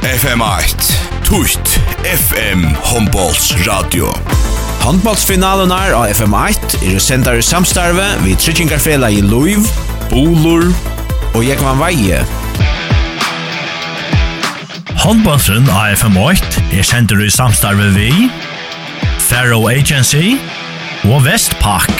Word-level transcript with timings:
FM8 0.00 0.92
Tutt 1.24 1.80
FM 2.04 2.62
Hombolts 2.88 3.50
Radio 3.66 4.08
Handballsfinalen 4.80 5.68
er 5.76 5.92
av 5.92 6.06
FM8 6.14 6.78
er 6.88 7.02
sendar 7.04 7.36
i 7.36 7.42
samstarve 7.44 8.06
vi 8.24 8.32
Tryggingarfela 8.40 9.10
i 9.12 9.20
Luiv, 9.20 9.68
Bolur 10.08 10.70
og 11.34 11.44
Jekvan 11.44 11.76
Veie. 11.82 12.22
Handballsen 15.04 15.68
av 15.68 15.92
FM8 15.98 16.64
er 16.78 16.88
sendar 16.94 17.20
i 17.20 17.28
samstarve 17.28 17.92
vi 17.92 18.08
Faro 19.28 19.66
Agency 19.68 20.38
og 21.10 21.20
Vestpak. 21.28 21.92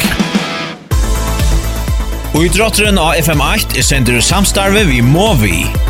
Og 2.32 2.48
idrotteren 2.48 2.96
av 2.96 3.20
FM8 3.20 3.76
er 3.76 3.88
sendar 3.92 4.16
i 4.16 4.24
samstarve 4.24 4.88
vi 4.88 5.04
Movi. 5.04 5.89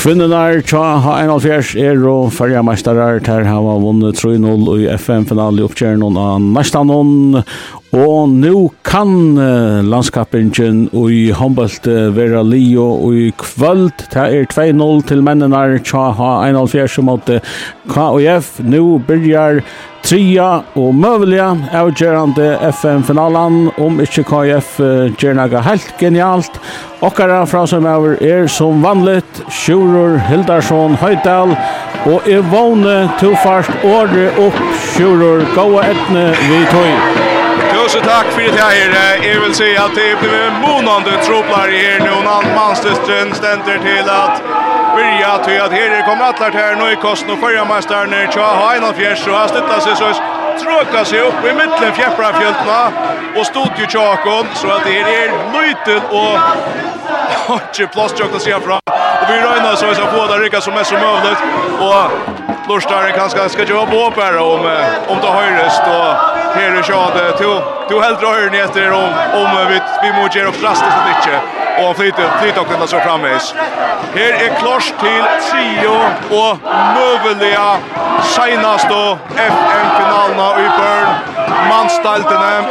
Kvinnenar 0.00 0.62
tja 0.64 0.96
ha 1.04 1.18
H1 1.20 1.74
er 1.76 1.98
og 2.08 2.30
fyrja 2.32 2.62
meistarar 2.64 3.18
ter 3.20 3.44
hava 3.44 3.74
vunnet 3.82 4.16
3-0 4.16 4.70
i 4.78 4.86
FM-finalen 4.94 5.60
i 5.60 5.64
oppkjernon 5.66 6.16
av 6.16 6.38
Nastanon 6.54 7.36
og 7.36 8.32
nu 8.32 8.70
kan 8.80 9.12
landskappingen 9.84 10.86
i 10.96 11.20
håndbalt 11.36 11.90
vera 12.16 12.40
lio 12.40 12.86
i 13.12 13.28
kvöld. 13.44 14.06
Det 14.08 14.24
er 14.24 14.48
2-0 14.48 15.04
til 15.12 15.20
mennenar 15.26 15.76
tja 15.84 16.06
ha 16.16 16.32
H1 16.48 16.96
mot 17.04 17.28
KOF 17.92 18.54
nu 18.64 18.82
byrjar 19.04 19.60
tria 20.10 20.46
og 20.74 20.94
møvelige 20.98 21.44
avgjørende 21.76 22.48
FM-finalan 22.72 23.60
om 23.78 24.00
ikke 24.02 24.24
KF 24.26 24.72
gjernaga 25.20 25.62
helt 25.62 25.92
genialt. 26.00 26.58
Okkara 27.06 27.44
fra 27.46 27.62
som 27.70 27.86
er 27.86 28.18
er 28.18 28.50
som 28.50 28.82
vanligt 28.82 29.42
Sjurur 29.54 30.18
Hildarsson 30.26 30.98
Høydal 30.98 31.54
og 32.10 32.26
Evone 32.26 32.98
Tufast 33.22 33.70
året 33.86 34.38
opp 34.42 34.62
Sjurur 34.90 35.46
Gåa 35.54 35.86
Etne 35.94 36.30
vi 36.34 36.64
tog 36.74 37.29
tusen 37.90 38.08
tack 38.08 38.26
för 38.26 38.42
det 38.42 38.62
här. 38.62 39.34
Jag 39.34 39.40
vill 39.40 39.54
säga 39.54 39.84
att 39.84 39.94
det 39.94 40.20
blir 40.20 40.34
en 40.34 40.60
månande 40.60 41.10
troplar 41.24 41.68
här 41.68 41.98
Nå 42.00 42.22
Någon 42.22 42.54
manstestren 42.54 43.34
ständer 43.34 43.78
till 43.78 44.10
att 44.10 44.42
börja 44.94 45.38
till 45.44 45.60
att 45.60 45.72
här 45.72 46.06
kommer 46.06 46.24
att 46.24 46.40
lärt 46.40 46.54
här 46.54 46.76
nu 46.76 46.92
i 46.92 46.96
kosten 46.96 47.30
och 47.30 47.38
förra 47.38 47.64
mästaren 47.64 48.12
är 48.12 48.26
Tja 48.32 48.46
Haina 48.60 48.92
fjers 48.92 49.26
og 49.26 49.34
har 49.34 49.48
sluttar 49.48 49.80
seg 49.80 49.96
så 49.96 50.08
tråka 50.62 51.04
seg 51.04 51.20
upp 51.20 51.44
i 51.50 51.54
mitten 51.54 51.92
fjäpprafjöltna 51.94 52.80
och 53.36 53.46
stod 53.46 53.72
ju 53.78 53.86
tjakon 53.86 54.46
så 54.54 54.68
att 54.70 54.84
det 54.84 54.94
er 54.98 55.06
är 55.08 55.30
og 56.10 56.38
och 57.54 57.92
plass 57.92 58.12
inte 58.12 58.36
å 58.36 58.38
se 58.38 58.60
fram. 58.60 58.80
Och 59.22 59.28
vi 59.28 59.40
röjnar 59.40 59.74
så 59.76 59.86
vi 59.86 59.94
skal 59.94 60.06
få 60.06 60.26
det 60.26 60.38
rykka 60.38 60.60
som 60.60 60.74
mest 60.74 60.90
som 60.90 60.98
mulig 60.98 61.36
och 61.80 62.04
Lorstaren 62.68 63.12
kanske 63.12 63.48
ska 63.48 63.64
jobba 63.64 64.10
på 64.10 64.20
her 64.20 64.38
om, 64.38 64.60
om 65.08 65.18
det 65.22 65.28
høyrest 65.28 65.82
och 65.86 66.29
Her 66.54 66.70
er 66.78 66.84
jag 66.88 67.38
to 67.38 67.62
to 67.88 68.00
helt 68.00 68.22
rör 68.22 68.50
ner 68.50 68.64
efter 68.64 68.92
om 68.92 69.12
om 69.34 69.50
vi 69.68 69.80
vi 70.02 70.12
må 70.12 70.22
måste 70.22 70.38
göra 70.38 70.50
drastiskt 70.50 70.92
så 70.92 71.02
mycket 71.08 71.40
och 71.78 71.84
han 71.84 71.94
flyter 71.94 72.30
flyter 72.40 72.60
också 72.60 72.86
så 72.86 73.00
framåt. 73.00 73.54
Här 74.14 74.32
är 74.44 74.50
klosch 74.60 74.92
till 75.00 75.24
Trio 75.50 75.96
och 76.40 76.58
Mövliga 76.96 77.76
senast 78.22 78.88
då 78.88 79.18
FM 79.36 79.86
finalerna 79.98 80.60
i 80.60 80.68
Bern. 80.78 81.08
Man 81.68 81.88
staltene 81.90 82.64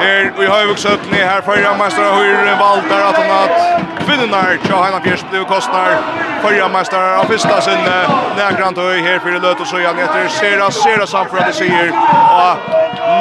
Her 0.00 0.32
vi 0.38 0.46
har 0.46 0.66
vuxit 0.66 0.90
upp 0.90 1.10
ner 1.12 1.26
här 1.26 1.40
förra 1.40 1.76
mästare 1.76 2.06
hur 2.16 2.58
Walter 2.60 3.00
att 3.08 3.16
han 3.16 3.30
att 3.30 4.06
kvinnorna 4.06 4.42
tja 4.64 4.84
hela 4.84 5.00
Fjärst 5.00 5.30
blev 5.30 5.44
kostnar 5.44 5.96
förra 6.42 6.68
mästare 6.68 7.18
av 7.18 7.24
första 7.24 7.60
sin 7.60 7.78
nägrant 8.36 8.78
och 8.78 8.84
här 8.84 9.18
för 9.18 9.30
löt 9.30 9.60
och 9.60 9.66
så 9.66 9.78
igen 9.78 9.98
heter 9.98 10.28
Sera 10.28 10.70
Sera 10.70 11.06
samför 11.06 11.38
att 11.38 11.46
det 11.46 11.52
säger 11.52 11.88
och 11.88 12.56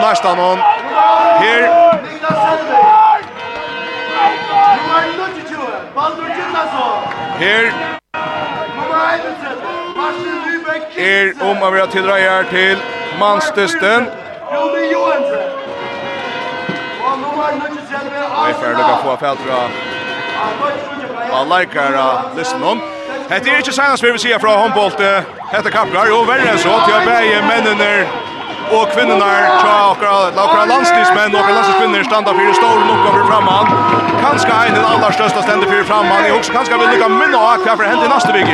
nästan 0.02 0.38
hon 0.38 0.58
här 1.40 1.92
Her. 7.42 7.72
Er 10.98 11.32
om 11.42 11.64
å 11.64 11.70
være 11.74 11.88
tilreier 11.90 12.44
til 12.52 12.82
Manstesten. 13.20 14.06
Vi 18.47 18.53
får 18.53 18.74
lukka 18.78 18.97
få 19.03 19.18
fæltra 19.18 19.59
av 21.34 21.47
leikara 21.50 22.22
listen 22.38 22.63
Hetta 23.29 23.50
er 23.50 23.62
ikke 23.62 23.74
seinast 23.74 24.03
vi 24.03 24.12
vil 24.12 24.19
sija 24.19 24.40
fra 24.40 24.57
håndbolt 24.59 25.00
Hetta 25.52 25.72
kappgar, 25.72 26.09
jo 26.12 26.22
verre 26.28 26.52
enn 26.52 26.59
så. 26.59 26.74
Til 26.85 26.96
å 26.96 27.02
beie 27.06 27.40
mennene 27.47 27.91
og 28.72 28.88
kvinnene 28.94 29.29
tja 29.59 29.74
akkurat 29.91 30.38
akkurat 30.40 30.69
landslivsmenn 30.72 31.35
og 31.35 31.50
landstidskvinner 31.50 32.06
standa 32.07 32.31
fyrir 32.38 32.56
stor 32.56 32.79
nok 32.88 33.09
over 33.09 33.25
framman. 33.28 33.73
Kanskje 34.22 34.53
ein 34.56 34.78
den 34.78 34.85
aller 34.85 35.12
største 35.18 35.44
stende 35.44 35.68
fyrir 35.68 35.84
framman. 35.90 36.23
Jeg 36.28 36.38
husker 36.38 36.59
kanskje 36.59 36.79
vil 36.79 36.94
lukka 36.96 37.12
minna 37.18 37.44
av 37.52 37.66
hva 37.66 37.75
for 37.75 37.88
hent 37.90 38.06
i 38.06 38.12
neste 38.13 38.31
vik 38.38 38.50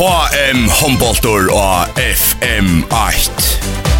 HM 0.00 0.60
Håndboltor 0.80 1.50
og 1.52 2.00
FM 2.00 2.84
8 2.88 3.99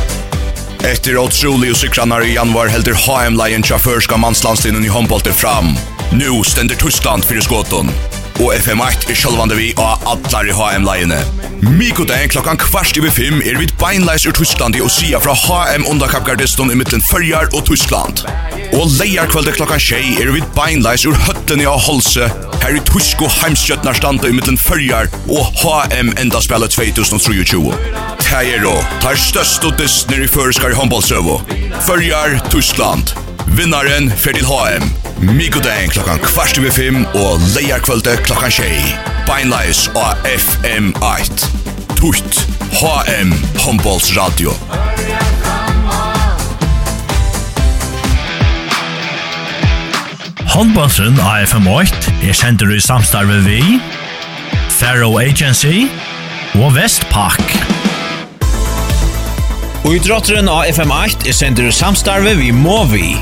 Efter 0.84 1.18
otrolig 1.18 1.70
och 1.70 1.76
cykrarna 1.76 2.22
i 2.24 2.34
januar 2.34 2.66
heldur 2.66 2.92
HM 2.92 3.36
Lion 3.44 3.62
Chafförska 3.62 4.16
manslandstinen 4.16 4.84
i 4.84 4.88
handbollen 4.88 5.34
fram. 5.34 5.64
Nu 6.12 6.44
ständer 6.44 6.74
Tyskland 6.74 7.24
för 7.24 7.40
skåton. 7.40 7.88
Och 8.34 8.54
FM8 8.54 9.10
är 9.10 9.14
självande 9.14 9.54
vi 9.54 9.74
och 9.76 10.08
alla 10.34 10.48
i 10.48 10.50
HM 10.50 10.88
Lionet. 10.94 11.39
Mikodag 11.60 12.30
klokkan 12.30 12.56
kvart 12.56 12.96
over 12.98 13.10
fem 13.12 13.42
er 13.44 13.58
vi 13.60 13.66
beinleis 13.80 14.24
ur 14.24 14.32
Tyskland 14.32 14.76
i 14.76 14.84
sia 14.88 15.20
fra 15.20 15.34
HM 15.36 15.84
underkappgardiston 15.90 16.72
i 16.72 16.76
mittlen 16.78 17.02
Førjar 17.04 17.50
og 17.52 17.66
Tyskland. 17.68 18.22
Og 18.72 18.88
leierkvölde 18.96 19.52
klokkan 19.52 19.82
tjei 19.82 20.16
er 20.22 20.32
vi 20.32 20.40
beinleis 20.56 21.04
ur 21.04 21.18
høttene 21.26 21.68
av 21.68 21.82
Holse 21.84 22.30
her 22.62 22.76
i 22.76 22.82
Tysko 22.88 23.28
heimskjøttnar 23.40 23.98
standa 24.00 24.30
i 24.30 24.36
mittlen 24.36 24.56
Førjar 24.60 25.12
og 25.28 25.52
HM 25.60 26.14
enda 26.22 26.40
spela 26.40 26.68
2023. 26.70 27.60
Tæger 28.24 28.68
og 28.70 29.00
tar 29.04 29.20
størst 29.20 29.68
og 29.68 29.76
distner 29.80 30.24
i 30.24 30.30
føreskar 30.32 30.72
i 30.72 30.80
håndballsøvo. 30.80 31.42
Førjar, 31.84 32.40
Tyskland. 32.48 33.12
Vinnaren 33.46 34.10
fer 34.10 34.36
til 34.36 34.46
HM. 34.46 34.84
Mikodagen 35.36 35.90
klokkan 35.90 36.20
kvart 36.24 36.58
over 36.58 36.70
fem 36.70 37.04
og 37.14 37.40
leierkvöldet 37.54 38.22
klokkan 38.26 38.52
tjei. 38.52 38.94
Beinleis 39.28 39.86
og 39.94 40.16
FM8. 40.28 41.48
Tutt. 41.96 42.42
HM 42.80 43.32
Hombolds 43.64 44.12
Radio. 44.16 44.54
Håndbåndsen 50.50 51.20
av 51.22 51.44
FM8 51.46 52.14
er 52.26 52.34
sender 52.34 52.72
i 52.74 52.80
samstarve 52.82 53.38
vi, 53.46 53.60
Faro 54.80 55.14
Agency 55.22 55.86
og 56.58 56.74
Vestpak. 56.74 57.79
Og 59.80 59.94
i 59.96 60.00
drotteren 60.04 60.48
av 60.52 60.66
FM8 60.68 61.30
er 61.30 61.36
sender 61.36 61.70
samstarve 61.72 62.34
vi 62.36 62.50
må 62.52 62.82
vi. 62.90 63.14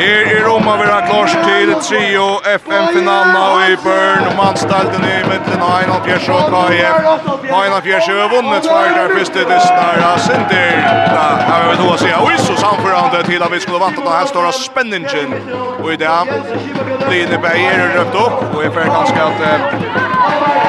Her 0.00 0.30
i 0.32 0.40
Roma 0.42 0.74
vil 0.80 0.90
ha 0.90 0.98
klars 1.06 1.36
til 1.44 1.70
trio 1.84 2.24
FM-finalen 2.48 3.70
i 3.70 3.76
Børn 3.84 4.26
og 4.30 4.34
mannstalten 4.40 5.04
i 5.06 5.16
midten 5.28 5.62
av 5.62 5.76
Einar 5.76 6.02
Fjers 6.08 6.26
og 6.34 6.50
KF. 6.50 7.08
Einar 7.52 7.84
Fjers 7.86 8.08
har 8.08 8.32
vunnet 8.34 8.66
svartar 8.66 9.14
første 9.14 9.44
dysnar 9.52 10.02
av 10.08 10.18
Sinter. 10.26 10.74
Da 11.14 11.26
har 11.52 11.68
vi 11.68 11.76
då 11.82 11.90
å 11.92 11.98
si 12.02 12.10
av 12.16 12.26
Iso 12.34 12.56
samførende 12.58 13.22
til 13.28 13.46
at 13.46 13.54
vi 13.54 13.60
skulle 13.62 13.84
vant 13.84 14.00
den 14.00 14.10
her 14.10 14.50
spenningen. 14.58 15.38
Og 15.78 15.92
i 15.94 16.00
det, 16.02 16.18
Line 17.12 17.38
Beier 17.44 17.86
røpt 17.98 18.18
opp, 18.24 18.42
og 18.54 18.64
jeg 18.64 18.74
fer 18.74 18.90
ganske 18.90 19.28
at 19.30 20.59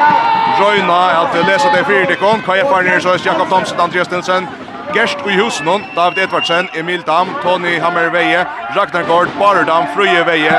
røyna 0.61 0.99
at 1.21 1.35
lesa 1.47 1.69
det 1.75 1.85
fyrir 1.85 2.05
dekon. 2.09 2.41
Kaja 2.45 2.65
Farnier, 2.69 2.99
så 2.99 3.17
Jakob 3.25 3.47
Thomsen, 3.49 3.79
Andreas 3.79 4.11
Nilsen, 4.11 4.47
Gerst 4.93 5.17
i 5.25 5.37
husen 5.39 5.67
hon, 5.67 5.83
David 5.95 6.17
Edvardsen, 6.17 6.69
Emil 6.75 7.01
Dam, 7.07 7.27
Tony 7.43 7.79
Hammerveie, 7.79 8.45
Ragnar 8.75 9.03
Gård, 9.03 9.29
Barerdam, 9.39 9.87
Frøye 9.95 10.25
Veie, 10.27 10.55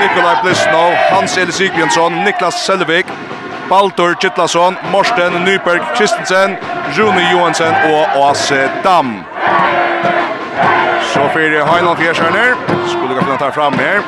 Nikolaj 0.00 0.42
Blisnov, 0.42 0.92
Hans 1.10 1.36
Eli 1.36 1.52
Sigbjørnsson, 1.52 2.12
Niklas 2.24 2.54
Selvik, 2.66 3.06
Baldur 3.68 4.14
Kittlason, 4.20 4.76
Morsten 4.90 5.32
Nyberg 5.44 5.80
Kristensen, 5.96 6.58
Rune 6.98 7.24
Johansen 7.32 7.74
og 7.88 8.20
Åse 8.28 8.70
Dam. 8.84 9.24
Så 11.12 11.28
fyrir 11.32 11.64
Heinald 11.64 11.96
Fjersjøner, 11.96 12.54
skulle 12.86 13.20
kunna 13.20 13.36
ta 13.38 13.50
fram 13.50 13.78
her. 13.78 14.02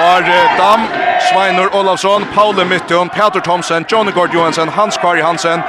Are 0.00 0.22
Dam, 0.56 0.88
Sveinur 1.28 1.68
Olavsson, 1.74 2.24
Paule 2.34 2.64
Mittun, 2.64 3.10
Peter 3.10 3.40
Thomsen, 3.40 3.84
Johnny 3.86 4.12
Gord 4.12 4.32
Johansen, 4.32 4.68
Hans 4.68 4.96
Kari 4.96 5.20
Hansen, 5.20 5.62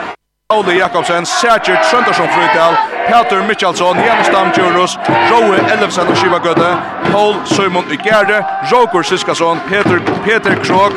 Paule 0.49 0.73
Jakobsen, 0.73 1.25
Sergej 1.25 1.77
Trøndarsson 1.89 2.29
Frydal, 2.29 2.75
Peter 3.07 3.43
Mitchalsson, 3.43 3.97
Janus 3.97 4.29
Damdjurus, 4.29 4.97
Roe 5.31 5.57
Ellefsen 5.73 6.07
og 6.07 6.17
Shiva 6.17 6.37
Gøde, 6.37 6.77
Paul 7.11 7.35
Søymon 7.45 7.85
Ygerde, 7.91 8.45
Roger 8.71 9.03
Siskason, 9.03 9.59
Peter, 9.67 9.99
Peter 10.23 10.55
Krog, 10.63 10.93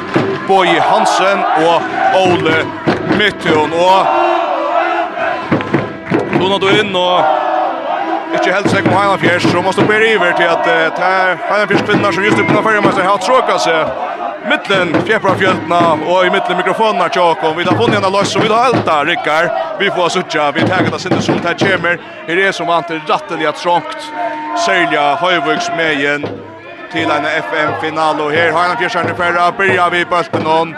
Boje 0.47 0.81
Hansen 0.81 1.39
og 1.67 1.83
Ole 2.15 2.57
Mittun. 3.19 3.73
Og 3.73 4.07
Lona 6.41 6.59
Duin 6.59 6.97
og 6.97 7.44
Ikke 8.35 8.53
helt 8.53 8.71
seg 8.71 8.85
på 8.85 8.97
Heina 8.97 9.19
Fjers, 9.19 9.47
så 9.53 9.63
måste 9.63 9.85
bli 9.87 10.15
över 10.15 10.33
till 10.33 10.51
det 10.67 11.05
er 11.07 11.37
Heina 11.49 11.67
Fjers 11.71 11.87
kvinner 11.87 12.13
som 12.13 12.25
just 12.25 12.39
öppnar 12.39 12.63
färgen 12.63 12.85
måste 12.85 13.03
har 13.03 13.19
tråkat 13.19 13.61
seg 13.61 13.87
mittlen 14.49 15.03
fjärpar 15.07 15.35
fjöltna 15.35 15.93
och 15.93 16.27
i 16.27 16.31
mittlen 16.31 16.57
mikrofonerna 16.57 17.09
tjaka 17.09 17.49
och 17.49 17.59
vi 17.59 17.65
har 17.65 17.77
funnit 17.77 18.05
en 18.05 18.13
loss 18.13 18.33
som 18.33 18.43
vi 18.43 18.49
har 18.49 18.65
allt 18.65 19.09
Rickard 19.09 19.51
vi 19.79 19.91
får 19.91 20.09
suttja 20.09 20.53
vi 20.53 20.61
tar 20.61 20.91
det 20.91 20.99
sinne 20.99 21.23
som 21.23 21.39
tar 21.39 21.55
kommer. 21.55 21.99
Det 22.27 22.47
är 22.47 22.53
som 22.53 22.69
antar 22.69 23.03
ratteliga 23.09 23.53
trångt 23.53 24.13
sälja 24.67 25.19
med 25.77 25.93
igen 25.93 26.27
till 26.93 27.11
en 27.11 27.25
FM-final 27.25 28.21
och 28.21 28.33
här 28.33 28.53
har 28.53 28.69
han 28.69 28.77
fjärsarna 28.77 29.47
att 29.47 29.57
börja 29.57 29.91
vi 29.91 30.05
bulten 30.05 30.47
om 30.47 30.75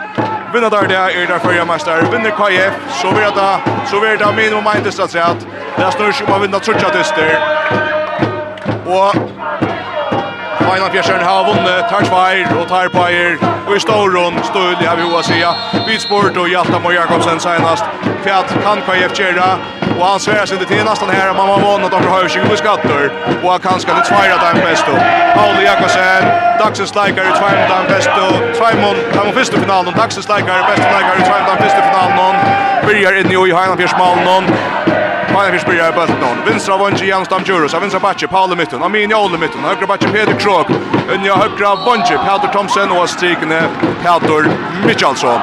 vinner 0.56 0.70
där 0.70 0.88
det 0.88 0.96
är 0.96 1.26
där 1.26 1.38
förra 1.38 1.64
mästare 1.64 2.00
vinner 2.12 2.30
KF 2.30 2.74
så 3.02 3.12
blir 3.12 3.20
det 3.20 3.60
så 3.90 4.00
blir 4.00 4.16
det 4.16 4.32
minimum 4.36 4.64
minus 4.74 5.00
att 5.00 5.10
säga 5.10 5.24
att 5.24 5.46
det 5.76 5.92
snurrar 5.92 6.16
ju 6.20 6.26
man 6.28 6.40
vinner 6.40 6.58
trutcha 6.58 6.88
dyster. 6.98 7.28
Och 8.86 9.14
Einar 10.72 10.90
Bjørsson 10.90 11.22
har 11.22 11.44
vunnet, 11.46 11.84
tar 11.90 12.02
tveir 12.08 12.48
og 12.58 12.66
tar 12.68 12.88
peier. 12.90 13.36
Og 13.66 13.76
i 13.76 13.80
Stauron, 13.80 14.38
Støl, 14.44 14.76
har 14.88 14.96
vi 14.98 15.02
hoa 15.06 15.22
sida. 15.22 15.52
Vitsport 15.86 16.36
og 16.36 16.48
Hjalta 16.50 16.78
Mo 16.82 16.90
Jakobsen 16.90 17.40
senast. 17.40 17.84
Fjall 18.24 18.44
kan 18.64 18.82
KF 18.86 19.12
Kjera, 19.18 19.50
og 19.98 20.02
han 20.10 20.20
sverer 20.20 20.48
seg 20.50 20.64
til 20.66 20.82
nesten 20.88 21.10
her, 21.14 21.30
man 21.38 21.50
har 21.52 21.62
vunnet 21.62 21.94
har 21.94 22.08
høy 22.10 22.26
med 22.48 22.58
skatter, 22.58 23.04
og 23.44 23.48
han 23.52 23.62
kan 23.66 23.80
skal 23.80 24.00
til 24.00 24.08
tveira 24.10 24.36
dem 24.42 24.58
best. 24.66 24.90
Pauli 25.36 25.62
Jakobsen, 25.68 26.26
dagsens 26.62 26.94
leikare 26.98 27.30
i 27.30 27.38
tveira 27.38 27.68
dem 27.70 27.86
best, 27.92 28.10
og 28.26 28.34
han 28.34 28.52
tveimon 28.58 29.32
første 29.38 29.62
finalen, 29.62 29.94
dagsens 30.00 30.28
leikare, 30.32 30.66
beste 30.72 30.90
leikare 30.96 31.18
i 31.22 31.28
tveira 31.28 31.46
dem 31.52 31.62
første 31.64 31.82
finalen, 31.88 32.36
byrjar 32.86 33.20
inn 33.22 33.30
i 33.30 33.38
Einar 33.46 33.78
Bjørsmalen, 33.78 34.50
Maja 35.36 35.50
vi 35.50 35.58
spyrir 35.58 35.88
i 35.88 35.92
bøtten. 35.92 36.38
Vinstra 36.46 36.76
Vonji 36.80 37.06
Jansdam 37.08 37.42
Djurus. 37.44 37.74
Av 37.74 37.80
vinstra 37.80 38.00
Batje, 38.00 38.28
Paul 38.28 38.52
i 38.52 38.56
mitten. 38.56 38.78
midten. 38.78 38.92
min 38.92 39.10
Jol 39.10 39.34
i 39.34 39.38
mitten. 39.38 39.60
Høyre 39.60 39.86
Batje, 39.86 40.08
Peter 40.08 40.32
Krog. 40.40 40.70
Unja 41.12 41.34
høyre 41.36 41.72
Vonji, 41.84 42.16
Peter 42.16 42.48
Thomsen. 42.52 42.90
Og 42.90 43.08
strikene 43.08 43.58
Peter 44.00 44.48
Mikjalsson. 44.86 45.40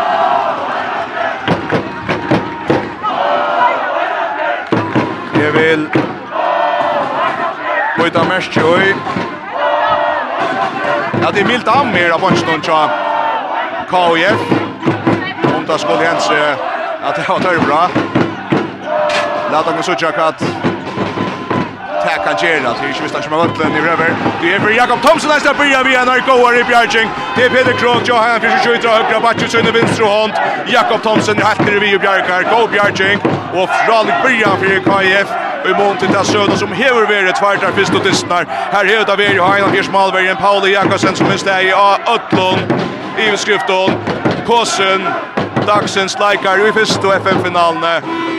Jeg 5.37 5.53
vil... 5.53 5.87
Bøyta 7.97 8.23
mest 8.23 8.57
i 8.57 8.95
Ja, 11.21 11.31
det 11.31 11.41
er 11.41 11.45
mildt 11.45 11.67
av 11.67 11.85
mer 11.85 12.11
av 12.17 12.19
Bonstån 12.21 12.65
tja 12.65 12.81
KF. 13.93 14.41
Om 15.53 15.65
det 15.69 15.79
skulle 15.79 16.09
hense 16.09 16.43
at 17.03 17.15
det 17.15 17.29
var 17.29 17.39
tørre 17.45 17.61
bra. 17.69 18.32
Lata 19.53 19.71
kan 19.71 19.83
sucha 19.83 20.11
kat. 20.11 20.39
Tack 22.03 22.25
kan 22.25 22.35
gera 22.41 22.73
till 22.73 22.87
ju 22.87 23.03
visst 23.03 23.15
att 23.15 23.29
man 23.29 23.39
vart 23.39 23.59
i 23.59 23.63
river. 23.63 24.15
Det 24.41 24.53
är 24.53 24.59
för 24.59 24.69
Jakob 24.69 25.01
Thomson 25.01 25.29
nästa 25.29 25.53
börja 25.53 25.83
vi 25.83 25.95
en 25.95 26.09
RK 26.09 26.29
i 26.59 26.63
Bjärking. 26.63 27.09
Det 27.35 27.45
är 27.45 27.49
Peter 27.49 27.73
Krog 27.73 28.01
jag 28.05 28.21
här 28.21 28.39
skjuter 28.39 28.59
27 28.63 28.87
högra 28.87 29.19
backen 29.19 29.49
så 29.49 29.59
i 29.59 29.61
vänstra 29.61 30.05
hand. 30.05 30.33
Jakob 30.67 31.03
Thomson 31.03 31.41
har 31.41 31.51
efter 31.51 31.79
vi 31.79 31.99
Bjärkar 31.99 32.43
go 32.43 32.67
Bjärking 32.71 33.19
och 33.53 33.69
Fralik 33.69 34.15
börja 34.23 34.49
för 34.59 34.67
KIF. 34.67 35.27
Och 35.63 35.77
mån 35.79 35.97
till 35.97 36.11
det 36.11 36.25
söder 36.25 36.55
som 36.55 36.71
hever 36.71 37.05
vi 37.05 37.21
det 37.21 37.31
tvärtar 37.31 37.71
först 37.75 37.93
och 37.93 38.03
tystnar. 38.03 38.45
Här 38.71 38.85
är 38.85 39.17
vi 39.17 39.23
er 39.25 39.33
Johan 39.33 39.63
Anders 39.63 39.89
Malbergen, 39.91 40.37
Pauli 40.37 40.73
Jakobsen 40.73 41.15
som 41.15 41.27
är 41.27 41.61
i 41.61 41.73
Ötlund. 42.15 42.81
I 43.17 43.31
beskriften 43.31 43.89
Kåsen 44.47 45.01
dagsens 45.67 46.15
leikar 46.19 46.61
i 46.67 46.71
fyrst 46.75 47.03
og 47.07 47.13
FN-finalene, 47.21 47.93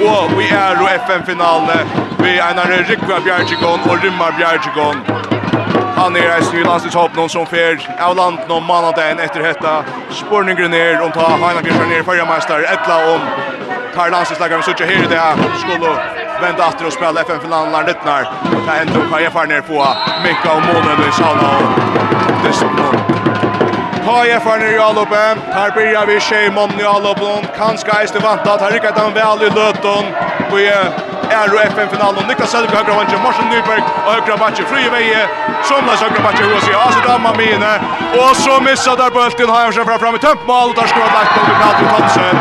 og 0.09 0.33
vi 0.39 0.49
er 0.53 0.81
og 0.83 0.91
FN-finalene, 1.07 1.79
vi 2.21 2.37
er 2.39 2.61
en 2.61 2.89
Rikva 2.89 3.21
Bjergjegon 3.25 3.85
og 3.91 4.05
Rymmar 4.05 4.37
Bjergjegon 4.39 5.05
Han 5.97 6.17
er 6.17 6.33
eisen 6.37 6.59
i 6.59 6.65
landslagshåpen 6.65 7.29
som 7.31 7.47
fer 7.47 7.79
av 8.03 8.17
landen 8.19 8.51
om 8.51 8.65
mandagen 8.67 9.21
etter 9.23 9.45
hetta. 9.47 9.75
Sporningen 10.11 10.71
ned 10.71 11.01
om 11.05 11.13
ta 11.15 11.29
Heina 11.39 11.63
Bjørn 11.63 11.89
ned 11.89 12.03
i 12.03 12.07
førjameister, 12.09 12.67
etla 12.75 12.99
om 13.15 13.29
tar 13.95 14.11
landslagslagaren 14.11 14.65
vi 14.65 14.73
sitter 14.73 14.91
her 14.91 15.05
i 15.05 15.13
det 15.15 15.61
skulle 15.63 15.95
vända 16.41 16.69
efter 16.69 16.87
och 16.87 16.93
spela 16.93 17.21
FN-finalen 17.21 17.73
när 17.73 17.85
det 17.85 18.05
när. 18.05 18.23
Det 18.67 18.71
händer 18.71 19.01
och 19.05 19.11
Kaja 19.13 19.31
Farner 19.31 19.61
på 19.61 19.87
Mika 20.25 20.53
och 20.57 20.63
Månen 20.63 21.09
i 21.09 21.13
Sala 21.13 21.59
och 21.59 22.45
Desmond. 22.45 22.94
KF 24.05 24.47
er 24.53 24.59
nere 24.61 24.75
i 24.77 24.81
alloppe. 24.85 25.23
Her 25.57 25.71
blir 25.73 26.07
vi 26.07 26.21
tjej 26.21 26.51
månne 26.53 26.81
i 26.83 26.85
alloppen. 26.85 27.47
Kanskje 27.57 27.95
eiste 27.97 28.21
vant 28.21 28.45
at 28.47 28.61
her 28.61 28.75
rykker 28.77 28.93
han 29.01 29.15
vel 29.17 29.47
i 29.47 29.51
løtten. 29.55 30.11
Vi 30.53 30.67
er 30.69 31.55
og 31.57 31.61
FN-finalen. 31.73 32.27
Niklas 32.29 32.53
Selvig 32.53 32.77
høyre 32.77 32.97
vantje, 32.99 33.17
Morsen 33.25 33.49
Nyberg 33.49 33.85
og 34.05 34.11
høyre 34.13 34.37
vantje. 34.43 34.67
Fri 34.69 34.85
veie, 34.93 35.23
Somlas 35.69 36.05
høyre 36.05 36.21
vantje 36.27 36.51
hos 36.51 36.67
sier 36.67 36.77
Asi 36.83 37.01
Damma 37.07 37.33
mine. 37.39 37.73
Og 38.21 38.37
så 38.43 38.59
missa 38.67 38.93
der 39.01 39.11
bulten. 39.17 39.33
bølten 39.39 39.55
Heimsen 39.57 39.89
fra 39.89 39.97
fram 40.03 40.15
i 40.15 40.23
tømpmål. 40.27 40.77
Der 40.77 40.87
skoet 40.93 41.13
lagt 41.17 41.33
noe 41.37 41.47
til 41.49 41.57
Petru 41.63 41.85
Thomsen. 41.93 42.37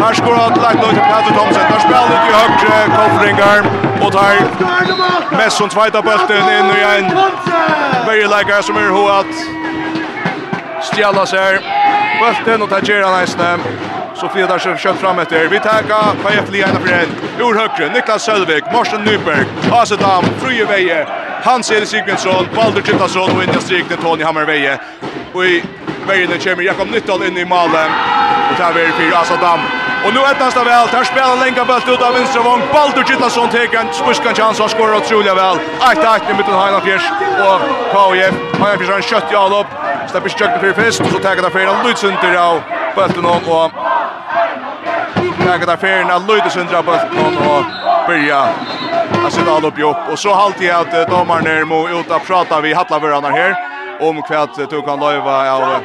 Der 0.00 0.12
skoet 0.20 0.58
lagt 0.64 0.80
noe 0.82 0.92
til 0.96 1.06
Petru 1.12 1.30
Thomsen. 1.38 1.64
Der 1.72 1.80
spiller 1.84 2.16
ikke 2.16 2.32
høyre 2.40 2.82
Kolfringar. 2.96 3.58
Og 4.04 4.12
der 4.12 4.34
Messon 5.38 5.70
tveita 5.70 6.00
bulten 6.00 6.52
inn 6.58 6.76
i 6.78 6.82
en. 6.96 7.16
Verre 8.08 8.36
leikere 8.36 8.62
som 8.62 8.76
er 8.80 8.94
hovedet 8.96 9.69
stjalla 10.92 11.26
seg. 11.26 11.60
Bulten 12.20 12.62
og 12.62 12.70
tager 12.70 13.04
han 13.06 13.20
eisne. 13.20 13.50
Så 14.20 14.28
flyr 14.28 14.46
där 14.46 14.58
så 14.58 14.76
kött 14.76 14.96
fram 14.96 15.18
efter. 15.18 15.48
Vi 15.48 15.60
tackar 15.60 16.14
på 16.22 16.28
ett 16.28 16.52
lina 16.52 16.66
för 16.66 16.92
en. 16.92 17.08
Ur 17.38 17.54
högre 17.58 17.92
Niklas 17.92 18.22
Sölvik, 18.22 18.64
Morsen 18.72 19.04
Nyberg, 19.04 19.44
Asedam, 19.72 20.24
Frujeveje, 20.40 21.06
Hans 21.44 21.70
Eli 21.70 21.86
Sigmundsson, 21.86 22.46
Baldur 22.56 22.82
Kittasson 22.82 23.36
och 23.36 23.42
Inja 23.44 23.60
Strikne 23.60 23.96
Tony 23.96 24.24
Hammerveje. 24.24 24.78
Och 25.32 25.44
i 25.44 25.62
vägen 26.06 26.38
kommer 26.38 26.62
Jakob 26.62 26.90
Nyttal 26.90 27.22
in 27.22 27.38
i 27.38 27.44
malen. 27.44 27.90
Och 28.50 28.56
där 28.58 28.80
är 28.80 28.92
fyra 28.98 29.18
Asedam. 29.18 29.60
Och 30.04 30.14
nu 30.14 30.20
ett 30.20 30.56
av 30.56 30.64
väl. 30.64 30.88
Där 30.92 31.04
spelar 31.04 31.32
en 31.32 31.40
länka 31.40 31.64
bult 31.64 31.88
ut 31.88 32.02
av 32.02 32.14
vinstra 32.14 32.42
vång. 32.42 32.60
Baldur 32.72 33.04
Chittason 33.04 33.48
tar 33.48 33.76
en 33.76 33.92
smuskan 33.92 34.34
chans 34.34 34.60
och 34.60 34.70
skorar 34.70 34.96
otroligt 34.96 35.36
väl. 35.36 35.56
1-1 35.80 36.30
i 36.30 36.34
mitten 36.34 36.54
Heinafjärs. 36.54 37.02
Och 37.46 37.60
KIF, 37.92 38.34
Heinafjärs 38.60 38.88
har 38.88 38.96
en 38.96 39.02
kött 39.02 39.32
i 39.32 39.34
all 39.34 39.52
upp. 39.52 39.79
Släpper 40.10 40.28
stjöken 40.28 40.60
för 40.60 40.72
fest 40.72 41.00
och 41.00 41.06
så 41.06 41.18
taggar 41.18 41.42
där 41.42 41.50
Ferna 41.50 41.82
Lydsunder 41.84 42.36
av 42.36 42.62
bulten 42.96 43.24
och 43.24 43.42
taggar 45.46 45.66
där 45.66 45.76
Ferna 45.76 46.18
Lutsunder 46.18 46.74
av 46.74 46.84
bulten 46.84 47.36
och 47.36 47.64
börja 48.06 48.38
att 49.26 49.32
sitta 49.32 49.52
all 49.52 49.64
upp 49.64 49.78
i 49.78 49.82
upp. 49.82 50.08
Och 50.12 50.18
så 50.18 50.34
halter 50.34 50.64
jag 50.64 50.80
att 50.80 51.10
domaren 51.10 51.46
är 51.46 51.64
må 51.64 51.88
ut 51.88 52.10
och 52.10 52.26
prata 52.26 52.60
vi 52.60 52.72
hattla 52.72 52.98
varandra 52.98 53.30
här 53.30 53.54
om 54.00 54.22
kvart 54.22 54.70
du 54.70 54.82
kan 54.82 55.00
löva 55.00 55.52
av 55.52 55.82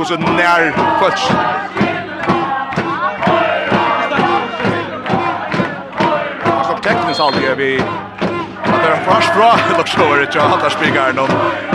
och 0.00 0.06
så 0.06 0.16
när 0.16 0.72
först 1.00 1.30
tekniskt 6.84 7.20
aldrig 7.20 7.56
vi 7.56 7.82
Det 8.82 8.88
är 8.88 8.92
en 8.92 9.04
fast 9.04 9.34
bra 9.34 9.54
lockshower 9.76 10.22
i 10.22 10.26
tjata 10.32 10.56
där 10.62 10.70
spikar 10.70 11.12
någon. 11.12 11.28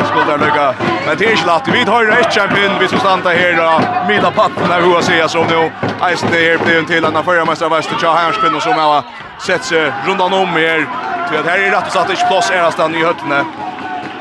Skulle 0.09 0.37
lucka. 0.37 0.73
Men 1.05 1.17
det 1.17 1.25
är 1.25 1.31
inte 1.31 1.45
lätt. 1.45 1.67
Vi 1.67 1.91
har 1.91 2.05
rätt 2.05 2.33
champion 2.33 2.79
vi 2.79 2.87
som 2.87 2.99
stannar 2.99 3.33
här 3.35 3.53
då. 3.57 3.71
Mila 4.07 4.31
patten 4.31 4.69
där 4.69 4.81
hur 4.81 5.01
ser 5.01 5.27
som 5.27 5.47
nu. 5.47 5.71
Ice 6.15 6.21
det 6.31 6.37
här 6.37 6.57
blir 6.65 6.79
en 6.79 6.85
till 6.85 7.05
annan 7.05 7.23
förra 7.23 7.45
mästare 7.45 7.69
väster 7.69 7.95
tjata 7.95 8.17
här 8.17 8.31
spinn 8.31 8.61
som 8.61 8.73
har 8.73 9.03
sett 9.47 9.63
sig 9.63 9.93
rundan 10.07 10.33
om 10.33 10.47
här. 10.47 10.87
Till 11.29 11.39
att 11.39 11.45
här 11.45 11.59
är 11.59 11.71
rätt 11.71 11.91
satt 11.91 12.09
inte 12.09 12.25
plats 12.27 12.51
är 12.51 12.63
nästan 12.63 12.95
i 12.95 13.03
hötterna. 13.03 13.45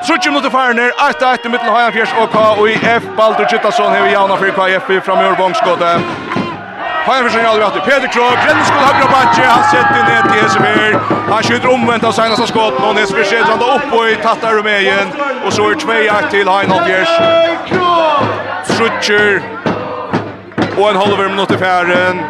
Trutje 0.07 0.31
mot 0.31 0.53
Farner, 0.53 0.91
8-8 0.91 1.55
i 1.55 1.71
Hajanfjers 1.71 2.13
av 2.15 2.27
K 2.27 2.39
og 2.61 2.71
i 2.71 2.79
Baldur 3.17 3.47
Kittasson 3.47 3.93
har 3.93 4.03
vi 4.03 4.13
jauna 4.13 4.37
fyrir 4.37 4.53
KF 4.53 5.05
fram 5.05 5.19
i 5.19 5.29
Urvångsgåte. 5.29 6.01
Heimersson 7.09 7.41
i 7.41 7.45
allratt. 7.45 7.85
Peter 7.85 8.09
Krog, 8.09 8.33
Glenn 8.45 8.65
skulle 8.65 8.81
ha 8.81 8.93
bra. 8.99 9.09
Han 9.45 9.65
sätter 9.65 10.03
ner 10.09 10.23
till 10.23 10.43
Hesever. 10.43 10.99
Han 11.31 11.43
skjuter 11.43 11.73
omvänt 11.73 12.05
av 12.05 12.13
senaste 12.13 12.47
skott. 12.47 12.81
Någon 12.81 12.97
Hesever 12.97 13.25
skjuter 13.25 13.45
han 13.45 13.61
upp 13.61 13.93
och 13.93 14.09
i 14.09 14.17
tattar 14.17 14.53
Rumänien. 14.53 15.09
Och 15.47 15.53
så 15.53 15.71
är 15.71 15.75
det 15.75 15.77
2-1 15.77 16.31
till 16.31 16.49
Heinolfjärs. 16.49 17.09
Trutcher. 18.67 19.43
Och 20.77 20.91
en 20.91 20.97
halver 20.97 21.29
minut 21.29 21.51
i 21.51 21.57
färden. 21.57 22.21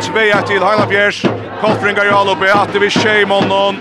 Tvejakt 0.00 0.46
till 0.46 0.62
Heinolfjärs. 0.62 1.22
Kolfringar 1.60 2.06
i 2.06 2.10
alloppe. 2.10 2.54
Atte 2.54 2.78
vid 2.78 2.92
Tjejmonnen. 2.92 3.76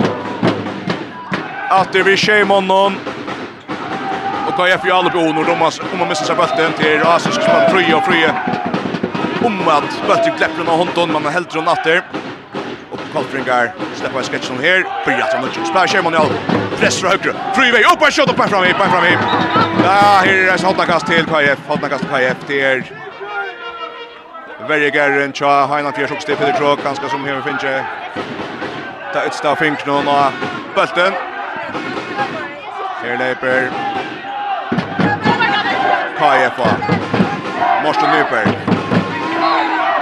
Atte 1.70 2.04
vid 2.04 2.18
Tjejmonnen. 2.20 2.98
Och 4.48 4.56
KF 4.56 4.86
i 4.86 4.92
alloppe 4.92 5.18
onor. 5.18 5.46
De 5.46 5.62
har 6.00 6.08
missat 6.10 6.28
sig 6.28 6.36
bulten 6.36 6.74
till 6.74 7.02
Asisk 7.06 7.42
som 7.42 7.52
har 7.54 7.70
3 7.70 7.94
och 7.94 8.06
3 8.06 8.63
om 9.46 9.68
att 9.68 10.08
Bötter 10.08 10.38
kläpper 10.38 10.72
av 10.72 10.78
hånden, 10.78 11.12
men 11.12 11.24
han 11.24 11.34
hälter 11.34 11.56
hon 11.56 11.66
natter. 11.66 12.02
Och 12.92 13.00
Kolfringar 13.14 13.74
släpper 13.96 14.18
en 14.18 14.24
sketch 14.24 14.46
som 14.46 14.60
här. 14.60 14.86
Börjar 15.06 15.28
som 15.32 15.42
Nutchung. 15.42 15.66
Spär 15.66 15.88
Sherman 15.88 16.14
Jarl. 16.14 16.28
Press 16.80 17.00
från 17.00 17.12
högre. 17.12 17.34
Friväg 17.56 17.86
upp 17.86 18.02
en 18.02 18.12
shot 18.12 18.30
och 18.30 18.36
pär 18.36 18.48
fram 18.48 18.64
i, 18.64 18.74
pär 18.74 18.90
fram 18.90 19.06
i. 19.06 19.18
Ja, 19.84 20.22
här 20.26 20.28
är 20.28 20.58
det 20.58 20.64
hotnakast 20.64 21.08
till 21.08 21.26
KF. 21.26 21.60
Hotnakast 21.68 22.04
till 22.04 22.12
KF. 22.12 22.38
Det 22.48 22.62
är 22.62 22.84
Verger 24.68 25.22
en 25.22 25.34
tja 25.34 25.66
Heina 25.66 25.92
Fjersoks 25.92 26.26
till 26.26 26.36
Peter 26.36 26.58
Krog, 26.58 26.80
ganske 26.84 27.10
som 27.10 27.26
här 27.26 27.42
finns 27.42 27.62
Ta 29.14 29.22
ett 29.22 29.34
stav 29.34 29.56
finknån 29.56 30.08
och 30.08 30.32
bulten. 30.76 31.14
Her 33.04 33.18
leper 33.18 33.70
KF. 36.20 36.54
Morsten 37.84 38.10
Nyberg. 38.10 38.63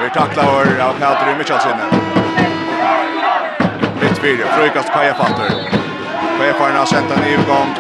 Vi 0.04 0.10
tacklar 0.10 0.44
över 0.44 0.84
av 0.84 1.00
Nelter 1.00 1.32
i 1.32 1.38
Michelsen. 1.38 1.78
Littbyr, 4.02 4.46
frukast 4.58 4.94
Kaja 4.94 5.14
Fatter. 5.14 5.52
Kaja 6.38 6.54
Fatter 6.54 6.78
har 6.78 6.86
sänt 6.86 7.12
en 7.12 7.24
utgång. 7.24 7.76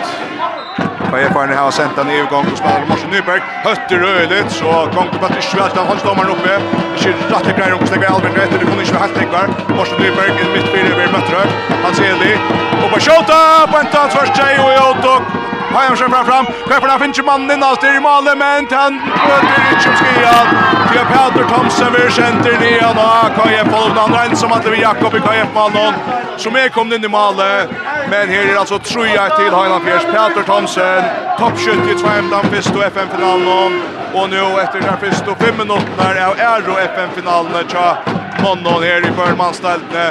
Kaja 1.12 1.30
Fatter 1.34 1.56
har 1.56 1.72
sänt 1.72 1.98
en 1.98 2.10
utgång 2.10 2.46
och 2.52 2.58
spelar 2.58 2.86
Morsen 2.90 3.10
Nyberg. 3.10 3.42
Hötter 3.64 3.98
röjligt 3.98 4.52
så 4.52 4.72
gång 4.96 5.08
till 5.12 5.20
Patrik 5.20 5.44
Svält. 5.44 5.78
Han 5.78 5.88
håller 5.88 6.02
domaren 6.06 6.30
uppe. 6.32 6.60
Det 7.04 7.10
är 7.10 7.14
rätt 7.14 7.48
i 7.48 7.60
grejer 7.60 7.74
och 7.74 7.88
släcker 7.88 8.08
Albin 8.14 8.32
rätt. 8.32 8.52
Det 8.60 8.66
kommer 8.66 8.82
inte 8.82 8.94
vara 8.94 9.04
helt 9.04 9.16
tänkbar. 9.16 9.46
Morsen 9.78 9.98
Nyberg 10.02 10.30
i 10.42 10.46
mittbyr 10.54 10.94
över 10.94 11.08
Mötterög. 11.14 11.50
Han 11.84 11.94
ser 11.96 12.16
det. 12.24 12.36
Och 12.84 12.90
på 12.94 13.00
skjuta! 13.00 13.68
På 13.72 13.78
en 13.78 13.86
tatt 13.86 14.14
för 14.14 14.26
sig 14.26 14.54
och 14.64 14.72
i 14.76 14.78
åtok. 14.90 15.51
Hajan 15.76 15.98
kjøper 15.98 16.26
fram. 16.28 16.50
Kjøper 16.68 16.92
der 16.92 17.00
finner 17.02 17.26
mannen 17.28 17.54
inn 17.56 17.64
alt 17.64 17.84
i 17.88 17.94
målet, 18.04 18.38
men 18.40 18.68
han 18.72 18.98
møter 19.00 19.68
ikke 19.72 19.92
om 19.92 19.98
skien. 20.02 20.52
Til 20.92 21.06
Peter 21.12 21.48
Thomsen 21.52 21.94
vil 21.96 22.10
kjenter 22.18 22.58
nian 22.62 23.00
av 23.00 23.32
KF 23.38 23.72
Holden. 23.72 24.00
Han 24.02 24.16
regner 24.18 24.40
som 24.40 24.52
at 24.56 24.66
det 24.66 24.74
vil 24.76 24.84
Jakob 24.84 25.16
i 25.16 25.24
KF 25.24 25.56
Malon, 25.56 26.00
som 26.42 26.58
er 26.60 26.74
kommet 26.76 27.00
inn 27.00 27.08
i 27.08 27.12
målet. 27.12 27.72
Men 28.12 28.32
her 28.34 28.50
er 28.52 28.60
altså 28.60 28.82
troja 28.84 29.30
til 29.38 29.52
Hajan 29.56 29.86
Fjers. 29.86 30.08
Peter 30.12 30.48
Thomsen, 30.48 31.10
toppskytt 31.40 31.88
i 31.88 31.98
2-15 32.02 32.52
fyrst 32.56 32.76
og 32.76 32.86
FN-finalen. 32.90 33.82
Og 34.12 34.28
nå 34.28 34.48
etter 34.60 34.84
den 34.84 34.98
fyrst 35.00 35.30
og 35.32 35.40
fem 35.40 35.56
minutter 35.64 36.20
av 36.26 36.40
Euro 36.52 36.76
FN-finalen. 36.84 37.72
Tja, 37.72 37.94
Monnon 38.42 38.84
her 38.84 39.06
i 39.08 39.14
førmannsteltene 39.16 40.10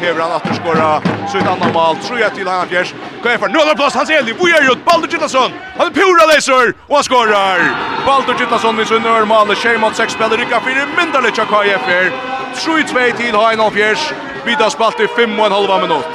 hever 0.00 0.20
han 0.20 0.32
att 0.32 0.56
skora 0.56 1.02
så 1.32 1.38
ett 1.38 1.48
annat 1.48 1.74
mål 1.74 1.96
tror 1.96 2.20
jag 2.20 2.34
till 2.34 2.48
han 2.48 2.68
fjärs. 2.68 2.94
Kan 3.22 3.38
för 3.38 3.48
några 3.48 3.74
plats 3.74 3.96
hans 3.96 4.10
Eli. 4.10 4.34
Vi 4.44 4.52
är 4.52 4.62
ju 4.62 4.74
Baldur 4.84 5.08
Gittason. 5.08 5.50
Han 5.78 5.92
pura 5.92 6.26
läser 6.34 6.74
och 6.86 6.94
han 6.94 7.04
skorar. 7.04 7.58
Baldur 8.06 8.36
Gittason 8.38 8.76
vid 8.76 8.86
sin 8.86 9.02
normala 9.02 9.54
tjej 9.54 9.78
mot 9.78 9.96
sex 9.96 10.12
spelare 10.12 10.36
rycka 10.36 10.60
för 10.60 10.70
Mindalic 10.96 11.38
och 11.38 11.48
KFR. 11.48 12.10
3-2 12.54 13.16
till 13.16 13.34
Hain 13.34 13.60
av 13.60 13.70
fjärs. 13.70 14.12
Vidar 14.44 14.68
spalt 14.68 15.00
i 15.00 15.06
5 15.06 15.40
och 15.40 15.46
en 15.46 15.52
halv 15.52 15.80
minut. 15.80 16.06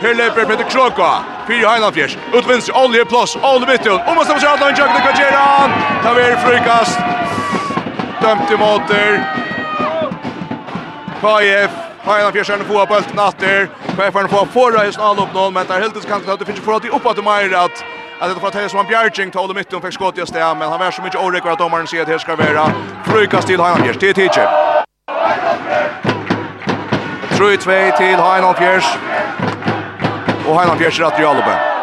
Her 0.00 0.14
leper 0.14 0.44
Peter 0.44 0.64
Kroka. 0.64 1.10
Fyra 1.46 1.68
Heinan 1.68 1.92
Fjers. 1.92 2.16
Ut 2.32 2.46
vinst, 2.46 2.70
Olje 2.70 3.04
all 3.42 3.60
the 3.60 3.66
Mittun. 3.66 4.00
Om 4.06 4.14
man 4.16 4.24
stemmer 4.24 4.52
Adlan 4.52 4.74
Jøkken, 4.76 5.02
hva 5.02 5.12
gjør 5.12 5.32
han? 5.32 5.70
Taver 6.02 6.36
frukast. 6.36 6.98
Dømt 8.20 8.50
i 8.50 8.56
måter. 8.56 9.20
KF 11.20 11.85
Hajna 12.06 12.32
Fjärsson 12.32 12.64
får 12.64 12.86
bollen 12.86 13.04
natter. 13.14 13.68
Chefen 13.96 14.28
får 14.28 14.46
förra 14.46 14.86
i 14.86 14.92
snall 14.92 15.18
upp 15.18 15.34
någon 15.34 15.54
men 15.54 15.66
där 15.66 15.80
helt 15.80 16.08
kan 16.08 16.20
det 16.38 16.44
finns 16.44 16.60
för 16.60 16.72
att 16.72 16.84
uppåt 16.84 17.14
till 17.14 17.24
Meyer 17.24 17.64
att 17.64 17.84
att 18.20 18.34
det 18.34 18.40
får 18.40 18.50
ta 18.50 18.68
som 18.68 18.78
en 18.78 18.86
Bjerging 18.86 19.30
tog 19.30 19.54
mitt 19.56 19.72
och 19.72 19.82
fick 19.82 19.94
skott 19.94 20.18
i 20.18 20.26
stä 20.26 20.54
men 20.54 20.68
han 20.68 20.78
var 20.78 20.90
så 20.90 21.02
mycket 21.02 21.20
orekor 21.20 21.50
att 21.50 21.58
domaren 21.58 21.86
ser 21.86 22.02
att 22.02 22.08
det 22.08 22.18
ska 22.18 22.36
vara 22.36 22.72
frukast 23.04 23.46
till 23.48 23.60
Hajna 23.60 23.84
Fjärs 23.84 23.96
till 23.96 24.14
Tiche. 24.14 24.48
Tror 27.36 27.50
ju 27.50 27.56
till 27.56 28.16
Hajna 28.16 28.54
Fjärs. 28.54 28.84
Och 30.48 30.54
Hajna 30.54 30.76
Fjärs 30.76 31.00
att 31.00 31.20
Jalbe. 31.20 31.75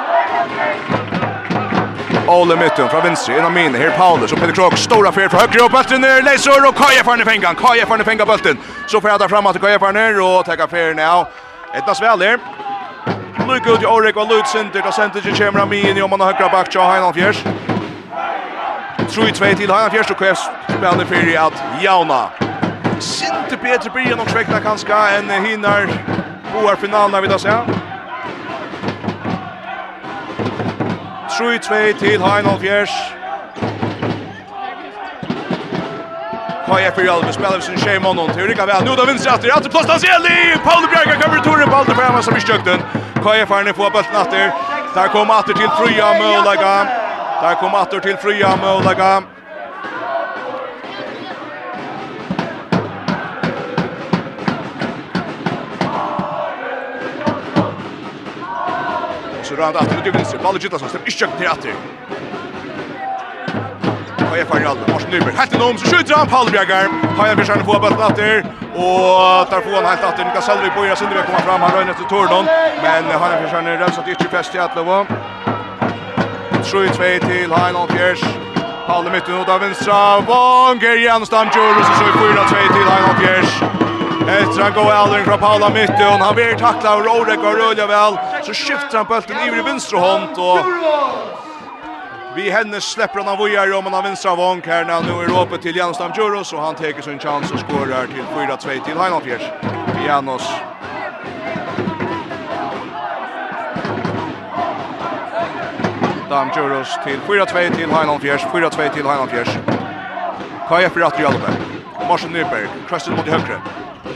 Ole 2.27 2.55
Mytton 2.55 2.89
från 2.89 3.01
vänster, 3.01 3.33
en 3.33 3.45
av 3.45 3.51
min, 3.51 3.75
här 3.75 3.89
Paulus 3.97 4.31
och 4.31 4.39
Peter 4.39 4.53
Krok, 4.53 4.77
stora 4.77 5.11
fel 5.11 5.29
från 5.29 5.39
höger 5.39 5.65
och 5.65 5.71
bulten 5.71 6.01
ner, 6.01 6.21
Leisor 6.21 6.67
och 6.67 6.75
Kaja 6.75 7.03
för 7.03 7.17
ner 7.17 7.25
fängan, 7.25 7.55
Kaja 7.55 7.85
för 7.85 7.97
ner 7.97 8.03
fängan 8.03 8.27
bulten, 8.27 8.57
så 8.87 9.01
får 9.01 9.09
jag 9.09 9.19
ta 9.19 9.29
fram 9.29 9.45
att 9.45 9.61
Kaja 9.61 9.79
för 9.79 9.93
ner 9.93 10.21
och 10.21 10.45
täcka 10.45 10.67
fel 10.67 10.95
nu, 10.95 11.25
Etnas 11.73 12.01
väl 12.01 12.19
där. 12.19 12.39
Luke 13.47 13.71
ut 13.71 13.83
i 13.83 13.85
Orek 13.85 14.15
och 14.15 14.29
Lut 14.29 14.47
Sinter, 14.47 14.81
då 14.85 14.91
Sinter 14.91 15.45
kommer 15.45 15.59
han 15.59 15.73
in 15.73 15.97
i 15.97 16.01
om 16.01 16.11
han 16.11 16.19
har 16.19 16.33
högra 16.33 16.49
back, 16.49 16.69
till 16.69 16.81
Heinan 16.81 17.13
Fjärs. 17.13 17.43
Tror 19.09 19.25
ju 19.25 19.31
två 19.31 19.45
till 19.45 19.71
Heinan 19.71 19.91
Fjärs 19.91 20.11
och 20.11 20.17
Kväs 20.17 20.39
spelar 20.77 21.05
för 21.05 21.29
i 21.29 21.37
att 21.37 21.63
Jauna. 21.81 22.29
Sinte 22.99 23.57
Peter 23.61 23.89
blir 23.89 24.15
nog 24.15 24.29
sväckna 24.29 24.59
kanske 24.59 24.93
en 24.93 25.45
hinner 25.45 25.89
boar 26.53 26.75
finalen 26.75 27.21
vi 27.21 27.27
då 27.27 27.39
ser. 27.39 27.92
3-2 31.33 31.99
til 31.99 32.21
Heinolf 32.21 32.61
Fjers. 32.61 32.89
Kaja 36.67 36.91
för 36.91 37.07
Alve 37.07 37.33
spelar 37.33 37.59
sin 37.59 37.77
tjej 37.77 37.99
månaden 37.99 38.35
till 38.35 38.47
Rika 38.47 38.65
väl. 38.65 38.83
Nu 38.83 38.91
då 38.95 39.05
vinner 39.05 39.35
efter 39.35 39.49
att 39.57 39.71
plats 39.71 39.89
hans 39.89 40.05
Paul 40.63 40.87
Bjerga 40.91 41.21
kommer 41.21 41.39
turen 41.39 41.69
på 41.69 41.75
allt 41.75 41.89
framme 41.89 42.23
som 42.23 42.37
i 42.37 42.41
stökten. 42.41 42.79
Kaja 43.23 43.63
ni 43.65 43.73
få 43.73 43.89
bollen 43.89 44.15
åter. 44.21 44.51
Där 44.95 45.07
kommer 45.07 45.39
åter 45.39 45.53
till 45.53 45.69
Frya 45.69 46.07
Mölaga. 46.13 46.87
Där 47.41 47.55
kommer 47.55 47.81
åter 47.81 47.99
till 47.99 48.17
Frya 48.17 48.55
Mölaga. 48.55 49.23
så 59.55 59.61
rör 59.61 59.65
han 59.65 59.75
åter 59.75 60.01
till 60.03 60.11
vänster. 60.11 60.39
Ballen 60.43 60.61
gittas 60.61 60.79
som 60.79 60.89
inte 60.99 61.11
kökt 61.11 61.39
ner 61.39 61.49
åter. 61.51 61.73
Och 64.31 64.37
jag 64.37 64.47
får 64.47 64.65
Aldo. 64.65 64.81
Mars 64.93 65.05
Nyberg. 65.11 65.33
Helt 65.35 65.53
enormt 65.53 65.79
så 65.79 65.95
skjuter 65.95 66.15
han 66.15 66.27
Palbjergar. 66.27 66.87
Har 67.17 67.27
jag 67.27 67.37
försökt 67.37 67.65
få 67.65 67.79
bollen 67.79 67.99
åter 67.99 68.45
och 68.73 69.49
tar 69.49 69.61
får 69.61 69.75
han 69.75 69.85
helt 69.85 70.03
åter. 70.03 70.25
Nika 70.25 70.41
Selvig 70.41 70.73
på 70.75 70.85
ena 70.85 70.95
sidan 70.95 71.23
kommer 71.25 71.39
fram. 71.39 71.61
Han 71.61 71.71
rör 71.71 71.81
efter 71.81 72.03
Tordon, 72.03 72.45
men 72.83 73.03
han 73.03 73.21
har 73.21 73.41
försökt 73.41 73.81
rensa 73.81 74.01
till 74.01 74.11
inte 74.11 74.23
fäst 74.23 74.55
i 74.55 74.59
Atlova. 74.59 75.05
3-2 76.63 77.19
till 77.19 77.51
Heinolf 77.53 77.91
Fjärs. 77.91 78.21
Palle 78.87 79.09
mitten 79.11 79.41
ut 79.41 79.49
av 79.49 79.59
vänstra. 79.59 80.19
Vanger 80.21 80.97
Jenstam 81.05 81.47
Jurus 81.55 81.89
och 81.89 81.95
så 81.95 82.03
4-2 82.03 82.73
till 82.73 82.87
Heinolf 82.91 83.19
Fjärs. 83.19 83.82
Efter 84.27 84.61
han 84.61 84.73
går 84.73 84.91
aldrig 84.91 85.25
från 85.25 85.39
Paula 85.39 85.69
Mytte 85.69 86.07
och 86.07 86.25
han 86.25 86.35
blir 86.35 86.55
tacklad 86.55 86.99
och 86.99 87.05
Rorek 87.05 87.39
och 87.39 87.53
rullar 87.53 87.87
väl 87.87 88.17
så 88.43 88.53
skiftar 88.53 88.97
han 88.97 89.05
bulten 89.05 89.59
i 89.59 89.61
vänster 89.61 89.97
hand 89.97 90.37
och 90.37 90.59
Vi 92.35 92.49
henne 92.49 92.81
släpper 92.81 93.19
han 93.19 93.27
av 93.27 93.37
Vojar 93.37 93.73
om 93.73 93.83
han 93.83 93.93
har 93.93 94.03
vänstra 94.03 94.35
vank 94.35 94.67
här 94.67 94.85
när 94.85 94.93
han 94.93 95.03
nu 95.03 95.23
är 95.23 95.27
råpet 95.27 95.61
till 95.61 95.75
Jansdam 95.75 96.11
Djuros 96.15 96.53
och 96.53 96.61
han 96.61 96.75
tar 96.75 97.01
sin 97.01 97.19
chans 97.19 97.51
och 97.51 97.59
skårar 97.59 98.07
till 98.07 98.23
4-2 98.35 98.85
till 98.85 98.97
Heinolfjärs. 98.97 99.41
Janos 100.07 100.49
Dam 106.29 106.49
Djuros 106.55 106.99
till 107.03 107.19
4-2 107.19 107.75
till 107.75 107.91
Heinolfjärs, 107.91 108.41
4-2 108.41 108.93
till 108.93 109.05
Heinolfjärs. 109.05 109.57
Kaja 110.67 110.89
för 110.89 111.01
att 111.01 111.19
Jalbe. 111.19 111.49
Marsen 112.07 112.31
Nyberg, 112.31 112.67
krösten 112.87 113.15
mot 113.15 113.27
i 113.27 113.29
högre. 113.29 113.61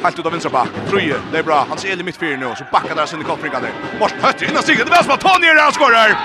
Helt 0.03 0.19
ut 0.19 0.25
av 0.25 0.31
vänstra 0.31 0.51
back. 0.51 0.69
Truje, 0.89 1.15
det 1.31 1.37
är 1.37 1.43
bra. 1.43 1.65
Han 1.69 1.77
ser 1.77 2.03
mitt 2.03 2.17
fyra 2.17 2.37
nu. 2.37 2.55
Så 2.57 2.63
backar 2.71 2.95
där 2.95 3.05
sin 3.05 3.23
koppringar 3.23 3.61
där. 3.61 3.71
Morten 3.99 4.17
Hötte 4.21 4.45
innan 4.45 4.63
stiget. 4.63 4.87
Det 4.87 4.95
är 4.95 5.03
som 5.03 5.11
att 5.11 5.21
Tony 5.21 5.47
är 5.47 5.71
skorar. 5.71 6.15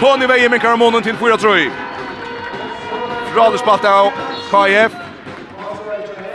Tony 0.00 0.26
väjer 0.26 0.48
med 0.48 0.60
Karamonen 0.60 1.02
till 1.02 1.16
4-3. 1.16 1.70
Raderspalt 3.36 3.84
av 3.84 4.10
KF. 4.50 4.92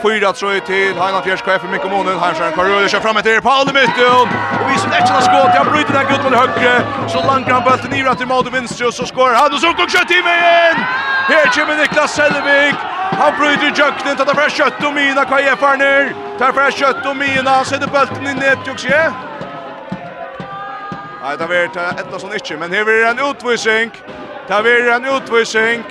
4-3 0.04 0.60
till 0.60 1.00
Heina 1.02 1.22
Fjärs 1.22 1.42
KF 1.42 1.64
i 1.64 1.68
Mikko 1.68 1.90
Månen. 1.90 2.20
Heimskjern 2.20 2.54
Karjoli 2.56 2.90
kör 2.90 3.00
fram 3.00 3.18
etter 3.18 3.42
Paul 3.42 3.70
i 3.70 3.74
mitten. 3.74 4.28
Och 4.62 4.72
vi 4.72 4.78
som 4.78 4.94
inte 4.94 5.14
har 5.14 5.22
skått. 5.22 5.56
Han 5.58 5.68
bryter 5.74 5.94
den 5.94 6.06
gudman 6.10 6.34
i 6.34 6.38
högre. 6.38 6.84
Så 7.08 7.18
lankar 7.28 7.52
han 7.54 7.64
bulten 7.64 7.94
i 7.94 8.04
rätt 8.04 8.22
i 8.22 8.26
mål 8.26 8.44
Maude 8.44 8.50
Vinstre. 8.50 8.88
Och 8.88 8.94
så 8.94 9.06
skår 9.06 9.34
han. 9.34 9.54
Och 9.54 9.60
så 9.60 9.68
går 9.68 9.88
kött 9.88 10.12
i 10.12 10.22
vägen. 10.22 10.78
Här 11.32 11.46
kommer 11.56 11.78
Niklas 11.78 12.16
Selvig. 12.16 12.76
Han 13.12 13.34
bryter 13.40 13.74
jöknen, 13.76 14.18
tar 14.18 14.34
fra 14.36 14.48
kjøtt 14.50 14.84
og 14.88 14.94
mina, 14.96 15.26
hva 15.28 15.42
er 15.42 15.60
farner? 15.60 16.14
Tar 16.40 16.54
fra 16.56 16.70
kjøtt 16.72 17.06
og 17.06 17.18
mina, 17.18 17.58
Han 17.60 17.66
setter 17.66 17.92
bølten 17.92 18.28
i 18.28 18.34
nedtjokse. 18.34 19.02
Nei, 21.22 21.36
det 21.38 21.50
er 21.54 21.68
et 21.70 22.08
av 22.08 22.18
sånn 22.20 22.34
ikke, 22.34 22.58
men 22.58 22.74
her 22.74 22.88
er 22.90 23.12
en 23.12 23.20
utvisning. 23.28 23.92
Det 24.48 24.62
blir 24.66 24.90
en 24.90 25.06
utvisning 25.06 25.84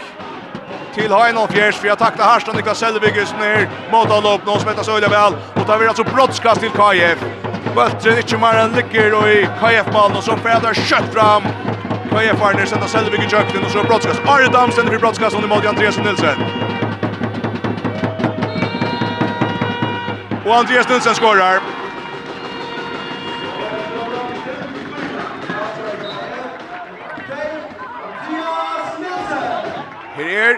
til 0.94 1.12
Heinolf 1.14 1.52
Fjärs 1.52 1.76
för 1.76 1.88
jag 1.88 1.98
tacklar 1.98 2.24
Harstad 2.24 2.56
Niklas 2.56 2.78
Selvigus 2.78 3.34
ner 3.40 3.68
mot 3.92 4.10
Alopp 4.10 4.46
någon 4.46 4.60
smettas 4.60 4.88
öliga 4.88 5.08
väl 5.08 5.34
och 5.54 5.66
tar 5.66 5.78
vi 5.78 5.86
alltså 5.86 6.04
brottskast 6.04 6.60
till 6.60 6.70
KF. 6.70 7.18
Bultren 7.74 8.16
inte 8.16 8.36
mer 8.36 8.54
än 8.54 8.72
ligger 8.72 9.14
och 9.14 9.28
i 9.28 9.48
KF 9.60 9.92
mål 9.92 10.12
och 10.16 10.24
så 10.24 10.36
fäder 10.36 10.74
kött 10.74 11.14
fram. 11.14 11.42
KF 12.10 12.40
har 12.40 12.54
ner 12.54 12.66
sätta 12.66 12.86
Selvigus 12.86 13.26
i 13.26 13.28
kökten 13.28 13.64
och 13.64 13.70
så 13.70 13.82
brottskast. 13.82 14.20
Arre 14.26 14.48
Damsen 14.48 14.90
vi 14.90 14.98
brottskast 14.98 15.36
under 15.36 15.48
mål 15.48 15.66
Andreas 15.66 15.98
Nilsen 15.98 16.36
Och 20.44 20.56
Andreas 20.56 20.88
Nilsson 20.88 21.14
skorar. 21.14 21.60
Her 30.16 30.26
er 30.26 30.56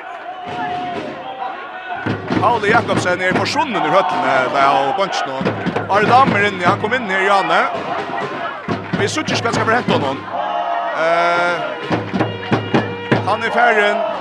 Pauli 2.41 2.71
Jakobsen 2.71 3.21
er 3.21 3.35
forsvunnen 3.35 3.83
ur 3.83 3.91
høttene 3.91 4.33
der 4.55 4.69
og 4.71 4.95
bunchen 4.99 5.29
nå. 5.29 5.37
Ari 5.91 6.07
Dam 6.07 6.33
er 6.35 6.49
han 6.67 6.81
kom 6.81 6.95
inn 6.95 7.11
her, 7.11 7.23
Janne. 7.27 7.61
Vi 8.99 9.09
sutter 9.09 9.35
ikke 9.35 9.47
hva 9.47 9.53
skal 9.53 9.65
for 9.65 9.75
hente 9.75 9.93
honom. 9.93 10.19
Eh, 11.03 11.57
han 13.29 13.43
er 13.43 13.51
ferdig 13.55 14.12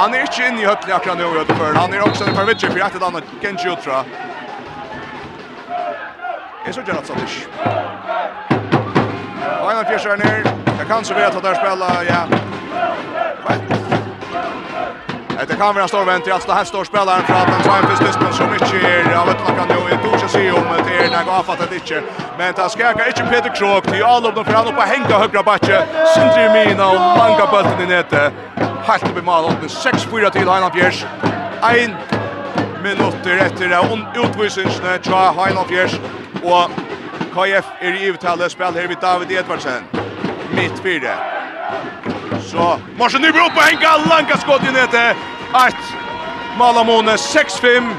Han 0.00 0.14
er 0.16 0.22
ikke 0.24 0.46
inne 0.48 0.62
i 0.62 0.64
høttene 0.64 0.94
akkurat 0.96 1.18
nu 1.18 1.26
i 1.28 1.44
för. 1.44 1.74
Han 1.76 1.92
er 1.92 2.00
også 2.00 2.24
en 2.24 2.34
par 2.34 2.46
vitcher 2.48 2.70
för 2.70 2.80
att 2.80 2.94
ett 2.94 3.24
Genji 3.42 3.68
Utra. 3.68 4.04
Jeg 6.66 6.74
såg 6.74 6.84
Gerard 6.88 7.06
Sadish. 7.06 7.48
Och 9.62 9.72
en 9.72 9.78
av 9.78 9.84
fjärsar 9.84 10.16
ner. 10.16 10.42
Jag 10.78 10.88
kan 10.88 11.04
så 11.04 11.14
vet 11.14 11.36
att 11.36 11.42
där 11.42 11.54
spela, 11.54 12.04
ja. 12.04 12.22
Det 15.48 15.56
kan 15.56 15.74
vara 15.74 15.88
stor 15.88 16.04
vänt 16.04 16.26
i 16.26 16.30
att 16.30 16.50
här 16.50 16.64
står 16.64 16.84
spelaren 16.84 17.22
för 17.22 17.34
att 17.34 17.48
han 17.48 17.62
tar 17.62 17.78
en 17.78 17.86
fyrst 17.88 18.02
distan 18.02 18.32
som 18.32 18.52
inte 18.52 18.88
är 18.88 19.16
av 19.16 19.28
ett 19.28 19.40
lackan 19.48 19.68
nu. 19.68 19.90
Jag 19.90 20.00
tror 20.02 20.14
inte 20.14 20.28
se 20.28 20.50
om 20.50 20.64
det 20.86 21.04
är 21.04 21.10
när 21.10 21.24
jag 21.26 21.32
har 21.32 21.42
fattat 21.42 21.72
inte. 21.72 22.02
Men 22.38 22.52
det 22.56 22.70
skakar 22.70 23.06
inte 23.06 23.22
Peter 23.22 23.54
Krog 23.54 23.82
till 23.82 24.00
dem 24.34 24.44
för 24.44 24.52
han 24.52 24.66
uppe 24.68 24.80
hänga 24.80 25.18
högra 25.18 25.42
backe. 25.42 25.86
Sindri 26.14 26.48
Mina 26.52 26.86
och 26.88 27.18
langa 27.18 27.46
bulten 27.52 27.80
i 27.82 27.86
nätet 27.86 28.32
helt 28.90 29.04
opp 29.04 29.18
i 29.18 29.22
malen. 29.22 29.56
6-4 29.68 30.30
til 30.30 30.50
Heiland 30.50 30.72
Fjers. 30.74 31.06
1 31.62 31.90
minutter 32.82 33.44
etter 33.44 33.74
utvisningsne 34.24 34.98
fra 35.04 35.32
Heiland 35.32 35.68
Fjers. 35.68 36.00
Og 36.44 36.70
KF 37.34 37.66
er 37.80 37.94
i 38.00 38.10
uttale 38.10 38.50
spill 38.50 38.74
her 38.74 38.88
vid 38.88 38.96
David 39.02 39.30
Edvardsen. 39.30 39.86
Mitt 40.52 40.82
fire. 40.82 41.14
Så 42.50 42.78
Marsen 42.98 43.22
Nybro 43.22 43.44
oppe 43.46 43.62
henga 43.62 43.96
langa 44.10 44.36
skott 44.36 44.62
i 44.62 44.72
nete. 44.74 45.14
1 45.66 45.76
Malamone 46.58 47.12
6-5 47.12 47.92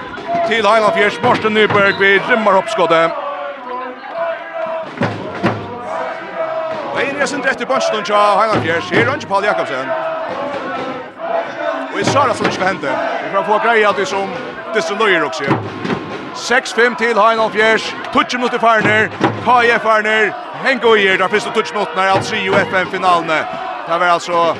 til 0.48 0.68
Heiland 0.68 0.94
Fjers. 0.94 1.22
Marsen 1.24 1.54
Nyberg 1.54 2.00
vi 2.00 2.20
rymmer 2.30 2.52
oppskottet. 2.52 3.12
Ein 7.00 7.22
er 7.22 7.26
sin 7.26 7.46
rett 7.46 7.62
i 7.62 7.66
bunchen 7.66 8.14
og 8.14 8.42
Heiland 8.42 8.64
Fjers. 8.64 8.90
Her 8.90 9.08
er 9.16 9.28
Paul 9.28 9.44
Jakobsen 9.44 9.88
vi 12.02 12.06
sa 12.06 12.28
det 12.28 12.36
som 12.38 12.46
ikke. 12.46 12.92
Vi 13.24 13.30
får 13.36 13.44
få 13.44 13.58
grejer 13.66 13.88
att 13.90 13.98
det 13.98 14.06
som 14.06 14.30
det 14.74 14.82
som 14.82 14.98
nöjer 14.98 15.24
också. 15.24 15.44
6-5 16.36 16.96
till 16.96 17.18
Heinolf 17.18 17.54
Fjärs. 17.54 17.96
Touch 18.14 18.40
mot 18.40 18.52
Farner. 18.52 19.10
KF 19.46 19.82
Farner. 19.82 20.34
Hengo 20.64 20.96
er, 20.98 21.18
där 21.18 21.28
finns 21.28 21.44
det 21.44 21.52
touch 21.52 21.74
mot 21.76 21.96
när 21.96 22.08
alltså 22.08 22.36
ju 22.36 22.54
FM 22.54 22.88
finalen. 22.88 23.46
Det 23.88 23.98
var 23.98 24.08
alltså 24.08 24.56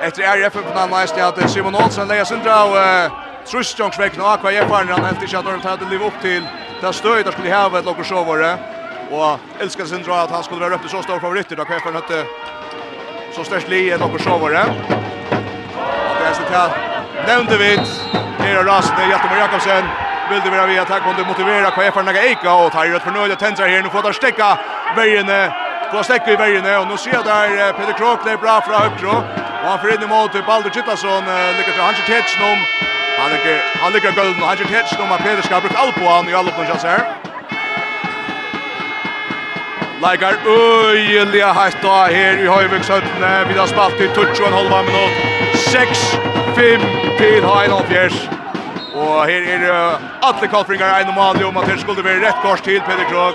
Efter 0.00 0.22
är 0.22 0.46
FM 0.46 0.62
finalen 0.68 0.90
nästa 0.90 1.26
att 1.26 1.50
Simon 1.50 1.74
Olsen 1.74 2.08
lägger 2.08 2.24
sin 2.24 2.42
drag 2.42 2.70
Trustjongsvekna 3.50 4.24
och 4.24 4.30
AKF 4.30 4.68
Farner 4.68 4.92
han 4.92 5.04
helt 5.04 5.22
inte 5.22 5.38
att 5.38 5.44
de 5.44 5.68
hade 5.68 5.84
liv 5.84 6.02
upp 6.02 6.20
till 6.22 6.42
det 6.80 6.92
stöd 6.92 7.24
där 7.24 7.32
skulle 7.32 7.54
ha 7.54 7.78
ett 7.78 7.84
logo 7.84 8.04
show 8.04 8.26
var 8.26 8.38
det. 8.38 8.58
Och 9.10 9.40
älskar 9.58 9.84
sin 9.84 10.02
drag 10.02 10.18
att 10.18 10.30
han 10.30 10.42
skulle 10.42 10.60
vara 10.60 10.74
uppe 10.74 10.88
så 10.88 11.02
stor 11.02 11.20
favorit 11.20 11.48
där 11.48 11.64
KF 11.64 11.82
Farner 11.82 12.00
hade 12.00 12.24
så 13.34 13.44
størst 13.44 13.68
li 13.68 13.86
enn 13.94 14.02
okkur 14.02 14.22
sjåvare. 14.22 14.64
Og 14.66 16.18
det 16.18 16.26
er 16.28 16.34
sitt 16.38 16.52
her, 16.52 16.74
nevnte 17.26 17.58
vi, 17.60 17.70
Nera 18.40 18.64
Rasne, 18.66 19.08
Hjaltemar 19.10 19.42
Jakobsen, 19.44 19.88
Vildi 20.30 20.50
vera 20.50 20.66
vi 20.66 20.78
at 20.78 20.90
her 20.90 21.02
kunne 21.04 21.22
motivera 21.26 21.70
hva 21.70 21.90
FR 21.94 22.06
naga 22.06 22.22
eika, 22.26 22.50
og 22.50 22.72
tar 22.74 22.88
rødt 22.90 23.04
fornøyde 23.06 23.36
tensar 23.38 23.70
her, 23.70 23.82
nu 23.82 23.90
får 23.94 24.08
der 24.08 24.16
stekka 24.18 24.48
verjene, 24.96 25.38
får 25.92 26.08
stekka 26.08 26.34
i 26.34 26.40
verjene, 26.40 26.72
og 26.80 26.88
nu 26.90 26.96
ser 26.98 27.22
der 27.26 27.72
Peter 27.78 27.94
Krok 27.94 28.24
det 28.24 28.32
er 28.34 28.42
bra 28.42 28.58
fra 28.66 28.82
høyre, 28.88 29.20
og 29.62 29.68
han 29.70 29.78
får 29.82 29.94
inn 29.94 30.02
i 30.02 30.10
mål 30.10 30.32
til 30.34 30.42
Baldur 30.48 30.74
Kittason, 30.74 31.30
lykker 31.58 31.72
til 31.72 31.82
Hansi 31.82 32.02
Tetsen 32.10 32.42
om, 32.42 32.66
han 33.18 33.92
ligger 33.94 34.18
gulden, 34.18 34.42
Hansi 34.42 34.66
Tetsen 34.66 35.06
om 35.06 35.14
at 35.14 35.22
Peter 35.22 35.42
skal 35.46 35.60
ha 35.60 35.64
brukt 35.66 35.78
alt 35.84 35.94
på 35.94 36.10
han 36.10 36.28
i 36.28 36.34
alle 36.34 36.50
oppnåsjans 36.50 36.90
her. 36.90 37.25
Leikar 40.06 40.34
øyeliga 40.46 41.46
hatt 41.52 41.76
da 41.82 41.94
her 42.14 42.38
i 42.38 42.46
Høyviksøttene. 42.46 43.30
Vi 43.48 43.54
har 43.58 43.66
spalt 43.66 44.00
i 44.00 44.06
touch 44.14 44.40
og 44.42 44.48
en 44.48 44.56
halv 44.58 44.86
minutt. 44.88 45.14
6-5 45.54 46.84
til 47.18 47.46
Heinolfjers. 47.50 48.18
Og 48.94 49.26
her 49.26 49.42
er 49.54 49.64
alle 50.28 50.48
kalfringar 50.52 51.00
en 51.00 51.10
og 51.18 51.46
om 51.48 51.56
at 51.56 51.66
her 51.70 51.78
skulle 51.78 52.04
være 52.04 52.22
rett 52.26 52.38
kors 52.42 52.60
til 52.60 52.80
Peder 52.88 53.08
Krog. 53.10 53.34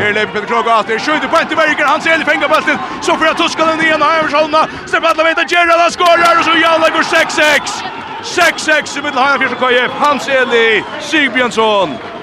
Her 0.00 0.12
lever 0.12 0.32
Peder 0.32 0.46
Krog 0.46 0.70
at 0.78 0.88
det 0.88 1.00
skjøyde 1.00 1.28
på 1.28 1.36
Enteberger. 1.42 1.86
Han 1.86 2.00
ser 2.00 2.22
i 2.22 2.28
fengabalten. 2.30 2.78
Så 3.02 3.16
får 3.18 3.26
jeg 3.26 3.36
tuska 3.36 3.66
den 3.70 3.82
igjen 3.84 4.02
av 4.02 4.14
Heversholmene. 4.14 4.62
Stepan 4.86 5.20
Laveta 5.20 5.44
Gerrard 5.52 5.82
han 5.84 5.92
skårer 5.98 6.38
og 6.38 6.44
så 6.48 6.54
Jalla 6.64 6.88
går 6.96 7.04
6-6. 7.12 7.76
6-6 8.38 8.98
i 8.98 9.04
middel 9.04 9.20
Heinolfjers 9.20 9.52
og 9.52 9.60
KF. 9.66 10.00
Hans 10.04 10.32
Eli 10.38 10.80
Sigbjørnsson. 11.10 12.19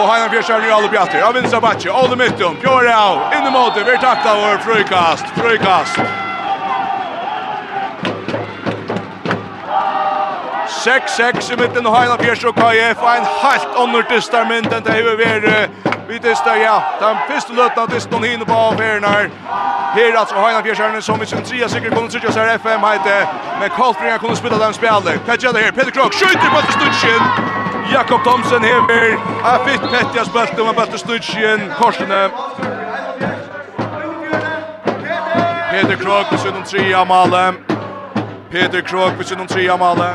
og 0.00 0.12
Heinar 0.12 0.28
Bjørsson 0.28 0.62
er 0.64 0.74
alle 0.74 0.88
bjatter. 0.88 1.22
Av 1.24 1.34
vinstra 1.36 1.60
batje, 1.60 1.92
Ole 1.92 2.16
Mittum, 2.16 2.56
Pjore 2.62 2.94
av, 2.94 3.20
inn 3.36 3.46
i 3.46 3.52
måte, 3.52 3.84
vi 3.84 3.96
takta 4.00 4.34
vår 4.38 4.60
frukast, 4.64 5.32
frukast. 5.36 6.00
6-6 10.80 11.52
i 11.52 11.56
mitten 11.60 11.86
av 11.86 11.96
Heinar 11.98 12.20
Bjørsson 12.22 12.54
og 12.54 12.56
KF, 12.56 13.04
en 13.14 13.26
halvt 13.42 13.80
ånder 13.82 14.06
distar 14.08 14.48
mynd 14.48 14.72
enn 14.72 14.84
det 14.86 14.96
hever 14.96 15.18
vi 15.20 15.66
Vi 16.10 16.18
distar, 16.18 16.56
ja, 16.56 16.80
den 17.00 17.18
første 17.28 17.52
løtten 17.54 17.82
av 17.82 17.90
distan 17.92 18.24
hinne 18.24 18.44
på 18.44 18.52
av 18.52 18.80
her. 18.80 19.30
Her 19.94 20.18
altså 20.18 20.34
Heinar 20.34 20.62
Bjørsson 20.62 21.02
som 21.02 21.22
i 21.22 21.26
sin 21.26 21.44
tria 21.44 21.68
sikkert 21.68 21.94
kommer 21.94 22.10
til 22.10 22.26
å 22.26 22.32
seg 22.32 22.56
FM 22.56 22.82
heite, 22.88 23.16
men 23.60 23.70
Karlsbringer 23.76 24.18
kunne 24.18 24.36
spytta 24.36 24.58
dem 24.58 24.74
spjallet. 24.74 25.20
Hva 25.26 25.36
gjør 25.36 25.52
det 25.52 25.64
her? 25.68 25.72
Peter 25.72 25.90
Krok 25.90 26.16
skjøyter 26.16 26.48
på 26.50 26.62
etter 26.64 26.78
stundsjen. 26.80 27.59
Jakob 27.92 28.20
Thomsen 28.24 28.62
hever. 28.62 29.18
Er 29.44 29.64
fitt 29.66 29.82
Petja 29.90 30.24
spelt 30.24 30.60
om 30.60 30.66
han 30.66 30.76
bøtte 30.76 30.98
Stutskien. 30.98 31.72
Korsene. 31.78 32.30
Peter 35.70 35.96
Krog 35.96 36.24
på 36.30 36.36
sin 36.38 36.62
tre 36.64 36.94
amale. 36.94 37.54
Peter 38.50 38.80
Krog 38.80 39.16
på 39.16 39.22
sin 39.22 39.46
tre 39.46 39.68
amale. 39.68 40.12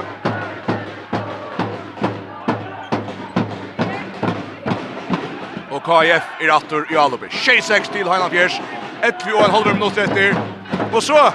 Og 5.72 5.82
KF 5.84 6.24
er 6.42 6.54
atter 6.56 6.88
i 6.92 6.96
Alubi. 6.96 7.28
6-6 7.28 7.92
til 7.92 8.08
Heinan 8.12 8.32
Fjers. 8.32 8.62
11 9.04 9.36
og 9.36 9.46
en 9.46 9.52
halv 9.52 9.74
minutt 9.74 9.98
etter. 9.98 10.40
Og 10.94 11.04
så 11.04 11.32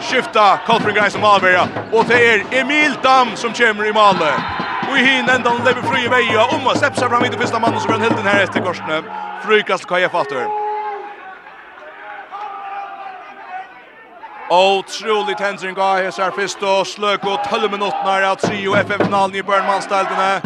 skifta 0.00 0.58
Kolfring 0.66 0.98
Greis 0.98 1.16
og 1.16 1.24
Malberga. 1.24 1.64
Og 1.92 2.04
det 2.08 2.20
er 2.34 2.60
Emil 2.60 2.98
Dam 3.02 3.36
som 3.36 3.56
kommer 3.56 3.88
i 3.88 3.92
Malveria. 3.92 4.63
Och 4.94 5.00
i 5.00 5.04
hin 5.04 5.28
enda 5.28 5.50
han 5.50 5.64
lever 5.66 5.82
fri 5.82 6.04
i 6.04 6.08
vei 6.08 6.36
og 6.38 6.52
om 6.54 6.66
och 6.70 6.76
seg 6.78 6.94
fram 6.94 7.24
i 7.26 7.28
det 7.28 7.38
første 7.38 7.58
mannen 7.58 7.80
som 7.80 7.90
är 7.94 7.98
helt 7.98 8.16
den 8.16 8.26
her 8.26 8.42
etter 8.44 8.60
korsene 8.62 9.00
Frykast 9.42 9.86
Kaja 9.90 10.08
Fatter. 10.08 10.44
Otroligt 14.50 15.38
tensering 15.38 15.74
gav 15.74 15.96
här 15.96 16.10
så 16.10 16.30
först 16.36 16.62
och 16.62 16.86
slök 16.86 17.24
och 17.24 17.40
12 17.50 17.70
minuter 17.70 18.04
när 18.04 18.22
att 18.22 18.40
se 18.40 18.68
och 18.68 18.76
FF-finalen 18.76 19.36
i 19.36 19.42
Burnmanstältena. 19.42 20.40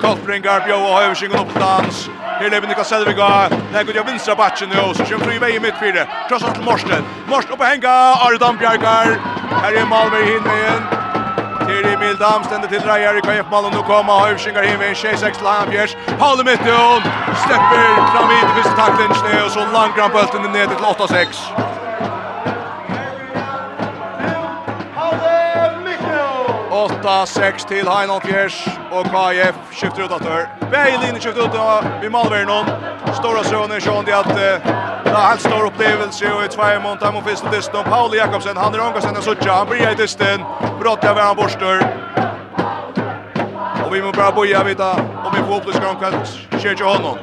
Kolfringar 0.00 0.66
bjöd 0.66 0.82
och 0.82 1.02
över 1.02 1.14
sig 1.14 1.28
upp 1.28 1.54
dans. 1.54 2.10
Här 2.22 2.50
lever 2.50 2.68
Niklas 2.68 2.88
Selviga. 2.88 3.48
Där 3.72 3.84
går 3.84 3.96
jag 3.96 4.04
vinstra 4.04 4.34
batchen 4.34 4.68
nu 4.68 4.94
så 4.94 5.04
kör 5.04 5.18
fri 5.18 5.38
väg 5.38 5.54
i 5.54 5.60
mittfältet. 5.60 6.08
Krossar 6.28 6.50
till 6.50 6.64
Morsten. 6.64 7.04
Morsten 7.28 7.52
upp 7.52 7.60
och 7.60 7.66
hänga 7.66 7.92
Ardan 8.26 8.56
Bjarkar. 8.56 9.20
Här 9.62 9.72
är 9.72 9.86
Malmö 9.86 10.18
i 10.18 10.30
igen. 10.30 10.99
Her 11.70 11.92
i 11.92 11.96
Mildam 11.96 12.44
ständer 12.44 12.68
till 12.68 12.80
Dreyer 12.80 13.18
i 13.18 13.20
KF 13.20 13.50
Malmö 13.50 13.70
nu 13.70 13.82
kommer 13.82 14.12
Hövshingar 14.26 14.62
hem 14.62 14.80
en 14.80 14.94
26 14.94 15.42
Lampjers. 15.42 15.96
Paul 16.18 16.44
Metton 16.44 17.02
släpper 17.44 17.82
fram 18.12 18.28
hit 18.34 18.44
i 18.44 18.62
första 18.62 18.76
tacklingen 18.76 19.44
och 19.44 19.50
så 19.50 19.60
långt 19.60 20.12
bollen 20.12 20.52
ner 20.52 20.66
till 20.66 20.76
8-6. 20.76 21.69
8-6 26.80 27.66
til 27.68 27.88
Heinon 27.88 28.20
Fjers, 28.24 28.68
og 28.90 29.04
KF 29.04 29.56
skifter 29.72 30.04
ut 30.04 30.12
atør. 30.12 30.46
Begge 30.72 30.98
linjer 31.02 31.20
skifter 31.20 31.42
ut, 31.42 31.54
av 31.54 31.84
vi 32.02 32.08
Malvern. 32.08 32.48
ved. 32.48 33.14
Stora 33.14 33.42
søvn 33.44 33.72
er 33.72 33.82
sånn 33.84 34.08
at 34.08 34.30
det 34.34 35.12
er 35.12 35.26
helt 35.28 35.42
stor 35.42 35.66
opplevelse, 35.66 36.32
og 36.32 36.44
i 36.44 36.48
tvei 36.48 36.78
måned 36.80 37.02
er 37.02 37.12
man 37.12 37.24
finnes 37.24 37.40
til 37.40 37.52
dysten, 37.52 37.84
Pauli 37.84 38.16
Jakobsen, 38.16 38.56
han 38.56 38.74
er 38.74 38.80
omgått 38.80 39.04
enn 39.04 39.22
suttja, 39.22 39.58
han 39.58 39.68
blir 39.68 39.90
i 39.90 39.94
distan. 39.94 40.46
brått 40.80 41.04
av 41.04 41.14
hver 41.14 41.34
borster. 41.36 41.84
Og 43.84 43.92
vi 43.92 44.00
må 44.00 44.12
bare 44.12 44.32
boja 44.32 44.62
vita, 44.64 44.90
om 45.24 45.34
vi 45.34 45.42
får 45.42 45.56
opplysker 45.56 45.86
om 45.86 45.96
hva 46.00 46.10
skjer 46.60 46.74
til 46.76 46.86
honom. 46.86 47.18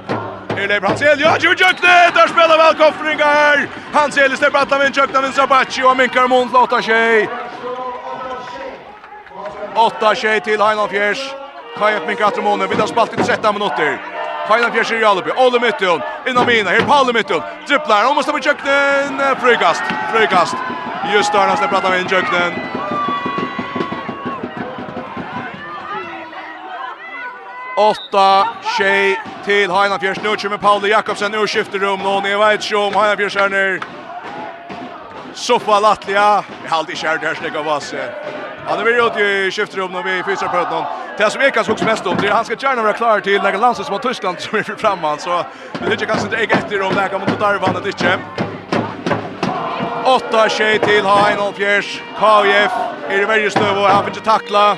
Her 0.57 0.67
lever 0.67 0.87
Hansel, 0.87 1.19
ja, 1.19 1.33
Jimmy 1.41 1.55
Jøkne, 1.55 1.97
der 2.13 2.27
spiller 2.27 2.57
vel 2.61 2.77
koffringa 2.77 3.25
her! 3.39 3.67
Hansel 3.93 4.33
i 4.33 4.35
stedet, 4.35 4.53
Batlavin, 4.53 4.93
Jøkne, 4.93 5.21
Vinsabacci, 5.21 5.83
og 5.83 5.97
Minkar 5.97 6.27
mot 6.27 6.51
Lotta 6.53 6.81
tjej. 6.81 7.29
Åtta 9.77 10.15
tjej 10.15 10.41
till 10.41 10.61
Heinald 10.61 10.89
Fjärs. 10.89 11.33
Kajak 11.77 12.07
Mink 12.07 12.21
Atramone, 12.21 12.67
vi 12.67 12.75
har 12.75 12.87
spalt 12.87 13.13
i 13.13 13.23
13 13.23 13.53
minuter. 13.53 14.01
Heinald 14.47 14.73
Fjärs 14.73 14.91
i 14.91 14.95
Jalupi, 14.95 15.31
Olle 15.37 15.59
Mytton, 15.59 16.01
innan 16.27 16.45
mina, 16.45 16.69
här 16.69 16.81
Palle 16.81 17.13
Mytton, 17.13 17.41
Dripplar. 17.67 18.05
hon 18.05 18.15
måste 18.15 18.33
med 18.33 18.43
köknen, 18.43 19.35
fröjkast, 19.35 19.83
fröjkast. 20.11 20.55
Just 21.13 21.31
där 21.31 21.39
han 21.39 21.57
släpper 21.57 21.77
att 21.77 21.83
han 21.83 21.99
in 21.99 22.09
köknen. 22.09 22.53
Åtta 27.77 28.47
tjej 28.77 29.21
till 29.45 29.71
Heinald 29.71 30.01
Fjärs, 30.01 30.17
nu 30.23 30.35
kommer 30.35 30.57
Paul 30.57 30.89
Jakobsen 30.89 31.35
ur 31.35 31.47
skifterum, 31.47 31.99
någon 31.99 32.25
i 32.25 32.35
Weidsjö 32.35 32.77
om 32.77 32.93
Heinald 32.93 33.19
Fjärs 33.19 33.35
här 33.35 33.49
nu. 33.49 33.79
Soffa 35.33 35.79
Latlia, 35.79 36.43
jag 36.63 36.69
har 36.69 36.77
alltid 36.77 36.97
kärd 36.97 37.23
här 37.23 37.35
snygga 37.35 37.61
vasse. 37.61 38.13
Han 38.67 38.79
är 38.79 38.83
väl 38.83 39.07
ute 39.07 39.19
i 39.19 39.51
skiftrum 39.51 39.91
när 39.91 40.03
vi 40.03 40.23
fysar 40.23 40.47
på 40.47 40.57
honom. 40.57 40.85
Det 41.17 41.29
som 41.29 41.41
är 41.41 41.49
kanske 41.49 41.73
också 41.73 41.85
mest 41.85 42.05
om 42.05 42.17
det 42.21 42.29
han 42.29 42.45
ska 42.45 42.55
gärna 42.55 42.81
vara 42.81 42.93
klar 42.93 43.19
till 43.19 43.41
några 43.41 43.57
landsar 43.57 43.83
som 43.83 43.93
har 43.93 43.99
Tyskland 43.99 44.39
som 44.39 44.59
är 44.59 44.63
framan 44.63 45.19
så 45.19 45.45
det 45.79 45.89
tycker 45.89 46.05
kanske 46.05 46.25
inte 46.25 46.37
är 46.37 46.57
efter 46.57 46.81
om 46.81 46.93
det 46.95 47.09
kan 47.09 47.19
mot 47.19 47.39
Darvan 47.39 47.75
och 47.75 47.83
inte. 47.83 48.19
Åtta 50.05 50.49
tjej 50.49 50.79
till 50.79 51.05
Hain 51.05 51.39
och 51.39 51.55
Fjärs. 51.55 52.01
KF 52.19 52.71
är 53.09 53.21
i 53.21 53.25
varje 53.25 53.51
stöv 53.51 53.77
och 53.77 53.87
han 53.87 54.03
får 54.03 54.07
inte 54.07 54.21
tackla. 54.21 54.77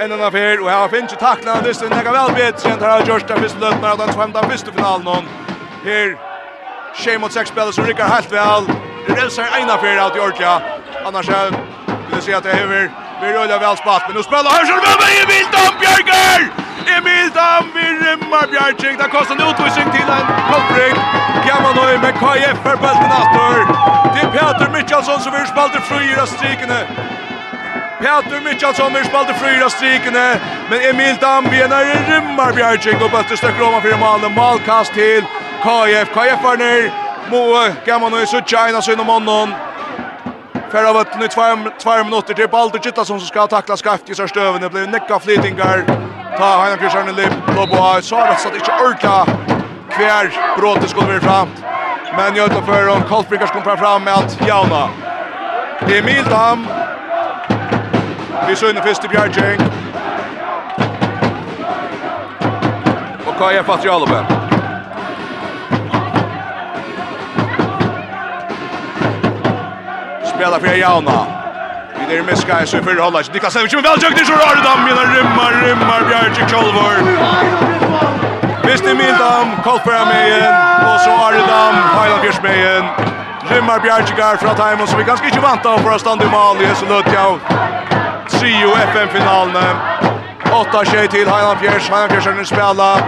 En 0.00 0.12
annan 0.12 0.26
affär 0.26 0.62
och 0.62 0.70
han 0.70 0.88
får 0.88 0.98
inte 0.98 1.16
tackla 1.16 1.60
det 1.62 1.68
är 1.82 1.88
några 1.88 2.02
kan 2.02 2.12
väl 2.12 2.32
bättre 2.34 2.48
ett 2.48 2.60
sent 2.60 2.82
här 2.82 3.00
av 3.00 3.08
Gjörsta 3.08 3.36
första 3.36 3.58
löpnar 3.58 3.90
att 3.92 4.00
han 4.00 4.08
skämtar 4.08 4.42
första 4.42 4.72
finalen. 4.72 5.24
Här 5.84 6.18
tjej 6.94 7.18
mot 7.18 7.32
sex 7.32 7.50
spelare 7.50 7.72
som 7.72 7.84
rycker 7.84 8.04
helt 8.04 8.32
väl. 8.32 8.66
Det 9.06 9.14
rälsar 9.14 9.44
en 9.60 9.70
affär 9.70 9.98
av 9.98 10.16
Georgia. 10.16 10.62
Annars 11.04 11.28
är 11.28 11.52
Skulle 12.06 12.22
se 12.22 12.34
att 12.34 12.44
det 12.44 12.52
över 12.52 12.90
vi 13.20 13.32
rullar 13.32 13.58
väl 13.58 13.76
spatt. 13.76 14.02
men 14.06 14.16
nu 14.16 14.22
spelar 14.22 14.50
Hörsel 14.56 14.80
med 14.84 15.10
Emil 15.22 15.46
Dampjärger. 15.54 16.40
Emil 16.96 17.30
Dampjärger 17.38 17.84
Bjarczyk 18.50 18.98
Det 18.98 19.08
kostar 19.08 19.34
en 19.34 19.42
utvisning 19.50 19.88
till 19.96 20.08
en 20.18 20.26
kontring. 20.52 20.94
Gammal 21.48 21.74
nu 21.74 21.98
med 22.04 22.14
KF 22.22 22.58
för 22.64 22.76
bulten 22.82 23.10
åter. 23.20 23.58
Det 24.14 24.26
Peter 24.36 24.68
Michelsson 24.76 25.20
som 25.20 25.32
vill 25.32 25.46
spalta 25.46 25.80
fyra 25.80 26.26
strikene. 26.26 26.78
Peter 28.00 28.40
Michelsson 28.44 28.92
vill 28.94 29.04
spalta 29.04 29.34
fyra 29.34 29.70
strikene 29.70 30.40
men 30.70 30.78
Emil 30.90 31.16
Damm 31.20 31.44
vi 31.50 31.60
är 31.62 32.10
rymmar 32.10 32.52
Bjarczyk 32.52 33.02
och 33.04 33.10
bulten 33.10 33.36
stöcker 33.36 33.62
om 33.62 33.82
för 33.82 33.98
mål 33.98 34.24
och 34.24 34.30
målkast 34.30 34.92
till 34.92 35.22
KF. 35.62 36.08
KF 36.14 36.44
är 36.52 36.56
ner. 36.56 36.92
Mo 37.30 37.74
gammal 37.86 38.10
nu 38.10 38.26
så 38.26 38.40
China 38.40 38.82
synom 38.82 39.06
honom. 39.06 39.54
Fer 40.74 40.84
av 40.84 40.96
ötlen 40.96 41.22
i 41.22 41.28
tvär 41.28 42.04
minutter 42.04 42.34
till 42.34 42.48
Baldur 42.48 42.80
Gittason 42.84 43.20
som 43.20 43.28
ska 43.28 43.46
tackla 43.46 43.76
skarpt 43.76 44.10
i 44.10 44.14
stöven. 44.14 44.60
Det 44.60 44.70
blir 44.70 44.86
näcka 44.86 45.20
flytingar. 45.20 45.84
Ta 46.38 46.44
Heina 46.44 46.76
Kristian 46.76 47.08
i 47.08 47.12
lipp. 47.12 47.32
Lobo 47.56 47.74
har 47.74 48.00
så 48.00 48.16
satt 48.16 48.54
inte 48.54 48.72
orka 48.86 49.26
kvär 49.90 50.56
bråte 50.58 50.88
skulle 50.88 51.12
vi 51.12 51.20
fram. 51.20 51.48
Men 52.16 52.36
jag 52.36 52.46
utanför 52.46 52.88
om 52.88 53.02
Kolfbrinkars 53.02 53.50
kom 53.50 53.62
fram 53.62 54.04
med 54.04 54.14
allt 54.14 54.46
Jauna. 54.46 54.88
Emil 55.80 56.24
Dam. 56.30 56.66
Vi 58.48 58.56
så 58.56 58.70
inne 58.70 58.82
först 58.82 59.04
i 59.04 59.08
Bjärgäng. 59.08 59.60
Och 63.26 63.38
Kaja 63.38 63.64
Fatrialobe. 63.64 64.43
Spela 70.34 70.60
för 70.60 70.74
Jauna. 70.74 71.26
Vi 72.08 72.16
där 72.16 72.22
med 72.22 72.38
Sky 72.38 72.66
så 72.66 72.82
för 72.82 72.96
hålla. 72.96 73.20
Niklas 73.32 73.52
Savic 73.52 73.74
med 73.74 73.82
väljökt 73.82 74.20
i 74.20 74.24
Jordan 74.30 74.64
dem. 74.64 74.84
med 74.84 75.16
rymmar 75.16 75.52
rymmar 75.66 76.02
Bjarke 76.08 76.54
Kolvor. 76.54 76.96
Visst 78.66 78.84
är 78.84 78.94
min 78.94 79.16
dam, 79.18 79.48
Kolper 79.64 80.06
med 80.06 80.28
igen 80.28 80.54
och 80.88 81.00
så 81.00 81.10
Ardam, 81.10 81.74
med 82.42 82.56
igen. 82.56 82.84
Rymmar 83.48 83.80
Bjarke 83.80 84.14
Gar 84.16 84.36
från 84.36 84.54
Timon 84.54 84.86
som 84.86 84.98
vi 84.98 85.04
ganska 85.04 85.26
inte 85.26 85.40
vant 85.40 85.66
av 85.66 85.78
för 85.78 85.90
att 85.90 86.00
stanna 86.00 86.24
i 86.24 86.28
mål 86.28 86.56
i 86.62 86.74
så 86.74 86.86
Lutjau. 86.86 87.38
Trio 88.28 88.70
FM-finalen. 88.90 89.76
Åtta 90.52 90.84
tjej 90.84 91.08
till 91.08 91.28
Hajla 91.28 91.54
Björs. 91.60 91.90
Hajla 91.90 92.08
Björs 92.08 92.26
är 92.26 92.32
nu 92.32 92.44
spela. 92.44 92.98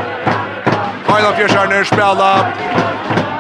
Hajla 1.07 1.33
Björs 1.37 1.55
är 1.55 1.67
nu 1.67 1.85
spela 1.85 2.53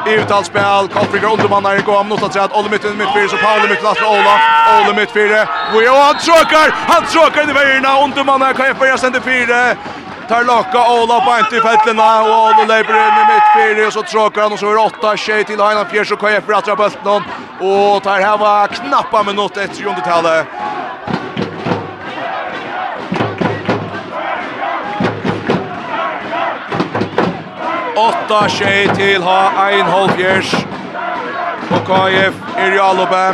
i 0.06 0.16
uttalsspel. 0.20 0.88
Kolfriger 0.88 1.32
undermannar 1.32 1.78
i 1.78 1.82
går. 1.82 1.96
Han 1.96 2.08
notat 2.08 2.36
att 2.36 2.56
Olle 2.56 2.70
Mytten 2.70 2.96
mittfyr 2.96 3.28
så 3.28 3.36
Paul 3.36 3.68
Mytten 3.68 3.84
last 3.84 4.02
Ola. 4.02 4.34
Olle 4.78 4.94
Mytten 5.00 5.46
Vi 5.72 5.88
och 5.88 5.94
han 5.94 6.18
tråkar. 6.26 6.66
Han 6.92 7.02
tråkar 7.04 7.50
i 7.50 7.52
vägarna. 7.52 8.04
Undermannar 8.04 8.52
kan 8.52 8.66
jag 8.66 8.76
förra 8.76 8.98
sända 8.98 9.20
fyra. 9.20 9.74
Tar 10.28 10.44
locka 10.44 10.80
Ola 10.92 11.20
på 11.20 11.38
inte 11.38 11.68
fältlarna 11.68 12.22
och 12.22 12.44
Ola 12.46 12.64
leper 12.64 12.94
in 13.06 13.16
i 13.22 13.24
mittfyr 13.32 13.86
och 13.86 13.92
så 13.92 14.02
tråkar 14.02 14.42
han 14.42 14.52
och 14.52 14.58
så 14.58 14.70
är 14.70 14.74
det 14.74 14.80
åtta 14.80 15.16
tjej 15.16 15.44
till 15.44 15.60
Heinan 15.60 15.86
Fjärs 15.86 16.12
och 16.12 16.18
KF 16.18 16.48
rattar 16.48 16.76
bulten 16.76 17.22
och 17.60 18.02
tar 18.02 18.20
här 18.20 18.38
var 18.38 18.66
knappa 18.66 19.22
minuter 19.22 19.60
efter 19.60 19.82
jundetallet. 19.82 20.46
8 27.96 28.48
tjej 28.48 28.88
till 28.88 29.22
ha 29.22 29.70
en 29.70 29.86
halvfjärs. 29.86 30.54
i 32.10 32.30
Irjalobe. 32.66 33.32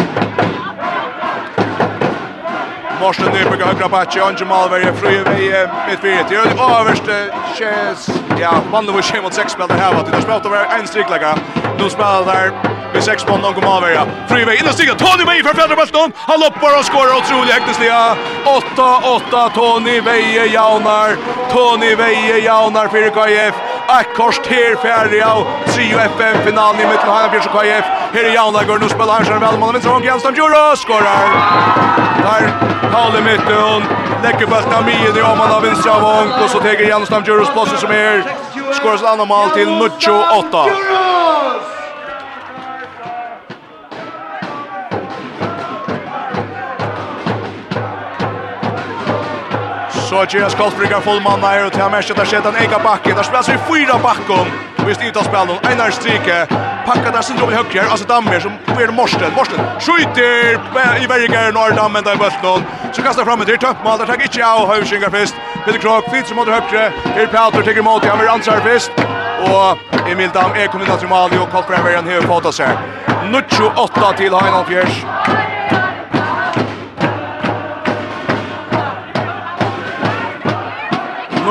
Morsen 3.01 3.27
Nyberg 3.27 3.63
högra 3.63 3.89
backe, 3.89 4.25
Ange 4.25 4.45
Malberg 4.45 4.93
fri 4.95 5.15
i 5.15 5.67
mittfyret. 5.89 6.27
Det 6.29 6.35
är 6.37 6.81
överst 6.81 7.03
Chess. 7.59 8.11
Ja, 8.41 8.53
man 8.73 8.87
då 8.87 9.03
schema 9.03 9.23
mot 9.23 9.35
sex 9.35 9.53
spelare 9.53 9.79
här 9.79 9.95
vad 9.95 10.11
det 10.11 10.23
spelat 10.23 10.47
över 10.47 10.67
en 10.79 10.87
striklägga. 10.87 11.39
Nu 11.79 11.91
spelar 11.91 12.25
där 12.25 12.53
med 12.93 13.05
sex 13.05 13.25
på 13.25 13.37
någon 13.37 13.65
Malberg. 13.65 13.99
Fri 14.29 14.45
väg 14.45 14.61
in 14.61 14.67
och 14.67 14.75
stiga 14.75 14.95
Tony 14.95 15.25
Bay 15.25 15.43
för 15.43 15.55
fjärde 15.55 15.77
bollen. 15.77 16.13
Han 16.17 16.41
loppar 16.41 16.79
och 16.79 16.85
skorar 16.85 17.17
otroligt 17.17 17.53
häktesliga. 17.53 18.17
8-8 18.77 19.51
Tony 19.55 20.01
Veje 20.01 20.47
jaunar. 20.47 21.17
Tony 21.53 21.95
Veje 21.95 22.39
jaunar 22.39 22.89
för 22.89 23.11
KF. 23.11 23.55
Ett 23.89 24.17
kors 24.17 24.41
här 24.49 24.77
färdig 24.77 25.23
av 25.23 25.47
3 25.67 25.85
FM 25.85 26.37
finalen 26.45 26.81
i 26.81 26.87
mitten 26.87 27.09
Hanna 27.09 27.29
Björns 27.29 27.47
och 27.47 27.53
KF. 27.53 27.85
Här 28.15 28.25
är 28.25 28.35
Jauna 28.35 28.63
Gurnu 28.65 28.89
spelar 28.89 29.13
Hansson 29.15 29.41
väl 29.41 29.59
man 29.59 29.75
vinner 29.75 29.89
Håkan 29.89 30.07
Jansson 30.07 30.35
Jura 30.35 30.77
skorar. 30.77 31.25
Där 32.23 32.53
Paul 32.93 33.17
i 33.19 33.23
mitten 33.23 33.83
lägger 34.23 34.47
bollen 34.47 34.85
med 34.85 35.17
i 35.17 35.21
armarna 35.21 35.55
av 35.55 35.63
Vincent 35.63 36.43
och 36.43 36.51
så 36.51 36.59
tar 36.59 36.89
Jansson 36.89 37.25
Jura 37.27 37.45
plats 37.45 37.81
som 37.81 37.91
är 37.91 38.25
skorar 38.73 38.95
ett 38.95 39.05
annat 39.05 39.29
mål 39.29 39.51
till 39.51 39.69
98. 39.69 40.67
Så 50.13 50.25
Gias 50.39 50.55
Kolsbryggar 50.55 51.01
fullmanna 51.01 51.47
här 51.47 51.67
och 51.67 51.73
till 51.73 51.81
det 51.81 52.15
där 52.15 52.49
en 52.49 52.65
Eka 52.65 52.79
Backe. 52.79 53.15
Där 53.15 53.23
spelar 53.23 53.43
vi 53.53 53.59
fyra 53.75 53.99
backom. 54.03 54.47
vi 54.87 55.07
inte 55.07 55.25
spel 55.25 55.47
då. 55.49 55.69
Einar 55.69 55.91
Strike. 55.91 56.47
Packa 56.87 57.11
där 57.11 57.23
syndrom 57.23 57.51
i 57.51 57.55
höger. 57.55 57.85
Alltså 57.91 58.07
Dammer 58.07 58.41
som 58.41 58.53
blir 58.77 58.89
Morsten. 58.89 59.33
Morsten 59.37 59.59
skjuter 59.81 60.53
i 61.05 61.07
Berger 61.09 61.53
Norrdam 61.53 61.93
men 61.93 62.05
där 62.05 62.17
bulten. 62.17 62.63
Så 62.93 63.03
kastar 63.03 63.25
fram 63.25 63.41
till 63.41 63.59
Töppmal. 63.59 63.99
Där 63.99 64.07
tar 64.07 64.23
inte 64.23 64.47
av 64.47 64.75
Hövsingar 64.75 65.11
fest. 65.11 65.35
Peter 65.65 65.79
Krok 65.79 66.05
fint 66.11 66.27
som 66.27 66.37
mot 66.37 66.49
höger. 66.49 66.93
Här 67.17 67.27
Peltor 67.27 67.63
tycker 67.63 67.81
emot. 67.81 68.05
Han 68.05 68.19
vill 68.19 68.29
ansvar 68.29 68.61
fest. 68.61 68.93
Och 69.49 69.79
Emil 70.11 70.31
Dam 70.35 70.51
är 70.55 70.67
kommit 70.67 70.91
att 70.91 71.09
Malio 71.09 71.47
Kolsbryggar 71.53 72.15
har 72.15 72.23
fått 72.23 72.47
oss 72.47 72.61
här. 72.61 72.77
8 73.77 74.13
till 74.13 74.35
Heinald 74.35 74.67
Fjärs. 74.67 75.05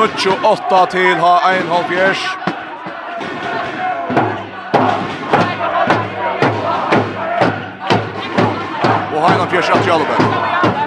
Nuccio 0.02 0.32
8 0.42 0.86
till 0.86 1.14
ha 1.14 1.52
1 1.52 1.68
halv 1.68 1.84
fjers. 1.84 2.18
Og 9.14 9.20
ha 9.22 9.28
1 9.28 9.38
halv 9.38 9.50
fjers 9.50 9.70
at 9.70 9.86
Jalobel. 9.86 10.24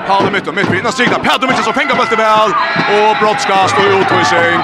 Paolo 0.07 0.31
mitt 0.31 0.47
og 0.47 0.55
mitt 0.55 0.71
vinner 0.71 0.91
stigna. 0.91 1.19
Pedro 1.19 1.47
mitt 1.47 1.63
som 1.63 1.73
pengar 1.73 1.95
bølte 1.95 2.17
vel. 2.19 2.51
Och 2.95 3.15
brottskast 3.21 3.79
og 3.79 3.87
utvisning. 3.99 4.59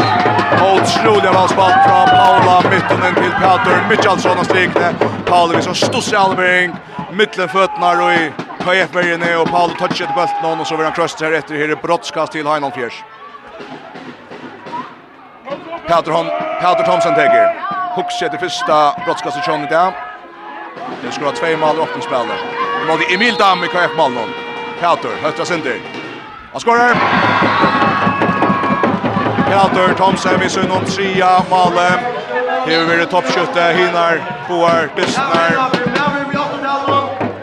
Og 0.68 0.84
slulja 0.98 1.32
vel 1.38 1.48
spalt 1.54 1.80
fra 1.86 2.02
Paula 2.12 2.58
Mittonen 2.68 3.16
til 3.22 3.32
Pedro 3.40 3.80
Mitchalsson 3.90 4.44
og 4.44 4.46
strikne. 4.52 4.92
Paolo 5.32 5.56
viser 5.56 5.80
stusse 5.86 6.18
alvering. 6.18 6.76
Mittlen 7.12 7.50
føtnar 7.56 8.04
og 8.04 8.14
i 8.20 8.28
KF-bergene 8.66 9.32
och 9.38 9.48
Paolo 9.48 9.74
touchar 9.80 10.12
bølten 10.16 10.60
och 10.60 10.68
så 10.68 10.76
vill 10.76 10.86
han 10.86 10.94
krøst 10.94 11.22
här 11.22 11.32
efter 11.32 11.56
Her 11.56 11.76
brottskast 11.76 12.32
till 12.32 12.48
Heinald 12.48 12.74
Fjers. 12.74 13.04
Peter 15.92 16.12
Hon 16.12 16.28
Peter 16.62 16.84
Thomson 16.84 17.16
täcker. 17.16 17.56
Hooks 17.96 18.20
sätter 18.20 18.38
första 18.38 18.94
brottskastet 19.06 19.48
Johnny 19.48 19.68
där. 19.68 19.92
Det 21.04 21.12
ska 21.12 21.26
ha 21.26 21.32
två 21.32 21.58
mål 21.58 21.80
och 21.80 21.84
åtta 21.84 22.02
spelare. 22.02 22.38
Det 22.82 22.88
var 22.88 23.14
Emil 23.14 23.36
Damme 23.36 23.66
i 23.66 23.70
KF 23.70 23.98
Malmö. 23.98 24.22
Peter 24.80 25.10
höstra 25.22 25.46
center. 25.46 25.76
Han 26.52 26.62
skorar. 26.62 26.94
Peter 29.50 29.94
Thomsen 29.94 30.40
vi 30.40 30.50
syn 30.50 30.72
om 30.72 30.86
trea 30.86 31.44
målet. 31.50 32.00
Det 32.66 32.76
är 32.76 32.86
väl 32.86 33.08
toppskytte 33.08 33.62
hinner 33.62 34.24
får 34.48 34.96
dystnar. 34.96 35.50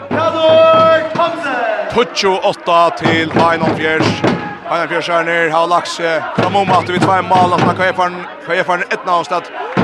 Peter 0.09 1.09
Thomsen. 1.15 2.39
8 2.43 2.89
till 2.89 3.29
Lion 3.29 3.75
fjärs. 3.77 4.21
Anna 4.71 4.87
Björnsjärner 4.87 5.49
har 5.49 5.67
lagt 5.67 5.87
sig 5.87 6.21
fram 6.37 6.55
om 6.55 6.71
att 6.71 6.89
vi 6.89 6.99
två 6.99 7.21
mål 7.21 7.53
att 7.53 7.65
man 7.65 7.75
kan 7.75 7.85
erfaren 7.85 8.25
kan 8.45 8.55
ge 8.55 8.61
erfaren 8.61 8.83
ett 8.89 9.05
navstad 9.05 9.41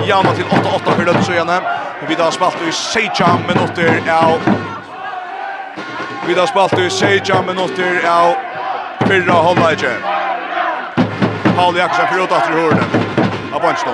Janna 0.08 0.32
till 0.32 0.46
8-8 0.46 0.92
för 0.96 1.06
Lundsöjane. 1.06 1.62
Vi 2.08 2.16
har 2.16 2.32
spalt 2.32 2.58
i 2.68 2.72
Sejam 2.72 3.40
minuter. 3.48 4.04
Ja. 4.08 4.38
Vi 6.28 6.34
har 6.34 6.48
spalt 6.48 6.80
i 6.80 6.90
Seja 6.90 7.42
minuter. 7.42 8.02
Ja. 8.04 8.36
av 9.02 9.08
Pirra 9.08 9.34
inte. 9.72 9.92
Paul 11.58 11.78
Jackson 11.78 12.08
för 12.08 12.20
åtta 12.22 12.40
till 12.40 12.56
hörnen. 12.56 12.90
Av 13.54 13.62
Bunchton. 13.62 13.94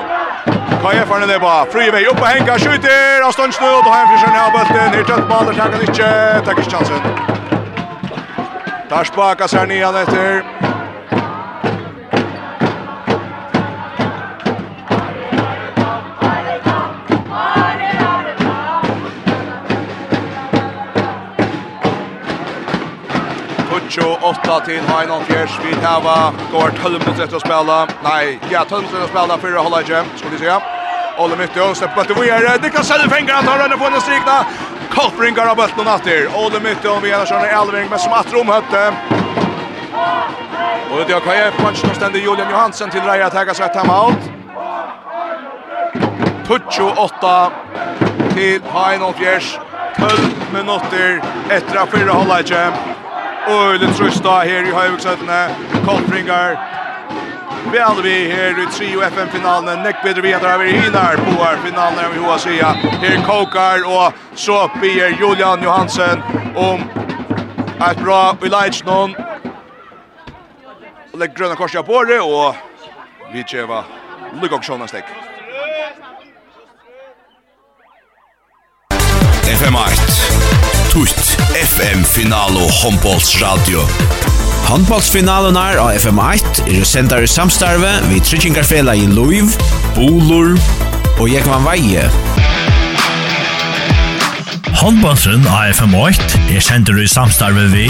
Kan 0.82 0.98
jag 0.98 1.08
färna 1.08 1.26
det 1.26 1.40
bara. 1.40 1.66
väg 1.92 2.08
upp 2.08 2.22
och 2.22 2.28
hänga, 2.28 2.60
skjuter. 2.60 3.22
Av 3.28 3.32
stånd 3.32 3.54
snudd 3.54 3.86
och 3.86 3.94
hemfrisar 3.94 4.28
ner 4.28 4.46
av 4.46 4.52
bulten. 4.52 4.94
Hirt 4.94 5.10
ett 5.10 5.30
ball, 5.30 5.46
där 5.46 5.54
tackar 5.54 5.78
Nietzsche. 5.78 6.42
Tackar 6.46 6.64
chansen. 6.64 7.02
Där 8.90 9.04
spakas 9.04 9.54
här 9.54 9.68
nian 9.68 9.96
efter. 9.96 10.61
28 24.00 24.62
til 24.66 24.80
Heinon 24.88 25.26
Fjers. 25.26 25.60
Vi 25.64 25.74
har 25.84 26.02
går 26.52 26.72
12 26.82 27.00
minutter 27.00 27.24
etter 27.24 27.36
å 27.36 27.42
spille. 27.44 27.80
Nei, 28.06 28.40
ja, 28.52 28.64
12 28.64 28.86
minutter 28.86 29.02
etter 29.02 29.08
å 29.08 29.12
spille 29.12 29.38
for 29.44 29.58
å 29.58 29.64
holde 29.66 29.82
ikke, 29.84 30.04
skulle 30.22 30.38
vi 30.38 30.46
si. 30.46 30.52
Ole 31.20 31.36
Mytte 31.36 31.62
og 31.62 31.76
Stepp 31.76 31.96
Bøtte. 31.96 32.16
Vi 32.16 32.30
er 32.30 32.62
Niklas 32.64 32.88
Sellefinger, 32.88 33.34
han 33.34 33.46
tar 33.46 33.64
henne 33.66 33.78
på 33.78 33.90
en 33.90 34.02
strikna. 34.02 34.38
Kolfringar 34.96 35.52
av 35.52 35.58
Bøtten 35.60 35.84
og 35.84 35.86
Natter. 35.86 36.30
Ole 36.40 36.60
Mytte 36.64 36.94
vi 37.04 37.12
er 37.12 37.26
Sjønne 37.26 37.50
Elving, 37.52 37.90
men 37.92 38.00
som 38.00 38.16
atter 38.16 38.40
omhøtte. 38.40 38.86
Og 40.92 41.04
det 41.08 41.16
er 41.16 41.26
Kaje 41.26 41.52
Punch, 41.58 41.84
nå 41.84 41.94
stender 41.96 42.24
Julian 42.24 42.50
Johansen 42.52 42.92
til 42.92 43.04
Reia 43.08 43.30
Tega 43.32 43.56
seg 43.56 43.76
timeout. 43.76 44.32
Tuccio 46.48 46.90
8 47.00 47.36
til 48.36 48.72
Heinon 48.74 49.14
Fjers. 49.20 49.54
12 50.00 50.50
minutter 50.56 51.22
etter 51.52 51.84
å 51.84 51.86
fyrre 51.92 52.16
holde 52.16 52.42
ikke. 52.46 52.66
Oj, 53.48 53.74
Øylen 53.74 53.94
Trusta 53.94 54.40
her 54.40 54.62
i 54.68 54.72
Høyvøksøttene. 54.72 55.56
Koltringar. 55.86 56.56
Vel 57.72 58.04
vi 58.04 58.10
her 58.10 58.50
i 58.50 58.66
3 58.72 58.98
og 58.98 59.04
FM-finalen. 59.14 59.80
Nekk 59.84 60.04
bedre 60.04 60.22
videre 60.22 60.54
av 60.54 60.62
Hinar 60.62 61.18
på 61.18 61.32
her 61.40 61.58
finalen 61.66 62.00
av 62.06 62.16
Joa 62.16 62.38
Sia. 62.38 62.74
Her 63.02 63.24
kokar 63.26 63.84
och 63.86 64.14
så 64.36 64.72
bier 64.82 65.18
Julian 65.20 65.64
Johansen 65.64 66.24
om 66.56 66.82
et 67.90 68.04
bra 68.04 68.38
i 68.46 68.50
Leitsnån. 68.50 69.16
Og 71.14 71.20
legg 71.20 71.34
gröna 71.36 71.56
korset 71.56 71.86
på 71.86 72.04
det 72.04 72.22
og 72.22 72.56
vi 73.34 73.44
tjeva 73.44 73.84
Lukok 74.42 74.64
Sjånastek. 74.64 75.04
FM 79.52 79.76
8 79.76 80.41
FM 81.56 82.04
Finalo 82.06 82.60
Hombols 82.60 83.42
Radio. 83.42 83.82
Handballsfinalen 84.70 85.58
er 85.60 85.80
av 85.84 85.90
FM1 85.98 86.62
er 86.72 86.86
sendar 86.88 87.26
i 87.26 87.28
samstarve 87.28 87.90
vi 88.08 88.22
Trichingarfela 88.24 88.94
i 88.96 89.04
Luiv, 89.12 89.52
Bolor 89.98 90.56
og 91.18 91.26
Jekman 91.28 91.68
Veie. 91.68 92.06
Håndbollsen 94.80 95.44
av 95.52 95.74
FM8 95.76 96.40
er 96.56 96.64
sender 96.64 97.04
i 97.04 97.10
samstarve 97.12 97.68
vi 97.74 97.90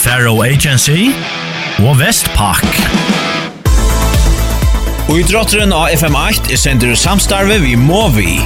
Faro 0.00 0.38
Agency 0.46 1.10
og 1.84 2.00
Vestpak. 2.00 2.64
Og 5.08 5.20
idrotteren 5.20 5.76
av 5.76 5.92
FM8 5.92 6.56
er 6.56 6.64
sender 6.64 6.96
samstarve 6.96 7.60
vi 7.66 7.76
Movi. 7.76 8.38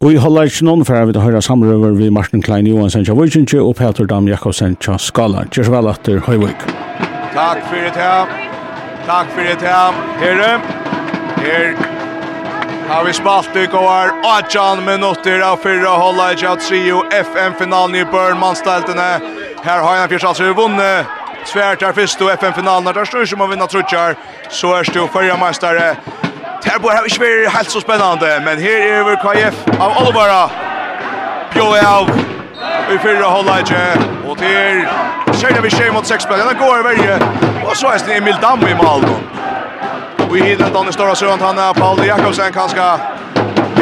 Og 0.00 0.14
i 0.14 0.16
ikke 0.16 0.64
noen 0.64 0.80
for 0.88 0.96
jeg 0.96 1.10
vil 1.10 1.20
høre 1.20 1.42
samrøver 1.44 1.90
vi 1.92 2.06
Martin 2.08 2.40
Klein 2.40 2.64
Johansen 2.66 3.04
til 3.04 3.18
Vujtjentje 3.18 3.60
og 3.60 3.74
Peter 3.76 4.06
Dam 4.08 4.28
Jakobsen 4.28 4.76
til 4.80 4.96
Skala. 4.96 5.42
Gjør 5.52 5.66
så 5.68 5.74
vel 5.74 5.88
etter 5.90 6.22
Høyvøk. 6.24 6.62
Takk 7.34 7.60
for 7.68 7.76
det 7.76 8.00
her. 8.00 8.32
Takk 9.04 9.34
for 9.34 9.44
det 9.44 9.60
her. 9.60 9.98
Herre, 10.22 10.54
her 11.44 11.76
har 12.88 13.04
vi 13.04 13.12
spalt 13.12 13.58
i 13.60 13.66
går 13.74 14.14
18 14.24 14.80
minutter 14.86 15.44
av 15.44 15.60
fyrre 15.60 15.92
halvleik 15.92 16.46
av 16.48 16.56
trio 16.64 17.02
FM-finalen 17.18 18.00
i 18.00 18.06
Børnmannsteltene. 18.08 19.10
Her 19.60 19.84
har 19.84 20.00
jeg 20.00 20.14
fyrst 20.14 20.30
altså 20.30 20.48
vunnet 20.56 21.12
Svært 21.44 21.84
er 21.84 21.92
fyrst 21.96 22.20
og 22.24 22.32
FN-finalen, 22.38 22.88
der 22.88 23.04
snur 23.08 23.28
om 23.36 23.44
å 23.44 23.52
vinna 23.52 23.68
trutjar, 23.68 24.16
så 24.48 24.74
er 24.76 24.88
det 24.88 24.96
jo 24.96 25.36
meistare, 25.40 25.94
Terbo 26.60 26.88
har 26.88 27.06
ikke 27.08 27.20
vært 27.20 27.54
helt 27.56 27.72
så 27.72 27.80
spennende, 27.80 28.30
men 28.44 28.60
her 28.60 28.82
er 28.92 29.04
vi 29.08 29.14
KF 29.22 29.62
av 29.80 29.96
Olvara. 30.02 30.42
Bjøy 31.54 31.80
av 31.80 32.10
i 32.90 32.98
fyrre 33.00 33.26
hållet 33.26 33.72
og 34.28 34.36
til 34.38 34.82
Kjærne 35.40 35.62
vi 35.64 35.70
skjer 35.72 35.92
mot 35.94 36.06
seks 36.06 36.26
spennende, 36.28 36.52
den 36.52 36.60
går 36.60 36.80
i 36.80 36.84
verje, 36.84 37.16
og 37.64 37.76
så 37.76 37.94
er 37.94 38.02
det 38.06 38.16
Emil 38.18 38.36
Damm 38.42 38.60
i 38.66 38.74
mål 38.76 39.06
Malmö. 39.06 39.16
Og 40.26 40.36
i 40.38 40.42
hiden 40.42 40.72
Danne 40.74 40.92
Stora 40.92 41.14
Sønt, 41.14 41.42
han 41.42 41.58
er 41.58 41.72
Paul 41.72 42.04
Jakobsen, 42.06 42.52
kanskje. 42.52 42.90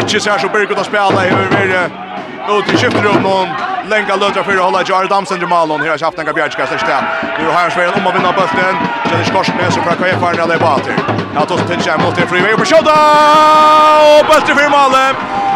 Ikke 0.00 0.20
ser 0.20 0.38
så 0.38 0.48
byrk 0.48 0.70
ut 0.70 0.78
av 0.78 0.86
spela, 0.86 1.24
her 1.24 1.34
er 1.34 1.50
vi 1.56 1.82
nå 2.48 2.60
til 2.68 2.78
skifterommet, 2.78 3.67
Lenka 3.88 4.16
Lundra 4.16 4.44
för 4.44 4.52
att 4.52 4.58
hålla 4.58 4.82
Jar 4.82 5.04
Damsen 5.08 5.38
till 5.38 5.48
Malon. 5.48 5.80
Här 5.80 5.90
har 5.90 5.98
Kjaftan 5.98 6.24
Gabjärtska 6.24 6.66
sig 6.66 6.78
till. 6.78 7.02
Nu 7.38 7.44
har 7.46 7.52
han 7.52 7.70
spelat 7.70 7.96
om 7.96 8.06
att 8.06 8.14
vinna 8.14 8.32
bulten. 8.32 8.74
Känner 9.08 9.24
Skorsnes 9.24 9.76
och 9.76 9.82
Prakka 9.82 10.06
Efar 10.08 10.34
när 10.34 10.46
det 10.46 10.54
är 10.54 10.58
bara 10.58 10.78
till. 10.78 10.98
Här 11.34 11.44
tar 11.44 11.80
sig 11.80 11.98
mot 12.04 12.16
det 12.16 12.26
freeway 12.26 12.54
på 12.56 12.64
Kjodda! 12.64 12.96
Och 14.18 14.26
bulten 14.30 14.56
för 14.56 14.68
Malon. 14.76 15.14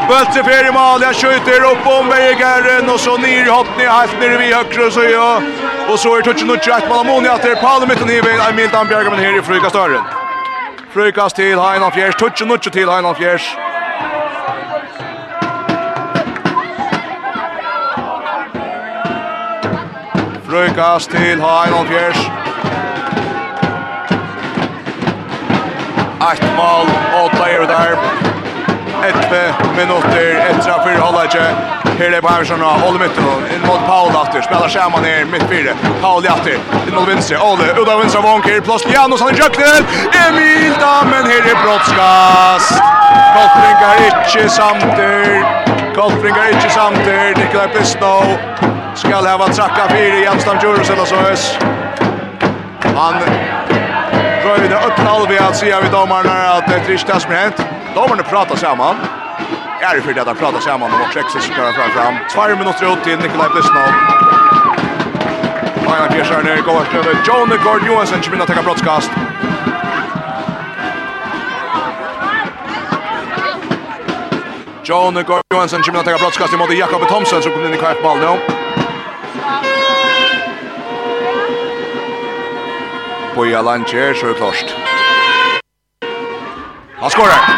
Bulten 0.08 0.44
för 0.44 0.72
Malon. 0.72 1.02
Jag 1.02 1.16
skjuter 1.16 1.60
upp 1.70 1.86
om 1.86 2.08
vägen 2.08 2.90
och 2.94 3.00
så 3.00 3.16
ner 3.16 3.46
i 3.46 3.50
hoppning. 3.50 3.86
Helt 3.86 4.20
nere 4.20 4.36
vid 4.38 4.54
högre 4.54 4.90
så 4.90 5.02
ja. 5.02 5.42
Och 5.90 5.98
så 5.98 6.16
är 6.16 6.22
touchen 6.22 6.50
och 6.50 6.62
tjack 6.62 6.84
Malamoni 6.88 7.28
att 7.28 7.42
det 7.42 7.50
är 7.50 7.56
Palme 7.56 7.86
mitten 7.86 8.10
i 8.10 8.20
vägen. 8.20 8.40
Emil 8.50 8.68
Damberg 8.72 9.10
men 9.10 9.18
här 9.18 9.38
i 9.38 9.42
Frykastören. 9.42 10.02
Frykast 10.94 11.36
till 11.36 11.58
Heinan 11.58 11.92
Fjärs. 11.92 12.14
Touchen 12.14 12.50
och 12.50 12.62
till 12.62 12.88
Heinan 12.88 13.14
Fjärs. 13.14 13.42
Heinan 13.42 13.54
Fjärs. 13.54 13.71
brukes 20.52 21.06
til 21.06 21.40
Hein 21.44 21.86
Fjers. 21.88 22.20
Ett 26.32 26.44
mål, 26.56 26.86
åtta 27.24 27.44
er 27.50 27.66
der. 27.66 27.94
11 29.02 29.54
minutter 29.76 30.26
etter 30.50 30.70
av 30.74 30.82
fire 30.86 31.00
halvlegget. 31.04 31.56
Her 31.98 32.16
er 32.16 32.20
Bæversson 32.20 32.62
og 32.62 32.84
Ole 32.88 32.98
Mytton, 32.98 33.46
inn 33.54 33.64
mot 33.66 33.80
Paul 33.86 34.12
Atter, 34.20 34.42
spiller 34.44 34.68
skjermen 34.68 35.04
her, 35.04 35.24
midt 35.32 35.44
fire, 35.52 35.72
Paul 36.02 36.26
Atter, 36.34 36.58
inn 36.86 36.94
mot 36.94 37.08
Vinstre, 37.08 37.40
Ole, 37.48 37.70
ut 37.80 37.88
av 37.88 38.00
Vinstre 38.00 38.22
Vonk, 38.22 38.46
her. 38.50 38.60
Plås 38.68 38.84
Janus, 38.94 39.24
han 39.24 39.34
i 39.34 39.40
kjøkkenen, 39.40 39.88
Emil 40.26 40.76
Damen 40.84 41.30
her 41.32 41.48
er 41.52 41.58
brottskast. 41.64 42.76
Koltring 43.34 43.78
er 43.88 44.04
ikke 44.10 44.48
samter, 44.58 45.32
Koltring 45.96 46.36
er 46.36 46.54
ikke 46.56 46.70
samter, 46.76 47.34
Nikolaj 47.40 47.68
Pistov, 47.76 48.36
Skall 48.94 49.26
hava 49.26 49.48
trakka 49.48 49.88
fyra 49.88 50.18
i 50.18 50.26
Amstam 50.26 50.56
Djurhusen 50.62 51.00
och 51.00 51.08
så 51.08 51.16
hörs. 51.16 51.58
Han 52.96 53.14
röjde 54.44 54.76
öppna 54.76 55.10
alvi 55.10 55.38
att 55.38 55.56
säga 55.56 55.80
vid 55.80 55.90
domarna 55.90 56.30
att 56.30 56.68
det 56.68 56.74
är 56.74 56.84
trist 56.84 57.06
det 57.06 57.20
som 57.20 57.32
hänt. 57.32 57.66
Domarna 57.94 58.22
pratar 58.22 58.56
samman. 58.56 58.96
Är 59.80 60.00
för 60.00 60.12
det 60.12 60.22
att 60.22 60.38
prata 60.38 60.60
samman 60.60 60.90
om 60.94 61.00
också 61.00 61.18
exit 61.18 61.42
ska 61.42 61.54
kommer 61.54 61.72
fram 61.72 61.90
fram. 61.90 62.14
Två 62.32 62.56
minuter 62.56 62.92
ut 62.92 63.04
till 63.04 63.18
Nikolaj 63.18 63.48
Blesnov. 63.50 63.92
Maja 65.84 66.06
Piersson 66.12 66.46
är 66.46 66.62
går 66.62 66.98
över 66.98 67.16
John 67.26 67.48
Gord 67.64 67.86
Johansson 67.86 68.22
som 68.22 68.32
vill 68.32 68.46
ta 68.46 68.62
brottskast. 68.62 69.10
John 74.84 75.14
Gord 75.14 75.42
Johansson 75.52 75.84
som 75.84 75.94
vill 75.94 76.04
ta 76.04 76.18
brottskast 76.18 76.58
mot 76.58 76.74
Jakob 76.74 77.08
Thomsen 77.08 77.42
som 77.42 77.52
kommer 77.52 77.66
in 77.66 77.74
i 77.74 77.76
kvartmål 77.76 78.18
nu. 78.18 78.61
Boja 83.34 83.62
Langer, 83.62 84.14
så 84.14 84.26
er 84.26 84.28
det 84.28 84.36
klart. 84.36 84.76
Han 87.00 87.10
skorar! 87.10 87.56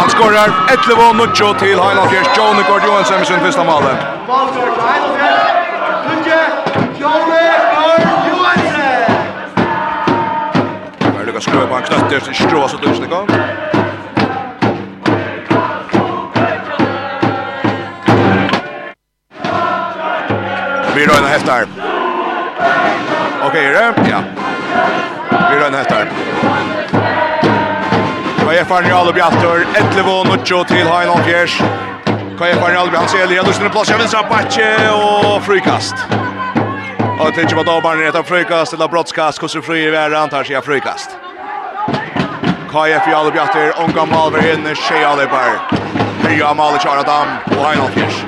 Han 0.00 0.10
skorar 0.10 0.48
11 0.72 1.12
Nuccio 1.12 1.52
til 1.58 1.80
Heilandfjers. 1.80 2.28
Jone 2.36 2.62
Gord 2.68 2.82
Johansson 2.86 3.16
med 3.18 3.26
sin 3.26 3.40
första 3.40 3.64
mål. 3.64 3.82
Valfjörd 4.28 4.78
Heilandfjers. 4.86 5.52
Nuccio, 6.08 6.40
Jone 7.00 7.42
Gord 7.74 8.08
Johansen! 8.28 9.12
Här 11.16 11.26
lyckas 11.26 11.46
på 11.46 11.74
han 11.74 11.82
knötter 11.82 12.20
till 12.20 12.34
så 12.34 12.68
tusen 12.68 12.80
Dursnikon. 12.82 13.26
Vi 20.94 21.06
röjna 21.06 21.28
häftar. 21.28 21.66
Okej, 23.42 23.48
okay, 23.48 23.64
är 23.64 23.72
det? 23.72 24.10
Ja. 24.10 24.41
Vi 25.50 25.58
rønner 25.60 25.80
etter. 25.82 26.08
KF 28.42 28.70
er 28.76 28.86
Njale 28.86 29.12
Bjartor, 29.12 29.62
11 29.78 30.10
og 30.10 30.26
Nuccio 30.26 30.64
til 30.68 30.88
Heinald 30.88 31.24
Fjers. 31.24 31.54
KF 32.38 32.62
er 32.66 32.72
Njale 32.74 32.90
Bjartor, 32.90 33.20
Eli 33.24 33.38
Andersen, 33.38 33.70
plass 33.70 33.92
av 33.92 34.00
vinstra 34.02 34.22
Batje 34.28 34.70
og 34.92 35.38
frykast. 35.46 36.06
Og 37.20 37.30
det 37.30 37.38
er 37.38 37.46
ikke 37.46 37.60
på 37.60 37.66
dommeren 37.68 38.02
etter 38.04 38.24
frykast, 38.26 38.74
eller 38.74 38.90
brottskast, 38.90 39.38
hvordan 39.40 39.62
fri 39.62 39.84
i 39.86 39.92
verden, 39.94 40.18
antar 40.18 40.48
seg 40.48 40.64
frykast. 40.66 41.14
KF 42.72 43.06
Njale 43.08 43.32
Bjartor, 43.36 43.72
unga 43.84 44.04
Malver 44.10 44.52
inne, 44.54 44.74
Shea 44.74 45.04
Alibar. 45.12 45.60
Malver 46.56 46.78
Kjara 46.80 47.02
Dam 47.04 47.36
og 47.58 47.64
Heinald 47.66 47.92
Fjers. 47.94 48.24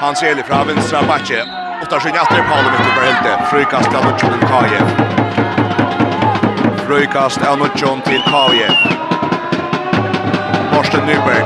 Hans 0.00 0.22
Eli 0.22 0.42
fra 0.42 0.62
vinstra 0.64 1.02
Batje. 1.02 1.42
Åttar 1.82 2.00
sin 2.00 2.14
jatter, 2.14 2.42
Paolo 2.48 2.70
Mittelberg 2.70 3.06
Hilde. 3.12 3.38
Frykast 3.50 3.90
til 3.90 4.00
Nuccio 4.06 4.28
til 4.28 4.48
KF 4.48 5.47
frukast 6.88 7.42
av 7.44 7.58
Nutsjon 7.60 8.00
til 8.06 8.22
Kavje. 8.24 8.68
Morsten 10.72 11.02
Nyberg. 11.08 11.44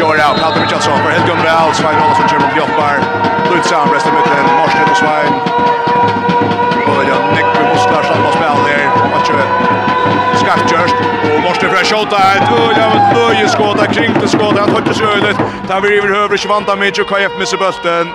Gör 0.00 0.16
av 0.28 0.34
Platte 0.38 0.60
Richardson 0.62 0.98
för 1.02 1.10
Helgun 1.10 1.42
Real. 1.46 1.74
Svein 1.74 1.98
Olsson 2.06 2.28
kör 2.28 2.40
mot 2.44 2.56
Joppar. 2.56 2.96
Lutsam 3.50 3.88
resten 3.94 4.14
mot 4.14 4.24
den. 4.24 4.46
Morsten 4.60 4.86
och 4.90 4.96
Svein. 5.02 5.32
Början 6.86 7.22
Nyckel 7.36 7.64
Musklar 7.72 8.02
som 8.02 8.22
har 8.24 8.32
spel 8.32 8.58
där. 8.66 8.84
skatt 9.24 9.50
Skattkörst. 10.40 10.96
Och 11.34 11.40
Morsten 11.40 11.70
för 11.70 11.84
skott 11.84 12.10
där. 12.10 12.36
Öja 12.60 12.86
mot 12.94 13.16
Löje 13.16 13.48
skåda. 13.48 13.86
Kring 13.86 14.14
till 14.14 14.28
skåda. 14.28 14.60
Han 14.60 14.70
höjde 14.70 14.94
sig 14.94 15.06
ödet. 15.06 15.36
Där 15.68 15.80
vi 15.80 15.88
river 15.88 16.10
över 16.24 16.36
Svanta 16.36 16.76
Mitch 16.76 16.98
och 16.98 17.06
KF 17.06 17.32
missar 17.38 17.58
bulten. 17.58 18.06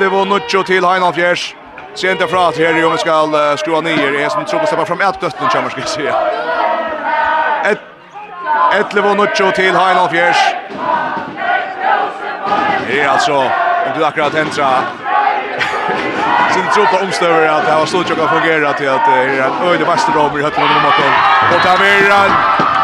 11 0.00 0.20
och 0.20 0.26
9 0.26 0.62
till 0.64 0.84
Heinald 0.84 1.14
Fjärs. 1.14 1.54
Sent 1.94 2.30
fra 2.30 2.48
att 2.48 2.58
här 2.58 2.84
om 2.84 2.92
vi 2.92 2.98
ska 2.98 3.26
uh, 3.26 3.56
skruva 3.56 3.80
ner 3.80 4.20
är 4.20 4.28
som 4.28 4.44
tror 4.44 4.60
på 4.60 4.66
släppa 4.66 4.86
fram 4.86 5.00
ett 5.00 5.20
dötten 5.20 5.48
kommer 5.48 5.70
ska 5.70 5.82
se. 5.82 6.12
Ett 7.70 7.80
ett 8.80 8.94
level 8.94 9.16
nuccio 9.16 9.50
till 9.50 9.74
Heinolf 9.76 10.10
Fjärs. 10.10 10.36
Det 12.86 13.00
är 13.00 13.08
alltså 13.08 13.34
om 13.86 13.92
du 13.96 14.04
akkurat 14.04 14.34
häntra 14.34 14.68
sin 16.54 16.66
tro 16.74 16.86
på 16.86 17.04
omstöver 17.04 17.48
att 17.48 17.66
det 17.66 17.72
har 17.72 17.86
stått 17.86 18.08
jag 18.08 18.30
fungera 18.30 18.72
till 18.72 18.88
att 18.88 19.04
det 19.06 19.12
är 19.12 19.28
en 19.28 19.68
öde 19.68 19.84
vasterromer 19.84 20.38
i 20.38 20.42
hötten 20.42 20.62
om 20.62 20.68
maten. 20.68 21.12
Och 21.54 21.62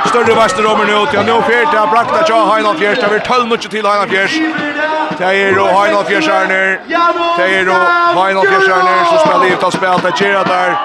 en 0.05 0.09
större 0.09 0.35
vasterromer 0.35 0.85
nu 0.85 1.07
till 1.11 1.21
nu 1.27 1.43
fjärde 1.43 1.91
brakta 1.91 2.25
jag 2.29 2.47
Heinolf 2.47 2.79
Fjärs 2.79 2.99
där 2.99 3.09
vi 3.09 3.21
12 3.21 3.45
minuter 3.45 3.69
till 3.69 3.87
Heinolf 3.87 4.11
Fjärs. 4.11 4.41
Teiro 5.19 5.63
har 5.63 5.89
något 5.93 6.07
för 6.07 6.21
Schörner. 6.21 6.81
Teiro 7.37 7.73
har 8.19 8.33
något 8.35 8.45
för 8.47 8.61
Schörner 8.61 9.05
som 9.05 9.19
spelar 9.19 9.45
livet 9.45 9.63
av 9.63 9.71
spelet 9.71 10.03
där 10.03 10.13
Gerard 10.21 10.49
där. 10.49 10.77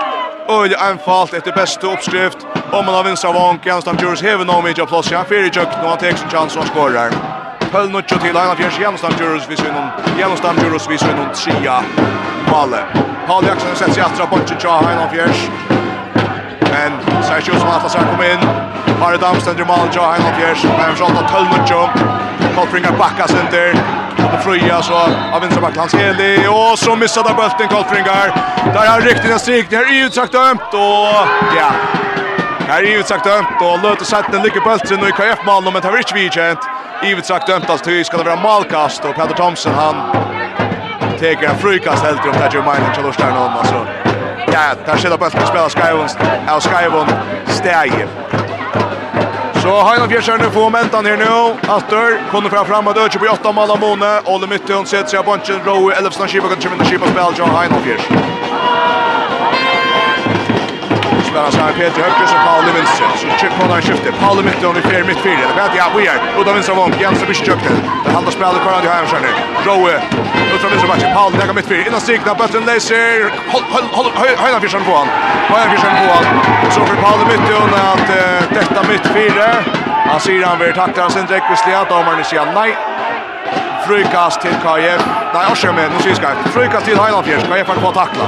Öl 0.49 0.75
anfallt 0.75 1.33
efter 1.33 1.51
bästa 1.51 1.87
uppskrift. 1.87 2.37
Om 2.71 2.85
man 2.85 2.95
har 2.95 3.03
vinst 3.03 3.25
av 3.25 3.35
Onke, 3.35 3.71
han 3.71 3.81
stannar 3.81 4.01
Jurus 4.01 4.21
Heaven 4.21 4.49
om 4.49 4.63
Mitja 4.63 4.87
Han 4.91 5.25
fyra 5.25 5.45
i 5.45 5.49
kökt, 5.49 5.77
og 5.83 5.89
han 5.89 5.97
tek 5.97 6.17
sin 6.17 6.29
chans 6.29 6.55
og 6.55 6.61
och 6.61 6.67
skorrar. 6.67 7.11
Pöl 7.71 7.89
Nuccio 7.89 8.17
till, 8.17 8.35
han 8.35 8.47
har 8.47 8.55
fjärs 8.55 8.79
genomstam 8.79 9.11
Jurus 9.19 9.49
vid 9.49 9.57
sin 9.57 9.73
genomstam 10.17 10.55
Jurus 10.63 10.89
vid 10.89 10.99
sin 10.99 11.17
tria 11.35 11.83
Palle. 12.45 12.83
Palle 13.27 13.47
Jackson 13.47 13.75
sätts 13.75 13.97
i 13.97 14.01
attra, 14.01 14.25
Bonchi 14.25 14.55
Tja, 14.59 14.81
han 14.85 14.97
har 14.97 15.07
fjärs. 15.07 15.49
Men 16.71 16.91
Sergio 17.23 17.59
som 17.59 17.69
alla 17.69 17.89
sen 17.89 18.01
kommer 18.11 18.33
inn. 18.33 18.47
Harry 19.01 19.17
Damsten, 19.17 19.57
Jamal 19.57 19.87
Tja, 19.91 20.01
han 20.01 20.21
har 20.21 20.33
fjärs. 20.39 20.63
Men 20.63 20.95
från 20.95 21.07
Pöl 21.07 21.43
Nuccio. 21.43 21.89
Kolfringar 22.55 22.91
backas 22.99 23.31
inte. 23.31 23.73
Och 24.33 24.43
Fröja 24.43 24.81
så 24.81 24.93
av 25.33 25.41
vänsterback 25.41 25.77
Hans 25.77 25.93
Heli. 25.93 26.47
och 26.47 26.79
så 26.79 26.95
missade 26.95 27.29
där 27.29 27.35
bulten 27.35 27.67
Kolfringar. 27.67 28.27
Där 28.73 28.87
har 28.87 29.01
riktigt 29.01 29.31
en 29.31 29.39
strikning 29.39 29.79
är 29.79 29.93
ju 29.93 30.05
utsagt 30.05 30.31
dömt 30.31 30.73
och 30.73 31.27
ja. 31.57 31.71
Här 32.67 32.83
är 32.83 32.97
ju 32.97 33.03
sagt 33.03 33.25
dömt 33.25 33.61
och 33.61 33.83
låter 33.83 34.05
sätta 34.05 34.37
en 34.37 34.43
lycka 34.43 34.59
bulten 34.59 34.99
nu 34.99 35.07
i 35.07 35.11
KF 35.11 35.45
mål 35.45 35.63
men 35.63 35.73
det 35.73 35.87
har 35.87 35.97
inte 35.97 36.13
vidkänt. 36.13 36.59
Ivet 37.03 37.25
sagt 37.25 37.47
dömt 37.47 37.69
alltså 37.69 37.89
det 37.89 38.03
ska 38.03 38.17
det 38.17 38.23
vara 38.23 38.35
målkast 38.35 39.05
och 39.05 39.15
Peter 39.15 39.35
Thompson 39.35 39.73
han 39.73 39.95
tar 41.19 41.43
en 41.43 41.57
frukast 41.57 42.03
helt 42.03 42.25
runt 42.25 42.37
där 42.37 42.51
ju 42.53 42.61
mina 42.61 42.93
till 42.93 43.03
Lorstern 43.03 43.37
om 43.37 43.53
alltså. 43.57 43.87
Ja, 44.53 44.59
där 44.85 44.97
ser 44.97 45.09
det 45.09 45.17
bulten 45.17 45.47
spelas 45.47 45.75
Skyvon. 45.75 46.07
Ja, 46.47 46.59
Skyvon 46.59 47.07
stäjer. 47.47 48.07
Så 49.63 49.83
Heino 49.83 50.07
Fjersjerne 50.07 50.51
får 50.51 50.61
momentan 50.61 51.05
her 51.05 51.17
nu. 51.17 51.55
Atter 51.67 52.31
kommer 52.31 52.49
fram 52.49 52.65
fram 52.65 52.87
och 52.87 52.93
dödjer 52.93 53.19
på 53.19 53.33
8 53.33 53.51
mål 53.51 53.71
av 53.71 53.79
Mone. 53.79 54.21
Olle 54.25 54.47
Mytte 54.47 54.73
hon 54.73 54.85
sätter 54.85 55.09
sig 55.09 55.19
av 55.19 55.25
bunchen. 55.25 55.59
Rowe 55.65 55.95
Elfsson 55.95 56.27
Kiva 56.27 56.47
kan 56.47 56.61
köpa 56.61 56.75
in 56.75 56.81
i 56.81 56.85
Kiva 56.85 57.07
spel. 57.07 57.33
John 57.37 57.49
Heino 57.49 57.75
Fjersjerne 57.83 58.21
spelar 61.33 61.51
så 61.51 61.57
här 61.57 61.73
Peter 61.73 62.01
Höcker 62.01 62.27
som 62.33 62.39
Paul 62.47 62.65
Levinsen. 62.65 63.11
Så 63.21 63.27
check 63.41 63.53
på 63.59 63.67
där 63.73 63.81
skiftet. 63.81 64.13
Paul 64.23 64.43
mitt 64.43 64.63
och 64.63 64.75
repair 64.75 65.03
mitt 65.03 65.21
fyra. 65.27 65.43
Det 65.49 65.55
vet 65.61 65.75
jag 65.81 65.89
vi 65.97 66.07
är. 66.13 66.19
Och 66.37 66.45
då 66.45 66.51
vänster 66.53 66.75
vång 66.81 66.93
Jens 67.01 67.21
och 67.21 67.27
Bischökte. 67.27 67.69
Det 68.05 68.11
handlar 68.17 68.31
spelar 68.31 68.59
kvar 68.65 68.81
i 68.85 68.87
här 68.87 69.05
skärne. 69.11 69.31
Rowe. 69.67 69.95
Och 70.53 70.59
så 70.61 70.67
vänster 70.67 70.87
matchen. 70.87 71.09
Paul 71.17 71.31
lägger 71.39 71.53
mitt 71.53 71.67
fyra. 71.71 71.81
Innan 71.87 72.01
stigna. 72.01 72.33
Bötten 72.39 72.63
läser. 72.65 73.07
Håll 73.53 73.63
håll 73.97 74.09
på 74.15 74.19
han. 74.19 74.37
Höjda 74.43 74.59
fisken 74.61 74.83
på 74.89 74.93
han. 76.17 76.27
Så 76.75 76.79
för 76.89 76.97
Paul 77.05 77.19
mitt 77.31 77.45
och 77.61 77.67
att 77.93 78.07
detta 78.57 78.79
mitt 78.91 79.07
fyra. 79.17 79.47
Han 80.09 80.19
säger 80.19 80.45
han 80.45 80.59
vill 80.59 80.73
tackla 80.73 81.09
sin 81.09 81.25
dräckvisliga. 81.25 81.83
Domaren 81.89 82.23
säger 82.23 82.45
nej 82.59 82.71
frukast 83.87 84.41
till 84.41 84.55
KF. 84.63 85.01
Nej, 85.33 85.45
jag 85.49 85.57
kör 85.57 85.73
med, 85.73 85.91
nu 85.91 85.99
syns 86.03 86.19
jag. 86.21 86.35
Frukast 86.55 86.85
till 86.85 86.97
Heilandfjärs, 86.99 87.43
KF 87.43 87.67
har 87.67 87.75
kvar 87.75 87.91
tackla. 87.91 88.25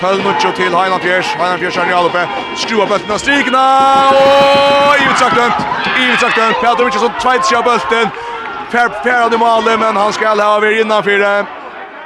Köln 0.00 0.22
Nuccio 0.22 0.52
till 0.52 0.74
Heiland 0.74 1.02
Fjärs. 1.02 1.26
Heiland 1.26 1.60
Fjärs 1.60 1.76
är 1.76 2.04
uppe. 2.06 2.28
Skruva 2.56 2.86
bulten 2.86 3.10
av 3.10 3.18
strikna. 3.18 3.62
Och 4.10 4.96
Ivitzak 5.02 5.34
dömt. 5.34 5.54
Ivitzak 6.00 6.36
dömt. 6.36 6.56
Peter 6.60 6.84
Mitchelsson 6.84 7.10
tvejts 7.22 7.52
av 7.52 7.64
bulten. 7.64 8.08
Per 8.70 8.88
Per 8.88 9.34
i 9.34 9.38
målet, 9.38 9.80
men 9.80 9.96
han 9.96 10.12
ska 10.12 10.28
ha 10.28 10.56
över 10.56 10.80
innanför 10.80 11.18
det. 11.18 11.46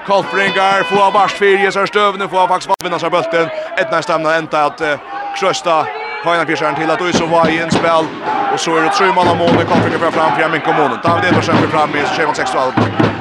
Kolfringar 0.06 0.82
får 0.82 1.02
av 1.06 1.12
vars 1.12 1.32
fyrje 1.32 1.72
så 1.72 1.86
stövne 1.86 2.28
får 2.28 2.48
faktiskt 2.48 2.84
vinna 2.84 2.98
sig 2.98 3.10
bulten. 3.10 3.48
Ett 3.76 3.90
nästa 3.90 4.14
ämne 4.14 4.34
ända 4.34 4.64
att 4.64 4.80
uh, 4.80 4.94
krösta 5.40 5.86
Heiland 6.24 6.48
Fjärsjärn 6.48 6.74
till 6.74 6.90
att 6.90 6.98
du 6.98 7.12
som 7.12 7.30
var 7.30 7.48
i 7.50 7.58
en 7.58 7.70
spel. 7.70 8.04
Och 8.52 8.60
så 8.60 8.76
är 8.76 8.82
det 8.82 8.90
tre 8.90 9.06
mål 9.06 9.28
av 9.28 9.36
målet. 9.36 9.68
Kolfringar 9.68 9.98
för 9.98 10.10
fram 10.10 10.30
för 10.36 10.54
in 10.54 10.60
kommunen. 10.60 10.98
David 11.04 11.24
Edvarsen 11.24 11.56
för 11.56 11.68
fram 11.68 11.90
i 11.90 12.02
26-12. 12.02 12.72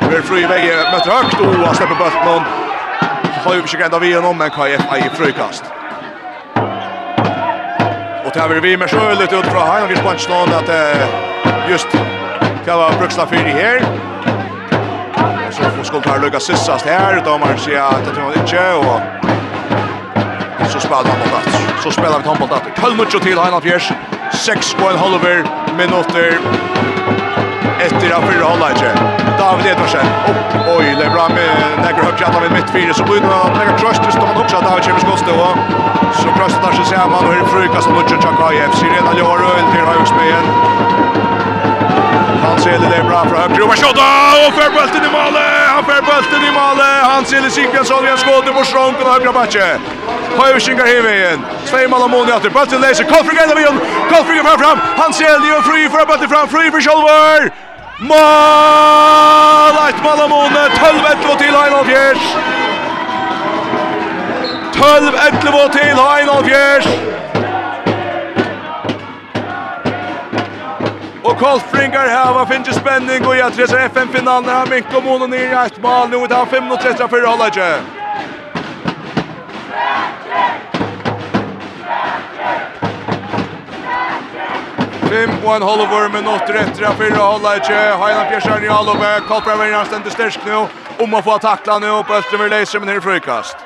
Vi 0.10 0.16
är 0.16 0.22
fri 0.22 0.44
i 0.44 0.46
väg 0.46 0.64
möter 0.92 1.12
högt 1.12 1.40
och 1.70 1.76
släpper 1.76 1.96
bulten 1.96 2.71
har 3.44 3.56
ju 3.56 3.62
försökt 3.62 3.84
ända 3.84 4.00
vi 4.00 4.18
om 4.18 4.38
men 4.38 4.50
KF 4.50 4.82
är 4.92 4.98
i 4.98 5.10
frukast. 5.10 5.64
Och 8.26 8.32
där 8.34 8.62
vi 8.62 8.78
med 8.78 8.90
skjulet 8.90 9.34
ut 9.34 9.46
från 9.46 9.62
Hajan 9.62 9.88
vi 9.90 9.96
spant 9.96 10.30
någon 10.30 10.54
att 10.54 10.70
just 11.70 11.88
Kava 12.66 12.92
Bruxla 13.00 13.28
för 13.28 13.36
i 13.36 13.40
här. 13.40 13.86
Så 15.52 15.64
får 15.64 15.84
skott 15.84 16.06
här 16.06 16.20
Lucas 16.20 16.44
sissast 16.44 16.86
här 16.86 17.18
utan 17.18 17.40
man 17.40 17.58
ser 17.58 17.78
att 17.78 18.16
det 18.16 18.22
var 18.22 18.34
inte 18.42 18.74
och 18.74 19.02
så 20.72 20.80
spelar 20.80 21.04
han 21.04 21.20
på 21.22 21.30
plats. 21.30 21.84
Så 21.84 21.92
spelar 21.92 22.20
vi 22.20 22.28
handboll 22.28 22.38
på 22.38 22.48
plats. 22.48 22.82
Kölmucho 22.82 23.20
till 23.20 23.38
Hajan 23.38 23.62
Fjärs. 23.62 23.92
6 24.34 24.76
och 24.82 24.92
en 24.92 24.98
halver 24.98 25.46
minuter 25.78 26.40
efter 27.80 28.12
att 28.12 28.24
förhålla 28.24 28.76
sig. 28.76 29.31
David 29.52 29.66
Edvarsen. 29.66 30.06
Upp, 30.32 30.78
oj, 30.78 30.96
det 31.00 31.06
är 31.06 31.10
bra 31.10 31.30
med 31.30 31.52
Nägger 31.86 32.04
högt 32.04 32.22
jattan 32.22 32.42
vid 32.44 32.52
mittfyrer. 32.52 32.94
Så 32.94 33.04
blir 33.04 33.22
det 33.22 33.36
att 33.46 33.56
Nägger 33.60 33.78
tröst 33.82 34.02
visst 34.08 34.18
om 34.18 34.42
också 34.42 34.56
att 34.58 34.66
David 34.70 34.84
Kjemisk 34.84 35.08
måste. 35.08 35.32
Och 35.32 35.54
så 36.22 36.28
tröstar 36.38 36.72
sig 36.78 36.86
samman 36.86 37.24
och 37.28 37.34
hur 37.34 37.46
frukas 37.56 37.84
som 37.84 37.94
Lutscher 37.98 38.18
Chakayev. 38.24 38.72
Sirena 38.80 39.12
gör 39.20 39.38
öl 39.54 39.66
till 39.72 39.86
högspelet. 39.94 40.46
Han 42.46 42.58
ser 42.64 42.80
det 42.80 42.96
är 43.02 43.04
bra 43.04 43.22
för 43.30 43.36
högt. 43.42 43.58
Roma 43.60 43.76
skott 43.82 44.00
och 44.46 44.54
för 44.58 44.70
bulten 44.78 45.02
i 45.10 45.12
målet. 45.20 45.62
Han 45.76 45.84
för 45.90 46.02
bulten 46.10 46.42
i 46.50 46.52
målet. 46.62 47.00
Han 47.14 47.26
ser 47.26 47.42
det 47.42 47.52
Sigurdsson 47.58 48.04
via 48.06 48.18
skott 48.18 48.48
i 48.50 48.52
Morsronk 48.58 48.96
och 49.02 49.10
högra 49.14 49.32
backe. 49.40 49.68
Höjvingar 50.42 50.86
hevien. 50.94 51.40
Sveimal 51.70 52.02
och 52.02 52.10
Moni 52.10 52.32
åter. 52.38 52.50
Bulten 52.58 52.82
läser. 52.82 53.04
Kolfringer 53.04 53.48
där 53.48 53.56
vid 53.56 53.68
honom. 53.70 53.82
Kolfringer 54.12 54.44
fram 54.44 54.60
fram. 54.64 54.78
Han 55.02 55.14
ser 55.14 55.34
det 55.42 55.48
ju 55.54 55.58
fri 55.70 55.82
för 55.94 56.06
bulten 56.10 56.30
fram. 56.30 56.48
Fri 56.48 56.72
för 56.72 56.82
Kjolvar. 56.88 57.71
Mål! 58.02 59.76
Et 59.90 60.04
mål 60.04 60.20
av 60.24 60.30
Måne, 60.30 60.62
12-11 60.74 61.38
til 61.38 61.54
Heinald 61.54 61.86
Fjers. 61.86 62.24
12-11 64.74 65.68
til 65.76 66.02
Heinald 66.02 66.46
Fjers. 66.46 66.88
Og 71.24 71.38
Kolfringar 71.38 72.10
her 72.10 72.34
var 72.34 72.46
finnes 72.50 72.76
spenning 72.76 73.28
og 73.28 73.38
i 73.38 73.46
at 73.46 73.60
FN-finalen 73.70 74.50
her 74.50 74.66
Mink 74.74 74.94
og 74.98 75.04
Måne 75.06 75.30
nir 75.30 75.54
i 75.54 75.66
et 75.66 75.82
mål. 75.82 76.10
Nå 76.10 76.24
er 76.24 76.34
det 76.34 76.44
5-3 76.58 77.08
for 77.08 77.28
Hållaget. 77.30 77.82
Fem 85.12 85.32
og 85.46 85.56
en 85.56 85.64
halv 85.68 85.82
halvår 85.82 86.06
minutter 86.08 86.56
etter 86.56 86.86
av 86.88 86.94
fyra 86.96 87.18
halvleitje. 87.20 87.80
Heiland 88.00 88.30
Pjersjern 88.30 88.64
i 88.64 88.70
halvåbe. 88.72 89.10
Kolper 89.28 89.52
av 89.58 89.64
Einar 89.66 89.90
stender 89.90 90.14
styrsk 90.14 90.46
nå. 90.48 90.62
Om 91.04 91.18
å 91.18 91.20
få 91.26 91.36
takla 91.44 91.82
nå 91.84 91.98
på 92.08 92.16
Østrever 92.16 92.48
Leiser, 92.54 92.80
men 92.80 92.94
her 92.94 93.02
i 93.02 93.04
frøykast. 93.04 93.66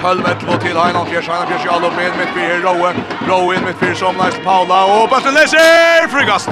Tølvet 0.00 0.48
lå 0.48 0.56
til 0.64 0.80
Heiland 0.80 1.12
Pjersjern. 1.12 1.34
Heiland 1.34 1.52
Pjersjern 1.52 1.68
i 1.68 1.74
halvåbe. 1.74 2.08
mitt 2.22 2.32
fyrir 2.38 2.64
Rowe. 2.64 2.94
Rowe 3.28 3.60
inn 3.60 3.68
midt 3.68 3.84
som 3.84 3.94
Somleis 4.06 4.40
Paula. 4.48 4.80
Og 4.96 5.12
Bøstrever 5.12 5.36
Leiser, 5.42 6.08
frøykast. 6.16 6.50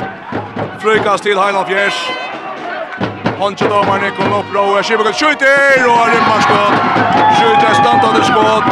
Frøykast 0.85 1.23
til 1.31 1.41
Heiland 1.41 1.67
Pjersjern. 1.73 2.26
Hanche 3.41 3.69
domaren 3.69 4.13
kom 4.17 4.33
upp 4.33 4.47
då. 4.55 4.83
Schibbe 4.83 5.13
skjuter 5.13 5.87
och 5.93 6.07
rymmar 6.13 6.41
skott. 6.41 6.77
Skjuter 7.39 7.75
stantande 7.75 8.25
skott. 8.25 8.65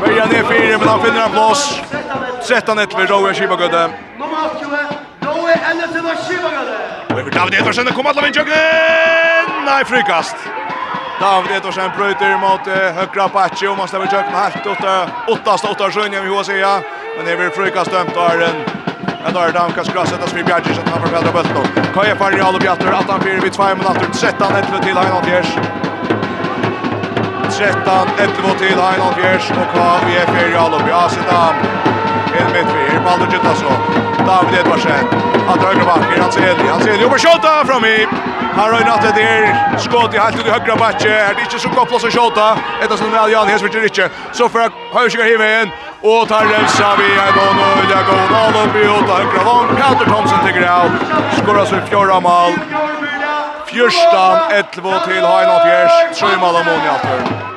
Börjar 0.00 0.26
ner 0.26 0.42
fyra 0.42 0.78
men 0.78 0.88
han 0.88 1.00
finner 1.00 1.24
en 1.24 1.30
plats. 1.30 1.80
13-1 2.48 2.96
för 2.96 3.06
Roger 3.06 3.34
Schibbe 3.34 3.56
Gudde. 3.56 3.90
Nummer 4.18 4.38
80. 4.56 4.64
Roger 5.20 5.58
Ellison 5.70 6.06
och 6.06 6.18
Schibbe 6.28 6.50
Gudde. 6.56 7.20
Över 7.20 7.30
David 7.30 7.54
Edvarsen 7.54 7.86
kommer 7.86 8.10
alla 8.10 8.22
vinjog. 8.22 8.46
Nej, 9.66 9.84
frikast. 9.84 10.36
David 11.20 11.50
Edvarsen 11.56 11.90
brøyter 11.96 12.36
mot 12.38 12.66
høyre 12.66 13.28
Pachi 13.28 13.66
og 13.66 13.78
man 13.78 13.88
stemmer 13.88 14.06
jökna 14.12 14.38
helt 14.38 14.66
åt 14.66 14.84
åtta 15.28 15.54
åtta 15.70 15.90
sjön 15.90 16.14
i 16.14 16.16
HCA. 16.16 16.74
Men 17.16 17.26
det 17.26 17.36
blir 17.36 17.50
frikast 17.50 17.90
dömt 17.90 18.16
av 18.16 18.38
den 18.38 18.75
Ja, 19.26 19.32
då 19.32 19.40
är 19.40 19.46
det 19.46 19.52
Damkas 19.52 19.88
kross 19.88 20.12
ända 20.12 20.26
som 20.26 20.38
i 20.38 20.44
Bjergis 20.44 20.78
att 20.78 20.88
han 20.88 21.00
får 21.00 21.08
fälla 21.08 21.32
bulten. 21.32 21.84
Kaja 21.94 22.16
Farri 22.16 22.40
Alo 22.40 22.58
Bjatter, 22.58 22.86
18-4 22.86 23.42
vid 23.42 23.52
två 23.52 23.62
minuter, 23.62 24.06
13-11 24.12 24.84
till 24.84 24.96
Heinald 24.96 25.24
Fjärs. 25.24 25.46
13-11 27.50 28.58
till 28.58 28.78
Heinald 28.78 29.14
Fjärs 29.14 29.50
och 29.50 29.72
KVF 29.74 30.26
Farri 30.26 30.54
Alo 30.54 30.78
Bjatter. 30.84 31.95
En 32.40 32.52
vet 32.52 32.66
vi, 32.74 32.82
här 32.92 33.00
Baldur 33.04 33.26
Guttasson. 33.32 33.72
David 34.26 34.58
Edvarsen 34.60 35.04
Han 35.48 35.58
drar 35.58 35.66
högra 35.66 35.84
backen, 35.84 36.20
han 36.22 36.32
ser 36.32 36.54
det 36.58 36.70
Han 36.70 36.80
ser 36.80 36.92
det 36.98 37.04
över 37.04 37.18
skjuta 37.18 37.64
fram 37.64 37.84
i. 37.84 38.06
Han 38.56 38.70
rör 38.70 38.78
det 38.78 39.12
där. 39.20 39.78
Skott 39.78 40.14
i 40.14 40.18
halvtid 40.18 40.46
i 40.46 40.50
högra 40.50 40.76
backen. 40.76 41.12
Är 41.12 41.34
det 41.34 41.40
inte 41.40 41.58
så 41.58 41.68
gott 41.68 41.88
plats 41.88 42.04
att 42.04 42.12
skjuta? 42.12 42.58
Ett 42.82 42.98
som 42.98 43.10
väl 43.10 43.32
Jan 43.32 43.48
Hesvert 43.48 43.74
inte 43.74 44.10
Så 44.32 44.48
för 44.48 44.60
höjer 44.94 45.10
sig 45.10 45.32
hem 45.32 45.42
igen. 45.42 45.68
Och 46.08 46.28
tar 46.28 46.44
rensa 46.44 46.88
vi 46.98 47.08
en 47.26 47.34
nu 47.58 47.66
och 47.78 47.86
går 47.90 48.02
Gårdal 48.08 48.54
upp 48.64 48.76
i 48.76 48.88
åtta 48.98 49.14
högra 49.20 49.42
vång. 49.48 49.68
Peter 49.76 50.06
Thomsen 50.12 50.38
det 50.60 50.72
av 50.82 50.90
Skorar 51.36 51.64
sig 51.64 51.80
fjärra 51.88 52.20
mål. 52.20 52.52
Fjörstan, 53.66 54.36
11 54.50 55.00
till 55.06 55.14
Heinald 55.14 55.62
Fjärs. 55.62 56.20
Sjöjmal 56.20 56.56
mål 56.56 56.64
Moni 56.64 56.88
Altor. 56.88 57.55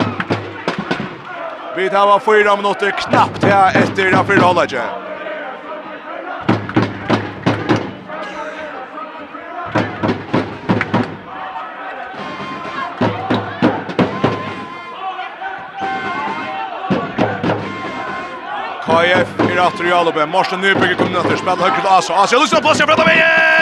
Vi 1.80 1.89
tar 1.89 2.07
var 2.07 2.19
fyra 2.19 2.55
minutter 2.55 2.91
knappt 2.91 3.43
här 3.43 3.77
efter 3.77 4.11
den 4.11 4.25
fyra 4.25 4.41
hållagen. 4.41 4.82
KF 18.86 19.51
i 19.51 19.55
rattur 19.55 19.88
i 19.88 19.91
Alupen. 19.91 20.30
Morsen 20.30 20.61
Nybygge 20.61 20.95
kommer 20.95 21.19
att 21.19 21.39
spela 21.39 21.55
høyre 21.55 21.82
til 21.82 21.89
Asa. 21.89 22.13
Asa 22.13 22.38
lyssnar 22.38 22.61
på 22.61 22.75
sig 22.75 22.86
för 22.86 22.93
att 22.93 22.99
ta 22.99 23.05
vägen! 23.05 23.59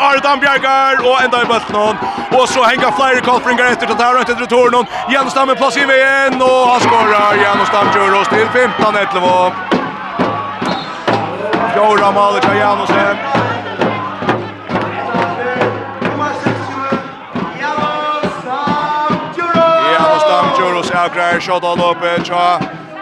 Ardan 0.00 0.40
Bjergar 0.40 1.02
og 1.04 1.18
enda 1.24 1.42
i 1.42 1.46
bøtten 1.48 1.76
og 1.76 2.48
så 2.48 2.62
henga 2.64 2.88
flere 2.96 3.20
kolfringer 3.20 3.66
etter 3.68 3.86
til 3.90 3.98
her 4.00 4.14
rett 4.16 4.30
etter 4.32 4.46
tornen 4.48 4.86
Janostam 5.12 5.50
er 5.52 5.58
plass 5.60 5.76
i 5.76 5.84
veien 5.84 6.40
og 6.40 6.70
han 6.70 6.80
skårer. 6.80 7.10
skorar 7.12 7.36
Janostam 7.42 7.90
kjører 7.92 8.16
oss 8.20 8.28
til 8.32 8.46
15-11 8.54 9.20
Fjorda 11.74 12.10
maler 12.16 12.40
til 12.46 12.56
Janostam 12.56 13.16
Janostam 19.92 20.46
gjør 20.56 20.74
oss 20.80 20.90
avgreier 21.04 21.40
shot 21.44 21.64
all 21.64 21.80
oppe 21.90 22.16
tja 22.24 22.46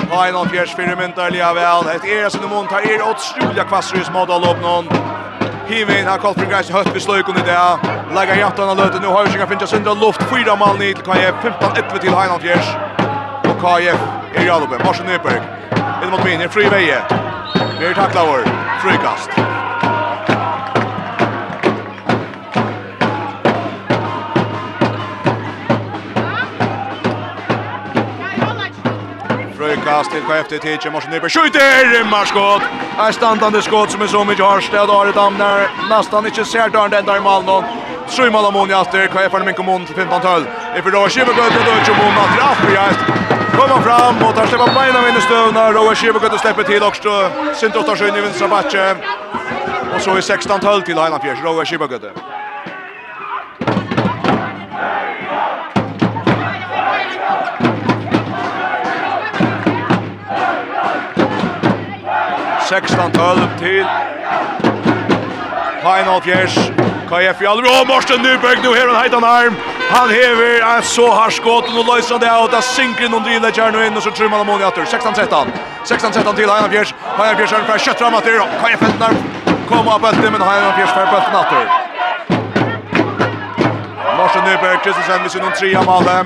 Line 0.08 0.36
on 0.40 0.48
fjärs 0.48 0.74
fyra 0.76 0.96
myntar 0.96 1.30
liavel. 1.30 1.88
Ett 1.94 2.04
är 2.04 2.28
som 2.28 2.40
de 2.42 2.48
montar 2.48 2.78
er 2.78 3.02
otroliga 3.02 3.18
struliga 3.18 3.64
kvassrys 3.64 4.10
modal 4.10 4.44
upp 4.44 4.62
någon. 4.62 4.88
Himin 5.68 6.06
har 6.06 6.18
kallt 6.18 6.38
för 6.38 6.46
gräs 6.46 6.70
högt 6.70 6.94
beslöjk 6.94 7.28
under 7.28 7.44
det. 7.44 7.78
Lägger 8.14 8.36
hjärtan 8.36 8.68
och 8.68 8.76
löter. 8.76 9.00
Nu 9.00 9.06
har 9.06 9.24
Hörsinga 9.24 9.46
finner 9.46 9.66
sönder 9.66 9.94
luft. 9.94 10.22
Fyra 10.22 10.56
mål 10.56 10.78
ni 10.78 10.94
till 10.94 11.04
KF. 11.04 11.34
15-11 11.42 11.98
till 11.98 12.10
Heinald 12.10 12.42
Fjärs. 12.42 12.68
Och 13.50 13.60
KF 13.60 14.00
är 14.34 14.46
i 14.46 14.50
Alupen. 14.50 14.80
Marsen 14.86 15.06
Nyberg. 15.06 15.40
In 16.04 16.10
mot 16.10 16.24
min. 16.24 16.48
Fri 16.48 16.68
väje. 16.68 17.02
Vi 17.80 17.86
är 17.86 17.94
tackla 17.94 18.24
vår. 18.24 18.40
Frikast. 18.82 19.57
kast 29.98 30.10
till 30.10 30.22
KFT 30.22 30.62
Teacher 30.62 30.90
Morsen 30.90 31.10
Nyberg 31.10 31.30
skjuter 31.30 32.10
marskott. 32.10 32.62
Här 32.96 33.12
standande 33.12 33.62
skott 33.62 33.90
som 33.90 34.02
är 34.02 34.06
så 34.06 34.24
mycket 34.24 34.44
Harstad 34.44 34.86
har 34.86 35.06
ett 35.06 35.16
amnar 35.16 35.68
nästan 35.90 36.26
inte 36.26 36.44
ser 36.44 36.68
där 36.68 36.88
den 36.88 37.04
där 37.06 37.20
Malmö. 37.20 37.62
Sju 38.08 38.30
mål 38.30 38.44
om 38.44 38.70
efter 38.70 39.06
KFT 39.06 39.44
min 39.44 39.54
kommun 39.54 39.86
till 39.86 39.94
15 39.94 40.20
12. 40.20 40.46
Är 40.74 40.82
för 40.82 40.90
då 40.90 41.08
Schibbe 41.08 41.32
går 41.38 41.50
till 41.54 41.64
Deutsche 41.68 41.94
Bonn 41.98 42.16
att 42.24 42.34
Raffjäst. 42.40 43.00
Kommer 43.58 43.82
fram 43.86 44.16
og 44.26 44.34
tar 44.36 44.46
sig 44.46 44.58
på 44.58 44.66
benen 44.66 45.04
vinner 45.04 45.20
stöna 45.20 45.72
Roa 45.72 45.94
Schibbe 45.94 46.18
går 46.18 46.28
till 46.28 46.38
släpper 46.38 46.62
till 46.62 46.82
också. 46.82 47.30
Sint 47.54 47.76
åtta 47.76 47.96
sjön 47.96 48.16
i 48.16 48.20
vänstra 48.20 48.48
backen. 48.48 48.96
Och 49.94 50.00
så 50.00 50.10
är 50.16 50.20
16 50.20 50.60
12 50.60 50.82
till 50.82 50.98
Highland 50.98 51.22
Fjärs 51.22 51.42
Roa 51.44 51.64
Schibbe 51.64 51.86
går. 51.86 52.47
16-12 62.68 63.58
til 63.58 63.86
Final 65.80 66.22
Fjers. 66.22 66.54
KF 67.08 67.40
i 67.42 67.46
alvor. 67.52 67.80
Og 67.80 67.86
Morsten 67.86 68.20
Nyberg, 68.22 68.58
nu 68.64 68.72
hever 68.72 68.94
han 68.94 69.02
heitan 69.02 69.24
arm. 69.24 69.56
Han 69.90 70.10
hever 70.10 70.76
en 70.76 70.82
så 70.82 71.06
har 71.18 71.30
skåten 71.30 71.78
og 71.80 71.84
løyser 71.90 72.18
det 72.18 72.28
out. 72.30 72.52
Da 72.52 72.60
synker 72.60 73.08
noen 73.08 73.24
driler 73.24 73.54
kjær 73.56 73.78
inn, 73.86 73.96
og 73.96 74.02
så 74.04 74.12
trymmer 74.12 74.36
han 74.36 74.46
mål 74.50 74.60
i 74.60 74.68
atter. 74.68 74.84
16-13. 74.84 75.52
16-13 75.84 76.36
til 76.36 76.52
Heinan 76.52 76.70
Fjers. 76.74 76.94
Heinan 77.16 77.36
Fjers 77.40 77.52
er 77.52 77.58
en 77.62 77.68
fra 77.70 77.80
kjøttram 77.86 78.20
atter. 78.20 78.36
KF 78.60 78.84
Fentner 78.84 79.12
kommer 79.70 79.96
av 79.96 80.00
bøtten, 80.04 80.30
men 80.32 80.48
Heinan 80.50 80.72
Fjers 80.76 80.92
fer 80.96 81.08
bøtten 81.14 81.34
atter. 81.42 81.64
Morsten 84.18 84.42
Nyberg, 84.44 84.80
Kristensen, 84.84 85.24
vi 85.24 85.28
synes 85.32 85.44
noen 85.46 85.60
tre 85.60 85.76
av 85.80 85.94
alle. 85.96 86.16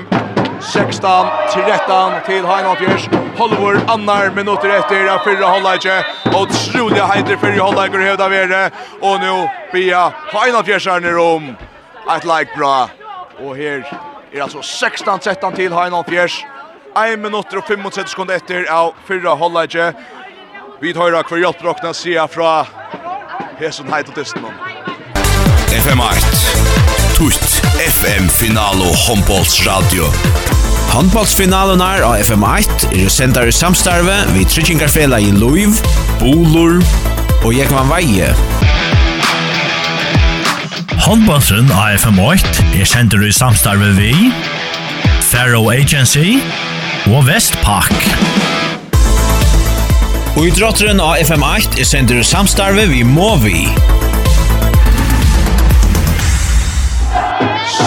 16-13 0.59 2.25
til 2.27 2.51
Heinan 2.51 2.81
Fjers. 2.83 3.22
Hollywood 3.37 3.89
annar 3.89 4.29
minuter 4.29 4.69
efter 4.69 5.07
av 5.07 5.19
fyrra 5.19 5.45
hållage. 5.45 6.05
och 6.25 6.41
otroliga 6.41 7.05
heiter 7.05 7.37
fyrra 7.37 7.63
hållage 7.63 7.95
och 7.95 8.01
hövda 8.01 8.29
vere 8.29 8.71
och 9.01 9.19
nu 9.19 9.49
Bia 9.73 10.13
har 10.33 10.47
en 10.47 10.55
av 10.55 10.63
fjärsarna 10.63 11.21
om 11.21 11.55
ett 12.17 12.23
like 12.23 12.57
bra 12.57 12.89
och 13.45 13.57
här 13.57 13.99
är 14.31 14.41
alltså 14.41 14.57
16-13 14.59 15.55
till 15.55 15.71
har 15.71 16.03
fjärs 16.03 16.45
1 17.13 17.19
minuter 17.19 17.57
och 17.57 17.65
35 17.65 17.91
sekunder 18.07 18.35
efter 18.35 18.71
av 18.71 18.93
förra 19.05 19.29
hållage 19.29 19.93
vi 20.79 20.93
tar 20.93 21.01
höra 21.01 21.23
kvar 21.23 21.37
hjälpdrockna 21.37 21.93
sia 21.93 22.27
från 22.27 22.65
Hesson 23.59 23.93
Heideltisten 23.93 24.45
FM 25.67 25.99
8 25.99 26.09
Tutt 27.17 27.65
FM 27.79 28.29
Finalo 28.29 28.85
Hombolts 29.07 29.67
Radio 29.67 30.03
Handballsfinalunar 30.93 32.03
av 32.05 32.19
FM1 32.21 32.83
er 32.93 33.07
sendar 33.09 33.47
i 33.49 33.53
samstarve 33.55 34.13
vi 34.35 34.43
Tryggingarfela 34.45 35.17
i 35.17 35.31
Luiv, 35.33 35.79
Bolor 36.19 36.83
og 37.41 37.49
Jekvan 37.49 37.89
Veie. 37.89 38.27
Handballsen 41.01 41.71
av 41.73 41.95
FM8 41.97 42.77
er 42.77 42.85
sendar 42.85 43.25
i 43.25 43.31
samstarve 43.33 43.89
vi 43.97 44.11
Faro 45.31 45.63
Agency 45.73 46.37
og 47.09 47.25
Vestpak. 47.25 47.89
Og 50.37 50.45
i 50.45 50.53
drotteren 50.53 51.01
av 51.01 51.17
FM8 51.25 51.81
er 51.81 51.89
sendar 51.89 52.21
i 52.21 52.27
samstarve 52.35 52.85
vi 52.93 53.01
Movi. 53.01 53.65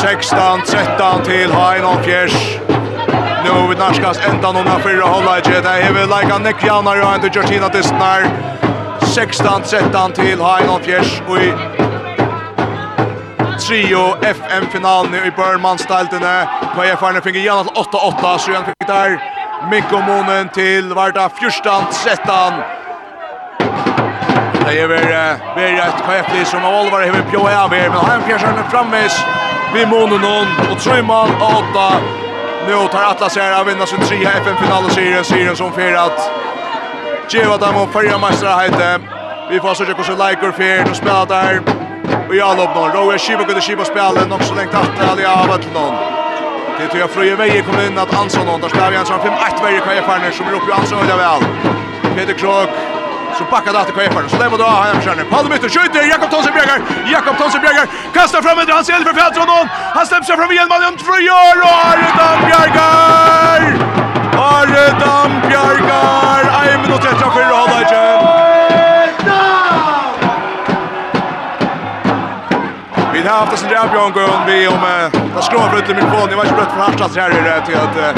16-13 0.02 1.22
til 1.30 1.54
Hein 1.54 1.86
og 1.86 2.02
Fjers 2.02 2.34
nu 3.46 3.68
vi 3.68 3.74
narskast 3.78 4.24
enda 4.28 4.50
noen 4.52 4.68
av 4.68 4.82
fyrre 4.82 5.06
hållet. 5.06 5.44
Det 5.44 5.72
er 5.72 5.92
vi 5.94 6.04
leika 6.10 6.38
nekrianer 6.42 7.02
og 7.02 7.14
en 7.14 7.24
til 7.24 7.32
Georgina 7.36 7.68
Distner. 7.70 8.26
16-13 9.06 10.14
til 10.16 10.42
Heinolf 10.42 10.84
Fjers 10.84 11.12
og 11.28 11.38
i 11.40 11.52
trio 13.62 14.02
FM-finalen 14.26 15.14
i 15.20 15.30
Børmannsteltene. 15.36 16.34
KFR-ene 16.74 17.22
fikk 17.24 17.38
igjen 17.40 17.70
til 17.70 17.80
8-8, 17.84 18.34
så 18.42 18.52
igjen 18.52 18.68
fikk 18.70 18.88
der 18.90 19.16
Mikko 19.70 20.02
Monen 20.08 20.50
til 20.54 20.92
Varda 20.98 21.28
14-13. 21.38 22.60
Det 24.66 24.74
er 24.74 24.90
vel 24.90 25.08
et 25.86 26.04
KFD 26.04 26.44
som 26.50 26.66
av 26.66 26.82
Olvar 26.82 27.06
hever 27.06 27.24
bjå 27.30 27.46
av 27.46 27.74
her, 27.74 27.88
men 27.94 28.02
Heinolf 28.02 28.28
Fjers 28.28 28.46
er 28.50 28.70
framvis 28.74 29.18
vi 29.72 29.88
Monen 29.88 30.24
og 30.26 30.78
Trymal 30.82 31.36
8 31.52 32.25
Nu 32.66 32.88
tar 32.88 33.02
Atlas 33.02 33.36
här 33.36 33.60
att 33.60 33.68
vinna 33.68 33.86
sin 33.86 34.00
trea 34.00 34.32
FN-finalserien, 34.32 35.24
serien 35.24 35.56
som 35.56 35.72
fyrir 35.72 35.94
att 35.94 36.30
Geva 37.28 37.56
dem 37.56 37.76
och 37.76 37.92
färja 37.92 38.18
mästare 38.18 38.50
hette. 38.50 39.00
Vi 39.50 39.60
får 39.60 39.74
söka 39.74 39.94
kursen 39.94 40.18
Leikur 40.18 40.52
fyrir. 40.52 40.84
nu 40.84 40.94
spelar 40.94 41.26
där. 41.26 41.62
Och 42.28 42.34
jag 42.36 42.56
lopp 42.56 42.74
någon. 42.74 42.92
Rowe 42.92 43.18
Shiba 43.18 43.44
kunde 43.44 43.60
Shiba 43.60 43.84
spela 43.84 44.24
något 44.24 44.44
så 44.44 44.54
länge 44.54 44.70
att 44.70 45.10
Ali 45.10 45.24
av 45.24 45.48
varit 45.48 45.74
någon. 45.74 45.94
Det 46.78 46.86
tror 46.88 47.00
jag 47.00 47.10
Fröje 47.10 47.36
Veje 47.36 47.62
kom 47.62 47.80
in 47.80 47.98
att 47.98 48.14
Hansson 48.14 48.46
någon. 48.46 48.60
Där 48.60 48.68
spelar 48.68 48.90
vi 48.90 48.96
en 48.96 49.06
sån 49.06 49.18
5-1 49.18 49.64
Veje 49.64 49.80
kan 49.80 49.96
jag 49.96 50.04
färna 50.04 50.30
som 50.32 50.46
är 50.46 50.52
uppe 50.52 50.70
i 50.70 50.74
Hansson 50.74 50.98
och 50.98 51.18
väl. 51.18 51.42
Peter 52.16 52.32
Krog, 52.32 52.68
Så 53.38 53.44
backar 53.50 53.72
det 53.72 53.78
åter 53.78 53.94
Kepar. 53.98 54.28
Så 54.28 54.36
där 54.36 54.48
var 54.48 54.58
då 54.58 54.64
han 54.64 55.00
skärner. 55.02 55.24
Paul 55.24 55.52
ut 55.52 55.62
skjuter. 55.74 56.02
Jakob 56.12 56.30
Thomsen 56.30 56.52
Bjergar. 56.56 56.80
Jakob 57.14 57.36
Thomsen 57.38 57.60
Bjergar 57.60 57.86
kastar 58.16 58.42
fram 58.42 58.58
under 58.58 58.74
hans 58.74 58.86
för 58.86 59.14
fält 59.20 59.34
från 59.36 59.46
någon. 59.54 59.68
Han 59.96 60.06
släpper 60.06 60.26
sig 60.26 60.36
fram 60.36 60.50
igen 60.50 60.68
man 60.68 60.80
runt 60.86 61.00
för 61.08 61.18
gör 61.30 61.56
och 61.66 61.76
Ardan 61.90 62.38
Bjergar! 62.46 63.60
Ardan 64.56 65.30
Bjergar! 65.48 66.42
En 66.68 66.82
minut 66.82 66.96
och 66.96 67.02
34 67.02 67.44
håller 67.62 67.82
igen. 67.92 68.46
Vi 73.12 73.28
har 73.28 73.38
haft 73.38 73.52
oss 73.52 73.64
en 73.64 73.70
jävla 73.70 74.00
gång 74.00 74.12
vi 74.46 74.68
om 74.68 74.84
att 75.36 75.44
skråa 75.44 75.70
för 75.70 75.78
ut 75.78 75.90
i 75.90 75.94
mikrofonen. 75.94 76.30
Jag 76.30 76.36
var 76.36 76.44
inte 76.44 76.56
blött 76.56 76.72
för 76.72 76.80
Harstads 76.80 77.16
här 77.16 77.30
i 77.30 77.42
det 77.48 77.66
till 77.66 77.76
att... 77.76 78.16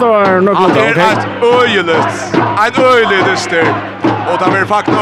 Det 0.00 0.06
var 0.06 0.40
nog 0.40 0.60
något. 0.60 0.74
Det 0.74 0.80
är 0.80 0.96
ett 0.96 1.26
öjligt. 1.62 2.34
Ett 2.66 2.78
öjligt 2.78 3.24
dyster. 3.24 3.95
Och 4.36 4.42
där 4.42 4.50
blir 4.50 4.60
det 4.60 4.66
faktiskt 4.66 4.98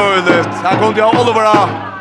Han 0.63 0.79
kom 0.79 0.93
till 0.93 1.03
Olivera. 1.03 1.94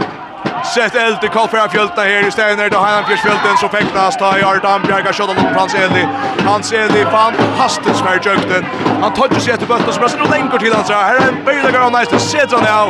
Sett 0.64 0.94
eld 0.94 1.24
i 1.24 1.28
Kolfjärfjölta 1.28 2.00
här 2.00 2.28
i 2.28 2.30
Steiner 2.30 2.70
då 2.70 2.78
han 2.78 3.04
fjörsfjölten 3.04 3.56
så 3.56 3.68
fäktas 3.68 4.16
ta 4.16 4.38
i 4.38 4.42
Ardan 4.42 4.82
Bjerga 4.82 5.12
skott 5.12 5.28
mot 5.28 5.56
Hans 5.56 5.74
Eli. 5.74 6.06
Hans 6.46 6.72
Eli 6.72 7.04
fantastisk 7.04 8.04
för 8.04 8.14
jökten. 8.14 8.64
Han 9.02 9.12
tar 9.12 9.28
ju 9.34 9.40
sig 9.40 9.56
till 9.58 9.66
bulten 9.66 9.92
som 9.92 10.04
är 10.04 10.08
så 10.08 10.24
längre 10.30 10.58
till 10.58 10.72
hans. 10.74 10.90
Här 10.90 11.14
är 11.14 11.28
en 11.28 11.44
bilder 11.44 11.80
av 11.80 11.92
nice 11.92 12.18
sätter 12.18 12.56
han 12.56 12.78
av. 12.80 12.88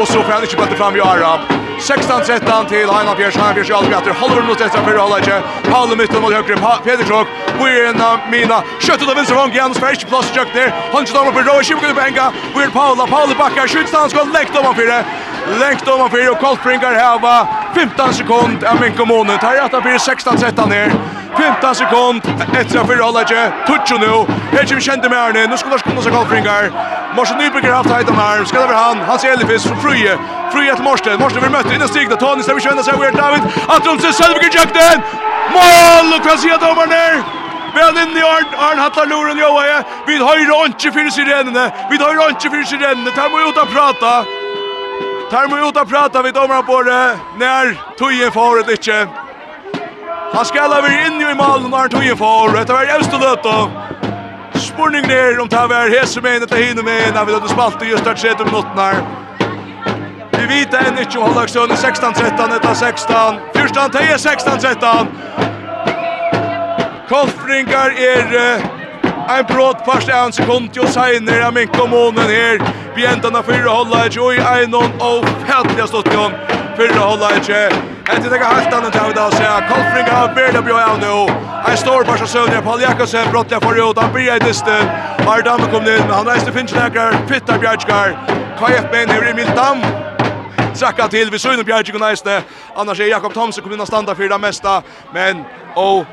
och 0.00 0.08
så 0.08 0.22
får 0.22 0.32
han 0.32 0.42
inte 0.42 0.56
bulten 0.56 0.76
fram 0.76 0.96
i 0.96 1.00
Aram. 1.00 1.40
16-13 1.78 2.68
til 2.68 2.90
Einar 2.96 3.16
Fjers, 3.16 3.36
Einar 3.36 3.54
Fjers 3.54 3.70
i 3.70 3.72
alle 3.72 3.88
bjatter, 3.88 4.12
halver 4.12 4.42
mot 4.42 4.60
etter 4.60 4.84
fyrre 4.86 5.06
för 5.08 5.18
ikke, 5.18 5.38
Paule 5.70 5.96
mitten 5.96 6.20
mot 6.22 6.32
högre, 6.32 6.56
Peder 6.84 7.04
Krok, 7.04 7.28
Wirna 7.58 8.10
Mina, 8.30 8.62
kjøttet 8.78 9.08
av 9.08 9.16
venstre 9.16 9.36
hånd, 9.36 9.54
Jens 9.54 9.78
Fersk, 9.82 10.06
plass 10.08 10.30
i 10.30 10.34
kjøkken 10.36 10.70
Han 10.92 11.02
ikke 11.02 11.16
dommer 11.16 11.32
på 11.32 11.42
Røy, 11.48 11.62
Kjimkjøtt 11.66 11.96
på 11.98 12.04
Enga, 12.06 12.26
Wirna 12.54 12.70
Paula, 12.76 13.06
Paula 13.06 13.34
bakker, 13.34 13.66
skjøttet 13.66 13.98
han 13.98 14.10
skal 14.14 14.30
legge 14.36 14.58
om 14.58 14.68
han 14.70 14.78
fire, 14.78 15.00
Lengt 15.48 15.88
om 15.88 16.10
för 16.10 16.30
och 16.30 16.38
Koltbrinkar 16.38 17.18
var 17.18 17.46
15 17.74 18.14
sekund 18.14 18.64
av 18.64 18.80
min 18.80 18.92
kommun. 18.92 19.38
Tar 19.38 19.62
rätta 19.62 19.82
för 19.82 19.98
16 19.98 20.38
sätta 20.38 20.66
ner. 20.66 20.92
15 21.36 21.74
sekund 21.74 22.22
efter 22.52 22.84
för 22.84 23.02
Olaje. 23.02 23.52
Tutsjo 23.66 23.98
nu. 23.98 24.26
Her 24.56 24.66
som 24.66 24.80
kände 24.80 25.08
med 25.08 25.18
Arne. 25.18 25.46
Nu 25.46 25.56
skulle 25.56 25.78
kunna 25.78 26.02
seg 26.02 26.12
Koltbrinkar. 26.12 26.70
Morsen 27.16 27.38
Nyberger 27.38 27.72
haft 27.72 27.90
hajt 27.90 28.08
om 28.10 28.16
här. 28.16 28.44
Ska 28.44 28.60
det 28.60 28.66
være 28.66 28.76
han. 28.76 28.98
Hans 28.98 29.24
Elifis 29.24 29.64
från 29.64 29.80
Frye 29.80 30.18
Frye 30.52 30.74
till 30.74 30.84
Morsen. 30.84 31.20
Morsen 31.20 31.40
vil 31.42 31.50
möta 31.50 31.74
innan 31.74 31.88
stigna. 31.88 32.16
Tony 32.16 32.42
stemmer 32.42 32.60
kända 32.60 32.82
seg 32.82 33.00
Weird 33.00 33.16
David. 33.16 33.42
Atronsen 33.68 34.12
Selvig 34.12 34.54
jakten. 34.54 35.02
Mål! 35.52 36.14
Og 36.14 36.22
kan 36.26 36.38
sier 36.38 36.58
domaren 36.58 36.90
ner. 36.90 37.22
Men 37.74 37.98
inn 38.02 38.16
i 38.16 38.22
Arn, 38.22 38.46
Arn 38.58 38.78
hattar 38.78 39.06
Loren 39.06 39.38
i. 39.38 39.42
Vi 40.06 40.16
har 40.16 40.64
åndsje 40.64 40.92
fyrir 40.92 41.10
sirenene. 41.10 41.70
Vi 41.90 41.96
har 41.96 42.28
åndsje 42.28 42.50
fyrir 42.50 42.64
sirenene. 42.64 43.10
Tar 43.10 43.28
må 43.30 43.48
ut 43.48 43.54
ta 43.54 43.64
prata. 43.64 44.41
Tar 45.32 45.48
mig 45.48 45.68
ut 45.68 45.76
och 45.76 45.88
prata 45.88 46.22
vid 46.22 46.34
domaren 46.34 46.66
på 46.66 46.82
det. 46.82 47.18
När 47.38 47.80
Tujen 47.98 48.32
får 48.32 48.66
det 48.66 48.72
inte. 48.72 49.08
Han 50.32 50.44
skallar 50.44 50.82
vi 50.82 51.06
in 51.06 51.20
i 51.30 51.34
mål 51.34 51.70
när 51.70 51.88
Tujen 51.88 52.16
får. 52.16 52.64
Det 52.66 52.72
var 52.72 52.82
jävst 52.82 53.12
löt 53.12 53.42
då. 53.42 53.70
Spurning 54.54 55.02
ner 55.02 55.40
om 55.40 55.48
det 55.48 55.56
tar 55.56 55.68
vi 55.68 55.98
hese 55.98 56.20
med 56.20 56.36
en. 56.36 56.46
det 56.48 56.56
hinner 56.56 56.82
med 56.82 57.16
en. 57.16 57.26
vi 57.26 57.32
då 57.32 57.48
spalt 57.48 57.80
det 57.80 57.86
just 57.86 58.04
där 58.04 58.14
30 58.14 58.44
minuter. 58.44 58.96
Vi 60.30 60.46
vet 60.46 60.74
än 60.74 60.98
inte 60.98 61.18
om 61.18 61.24
Hallagsson 61.24 61.70
16-13 61.70 62.60
eller 62.60 62.74
16. 62.74 63.16
Första 63.54 63.80
han 63.80 63.90
16-13. 63.90 65.06
Kolfringar 67.08 67.90
är 67.90 68.81
En 69.28 69.46
brått 69.46 69.84
fast 69.86 70.08
en 70.08 70.32
sekund 70.32 70.74
jo 70.76 70.86
senere 70.90 71.46
av 71.46 71.54
min 71.54 71.68
kommunen 71.68 72.30
her. 72.30 72.58
Vi 72.96 73.06
enda 73.06 73.28
av 73.28 73.46
fyrre 73.46 73.70
holda 73.70 74.06
ikke, 74.06 74.20
og 74.20 74.34
i 74.34 74.42
einon 74.42 74.92
og 75.00 75.26
fætlig 75.46 75.86
stått 75.88 76.10
jo 76.12 76.28
fyrre 76.76 76.98
holda 76.98 77.30
ikke. 77.38 77.62
Etter 78.10 78.28
det 78.28 78.38
er 78.40 78.44
helt 78.44 78.74
annet 78.74 78.98
av 78.98 79.12
det 79.14 79.22
å 79.22 79.30
se. 79.36 79.48
Kolfringa 79.70 80.14
har 80.16 80.34
bedre 80.36 80.62
bjør 80.66 80.82
av 80.82 80.98
nå. 81.00 81.16
En 81.70 81.78
stor 81.78 82.04
fast 82.04 82.26
av 82.26 82.30
sønner, 82.32 82.62
Paul 82.66 82.82
Jakobsen, 82.82 83.30
brottlig 83.30 83.60
forut, 83.62 83.98
han 83.98 84.10
blir 84.12 84.32
i 84.34 84.38
distel. 84.42 84.88
Ardamme 85.22 85.68
kom 85.70 85.86
inn, 85.86 86.02
men 86.02 86.16
han 86.16 86.26
reiste 86.26 86.52
finnsnekker, 86.52 87.14
Fitta 87.30 87.58
Bjergskar. 87.62 88.16
KF-ben 88.58 89.14
hever 89.14 89.30
Emil 89.30 89.54
dam. 89.56 89.84
trakka 90.74 91.06
til, 91.08 91.30
vi 91.30 91.38
søgner 91.38 91.64
Bjergskar 91.64 92.00
og 92.00 92.08
næste. 92.08 92.42
Annars 92.76 93.00
er 93.00 93.06
Jakob 93.06 93.32
Thomsen 93.32 93.62
kom 93.62 93.72
inn 93.72 93.80
og 93.80 93.86
standa 93.86 94.14
fyrir 94.14 94.32
det 94.32 94.40
mesta, 94.40 94.80
men, 95.14 95.44
og 95.76 96.06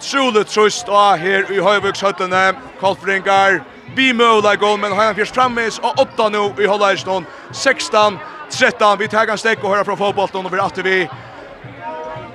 utroligt 0.00 0.48
trust 0.48 0.88
og 0.88 1.18
her 1.18 1.50
i 1.52 1.60
Høyvøkshøttene. 1.60 2.54
Kolfringar, 2.80 3.60
vi 3.94 4.12
bimøla 4.12 4.54
gål, 4.54 4.78
men 4.78 4.92
har 4.92 5.10
han 5.10 5.16
fyrst 5.16 5.34
frammeis 5.34 5.78
og 5.82 5.98
åtta 6.00 6.28
nå 6.32 6.54
i 6.60 6.68
Holleiston. 6.68 7.26
16-13, 7.52 8.96
vi 8.98 9.08
tar 9.08 9.28
en 9.28 9.38
stekk 9.38 9.64
og 9.64 9.74
hører 9.74 9.84
fra 9.84 9.96
fotbollen 9.98 10.46
og 10.46 10.52
vi 10.52 10.62
atter 10.62 10.86
vi. 10.86 11.08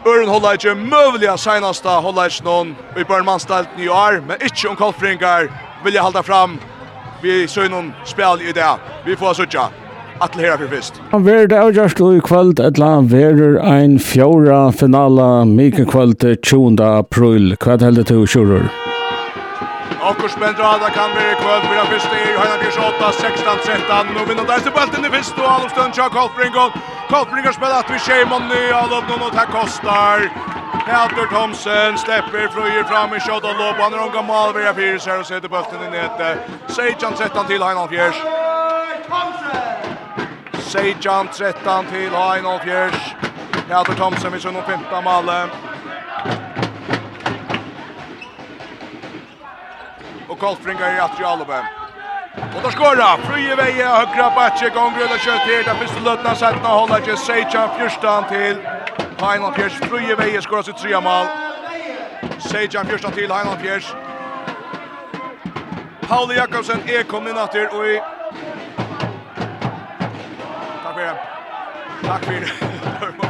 Øren 0.05 0.30
Holleisje, 0.30 0.76
møvelige 0.76 1.38
seneste 1.38 1.89
Holleiston 1.89 2.76
i 2.97 3.03
Børnmannstalt 3.03 3.78
nye 3.78 3.91
år, 3.91 4.22
men 4.28 4.38
ikke 4.41 4.70
om 4.70 4.76
Kolfringar 4.76 5.49
vil 5.84 5.93
jeg 5.93 6.03
halda 6.03 6.22
fram. 6.22 6.59
Vi 7.22 7.47
søgner 7.47 7.80
noen 7.80 7.95
spil 8.05 8.45
i 8.45 8.53
det. 8.53 8.70
Vi 9.05 9.16
får 9.18 9.34
søtja. 9.41 9.70
Atle 10.22 10.41
her 10.41 10.57
for 10.57 10.68
fyrst. 10.68 11.01
Han 11.11 11.26
ver 11.26 11.47
det 11.51 11.57
avgjørst 11.59 11.99
i 11.99 12.22
kvöld, 12.24 12.59
etla 12.59 12.86
han 12.95 13.09
verer 13.11 13.59
ein 13.59 13.99
fjóra 13.99 14.72
finala 14.72 15.45
mika 15.45 15.86
kvöld 15.86 16.24
20. 16.41 16.80
april. 16.80 17.55
Hva 17.59 17.78
heldig 17.82 18.07
du, 18.09 18.26
Sjurur? 18.26 18.70
Akkur 20.05 20.30
Spendrada 20.30 20.88
kan 20.95 21.11
være 21.18 21.32
i 21.34 21.38
kvöld, 21.43 21.63
fyrir 21.68 21.88
fyrst 21.91 22.11
i 22.16 22.26
Høyna 22.39 22.57
Bjørs 22.61 22.78
8, 22.78 23.11
16, 23.22 23.63
13. 23.68 24.13
Nå 24.16 24.26
vinner 24.30 24.45
der 24.47 24.59
stilbelten 24.63 25.07
i 25.07 25.11
fyrst, 25.16 25.36
og 25.41 25.47
Alof 25.53 25.72
Støntja 25.76 26.07
Kolfringon. 26.16 26.72
Kolfringon 27.11 27.55
spiller 27.57 27.80
at 27.84 27.91
vi 27.91 27.99
skjeimann 28.05 28.51
i 28.55 28.66
Alof, 28.82 29.16
og 29.20 29.32
tar 29.36 29.49
kostar. 29.51 30.30
Helter 30.86 31.28
Thomsen 31.34 31.97
släpper 31.97 32.47
fröjer 32.53 32.84
fram 32.84 33.13
i 33.18 33.20
shot 33.20 33.43
och 33.43 33.57
lopp. 33.59 33.78
Han 33.80 33.93
är 33.93 34.01
omgång 34.05 34.26
mål 34.26 34.53
via 34.53 34.74
Fyrs 34.74 35.07
här 35.07 35.20
och 35.20 35.26
sätter 35.26 35.49
bulten 35.49 35.84
i 35.88 35.89
nätet. 35.97 36.38
Sejan 36.68 37.18
sätter 37.18 37.38
han 37.38 37.47
till 37.47 37.63
Heinald 37.63 37.89
Fjärs. 37.89 38.16
Thomsen! 39.09 39.74
Sejan 40.76 41.28
13 41.28 41.86
till 41.86 42.09
Hain 42.09 42.45
och 42.45 42.61
Fjärs. 42.61 43.15
Heather 43.69 43.93
Thompson 43.93 44.32
vid 44.32 44.41
sin 44.41 44.55
och 44.55 44.63
femta 44.63 45.01
malle. 45.01 45.47
Och 50.30 50.39
Kolfringar 50.39 50.95
i 50.95 50.99
att 50.99 51.19
Jalobem. 51.19 51.65
Och 52.55 52.61
då 52.63 52.69
skorra. 52.69 53.17
Frye 53.17 53.55
veje 53.55 53.86
högra 53.86 54.30
backe 54.36 54.69
gångröda 54.69 55.17
kött 55.17 55.39
här. 55.39 55.63
Där 55.63 55.73
finns 55.73 55.91
det 55.91 56.03
lötna 56.03 56.36
sättna 56.36 56.69
hålla 56.69 56.99
till 56.99 57.17
Sejan 57.17 57.69
14 57.78 58.23
till 58.30 58.57
Hain 59.19 59.53
Fjers, 59.53 59.73
Fjärs. 59.73 59.89
Frye 59.89 60.15
veje 60.15 60.41
skorra 60.41 60.63
sitt 60.63 60.78
trea 60.78 61.01
mal, 61.01 61.26
Sejan 62.39 62.86
14 62.86 63.11
til 63.11 63.32
Hain 63.32 63.59
Fjers, 63.61 63.95
Paul 66.07 66.28
Pauli 66.28 66.36
Jakobsen 66.36 66.80
är 66.88 67.03
kommit 67.03 67.36
natter 67.36 67.67
og 67.76 67.88
i 67.88 67.99
Takk 72.06 72.24
for 72.24 72.32
det. 72.32 72.51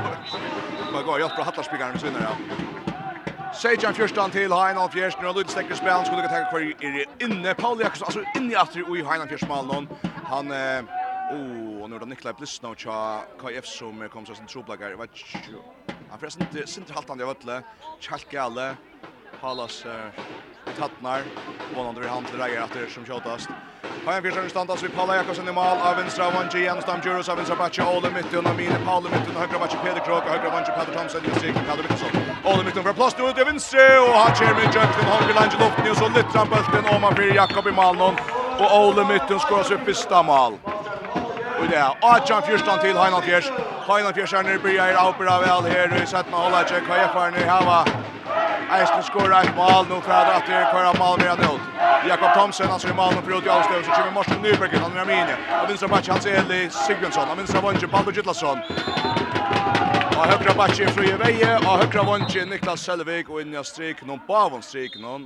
Vad 0.94 1.06
går 1.06 1.20
jag 1.20 1.36
på 1.36 1.44
hattarsbyggaren 1.44 2.00
så 2.00 2.08
innan. 2.08 2.36
Sejan 3.54 3.96
Fjørstan 3.96 4.32
til 4.32 4.54
Heinan 4.54 4.92
Fjørsten 4.92 5.26
og 5.26 5.36
Lund 5.36 5.50
stekker 5.50 5.76
spillen 5.76 6.06
skulle 6.06 6.28
ta 6.28 6.42
kvar 6.50 6.60
er 6.60 7.06
inne. 7.24 7.54
Paul 7.56 7.80
Jakobsen 7.80 8.06
altså 8.08 8.24
inne 8.36 8.52
i 8.52 8.56
after 8.60 8.80
i 8.80 9.04
Heinan 9.10 9.30
Fjørsmalen 9.32 9.88
han 10.28 10.52
eh 10.52 10.84
oh 11.32 11.90
nu 11.90 12.00
då 12.00 12.06
Nikolaj 12.06 12.34
Blissna 12.34 12.70
och 12.70 12.78
KF 13.42 13.66
som 13.66 14.10
kom 14.10 14.26
så 14.26 14.36
sin 14.36 14.48
trubblagar 14.48 14.94
vad 14.94 15.10
han 16.10 16.20
förresten 16.20 16.48
inte 16.48 16.68
sint 16.68 16.90
halt 16.90 17.10
han 17.10 17.20
jag 17.20 17.28
vet 17.28 17.42
inte 17.42 17.64
Halas 19.42 19.86
tattnar. 20.78 21.22
Vånande 21.76 22.02
vi 22.02 22.08
hand 22.08 22.28
til 22.28 22.40
Reier 22.40 22.64
etter 22.66 22.90
som 22.90 23.06
tjatast. 23.06 23.50
Hajan 24.06 24.26
en 24.26 24.50
standas 24.50 24.84
vi 24.84 24.90
Paula 24.90 25.16
Jakobsen 25.16 25.48
i 25.48 25.52
mal. 25.52 25.78
av 25.78 25.96
vänstra 25.98 26.30
Vanji 26.30 26.64
Jenstam 26.64 27.00
Djuros 27.04 27.30
av 27.30 27.38
vänstra 27.38 27.56
Batje 27.56 27.84
Ole 27.84 28.10
Mytton. 28.10 28.38
och 28.38 28.44
Namine 28.44 28.78
Paula 28.86 29.10
Mytte 29.10 29.30
och 29.36 29.42
högra 29.42 29.60
Batche 29.60 29.78
Peder 29.84 30.06
Krok 30.06 30.24
och 30.24 30.30
högra 30.30 30.50
Vanji 30.50 30.72
Peder 30.78 30.94
Thomsen 30.98 31.22
i 31.26 31.30
striken 31.40 31.64
Peder 31.68 31.84
Mytton. 31.84 32.12
Ole 32.46 32.64
Mytte 32.64 32.84
för 32.84 32.94
plats 32.94 33.16
ut 33.20 33.38
i 33.38 33.44
vänstra 33.44 34.02
och 34.06 34.16
han 34.22 34.36
kör 34.36 34.54
med 34.60 34.76
Jökten 34.76 35.06
Holger 35.14 35.36
Lange 35.40 35.58
luften 35.62 35.92
Og 35.92 35.98
så 35.98 36.08
lytter 36.08 36.38
han 36.40 36.50
bølten. 36.50 36.96
om 36.96 37.02
man 37.02 37.14
blir 37.14 37.36
Jakob 37.36 37.68
i 37.68 37.72
malen. 37.72 38.16
Og 38.62 38.68
Ole 38.82 39.04
Mytte 39.06 39.40
skoras 39.40 39.72
upp 39.72 39.88
i 39.88 39.94
stammal. 39.94 40.54
Og 41.60 41.68
det 41.72 41.78
er 41.78 41.92
Adjan 42.04 42.44
fjärstan 42.44 42.80
til 42.80 42.98
Heinald 43.02 43.24
Fjärs. 43.24 43.48
Heinald 43.88 44.16
Fjärs 44.18 44.34
er 44.34 44.42
nere 44.44 44.60
börjar 44.60 44.88
er 44.88 44.98
opera 45.08 45.40
väl 45.40 45.64
här 45.72 46.04
i 46.04 46.06
setten 46.08 46.34
av 46.34 46.42
håller 46.44 46.64
check 46.64 46.88
vad 46.90 47.00
jag 47.00 47.12
får 47.12 47.30
nu 47.32 47.46
hava. 47.54 47.80
Eisen 48.76 49.04
skorar 49.04 49.42
ett 49.44 49.56
mål 49.56 49.86
nu 49.90 50.02
för 50.02 50.12
att 50.12 50.38
att 50.38 50.46
det 50.48 50.66
kvar 50.72 50.98
mål 51.00 51.18
med 51.20 51.40
nu. 51.40 51.54
Jakob 52.10 52.34
Thomsen 52.34 52.72
alltså 52.72 52.88
i 52.88 52.94
mål 52.94 53.14
nu 53.16 53.22
för 53.22 53.38
att 53.38 53.46
jag 53.46 53.66
stöv 53.66 53.84
så 53.84 53.92
kommer 53.92 54.12
Morten 54.12 54.42
Nyberg 54.42 54.78
han 54.78 54.98
är 54.98 55.06
minne. 55.06 55.36
Och 55.62 55.70
vinstra 55.70 55.88
match 55.88 56.10
alltså 56.10 56.30
Eli 56.30 56.70
Sigmundsson. 56.70 57.28
Han 57.28 57.38
vinstra 57.38 57.62
vanje 57.62 57.88
Balbo 57.88 58.12
Gittlasson. 58.12 58.60
Og 60.16 60.24
høyre 60.32 60.54
bakke 60.56 60.86
fri 60.96 61.10
i 61.12 61.16
veie, 61.20 61.58
og 61.58 61.82
høyre 61.82 62.04
vondje 62.08 62.46
Niklas 62.48 62.86
Selvig, 62.88 63.26
og 63.28 63.42
inn 63.42 63.52
i 63.52 63.64
strik 63.68 64.00
noen, 64.08 64.22
bavon 64.28 64.64
strik 64.64 64.96
noen, 64.96 65.26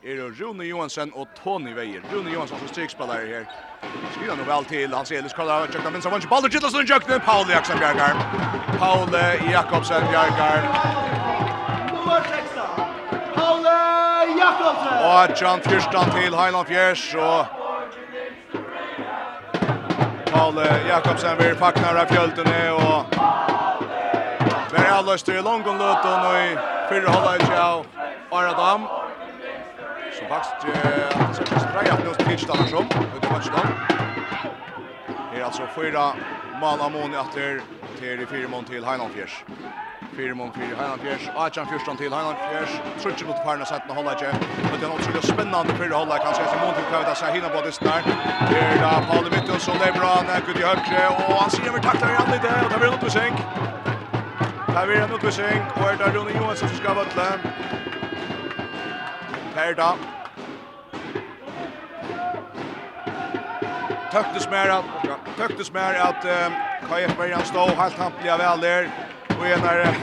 er 0.00 0.22
Rune 0.38 0.64
Johansen 0.64 1.12
og 1.12 1.28
Tony 1.42 1.74
Veier. 1.76 2.00
Rune 2.12 2.32
Johansen 2.32 2.58
som 2.58 2.70
strikspillere 2.72 3.26
her. 3.28 3.69
Skriver 4.12 4.36
nu 4.36 4.42
väl 4.42 4.64
till 4.64 4.92
Hans 4.92 5.10
Elis 5.10 5.32
kollar 5.32 5.60
och 5.62 5.72
checkar 5.72 5.90
men 5.90 6.02
så 6.02 6.10
vann 6.10 6.20
bollen 6.30 6.50
till 6.50 6.60
Gillesson 6.60 6.86
checkar 6.86 7.18
Paul 7.18 7.50
Jakobsen 7.50 7.78
Bjergar. 7.78 8.14
Paul 8.78 9.08
Jakobsen 9.52 10.02
Bjergar. 10.10 10.62
Paul 13.34 13.64
Jakobsen. 14.38 14.98
Och 15.04 15.42
Jan 15.42 15.60
Fyrstan 15.60 16.10
till 16.10 16.34
Highland 16.34 16.66
Fjärs 16.66 17.14
och 17.14 17.46
Paul 20.32 20.54
Jakobsen 20.88 21.38
vill 21.38 21.54
packna 21.56 21.92
där 21.92 22.06
fjöltene 22.06 22.70
och 22.70 23.04
Berg 24.70 24.88
Alløster 24.88 25.32
i 25.32 25.42
Longon 25.42 25.78
Luton 25.78 26.26
og 26.26 26.36
i 26.36 26.56
fyrre 26.88 27.10
halvdagen 27.10 27.58
av 27.58 27.86
Aradam 28.30 28.99
bakst 30.30 30.54
att 31.14 31.38
det 31.38 31.46
ska 31.46 31.58
straja 31.58 31.96
plus 31.96 32.16
pitch 32.16 32.46
där 32.46 32.66
som 32.66 32.84
ut 33.16 33.24
i 33.24 33.32
matchen. 33.32 33.54
Här 35.32 35.42
alltså 35.42 35.66
fyra 35.66 36.12
mål 36.60 36.80
amoni 36.80 37.16
åter 37.16 37.62
till 37.98 38.26
fyra 38.26 38.48
mål 38.48 38.64
till 38.64 38.84
Heinolfjärs. 38.84 39.44
Fyra 40.16 40.34
mål 40.34 40.50
till 40.50 40.76
Heinolfjärs. 40.78 41.30
Achan 41.34 41.66
fyrstan 41.66 41.96
till 41.96 42.12
Heinolfjärs. 42.12 42.80
Trutchen 43.02 43.26
mot 43.26 43.44
Parna 43.44 43.64
sätt 43.64 43.82
med 43.86 43.96
hålla 43.96 44.14
igen. 44.14 44.34
Men 44.70 44.80
det 44.80 44.86
är 44.86 44.94
otroligt 44.94 45.24
spännande 45.24 45.72
för 45.74 45.88
hålla 45.88 46.18
kan 46.18 46.34
säga 46.34 46.48
som 46.48 46.60
Monty 46.60 46.82
kan 46.90 47.16
säga 47.16 47.30
hinna 47.32 47.48
på 47.48 47.60
det 47.62 47.80
där. 47.80 48.02
Här 48.52 48.76
där 48.82 49.02
Paul 49.08 49.24
Mitton 49.30 49.60
som 49.60 49.74
lever 49.84 50.00
han. 50.00 50.26
Gud 50.46 50.56
i 50.56 50.62
högre 50.62 51.08
och 51.08 51.34
han 51.42 51.50
ser 51.50 51.68
över 51.68 51.78
tacklar 51.78 52.08
han 52.08 52.30
lite 52.30 52.48
och 52.64 52.70
det 52.72 52.78
blir 52.78 52.88
en 52.88 52.94
utvisning. 52.94 53.34
Det 54.74 54.86
blir 54.86 55.08
något 55.08 55.22
besänk 55.22 55.62
och 55.76 55.98
det 55.98 56.04
är 56.04 56.12
Ronny 56.12 56.32
Johansson 56.38 56.68
som 56.68 56.78
ska 56.78 56.94
vattla. 56.94 57.26
Här 59.54 59.74
där 59.74 60.19
tøktes 64.10 64.48
mer 64.50 64.70
at 64.74 64.84
tøktes 65.38 65.72
mer 65.72 65.94
att 65.94 66.24
KF 66.88 67.18
Marian 67.18 67.44
stå 67.44 67.66
helt 67.78 67.98
hampliga 67.98 68.36
der 68.36 68.88
og 69.38 69.46
en 69.46 69.64
er 69.64 69.94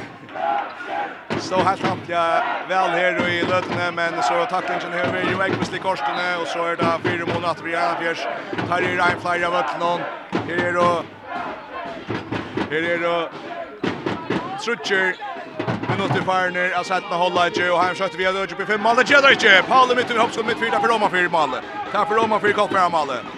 stå 1.40 1.58
helt 1.64 1.84
hampliga 1.84 2.42
väl 2.68 2.94
her 2.94 3.20
och 3.22 3.30
i 3.30 3.42
løtene 3.42 3.92
men 3.92 4.24
så 4.24 4.46
tacklingen 4.46 4.94
her 4.94 5.12
med 5.12 5.32
jo 5.32 5.42
ikke 5.42 5.76
i 5.76 5.80
korsene 5.80 6.38
og 6.40 6.48
så 6.48 6.60
er 6.60 6.76
det 6.76 7.02
fire 7.04 7.26
måneder 7.26 7.64
vi 7.64 7.74
är 7.74 7.96
fjers 7.96 8.28
tar 8.68 8.82
i 8.82 8.98
rein 8.98 9.20
flere 9.20 9.48
av 9.48 9.66
någon 9.78 10.06
her 10.48 10.68
er 10.68 10.74
då 10.74 11.04
her 12.72 12.84
er 12.84 12.98
då 12.98 13.30
Trutcher 14.58 15.16
minutter 15.90 16.22
farner 16.22 16.84
settene 16.84 17.18
sett 17.18 17.58
ikke 17.58 17.72
og 17.72 17.84
her 17.84 17.94
skjøtter 17.94 18.18
vi 18.18 18.26
av 18.26 18.34
det 18.34 18.40
hade 18.40 18.54
uppe 18.54 18.66
fem 18.66 18.82
mål 18.82 18.96
det 18.96 19.10
gör 19.10 19.22
det 19.22 19.32
inte 19.34 19.64
Paul 19.68 19.96
mitt 19.96 20.12
i 20.12 20.18
hoppskott 20.18 20.46
mitt 20.46 20.60
fyra 20.60 20.80
for 20.80 20.88
Roma 20.88 21.10
fyra 21.10 21.30
mål. 21.30 21.60
takk 21.92 22.08
for 22.08 22.16
Roma 22.16 22.40
fyra 22.40 22.54
koppar 22.54 22.90
mål. 22.90 23.37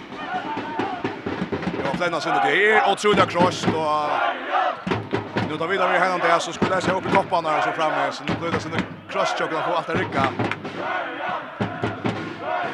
Lennas 2.00 2.26
under 2.26 2.40
det 2.40 2.46
här 2.46 2.92
otroligt 2.92 2.98
Truda 2.98 3.26
Cross 3.26 3.66
då 3.72 4.10
Nu 5.50 5.56
tar 5.56 5.66
vi 5.66 5.76
där 5.76 5.92
vi 5.92 5.98
händer 5.98 6.28
där 6.28 6.38
så 6.38 6.52
skulle 6.52 6.74
jag 6.74 6.82
se 6.82 6.92
upp 6.92 7.06
i 7.06 7.10
toppen 7.14 7.44
där 7.44 7.60
så 7.60 7.72
framme 7.72 8.12
så 8.12 8.24
nu 8.24 8.34
blir 8.40 8.50
det 8.52 8.60
sån 8.60 8.72
cross 9.10 9.28
chock 9.38 9.50
där 9.50 9.62
på 9.62 9.74
att 9.74 9.88
rycka. 9.88 10.22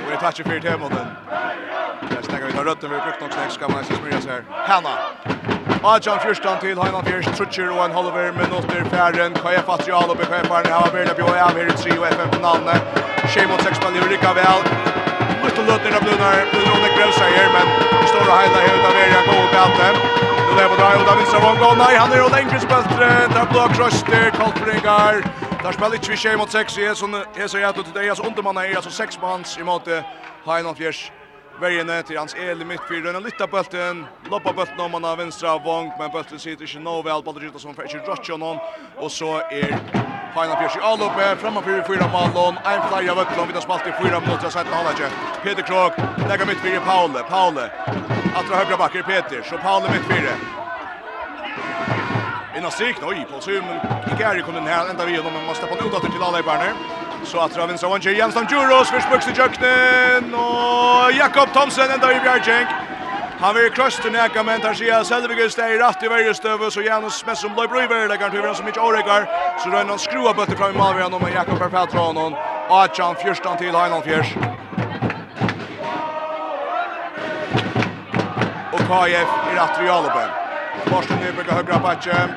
Och 0.04 0.10
det 0.10 0.16
touchar 0.16 0.44
för 0.44 0.60
till 0.60 0.78
Modern. 0.80 1.06
Där 2.10 2.22
stänger 2.22 2.46
vi 2.46 2.52
då 2.52 2.62
rötten 2.62 2.90
vi 2.90 2.96
brukt 2.96 3.22
också 3.22 3.38
ska 3.48 3.68
man 3.68 3.84
se 3.84 3.94
smörja 3.94 4.20
så 4.20 4.28
här. 4.28 4.44
Hanna. 4.50 4.94
Adjan 5.82 6.18
Fyrstan 6.20 6.58
till 6.58 6.78
Hanna 6.78 7.04
Fjörs 7.04 7.26
Trutcher 7.36 7.70
och 7.70 7.84
en 7.84 7.92
halver 7.92 8.32
minuter 8.32 8.84
färden. 8.90 9.34
Kaja 9.34 9.62
Patrial 9.62 10.10
och 10.10 10.16
Här 10.16 10.44
var 10.48 10.64
har 10.64 10.92
varit 10.92 11.16
på 11.18 11.26
här 11.26 11.68
i 11.68 11.70
3 11.70 11.98
och 11.98 12.06
FM 12.06 12.30
finalen. 12.32 12.76
Shame 13.28 13.52
on 13.52 13.58
sex 13.58 13.78
på 13.78 13.90
Lyrica 13.90 14.34
väl 14.34 15.05
pusteløtene 15.46 15.98
av 15.98 16.02
Blunar, 16.02 16.40
Blunar 16.50 16.94
grønser 16.96 17.34
her, 17.36 17.50
men 17.54 17.68
står 18.10 18.24
og 18.24 18.32
heiler 18.34 18.64
her 18.64 18.78
ut 18.78 18.86
av 18.88 18.96
Eria 19.02 19.20
Gåh 19.26 19.42
og 19.42 19.52
Galte. 19.54 19.88
Nu 20.46 20.52
lever 20.58 20.80
det 20.80 20.86
av 20.86 21.02
Oda 21.02 21.14
Vinsarvong, 21.20 21.60
og 21.68 21.76
nei, 21.78 21.92
han 21.94 22.14
er 22.14 22.22
jo 22.22 22.30
lengre 22.32 22.58
speltre, 22.62 23.10
der 23.34 23.50
blå 23.52 23.66
krøster, 23.76 24.30
Koltbringar. 24.38 25.20
Der 25.62 25.76
spiller 25.76 25.98
ikke 25.98 26.14
vi 26.14 26.18
tjej 26.24 26.36
mot 26.40 26.50
6, 26.50 26.78
jeg 26.78 26.90
er 26.90 27.50
så 27.52 27.62
jævlig 27.62 27.84
til 27.84 27.94
deg, 27.94 28.08
altså 28.14 28.26
undermannen 28.26 28.64
er, 28.64 28.76
altså 28.80 28.90
6 28.90 29.20
manns 29.22 29.54
i 29.60 29.66
måte, 29.66 30.02
Heinolf 30.46 30.82
Gjers. 30.82 31.06
Värjene 31.60 32.02
till 32.02 32.18
hans 32.18 32.34
el 32.34 32.62
i 32.62 32.64
mittfyren. 32.64 33.22
Lytta 33.22 33.46
bulten, 33.46 34.06
loppa 34.30 34.52
bulten 34.52 34.80
om 34.80 34.92
han 34.94 35.04
har 35.04 35.16
vänstra 35.16 35.58
vång. 35.58 35.92
Men 35.98 36.10
bulten 36.10 36.38
sitter 36.38 36.64
inte 36.64 36.78
nå 36.78 37.02
väl. 37.02 37.22
Baldur 37.22 37.40
ruttar 37.40 37.58
som 37.58 37.74
för 37.74 37.82
inte 37.82 38.10
rotsch 38.10 38.30
honom. 38.30 38.58
Och 38.96 39.12
så 39.12 39.36
är 39.36 39.68
Final 40.34 40.56
Pierce 40.56 40.76
i 40.76 40.80
alloppe. 40.80 41.36
Framför 41.36 41.82
fyra 41.86 42.06
malon. 42.12 42.54
En 42.64 42.80
flyer 42.88 43.12
av 43.12 43.18
Ötlund. 43.18 43.46
Vi 43.46 43.52
tar 43.52 43.60
spalt 43.60 43.86
i 43.86 43.92
fyra 44.02 44.20
minuter. 44.20 44.50
Jag 44.54 44.66
med 44.66 44.74
hålla. 44.74 45.10
Peter 45.42 45.62
Krog 45.62 45.92
lägger 46.28 46.46
mittfyren 46.46 46.82
Paule. 46.82 47.22
Paule. 47.22 47.70
Attra 48.34 48.56
högra 48.56 48.76
backer 48.76 49.02
Peter. 49.02 49.42
Så 49.42 49.58
Paule 49.58 49.90
mittfyren. 49.90 50.38
Innan 52.56 52.70
strik, 52.70 52.96
oj, 53.02 53.26
på 53.32 53.40
Sum. 53.40 53.64
Gary 54.18 54.42
kom 54.42 54.54
den 54.54 54.66
här, 54.66 54.90
ända 54.90 55.04
vi 55.04 55.16
honom, 55.16 55.32
men 55.32 55.46
måste 55.46 55.66
på 55.66 55.74
en 55.74 55.86
udator 55.86 56.08
till 56.08 56.22
alla 56.22 56.38
i 56.38 56.42
Berner. 56.42 56.72
Så 57.26 57.38
att 57.40 57.56
Ravins 57.56 57.84
av 57.84 57.90
Jens 57.90 58.18
Jansson 58.18 58.46
Juros 58.50 58.90
för 58.90 59.00
spöks 59.00 59.28
i 59.28 59.30
jöknen 59.30 60.34
och 60.34 61.12
Jakob 61.12 61.52
Thomsen 61.52 61.90
ända 61.90 62.16
i 62.16 62.20
Bjärkjänk. 62.20 62.68
Han 63.40 63.54
vill 63.54 63.70
krösta 63.70 64.10
näka 64.10 64.42
men 64.42 64.60
tar 64.60 64.74
sig 64.74 65.04
Selvig 65.04 65.52
steg 65.52 65.74
i 65.74 65.78
rätt 65.78 66.02
i 66.02 66.08
varje 66.08 66.34
stöv 66.34 66.70
så 66.70 66.82
Janus 66.82 67.26
med 67.26 67.38
som 67.38 67.54
Lloyd 67.54 67.70
Bruyver 67.70 68.08
där 68.08 68.16
kan 68.16 68.30
turen 68.30 68.54
som 68.54 68.66
inte 68.66 68.80
orekar 68.80 69.28
så 69.58 69.70
då 69.70 69.78
någon 69.82 69.98
skruva 69.98 70.34
på 70.34 70.46
fram 70.46 70.74
i 70.74 70.78
mål 70.78 71.20
med 71.22 71.32
Jakob 71.34 71.58
Perfetron 71.58 72.16
och 72.16 72.32
Achan 72.82 73.14
fyrstan 73.24 73.56
till 73.56 73.74
Heinolf 73.74 74.04
Fjärs. 74.04 74.34
Och 78.72 78.80
KF 78.88 79.28
i 79.52 79.56
rätt 79.56 79.84
i 79.84 79.88
Alopen. 79.88 80.28
Borsten 80.90 81.16
Nyberg 81.16 81.50
högra 81.50 81.78
backen 81.78 82.30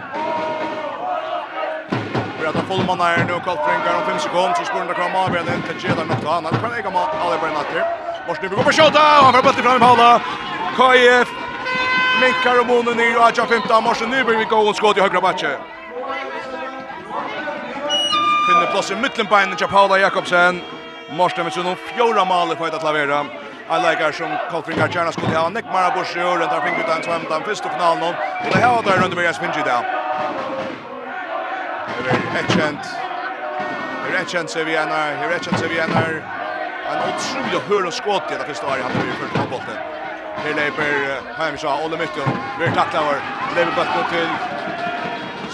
att 2.50 2.56
de 2.56 2.66
får 2.70 2.84
man 2.84 3.00
är 3.02 3.18
nu 3.18 3.34
kallt 3.46 3.62
drinkar 3.66 3.94
om 4.00 4.04
5 4.12 4.20
sekunder 4.20 4.54
så 4.60 4.64
skulle 4.66 4.86
det 4.92 4.94
komma 4.94 5.18
av 5.26 5.36
igen 5.36 5.62
till 5.68 5.78
Jeda 5.84 6.04
något 6.04 6.26
annat 6.38 6.54
kan 6.62 6.72
jag 6.76 6.84
komma 6.84 7.00
alla 7.24 7.38
på 7.38 7.46
natten. 7.46 7.84
Måste 8.28 8.48
vi 8.48 8.56
gå 8.56 8.64
på 8.64 8.72
skott 8.72 8.96
och 8.96 9.02
han 9.26 9.34
får 9.34 9.44
bollen 9.44 9.64
fram 9.64 9.82
i 9.82 9.86
halva. 9.86 10.12
KF 10.78 11.30
minkar 12.22 12.60
och 12.60 12.68
bonden 12.72 12.98
ner 12.98 13.16
och 13.18 13.32
jag 13.38 13.48
15 13.50 13.84
måste 13.84 14.06
nu 14.06 14.24
blir 14.24 14.38
vi 14.38 14.46
gå 14.46 14.58
och 14.70 14.76
skott 14.76 14.98
i 14.98 15.02
högra 15.02 15.22
backen. 15.22 15.60
Finner 18.48 18.68
plats 18.72 18.92
i 18.92 18.96
mittenbeinen 18.96 19.56
till 19.58 19.68
Paula 19.68 19.98
Jakobsen. 20.00 20.62
Måste 21.12 21.44
vi 21.44 21.52
så 21.52 21.64
någon 21.64 21.76
fjärde 21.76 22.26
mål 22.26 22.56
för 22.58 22.68
att 22.68 22.84
lavera. 22.84 23.26
I 23.76 23.78
like 23.86 24.04
her 24.04 24.12
som 24.12 24.32
Kolfringar 24.52 24.88
Kjernas 24.88 25.14
skulle 25.14 25.38
ha 25.38 25.50
Nick 25.50 25.66
Marabush 25.74 26.18
i 26.18 26.20
øren 26.20 26.50
der 26.50 26.62
finner 26.62 26.80
ut 26.80 26.98
en 26.98 27.04
svømte 27.04 27.34
den 27.34 27.44
første 27.44 27.70
finalen. 27.70 28.14
Og 28.44 28.52
det 28.52 28.62
her 28.64 28.70
var 28.76 28.82
der 28.82 29.02
rundt 29.04 29.16
ved 29.18 29.24
jeg 29.24 29.36
spinner 29.36 29.60
i 29.60 29.68
dag. 29.72 29.99
Her 32.00 32.12
er 32.12 32.44
Etchent. 32.44 32.86
Her 34.04 34.16
er 34.16 34.22
Etchent 34.22 34.52
ser 34.52 34.64
vi 34.64 34.78
henne. 34.78 35.00
Her 35.20 35.30
er 35.30 35.36
Etchent 35.36 35.60
ser 35.60 35.68
vi 35.68 35.80
henne. 35.80 36.04
En 36.92 37.02
otrolig 37.10 37.62
høl 37.70 37.90
og 37.90 37.94
skått 37.94 38.32
i 38.32 38.38
det 38.40 38.48
første 38.50 38.66
året 38.66 38.84
han 38.84 38.96
har 38.96 39.10
gjort 39.10 39.36
på 39.36 39.48
bollen. 39.56 39.82
Her 40.44 40.56
leper 40.62 40.94
Heimsha, 41.38 41.76
Ole 41.84 41.98
Mytton, 41.98 42.32
Vi 42.58 42.64
blir 42.64 42.76
tackla 42.76 43.04
over. 43.04 43.20
Leper 43.56 43.76
bøtten 43.76 44.10
til 44.14 44.30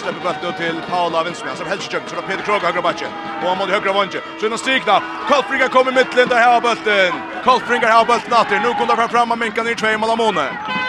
släpper 0.05 0.21
bollen 0.23 0.53
till 0.57 0.81
Paula 0.89 1.23
Winsman 1.23 1.57
som 1.57 1.67
helst 1.67 1.93
jukt 1.93 2.09
så 2.09 2.21
Peter 2.21 2.43
Krog 2.43 2.61
högra 2.61 2.81
backen. 2.81 3.07
Och 3.41 3.49
han 3.49 3.57
mot 3.57 3.69
högra 3.69 3.93
vånge. 3.93 4.19
Så 4.39 4.49
den 4.49 4.57
stigna. 4.57 5.01
Kolfringa 5.29 5.67
kommer 5.67 5.91
mittlen 5.91 6.27
där 6.27 6.41
har 6.41 6.61
bollen. 6.61 7.13
Kolfringar 7.43 7.89
har 7.89 8.05
bollen 8.05 8.33
åter. 8.41 8.59
Nu 8.63 8.73
kommer 8.73 8.95
fram 8.95 9.09
fram 9.09 9.31
och 9.31 9.37
minkar 9.37 9.63
ner 9.63 9.75
två 9.75 9.97
mål 9.97 10.09
av 10.09 10.17
månen. 10.17 10.84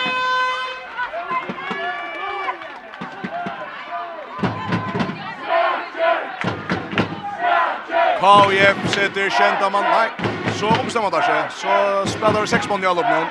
KF 8.26 8.76
sitter 8.90 9.28
kjenta 9.30 9.68
man. 9.70 9.84
Nei, 9.86 10.30
så 10.58 10.66
omstemmer 10.66 11.12
det 11.14 11.20
seg. 11.22 11.52
Så 11.60 11.74
spiller 12.10 12.42
vi 12.42 12.48
seks 12.50 12.66
mann 12.66 12.82
i 12.82 12.88
alloppen. 12.90 13.28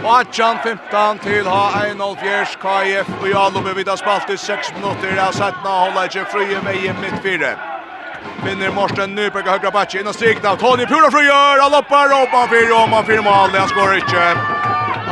Og 0.00 0.10
18-15 0.16 1.22
til 1.22 1.46
H1-0-4 1.46 2.56
KIF 2.64 3.12
og 3.20 3.28
i 3.30 3.36
alloppen 3.38 3.76
vidt 3.78 3.92
har 3.92 4.00
spalt 4.00 4.32
i 4.34 4.36
seks 4.42 4.72
minutter. 4.74 5.14
Jeg 5.14 5.22
har 5.22 5.38
sett 5.38 5.62
nå 5.62 5.70
holder 5.70 6.10
ikke 6.10 6.26
frie 6.34 6.58
med 6.66 6.82
i 6.82 6.90
midt 6.98 7.22
fire. 7.22 7.54
Vinner 8.42 8.74
Morsten 8.74 9.14
Nyberg 9.14 9.46
og 9.46 9.54
høyre 9.54 9.74
bakke 9.78 10.00
inn 10.00 10.10
og 10.10 10.46
av 10.50 10.58
Tony 10.58 10.86
Pura 10.90 11.10
frigjør. 11.14 11.62
Han 11.62 11.74
loppar 11.78 12.14
og 12.18 12.34
man 12.34 12.48
fire 12.50 12.74
og 12.74 12.88
man 12.90 13.06
fire 13.06 13.22
mål. 13.22 13.54
Han 13.54 13.68
skår 13.70 13.98
ikke. 14.02 14.30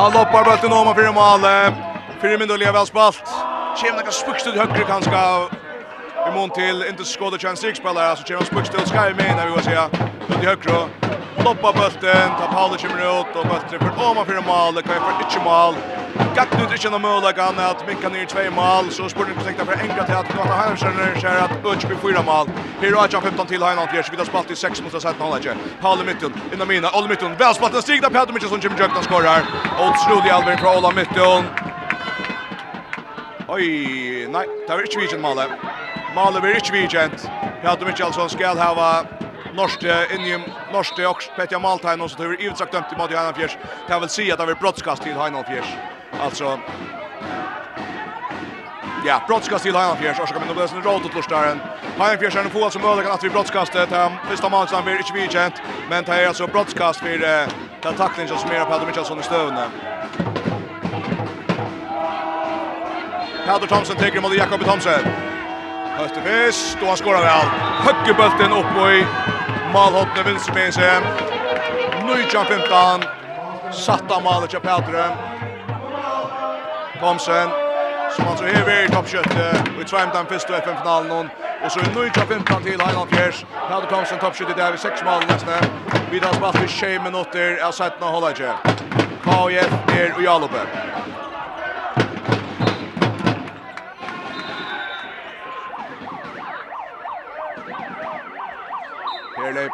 Han 0.01 0.19
loppar 0.19 0.51
bøtten 0.51 0.73
om 0.73 0.89
man 0.91 0.99
fire 0.99 1.15
mål. 1.15 1.47
Fire 2.19 2.39
minutter 2.39 2.59
lever 2.59 2.81
vel 2.81 2.91
spalt. 2.91 3.37
Kjem 3.79 4.01
noen 4.01 4.19
spukst 4.23 4.51
ut 4.51 4.59
høyre 4.59 4.89
kanskje 4.91 5.63
i 6.29 6.31
mån 6.35 6.51
till 6.51 6.85
inte 6.89 7.05
skåda 7.05 7.39
chans 7.39 7.61
sex 7.61 7.79
spelare 7.79 8.17
så 8.17 8.33
James 8.33 8.51
Buck 8.51 8.67
still 8.67 8.87
sky 8.87 9.15
med 9.15 9.37
när 9.37 9.47
vi 9.47 9.53
var 9.53 9.63
säga 9.63 9.89
ut 10.29 10.43
i 10.43 10.47
högra 10.47 10.89
loppa 11.45 11.73
bulten 11.73 12.29
ta 12.39 12.47
Paul 12.53 12.77
kommer 12.79 13.21
ut 13.21 13.37
och 13.37 13.47
bulten 13.51 13.79
för 13.81 14.09
om 14.09 14.17
man 14.17 14.27
för 14.27 14.43
mål 14.53 14.75
det 14.75 14.83
kan 14.83 14.95
för 14.95 15.25
inte 15.25 15.45
mål 15.45 15.75
Gatt 16.37 16.49
nu 16.59 16.75
inte 16.75 16.91
någon 16.91 17.03
mål 17.03 17.33
kan 17.33 17.59
att 17.59 17.87
minka 17.87 18.09
ner 18.09 18.27
två 18.27 18.51
mål 18.51 18.91
så 18.91 19.09
sporten 19.09 19.35
försökte 19.35 19.65
för 19.65 19.79
enkla 19.81 20.05
till 20.05 20.15
att 20.15 20.27
han 20.27 20.77
känner 20.77 21.21
sig 21.21 21.37
att 21.39 21.63
Butch 21.63 21.85
blir 21.85 21.97
fyra 21.97 22.23
mål. 22.23 22.47
Här 22.81 22.93
har 22.93 23.09
jag 23.13 23.23
15 23.23 23.47
till 23.47 23.63
Heinald 23.63 23.91
Fjärs, 23.91 24.07
vi 24.07 24.11
vidare 24.11 24.27
spalt 24.27 24.51
i 24.51 24.57
6 24.57 24.83
mot 24.83 24.93
17 24.93 25.15
hållet. 25.19 25.57
Paul 25.81 26.01
i 26.01 26.05
mitten, 26.05 26.33
innan 26.53 26.69
mina, 26.69 26.91
Olle 26.91 27.09
mitten, 27.09 27.37
väl 27.37 27.55
spalt 27.55 27.75
en 27.75 27.83
stigna 27.83 28.11
Peter 28.11 28.33
Mitchell 28.33 28.61
Jimmy 28.63 28.77
Jökna 28.79 29.03
skorar. 29.03 29.41
Otrolig 29.85 30.31
Alvin 30.31 30.59
från 30.59 30.77
Ola 30.77 30.91
mitten. 30.91 31.45
Oj, 33.49 34.29
nej, 34.31 34.47
där 34.69 34.75
är 34.75 34.83
inte 34.83 34.99
vilken 34.99 35.21
mål. 35.21 35.39
Målet 36.15 36.43
blir 36.43 36.55
ikke 36.55 36.73
vidkjent. 36.73 37.25
Hjalta 37.65 37.87
Mikkelsson 37.89 38.29
skal 38.31 38.59
hava 38.59 39.03
norske 39.55 39.95
innim 40.15 40.45
norske 40.73 41.07
och 41.07 41.25
Petja 41.37 41.59
Maltain 41.59 42.01
och 42.01 42.11
så 42.11 42.17
tur 42.17 42.37
utsagt 42.41 42.73
dömt 42.73 42.93
i 42.93 42.97
Matti 42.97 43.15
Heinolfjärs. 43.15 43.59
Kan 43.89 44.01
väl 44.01 44.09
säga 44.09 44.35
att 44.35 44.41
det 44.41 44.47
var 44.47 44.55
brottskast 44.55 45.03
till 45.03 45.17
Heinolfjärs. 45.17 45.67
Alltså 46.21 46.59
Ja, 49.07 49.23
brottskast 49.29 49.65
till 49.65 49.77
Heinolfjärs. 49.77 50.21
Och 50.21 50.29
så 50.29 50.35
kommer 50.35 50.47
det 50.47 50.55
bli 50.55 50.79
en 50.79 50.83
rot 50.83 51.05
åt 51.05 51.15
Lorstaren. 51.15 51.61
Heinolfjärs 51.99 52.37
är 52.37 52.41
en 52.41 52.51
fotboll 52.51 52.71
som 52.71 52.83
möjligen 52.83 53.13
att 53.13 53.25
vi 53.25 53.31
brottskastet. 53.31 53.91
Den 53.91 54.13
första 54.29 54.49
matchen 54.49 54.85
blir 54.85 54.97
inte 54.97 55.13
vidkjent. 55.13 55.63
Men 55.91 56.05
det 56.05 56.13
är 56.13 56.29
alltså 56.29 56.47
brottskast 56.47 57.01
för 57.01 57.19
den 57.83 57.95
tacklingen 57.95 58.39
som 58.39 58.51
är 58.51 58.65
på 58.65 58.71
Hjalta 58.71 58.87
Mikkelsson 58.87 59.21
i 59.21 59.23
stövnen. 59.23 59.71
Peter 63.47 63.67
Thomsen 63.67 63.97
tar 63.97 64.21
mot 64.21 64.35
Jakob 64.35 64.65
Thomsen. 64.65 65.34
Österqvist, 65.99 66.79
och 66.83 66.89
han 66.89 66.97
skorar 66.97 67.21
väl. 67.21 67.47
Höggebulten 67.87 68.53
upp 68.53 68.77
och 68.83 68.93
i 68.93 69.07
malhoppne 69.73 70.23
vinstremense. 70.27 71.01
Nujtja 72.07 72.45
15. 72.45 73.03
Satta 73.73 74.21
malet 74.21 74.51
till 74.51 74.61
Petre. 74.61 75.05
Thomsen. 77.01 77.49
Som 78.17 78.29
alltså 78.29 78.45
är 78.45 78.65
vid 78.67 78.93
toppköttet. 78.93 79.63
Vi 79.79 79.85
tvär 79.85 80.11
den 80.15 80.27
första 80.27 80.57
FN-finalen. 80.57 81.31
Och 81.65 81.73
så 81.73 81.81
är 81.81 81.95
Nujtja 81.95 82.27
15 82.27 82.63
till 82.63 82.81
Heiland 82.81 83.11
Fjärs. 83.11 83.45
Petre 83.69 83.87
Thomsen 83.91 84.19
toppköttet 84.19 84.57
där 84.57 84.71
vid 84.71 84.81
sex 84.81 85.05
mal 85.05 85.23
nästan. 85.29 85.65
Vidare 86.11 86.35
spalt 86.35 86.65
i 86.65 86.69
20 86.69 86.99
minuter. 86.99 87.57
Jag 87.59 87.65
har 87.65 87.73
sett 87.73 88.01
några 88.01 88.13
hållare. 88.13 88.53
KF 89.25 89.71
är 89.89 90.15
Ujalope. 90.19 90.61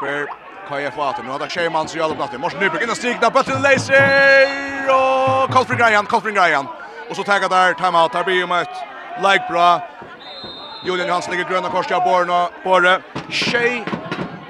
Nyberg 0.01 0.27
kaja 0.69 0.91
faten. 0.91 1.25
Nu 1.25 1.31
har 1.31 1.39
det 1.39 1.49
Sherman 1.49 1.89
så 1.89 1.99
jävla 1.99 2.15
platt. 2.15 2.41
Morsen 2.41 2.61
Nyberg 2.61 2.83
innan 2.83 2.97
stigna 2.97 3.31
bulten 3.31 3.63
laser 3.63 4.49
och 4.89 5.51
Kolfring 5.51 5.79
Ryan, 5.79 6.07
Kolfring 6.07 6.37
Ryan. 6.37 6.67
Och 7.11 7.17
så 7.17 7.23
tagga 7.23 7.49
där 7.49 7.75
time 7.75 7.99
out. 7.99 8.13
Där 8.13 8.25
blir 8.25 8.35
ju 8.35 8.61
ett 8.61 8.77
like 9.23 9.45
bra. 9.51 9.81
Julian 10.87 11.09
Johansson 11.09 11.33
ligger 11.35 11.51
gröna 11.51 11.69
korset 11.69 11.93
av 11.93 12.03
Borna. 12.05 12.49
Borre. 12.65 13.03
Shea 13.31 13.85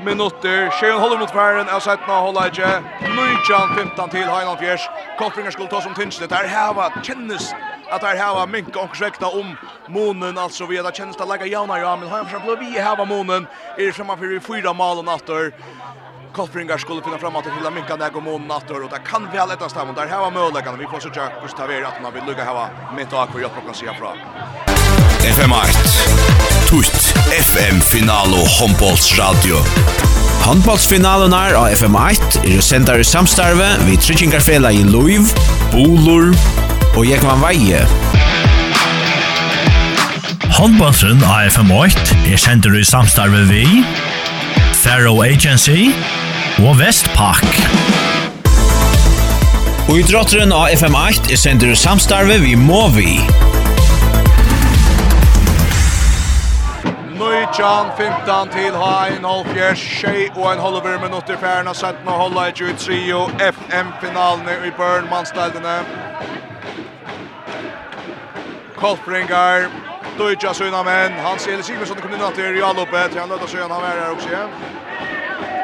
minutter. 0.04 0.70
Sjeun 0.70 1.00
holder 1.00 1.18
mot 1.18 1.30
færen, 1.30 1.68
er 1.68 1.80
settna 1.80 2.20
holleidje. 2.24 2.70
Nujjan 3.16 3.74
15 3.76 4.10
til 4.10 4.26
Heinan 4.30 4.58
Fjers. 4.58 4.88
Kolfringer 5.18 5.50
skulle 5.50 5.70
ta 5.70 5.80
som 5.80 5.94
tinsle. 5.94 6.26
Der 6.26 6.48
heva 6.48 6.90
kjennes 7.02 7.52
at 7.92 8.00
der 8.00 8.16
heva 8.16 8.46
mink 8.46 8.76
og 8.76 8.96
svekta 8.96 9.26
om 9.26 9.56
månen. 9.88 10.38
Altså 10.38 10.66
vi 10.66 10.76
hadde 10.76 10.92
kjennes 10.96 11.16
det 11.16 11.28
legger 11.28 11.46
jauna 11.46 11.78
ja, 11.78 11.96
men 11.96 12.08
Heinan 12.08 12.28
Fjers 12.28 12.44
ble 12.44 12.58
vi 12.60 12.70
heva 12.78 13.04
månen. 13.04 13.48
Er 13.78 13.92
fremma 13.92 14.16
fyrir 14.20 14.40
fyra 14.40 14.72
malen 14.72 15.04
natter. 15.04 15.52
Koltringer 16.32 16.78
skulle 16.78 17.02
finna 17.02 17.18
fram 17.18 17.36
at 17.36 17.44
det 17.44 17.72
minka 17.74 17.96
nek 17.96 18.16
og 18.16 18.22
månen 18.22 18.48
natter. 18.48 18.84
Og 18.84 18.90
det 18.90 19.02
kan 19.04 19.26
vi 19.30 19.38
vel 19.38 19.50
etter 19.50 19.68
stammen. 19.68 19.98
er 19.98 20.08
heva 20.08 20.30
møleggene. 20.30 20.78
Vi 20.78 20.86
får 20.86 21.00
sutja 21.00 21.30
Gustav 21.42 21.70
Eir 21.70 21.86
at 21.86 22.02
man 22.02 22.14
vil 22.14 22.22
lukka 22.26 22.44
heva 22.44 22.70
mitt 22.94 23.12
og 23.12 23.26
akkur 23.26 23.40
hjelp 23.40 23.58
og 23.58 23.66
kan 23.66 23.74
sida 23.74 23.94
fra. 23.98 24.14
FM 25.20 25.52
8 25.52 26.49
tutt 26.70 27.14
FM-finalo 27.34 28.38
Hombols 28.46 29.18
Radio. 29.18 29.58
Handballsfinalen 30.44 31.32
er 31.34 31.56
av 31.58 31.72
FM1 31.74 32.36
er 32.46 32.62
sendar 32.62 33.02
i 33.02 33.06
samstarve 33.06 33.66
vid 33.88 33.98
Tryggingarfela 34.04 34.70
i 34.70 34.84
Luiv, 34.86 35.32
Bolor 35.72 36.30
og 36.94 37.02
Jekman 37.08 37.42
Veie. 37.42 37.82
Håndbollsen 40.60 41.24
av 41.26 41.50
FM8 41.50 42.20
er 42.30 42.38
sender 42.38 42.78
i 42.78 42.86
samstarve 42.86 43.42
vi, 43.50 43.66
Faro 44.78 45.16
Agency 45.26 45.90
og 46.62 46.78
Vestpak. 46.78 47.46
Og 49.90 49.96
idrotteren 50.04 50.54
av 50.54 50.70
FM8 50.78 51.34
er 51.34 51.46
sender 51.48 51.74
i 51.74 51.78
samstarve 51.88 52.38
vi 52.46 52.54
Movi. 52.54 53.16
Atjan, 57.50 57.90
15 57.96 58.48
til 58.50 58.74
Hain, 58.76 59.24
Holfjers, 59.24 59.78
Shea 59.78 60.28
og 60.36 60.52
en 60.52 60.58
holdever 60.58 61.00
minutter 61.02 61.38
fjerden 61.38 61.68
av 61.68 61.74
17 61.74 62.06
og 62.06 62.18
holde 62.20 62.42
i 62.48 62.52
23 62.58 63.14
og 63.14 63.32
FM-finalene 63.54 64.54
i 64.68 64.70
Burnmannsstedene. 64.76 65.72
Kolfringar, 68.76 69.66
Dujja 70.18 70.52
Sunamen, 70.54 71.18
Hans 71.26 71.46
Eli 71.46 71.66
Sigmundsson 71.66 71.98
kom 71.98 72.14
inn 72.14 72.22
til 72.38 72.52
Realopet, 72.54 73.18
han 73.18 73.34
løtta 73.34 73.48
søgn, 73.50 73.74
han 73.74 73.82
er 73.88 73.98
her 73.98 74.14
også 74.14 74.30
igjen. 74.30 74.54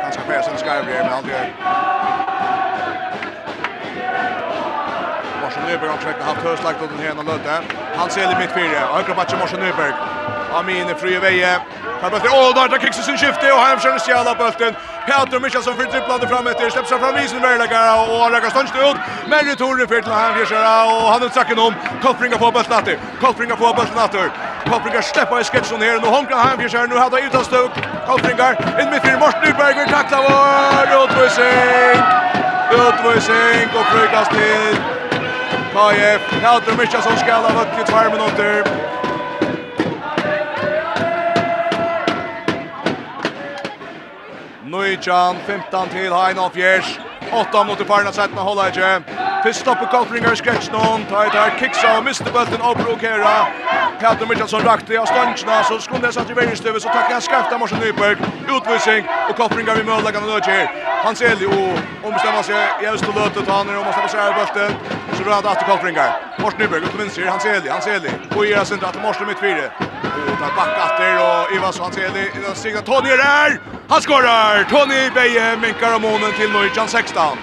Ganske 0.02 0.26
sen 0.26 0.44
sin 0.48 0.58
skarvjer, 0.64 1.02
men 1.06 1.12
han 1.18 1.24
gjør. 1.30 1.46
Morsen 5.42 5.62
Nyberg 5.68 5.90
har 5.94 6.26
haft 6.32 6.42
høyslagt 6.48 6.80
den 6.80 6.98
här 7.06 7.18
och 7.18 7.24
løtta. 7.30 7.62
Hans 7.94 8.16
Eli 8.16 8.34
midt 8.34 8.52
fire, 8.58 8.88
og 8.88 8.94
høyre 8.96 9.14
bakke 9.14 9.36
Morsen 9.36 9.60
Nyberg. 9.60 10.35
Amin 10.56 10.88
är 10.88 10.94
fri 10.94 11.14
i 11.14 11.18
vägen. 11.18 11.60
Här 12.02 12.10
bulten, 12.10 12.30
åh, 12.32 12.54
där 12.54 12.68
tar 12.68 12.78
Kicks 12.78 12.96
sin 12.96 13.18
skifte 13.18 13.52
och 13.52 13.60
Heim 13.64 13.78
känner 13.80 13.98
stjäla 13.98 14.34
bulten. 14.34 14.72
Peter 15.06 15.40
Michelsson 15.40 15.74
för 15.76 15.84
dribblande 15.92 16.28
fram 16.28 16.46
efter, 16.46 16.70
släpps 16.70 16.88
fram 16.88 17.16
isen 17.16 17.40
Verlagar 17.42 17.86
och 18.10 18.18
Verlagar 18.22 18.50
stånd 18.50 18.68
ut. 18.88 18.98
Men 19.30 19.40
returen 19.48 19.88
för 19.88 20.00
till 20.02 20.12
Heim 20.12 20.34
Fjörsera 20.36 20.84
och 20.92 21.08
han 21.12 21.22
utsacken 21.22 21.58
om. 21.58 21.74
Kolfringa 22.02 22.36
på 22.42 22.50
bulten 22.56 22.72
Natter, 22.76 22.98
Kolfringa 23.20 23.56
på 23.56 23.66
bulten 23.78 23.96
Natter. 23.96 24.26
Kolfringa 24.70 25.02
släpper 25.02 25.40
i 25.40 25.44
sketchen 25.44 25.80
här, 25.82 26.00
nu 26.02 26.08
honkar 26.16 26.36
Heim 26.44 26.58
Fjörsera, 26.60 26.86
nu 26.86 26.96
hade 27.04 27.20
utan 27.26 27.44
stuk. 27.44 27.72
Kolfringa, 28.08 28.48
in 28.80 28.88
mitt 28.92 29.04
i 29.10 29.12
Morten 29.22 29.40
Nyberg, 29.44 29.74
tacklar 29.94 30.22
var, 30.28 30.84
utvisning. 31.02 31.96
Utvisning 32.86 33.66
och 33.78 33.86
flyttas 33.92 34.28
till 34.28 34.72
KF. 35.74 36.20
Peter 36.42 36.74
Michelsson 36.78 37.16
skall 37.22 37.42
ha 37.44 37.52
vött 37.58 37.74
i 37.80 37.82
två 37.90 38.02
minuter. 38.14 38.95
Nuijan, 44.86 45.36
15 45.46 45.88
til 45.90 46.14
Heinolf 46.14 46.56
Jers. 46.56 47.00
8 47.32 47.64
mot 47.66 47.86
Parna 47.86 48.12
Sætna 48.12 48.40
Hollage. 48.40 48.90
Fyrst 49.42 49.60
stopper 49.60 49.86
Koltringer 49.94 50.34
skretch 50.34 50.70
noen, 50.70 51.06
tar 51.10 51.26
et 51.26 51.34
her 51.34 51.50
kiksa 51.58 51.88
Mr. 51.96 52.04
mister 52.08 52.30
bøtten 52.36 52.62
og 52.62 52.76
provokera. 52.76 53.32
Petter 54.00 54.26
Mitjansson 54.30 54.62
rakte 54.68 54.98
av 55.00 55.08
stønsjene, 55.10 55.56
så 55.68 55.78
skulle 55.80 56.02
det 56.06 56.12
satt 56.14 56.30
i 56.30 56.36
verdenstøvet, 56.38 56.82
så 56.82 56.92
takker 56.94 57.16
han 57.16 57.24
skreft 57.26 57.54
av 57.54 57.58
Morsen 57.62 57.82
Nyberg. 57.82 58.22
Utvisning, 58.56 59.10
og 59.28 59.34
Koltringer 59.40 59.74
vil 59.74 59.88
møte 59.90 60.14
han 60.18 60.28
nødger. 60.30 60.70
Han 61.06 61.18
ser 61.18 61.34
jo 61.46 61.50
omstemmer 62.06 62.46
seg 62.46 62.86
i 62.86 62.90
øst 62.92 63.10
og 63.10 63.18
løte, 63.18 63.42
han 63.50 63.74
om 63.80 63.90
å 63.90 63.96
stemme 63.96 64.12
seg 64.14 64.22
av 64.22 64.38
bøtten, 64.38 64.78
så 65.16 65.20
rører 65.24 65.34
han 65.34 65.52
att 65.52 65.66
Koltringer. 65.66 66.10
Morsen 66.38 66.60
Nyberg 66.60 66.86
ut 66.86 67.14
til 67.14 67.28
han 67.34 67.40
ser 67.40 67.70
han 67.74 67.82
ser 67.82 68.00
Og 68.36 68.46
gjør 68.46 68.64
sin 68.64 68.78
til 68.78 69.02
Morsen 69.02 69.26
mitt 69.26 69.42
fire. 69.42 69.85
Och 70.14 70.38
tar 70.38 70.50
back 70.56 70.74
efter 70.86 71.18
och 71.26 71.50
i 71.50 72.40
den 72.44 72.54
signar 72.54 72.82
Tony 72.82 73.08
där. 73.08 73.60
Han 73.88 74.02
skorar. 74.02 74.64
Tony 74.64 75.10
Beje 75.14 75.56
minkar 75.56 75.94
av 75.94 76.00
månen 76.00 76.32
till 76.32 76.52
Norjan 76.52 76.88
16. 76.88 77.38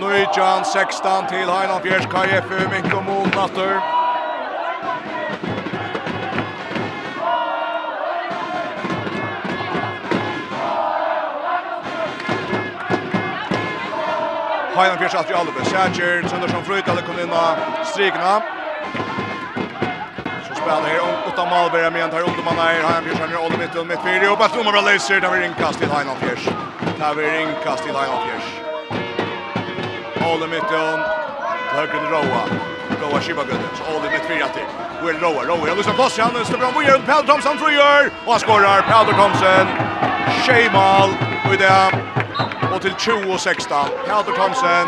Norjan 0.00 0.64
16 0.64 1.26
till 1.26 1.48
Heinan 1.48 1.82
Fjärs 1.82 2.06
KF 2.06 2.72
minkar 2.72 2.98
om 2.98 3.04
månen 3.04 3.44
efter. 3.44 4.03
Heinan 14.76 14.98
Fjers 14.98 15.12
Pierce 15.12 15.24
att 15.24 15.30
Jalbe. 15.30 15.64
Sager 15.64 16.28
Sundersson 16.28 16.64
Fröjdal 16.64 16.96
kom 16.96 17.18
inn 17.20 17.32
av 17.32 17.56
strikene. 17.84 18.42
Så 20.46 20.54
spiller 20.54 20.88
her 20.88 21.00
Otta 21.28 21.44
Malberg 21.44 21.90
med 21.90 22.12
här 22.12 22.22
under 22.22 22.44
man 22.44 22.58
är 22.58 22.82
Hainan 22.82 23.04
Pierce 23.04 23.22
er 23.32 23.36
alle 23.44 23.58
mitt 23.58 23.76
og 23.76 23.86
mitt 23.86 24.02
fyra 24.06 24.32
og 24.32 24.38
Bartoma 24.38 24.70
bra 24.72 24.80
läser 24.80 25.20
där 25.20 25.30
vi 25.30 25.46
inkast 25.46 25.78
til 25.78 25.88
Heinan 25.94 26.16
Fjers. 26.22 26.44
Där 26.98 27.14
vi 27.14 27.24
inkast 27.42 27.84
til 27.84 27.94
Heinan 27.98 28.20
Fjers. 28.24 28.46
Oliver 30.30 30.48
mitt 30.54 30.70
och 30.80 30.98
högre 31.76 31.98
Roa. 32.14 32.42
Roa 33.02 33.20
Shibagudens. 33.20 33.78
Oliver 33.88 34.10
mitt 34.14 34.26
fyra 34.30 34.48
till. 34.54 34.68
Will 35.02 35.18
Roa. 35.24 35.42
Roa 35.50 35.68
har 35.68 35.76
lyssnat 35.76 35.96
plats. 35.96 36.18
Han 36.18 36.44
står 36.44 36.58
bra. 36.58 36.68
Vi 36.78 36.86
gör 36.86 36.94
en 36.94 37.02
Pell 37.02 37.26
Thompson 37.26 37.58
tror 37.58 37.72
gör. 37.72 38.10
Och 38.26 38.32
han 38.32 38.40
skorar. 38.40 38.82
Pell 38.90 39.06
Thompson. 39.20 39.66
Shemal. 40.44 41.10
Och 41.48 41.56
det 41.58 42.23
Och 42.74 42.82
till 42.82 42.92
20-16. 42.92 43.74
Helder 44.06 44.32
Thomsen. 44.32 44.86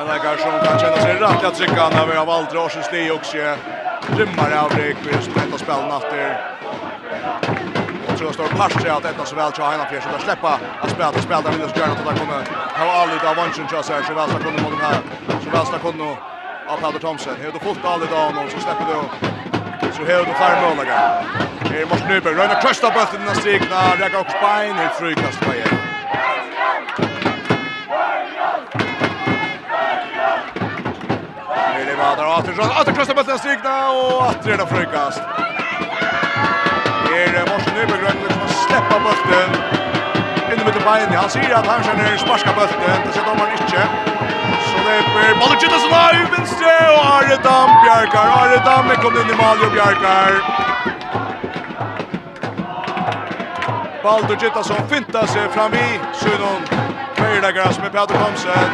En 0.00 0.06
läggare 0.08 0.38
som 0.38 0.50
kan 0.50 0.78
känna 0.78 0.96
sig 0.96 1.14
rätt 1.14 1.44
att 1.44 1.54
trycka 1.54 1.88
när 1.88 2.06
vi 2.06 2.16
har 2.16 2.26
valt 2.26 2.54
Rorsens 2.54 2.92
Lee 2.92 3.10
också. 3.10 3.36
Rymmar 4.16 4.50
av 4.64 4.72
Rick, 4.78 4.96
vi 5.04 5.12
som 5.12 5.34
heter 5.34 5.58
spelen 5.58 5.90
efter. 5.90 6.38
Jag 8.08 8.18
tror 8.18 8.28
det 8.28 8.34
står 8.34 8.46
pass 8.46 8.76
att 8.76 9.04
ett 9.04 9.20
av 9.20 9.24
så 9.24 9.36
väl 9.36 9.52
tja 9.52 9.64
Heina 9.64 9.86
Fjärs 9.86 10.06
att 10.06 10.22
släppa 10.22 10.58
att 10.80 10.90
spela 10.90 11.08
att 11.08 11.22
spela 11.22 11.40
där 11.42 11.50
vill 11.50 11.60
jag 11.60 11.76
Gärna 11.76 11.92
att 11.92 12.06
han 12.06 12.18
kommer 12.18 12.44
ha 12.78 13.02
all 13.02 13.08
lite 13.08 13.30
av 13.30 13.36
vanschen 13.36 13.68
tja 13.70 13.82
sig 13.82 14.04
så 14.04 14.14
väl 14.14 14.28
stakunde 14.28 14.62
mot 14.62 14.70
den 14.70 14.80
här 14.80 14.98
så 15.44 15.50
väl 15.50 15.66
stakunde 15.66 16.04
av 16.66 16.80
Helder 16.82 17.00
Thomsen. 17.00 17.36
Hevde 17.42 17.58
fullt 17.58 17.84
aldrig 17.84 18.10
lite 18.10 18.22
av 18.22 18.26
honom 18.26 18.50
så 18.50 18.60
släpper 18.60 18.84
du 18.90 18.98
så 19.94 20.02
har 20.08 20.24
du 20.28 20.32
flere 20.40 20.56
målager. 20.62 20.98
Her 21.70 21.86
Morten 21.90 22.08
Nyberg, 22.08 22.36
up 22.44 22.60
Krøsta 22.62 22.88
bøtten 22.96 23.20
strik 23.34 23.62
strikna, 23.62 23.80
Rekka 24.00 24.18
og 24.18 24.30
spine 24.36 24.78
her 24.82 24.92
frykast 25.00 25.38
på 25.44 25.52
igjen. 25.52 25.78
Her 31.76 32.16
där 32.16 32.26
åter 32.36 32.54
så 32.54 32.62
Atter, 32.62 32.80
Atter 32.80 32.92
up 32.92 33.16
bøtten 33.16 33.30
innan 33.30 33.38
strikna, 33.38 33.74
og 33.90 34.22
och 34.28 34.46
er 34.52 34.56
det 34.56 34.68
frykast. 34.74 35.22
Her 37.10 37.32
er 37.40 37.44
Morten 37.50 37.72
Nyberg, 37.76 38.00
Røyna 38.04 38.22
liksom 38.22 38.48
släppa 38.64 38.96
sleppa 38.98 39.72
inne 40.52 40.64
med 40.64 40.74
bein, 40.88 41.12
han 41.22 41.30
sier 41.30 41.54
at 41.56 41.66
han 41.66 41.84
kjenner 41.86 42.18
sparska 42.24 42.52
bøtten, 42.58 43.02
det 43.04 43.12
sitter 43.14 43.32
om 43.32 43.40
ikke 43.58 43.82
slipper. 44.92 45.34
Ballen 45.40 45.80
som 45.80 45.92
har 45.92 46.12
i 46.14 46.24
venstre, 46.36 46.72
og 46.94 47.00
Are 47.16 47.36
Dam 47.48 47.70
Bjarkar. 47.84 48.28
Are 48.40 48.58
Dam 48.68 48.90
er 48.90 48.98
kommet 49.02 49.20
inn 49.22 49.30
i 49.34 49.36
Malio 49.42 49.68
Bjarkar. 49.74 50.32
Baldur 54.02 54.36
Gittasson 54.42 54.88
fintar 54.92 55.26
seg 55.26 55.50
fram 55.56 55.74
i 55.74 55.88
Sunon. 56.20 56.62
Feirdagare 57.18 57.72
som 57.74 57.84
er 57.84 57.92
Peter 57.96 58.16
Thomsen. 58.18 58.72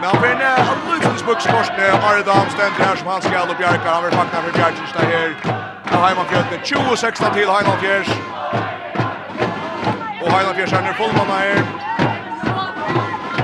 Men 0.00 0.08
han 0.10 0.20
blir 0.22 0.36
ned 0.42 0.60
av 0.70 0.76
Lutens 0.88 1.22
buksforskne. 1.28 1.86
Are 2.08 2.22
Dam 2.30 2.46
stender 2.54 2.84
her 2.84 2.96
som 2.96 3.08
han 3.12 3.22
skal 3.22 3.50
og 3.50 3.56
Bjarkar. 3.56 3.94
Han 3.94 4.04
vil 4.04 4.16
pakna 4.18 4.44
for 4.46 4.52
bjerkista 4.58 5.00
her. 5.12 5.30
Heimann 5.90 6.04
Heimanfjøtene. 6.06 6.58
20-16 6.64 7.34
til 7.36 7.48
Heimanfjørs. 7.54 8.10
Og 10.22 10.28
Heimanfjørs 10.34 10.72
er 10.72 10.82
ned 10.86 10.94
fullmann 11.00 11.32
her. 11.38 11.58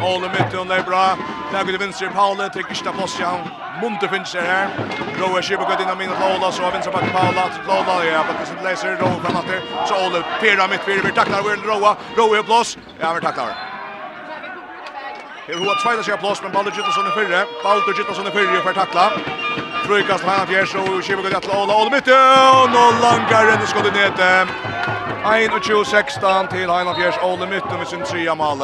Ole 0.07 0.29
Mytton, 0.35 0.69
det 0.71 0.79
er 0.79 0.85
bra. 0.85 1.36
Lägger 1.53 1.65
till 1.65 1.79
vänster 1.79 2.09
Paula 2.09 2.49
trycker 2.49 2.75
sista 2.75 2.93
Bossian. 2.93 3.41
Munter 3.83 4.09
finns 4.09 4.33
det 4.33 4.41
här. 4.41 4.69
Roa 5.21 5.43
Schipper 5.43 5.65
går 5.65 5.83
in 5.83 5.91
och 5.91 5.99
minner 5.99 6.15
Paula 6.15 6.53
så 6.53 6.63
vänster 6.71 6.93
back 6.93 7.13
Paula. 7.13 7.43
Paula 7.67 8.05
ja, 8.05 8.25
på 8.29 8.33
det 8.41 8.47
sättet 8.47 8.65
läser 8.65 8.97
Roa 8.97 9.21
framåt 9.25 9.47
där. 9.49 9.61
Så 9.89 9.95
Olle 10.07 10.25
Pera 10.41 10.69
mitt 10.69 10.81
fyra 10.81 11.01
vi 11.05 11.13
tacklar 11.13 11.43
vi 11.43 11.51
Roa. 11.71 11.97
Roa 12.17 12.43
blås. 12.43 12.79
Ja, 13.01 13.15
vi 13.15 13.21
tacklar. 13.21 13.49
Her 15.47 15.55
har 15.55 15.77
tvåa 15.83 16.03
sig 16.03 16.17
blås 16.19 16.43
men 16.43 16.53
Baldur 16.53 16.73
Gustafsson 16.77 17.07
i 17.07 17.11
förre. 17.11 17.41
Baldur 17.65 17.95
Gustafsson 17.99 18.27
i 18.27 18.31
förre 18.31 18.63
för 18.63 18.73
tackla. 18.73 19.13
Frukast 19.87 20.25
han 20.25 20.47
fjärs 20.47 20.75
och 20.75 21.05
Schipper 21.05 21.23
går 21.23 21.41
till 21.41 21.51
Ola 21.51 21.75
Ola 21.81 21.91
mitt 21.91 22.09
och 22.55 22.69
långare 23.05 23.53
ändå 23.53 23.67
skottet 23.67 23.95
ner. 23.95 24.47
21-16 25.27 26.51
till 26.51 26.71
Heinan 26.71 26.95
Fjärs 26.95 27.19
Ole 27.23 27.47
Mytten 27.47 27.79
med 27.79 27.89
sin 27.89 28.03
trea 28.03 28.35
mål. 28.35 28.59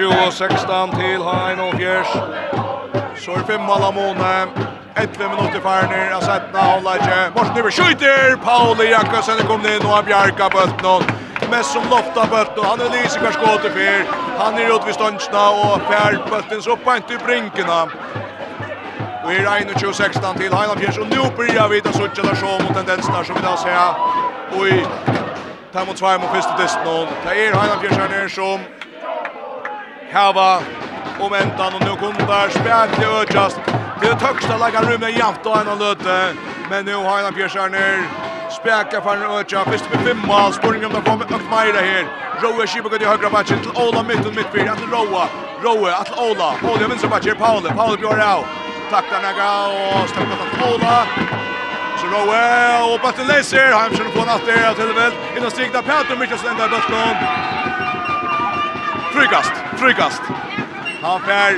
2016 0.00 0.90
til 1.00 1.22
Hain 1.28 1.60
og 1.60 1.72
Fjers. 1.76 2.12
Så 3.20 3.30
er 3.36 3.44
fem 3.46 3.60
mål 3.60 3.82
av 3.88 3.94
måned. 3.94 4.60
11 4.96 5.28
minutter 5.32 5.60
ferner 5.64 6.14
av 6.16 6.22
settene 6.24 6.62
av 6.74 6.84
Leitje. 6.84 7.18
Morsen 7.36 7.58
Iver 7.60 7.74
skjuter! 7.76 8.36
Pauli 8.44 8.88
Jakobsen 8.90 9.42
er 9.42 9.48
kommet 9.50 9.76
inn 9.76 9.84
og 9.84 9.92
han 9.98 10.08
bjerker 10.08 10.48
bøtten 10.56 11.12
mest 11.50 11.72
som 11.72 11.84
lofta 11.90 12.24
bøtten. 12.32 12.64
Han 12.64 12.80
er 12.80 12.92
lyse 12.94 13.20
hver 13.20 13.36
skåte 13.36 13.70
fyr. 13.76 14.08
Han 14.38 14.58
er 14.58 14.72
ut 14.72 14.86
vid 14.86 14.96
stønsjene 14.96 15.44
og 15.64 15.86
fjer 15.90 16.18
bøtten 16.30 16.64
så 16.64 16.76
pent 16.86 17.10
i 17.10 17.20
brinkene. 17.24 17.80
Vi 19.26 19.36
er 19.36 19.48
21-16 19.68 20.40
til 20.40 20.54
Heiland 20.56 20.80
Fjers, 20.80 20.98
og 20.98 21.08
nå 21.12 21.28
blir 21.36 21.60
vi 21.70 21.80
da 21.84 21.92
suttje 21.92 22.24
der 22.24 22.36
så 22.40 22.56
mot 22.62 22.72
tendensen 22.76 23.14
der 23.14 23.24
som 23.28 23.36
vi 23.36 23.44
da 23.44 23.56
ser. 23.60 24.00
Oi, 24.60 24.80
i 24.80 25.76
5-2 25.76 26.18
mot 26.22 26.32
første 26.34 26.54
testen. 26.58 27.16
Det 27.24 27.36
er 27.36 27.58
Heiland 27.60 27.80
Fjers 27.84 27.96
her 28.00 28.14
nere 28.14 28.30
som 28.40 28.79
Hava 30.12 30.62
om 31.20 31.32
entan 31.34 31.74
och 31.74 31.80
nu 31.80 31.96
kommer 31.96 32.48
spjärn 32.48 32.88
till 32.94 33.04
Ödjast. 33.04 33.60
Det 34.00 34.06
är 34.06 34.14
högsta 34.14 34.56
lagar 34.56 34.82
rummet 34.82 35.18
jämt 35.18 35.46
och 35.46 35.56
en 35.60 35.78
löte. 35.78 36.34
Men 36.70 36.84
nu 36.84 36.94
har 36.94 37.22
han 37.22 37.34
Björn 37.34 37.72
ner. 37.72 38.02
Späka 38.50 39.00
för 39.00 39.16
en 39.16 39.22
Ödja. 39.22 39.64
Först 39.64 39.84
med 39.92 40.00
fem 40.06 40.18
mål. 40.26 40.52
Spårning 40.52 40.86
om 40.86 40.92
det 40.92 41.10
kommer 41.10 41.24
ökt 41.24 41.74
det 41.74 41.84
här. 41.90 42.04
Rowe 42.42 42.66
Kibo 42.66 42.88
går 42.88 42.98
till 42.98 43.08
högra 43.08 43.30
matchen 43.30 43.58
till 43.62 43.82
Ola 43.82 44.02
mitt 44.02 44.26
och 44.26 44.34
mittfyr. 44.34 44.68
Att 44.68 44.82
Rowe. 44.92 45.24
Rowe 45.62 45.96
att 45.96 46.18
Ola. 46.18 46.48
Ola 46.70 46.88
vinner 46.88 47.08
matchen. 47.08 47.36
Paule. 47.38 47.68
Paule 47.70 47.96
björ 47.96 48.20
av. 48.34 48.44
Tackar 48.90 49.22
Naga 49.22 49.50
och 49.66 50.08
stämmer 50.08 50.36
till 50.52 50.62
Ola. 50.74 51.06
Så 51.98 52.06
Rowe 52.06 52.42
och 52.88 53.00
Batten 53.02 53.26
Leiser. 53.26 53.72
Han 53.72 53.90
kör 53.96 54.04
på 54.04 54.24
natt 54.24 54.46
där 54.46 54.74
till 54.74 54.94
väl. 55.00 55.12
Innan 55.36 55.50
stigna 55.50 55.82
Petter 55.82 56.16
Michelsen 56.16 56.56
där 56.56 56.68
bortom. 56.68 57.16
Frykast, 59.10 59.52
frykast. 59.80 60.22
Han 61.02 61.22
fær 61.26 61.56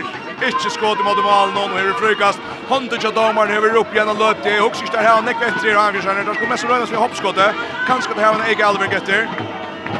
ikke 0.48 0.70
skåd 0.72 1.00
i 1.00 1.04
måte 1.06 1.22
någon 1.22 1.72
og 1.72 1.78
hever 1.78 1.98
frukast. 2.00 2.40
Hånden 2.68 3.00
til 3.00 3.14
domaren 3.14 3.52
hever 3.52 3.76
opp 3.78 3.92
igjen 3.92 4.08
og 4.08 4.18
løp 4.18 4.42
til. 4.42 4.60
Hoks 4.62 4.80
ikke 4.80 4.96
der 4.96 5.06
her, 5.06 5.20
nekk 5.26 5.42
etter 5.44 5.68
i 5.68 5.74
Rangersjønner. 5.76 6.24
Der 6.24 6.34
skulle 6.34 6.50
mest 6.50 6.64
røyne 6.64 6.86
som 6.86 6.96
i 6.96 7.02
hoppskåttet. 7.02 7.64
Kanskje 7.86 8.16
det 8.16 8.24
her 8.24 8.38
en 8.38 8.46
egen 8.48 8.64
alveg 8.64 8.96
etter. 9.00 9.28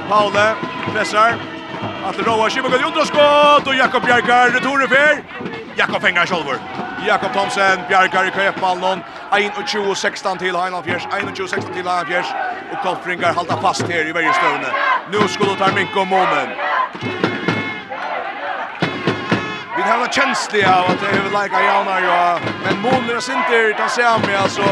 Paule 0.08 0.46
pressar. 0.92 1.36
Atle 2.08 2.24
Roa, 2.26 2.48
Kibagad, 2.48 2.80
Jondraskått 2.80 3.68
og 3.68 3.76
Jakob 3.76 4.06
Bjerkar, 4.06 4.56
returer 4.56 4.88
fer. 4.90 5.61
Jakob 5.76 6.02
Fengar 6.02 6.26
Kjolver. 6.26 6.58
Jakob 7.06 7.32
Thomsen, 7.32 7.80
Bjarkar 7.88 8.24
i 8.24 8.60
ballen. 8.60 9.02
21-16 9.32 10.38
til 10.38 10.56
Heinald 10.56 10.84
Fjers, 10.84 11.02
21-16 11.02 11.74
til 11.74 11.74
Heinald 11.74 12.06
Fjers. 12.06 12.26
Og 12.72 12.78
Kolfringar 12.82 13.32
halda 13.32 13.56
fast 13.68 13.82
her 13.88 14.08
i 14.08 14.14
verje 14.14 14.34
støvne. 14.34 14.68
Nu 15.12 15.28
skulle 15.28 15.56
Tarminko 15.56 16.04
Momen. 16.04 16.48
Vi 19.76 19.82
har 19.82 20.04
en 20.04 20.12
känsla 20.12 20.78
av 20.78 20.90
att 20.90 21.00
det 21.00 21.06
är 21.06 21.22
väl 21.22 21.42
lika 21.42 21.60
jauna 21.62 22.00
ja. 22.00 22.38
Men 22.64 22.80
Moner 22.80 23.16
och 23.16 23.22
Sinter 23.22 23.72
kan 23.78 23.90
se 23.90 24.26
mig 24.26 24.36
alltså. 24.36 24.62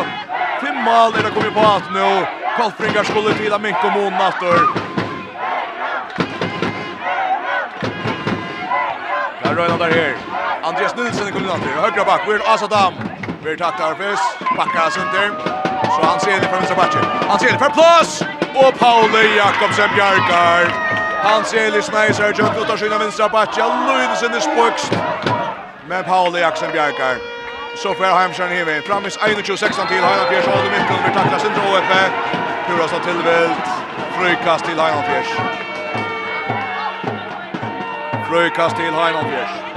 Fem 0.61 0.77
mål 0.85 1.15
är 1.19 1.23
det 1.23 1.31
kommit 1.31 1.55
på 1.55 1.61
att 1.61 1.93
nu. 1.93 2.27
Kolfringar 2.57 3.05
skulle 3.05 3.35
till 3.35 3.59
Minko 3.61 3.91
Mon 3.97 4.13
Nattor. 4.13 4.61
Där 9.43 9.55
rör 9.55 9.69
han 9.69 9.79
där 9.79 9.91
här. 9.91 10.30
Andreas 10.71 10.97
Nilsen 10.97 11.29
i 11.29 11.33
kolonnander. 11.33 11.69
Högra 11.69 12.05
back, 12.05 12.29
Weird 12.29 12.43
Asadam. 12.47 12.95
Vi 13.45 13.57
taktar 13.57 13.95
Fis, 13.95 14.21
backar 14.57 14.91
Sinter. 14.91 15.29
Så 15.95 16.01
han 16.11 16.21
ser 16.21 16.41
det 16.41 16.47
för 16.51 16.57
vänster 16.57 16.77
backen. 16.77 17.05
Han 17.29 17.39
ser 17.39 17.53
det 17.53 17.59
för 17.59 17.71
plats! 17.81 18.25
Och 18.55 18.79
Pauli 18.79 19.37
Jakobsen 19.37 19.91
Bjarkar. 19.95 20.63
Han 21.29 21.45
ser 21.45 21.71
det 21.71 21.83
snajs 21.83 22.19
här, 22.19 22.33
Jönt 22.39 22.59
utar 22.63 22.77
sina 22.77 22.99
vänstra 22.99 23.29
backen. 23.29 23.71
Lundsen 23.89 24.33
är 24.39 24.41
spöxt. 24.41 24.93
Men 25.89 26.05
Pauli 26.05 26.41
Jakobsen 26.41 26.73
Bjarkar. 26.73 27.17
Så 27.77 27.95
får 27.95 28.05
Hemsjön 28.05 28.51
Hivi. 28.51 28.81
Framvis 28.81 29.19
21-16 29.19 29.89
till 29.89 30.03
Heinan 30.09 30.27
Fjärs. 30.31 30.47
Och 30.47 30.63
det 30.65 30.71
mitt 30.71 30.91
under 30.97 31.13
tacklar 31.19 31.39
Sinter 31.39 31.61
HF. 31.61 31.91
Hurras 32.69 32.93
har 32.93 33.01
tillvält. 33.01 33.67
Frykast 34.19 34.65
till 34.65 34.81
Heinan 34.81 35.05
Fjärs. 35.09 35.31
Frykast 38.29 38.77
till 38.77 38.95
Heinan 38.95 39.25
Fjärs. 39.31 39.70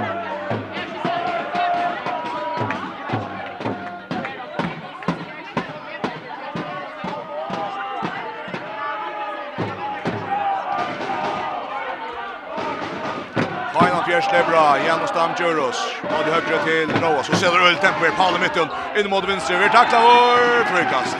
det 14.34 14.40
är 14.40 14.50
bra. 14.50 14.78
Janus 14.88 15.12
Damjuros. 15.12 15.80
Och 16.02 16.24
det 16.26 16.32
högre 16.32 16.58
till 16.66 17.02
Roa. 17.02 17.24
Så 17.24 17.36
ser 17.36 17.52
det 17.52 17.68
öl 17.68 17.76
tempo 17.76 18.06
i 18.06 18.12
Paul 18.12 18.36
i 18.36 18.40
mitten. 18.40 18.68
In 18.98 19.10
mot 19.10 19.30
vänster. 19.30 19.60
Vi 19.60 19.70
tacklar 19.70 20.02
vår 20.02 20.64
frikast. 20.72 21.18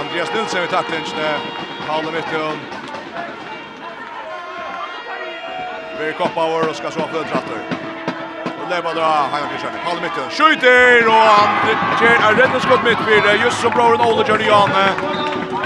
Andreas 0.00 0.30
Nilsson 0.34 0.64
i 0.64 0.66
tacklingen. 0.66 1.04
Paul 1.88 2.04
i 2.08 2.12
mitten. 2.12 2.56
Vi 6.00 6.12
koppar 6.12 6.50
vår 6.50 6.68
och 6.68 6.76
ska 6.76 6.90
så 6.90 7.00
för 7.00 7.24
trattor. 7.24 7.60
Och 8.62 8.70
leva 8.70 8.94
dra 8.94 9.10
Hanna 9.32 9.46
Kristiansen. 9.50 9.80
Paul 9.86 9.98
i 9.98 10.02
mitten. 10.02 10.30
Skjuter 10.30 11.06
och 11.06 11.24
han 11.36 11.50
ger 12.00 12.28
en 12.28 12.36
räddningsskott 12.36 12.84
mitt 12.84 12.98
för 12.98 13.44
just 13.44 13.60
så 13.62 13.70
bra 13.70 13.94
en 13.94 14.00
Olle 14.00 14.24
Jordiane. 14.28 14.86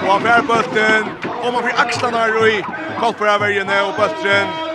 Och 0.02 0.12
han 0.12 0.22
bär 0.22 0.42
bulten. 0.42 1.04
Om 1.42 1.52
man 1.54 1.62
får 1.62 1.72
axlarna 1.76 2.28
i 2.28 2.64
Kolperavergene 3.00 3.82
och 3.82 3.94
bulten 4.00 4.69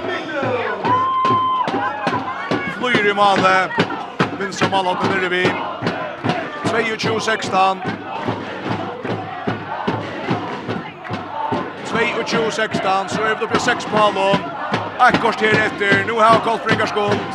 flyr 2.90 3.10
i 3.10 3.14
målet. 3.14 3.72
Vinstra 4.40 4.68
målet 4.70 5.04
nere 5.04 5.22
Nyrvi. 5.22 5.46
22-16. 6.66 7.80
22-16, 11.96 13.08
så 13.08 13.22
er 13.22 13.36
det 13.36 13.44
oppe 13.44 13.56
i 13.56 13.60
6 13.60 13.86
på 13.86 13.98
halvån. 13.98 14.42
Ett 15.08 15.22
kors 15.22 15.36
till 15.36 15.48
efter, 15.48 16.04
nu 16.08 16.14
har 16.14 16.40
Karl 16.46 16.60
Bringar 16.66 16.86
skuld. 16.86 17.34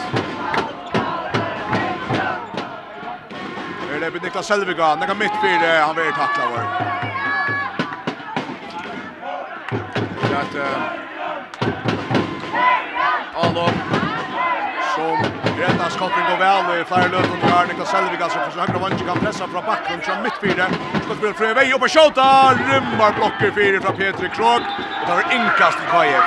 Det 4.01 4.11
blir 4.11 4.21
Niklas 4.23 4.47
Selviga. 4.47 4.85
han 4.85 5.07
kan 5.07 5.19
mitt 5.19 5.33
fyra, 5.43 5.85
han 5.87 5.97
vill 5.97 6.13
tackla 6.13 6.45
vår. 6.51 6.65
Det 10.29 10.37
är 10.37 10.43
ett... 10.43 10.57
Alon, 13.35 13.90
skotten 15.91 16.23
går 16.31 16.39
väl 16.45 16.81
i 16.81 16.85
flera 16.85 17.09
löp 17.15 17.31
under 17.35 17.49
här. 17.55 17.67
Niklas 17.67 17.91
Selvig 17.91 18.23
alltså 18.23 18.39
för 18.39 18.61
högra 18.61 18.79
vänster 18.79 19.07
kan 19.07 19.19
pressa 19.25 19.49
från 19.49 19.65
backen 19.71 20.01
från 20.01 20.23
mittfyrde. 20.23 20.65
mittfyra. 20.69 21.05
Skottspel 21.05 21.35
från 21.35 21.55
Vej 21.55 21.73
upp 21.73 21.83
och 21.83 21.93
skjuta. 21.97 22.27
Rymmar 22.69 23.13
blocker 23.19 23.51
fyra 23.59 23.81
från 23.81 23.97
Petri 23.97 24.29
Krog. 24.37 24.63
Och 25.01 25.07
tar 25.09 25.21
inkast 25.39 25.79
i 25.85 25.87
Kaje. 25.93 26.21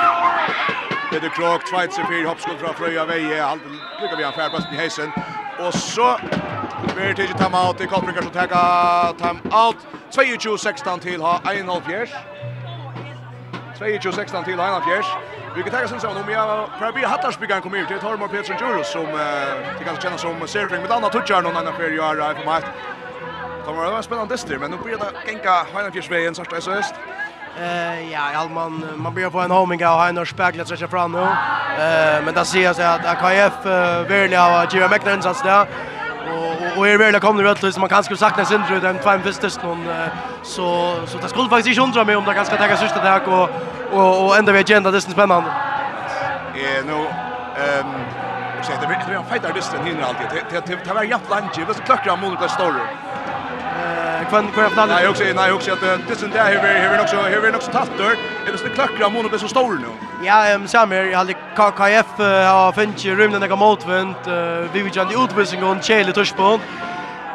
Petri 1.10 1.30
Krog 1.36 1.60
tvajt 1.70 1.92
fyra 2.10 2.28
hoppskott 2.28 2.58
från 2.60 2.74
Fröja 2.74 3.04
Vej. 3.04 3.40
Allt 3.40 3.62
lyckas 4.00 4.18
vi 4.18 4.24
han 4.24 4.32
färdbast 4.32 4.72
i 4.72 4.76
hejsen. 4.76 5.10
Och 5.58 5.74
så 5.74 6.18
blir 6.94 7.14
det 7.14 7.26
time 7.26 7.56
out. 7.66 7.78
Det 7.78 7.84
är 7.84 7.88
Kottbringar 7.88 8.22
som 8.22 8.30
taggar 8.30 9.12
time 9.12 9.40
out. 9.66 9.76
22-16 10.10 10.98
till 10.98 11.20
ha 11.20 11.40
1,5 11.44 11.80
fjärs. 11.88 12.10
22-16 13.80 14.44
til 14.44 14.52
Einar 14.52 14.82
Fjers. 14.86 15.06
Vi 15.56 15.62
kan 15.62 15.72
tagga 15.72 15.88
sinnsson 15.88 16.16
om 16.16 16.28
jag 16.30 16.68
för 16.78 16.86
att 16.86 16.94
bli 16.94 17.04
Hattarsbyggan 17.04 17.62
kommer 17.62 17.78
ut. 17.78 17.88
Det 17.88 17.98
tar 17.98 18.16
Mark 18.16 18.30
Petersen 18.30 18.56
Jurus 18.60 18.92
som 18.92 19.06
det 19.78 19.84
kanske 19.84 20.02
kännas 20.02 20.20
som 20.20 20.48
Sertring 20.48 20.82
med 20.82 20.90
andra 20.90 21.08
touchar 21.08 21.42
någon 21.42 21.56
annan 21.56 21.72
för 21.74 21.90
göra 21.90 22.34
för 22.34 22.44
mig. 22.44 22.62
Det 23.66 23.72
var 23.72 23.96
en 23.96 24.02
spännande 24.02 24.34
distri, 24.34 24.58
men 24.58 24.70
nu 24.70 24.76
blir 24.76 24.96
det 24.96 25.32
gänga 25.32 25.56
Einar 25.76 25.90
Fjers 25.90 26.10
vägen 26.10 26.34
så 26.34 26.44
SOS. 26.44 26.94
Eh 27.60 28.12
ja, 28.12 28.20
all 28.36 28.48
man 28.48 28.84
man 28.96 29.14
börjar 29.14 29.30
få 29.30 29.40
en 29.40 29.50
homing 29.50 29.86
och 29.86 30.04
Einar 30.04 30.24
speglar 30.24 30.64
sig 30.64 30.88
fram 30.88 31.12
nu. 31.12 31.18
Eh 31.18 32.24
men 32.24 32.34
där 32.34 32.44
ser 32.44 32.62
jag 32.62 32.80
att 32.80 33.06
AKF 33.06 33.66
verkligen 34.08 34.42
har 34.42 34.66
givit 34.72 34.90
mäktiga 34.90 35.14
insats 35.14 35.42
där 35.42 35.66
och 36.76 36.88
är 36.88 36.98
väl 36.98 37.20
kommer 37.20 37.42
det 37.42 37.50
att 37.50 37.78
man 37.78 37.88
kan 37.88 38.04
skulle 38.04 38.18
sakna 38.18 38.44
Sindre 38.44 38.80
den 38.80 38.98
två 38.98 39.18
första 39.24 39.66
någon 39.66 39.88
så 40.42 40.96
så 41.06 41.18
det 41.18 41.28
skulle 41.28 41.48
faktiskt 41.48 41.68
inte 41.68 41.80
undra 41.80 42.04
mig 42.04 42.16
om 42.16 42.24
det 42.24 42.34
ganska 42.34 42.56
ta 42.56 42.76
sista 42.76 43.02
där 43.02 43.28
och 43.28 43.50
och 43.92 44.26
och 44.26 44.36
ända 44.36 44.52
vi 44.52 44.58
agenda 44.58 44.90
det 44.90 44.96
är 44.96 45.00
spännande. 45.00 45.50
Eh 46.54 46.84
nu 46.86 46.92
ehm 46.92 47.86
så 48.62 48.72
det 48.80 48.86
blir 48.86 49.16
en 49.16 49.24
fight 49.24 49.44
artist 49.44 49.72
den 49.72 49.86
hinner 49.86 50.02
alltid. 50.02 50.26
Det 50.50 50.66
det 50.66 50.84
det 50.84 50.94
var 50.94 51.02
jävligt 51.02 51.30
lunch, 51.30 51.68
det 51.68 51.74
så 51.74 51.82
klackar 51.82 52.16
mot 52.16 52.40
det 52.40 52.48
stora. 52.48 52.84
Eh 53.80 54.28
kvann 54.28 54.48
kvar 54.52 54.68
plan. 54.68 54.88
Nej 54.88 55.08
också 55.08 55.24
nej 55.34 55.52
också 55.52 55.72
att 55.72 55.80
det 56.08 56.16
sen 56.16 56.30
där 56.30 56.44
här 56.44 56.58
här 56.58 57.00
också 57.02 57.16
här 57.16 57.56
också 57.56 57.70
tattor. 57.70 58.16
Det 58.44 58.52
är 58.52 58.56
så 58.56 58.68
klackar 58.68 59.10
mot 59.10 59.32
det 59.32 59.38
så 59.38 59.48
stora 59.48 59.74
nu. 59.74 60.03
Ja, 60.22 60.46
ehm 60.46 60.68
samir, 60.68 61.04
jag 61.04 61.18
hade 61.18 61.32
KKF 61.32 62.06
har 62.18 62.72
funnit 62.72 63.04
rymden 63.04 63.40
några 63.40 63.56
motvind. 63.56 64.14
Vi 64.72 64.82
vill 64.82 64.94
ju 64.94 65.02
inte 65.02 65.14
utvisning 65.14 65.64
och 65.64 65.84
chele 65.84 66.12
touchpoint. 66.12 66.62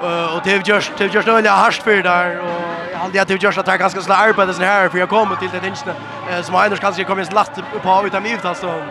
Eh 0.04 0.36
och 0.36 0.42
det 0.44 0.52
har 0.52 0.64
just 0.66 0.92
det 0.98 1.04
har 1.08 1.14
just 1.16 1.28
öliga 1.28 1.52
harst 1.52 1.84
för 1.84 2.04
där 2.04 2.40
och 2.40 2.62
jag 2.92 3.00
hade 3.00 3.22
att 3.22 3.28
det 3.28 3.44
just 3.44 3.58
att 3.58 3.68
jag 3.68 3.80
ganska 3.80 4.02
skulle 4.02 4.16
arbeta 4.16 4.54
sen 4.54 4.64
här 4.64 4.90
för 4.90 4.98
jag 4.98 5.10
kommer 5.10 5.36
till 5.36 5.50
det 5.50 5.68
inte 5.68 5.90
uh, 5.90 6.42
som 6.42 6.56
Anders 6.56 6.80
kanske 6.80 7.04
kommer 7.04 7.22
ens 7.22 7.34
last 7.34 7.52
på 7.84 8.04
utan 8.06 8.24
mig 8.24 8.34
utan 8.34 8.56
så. 8.56 8.84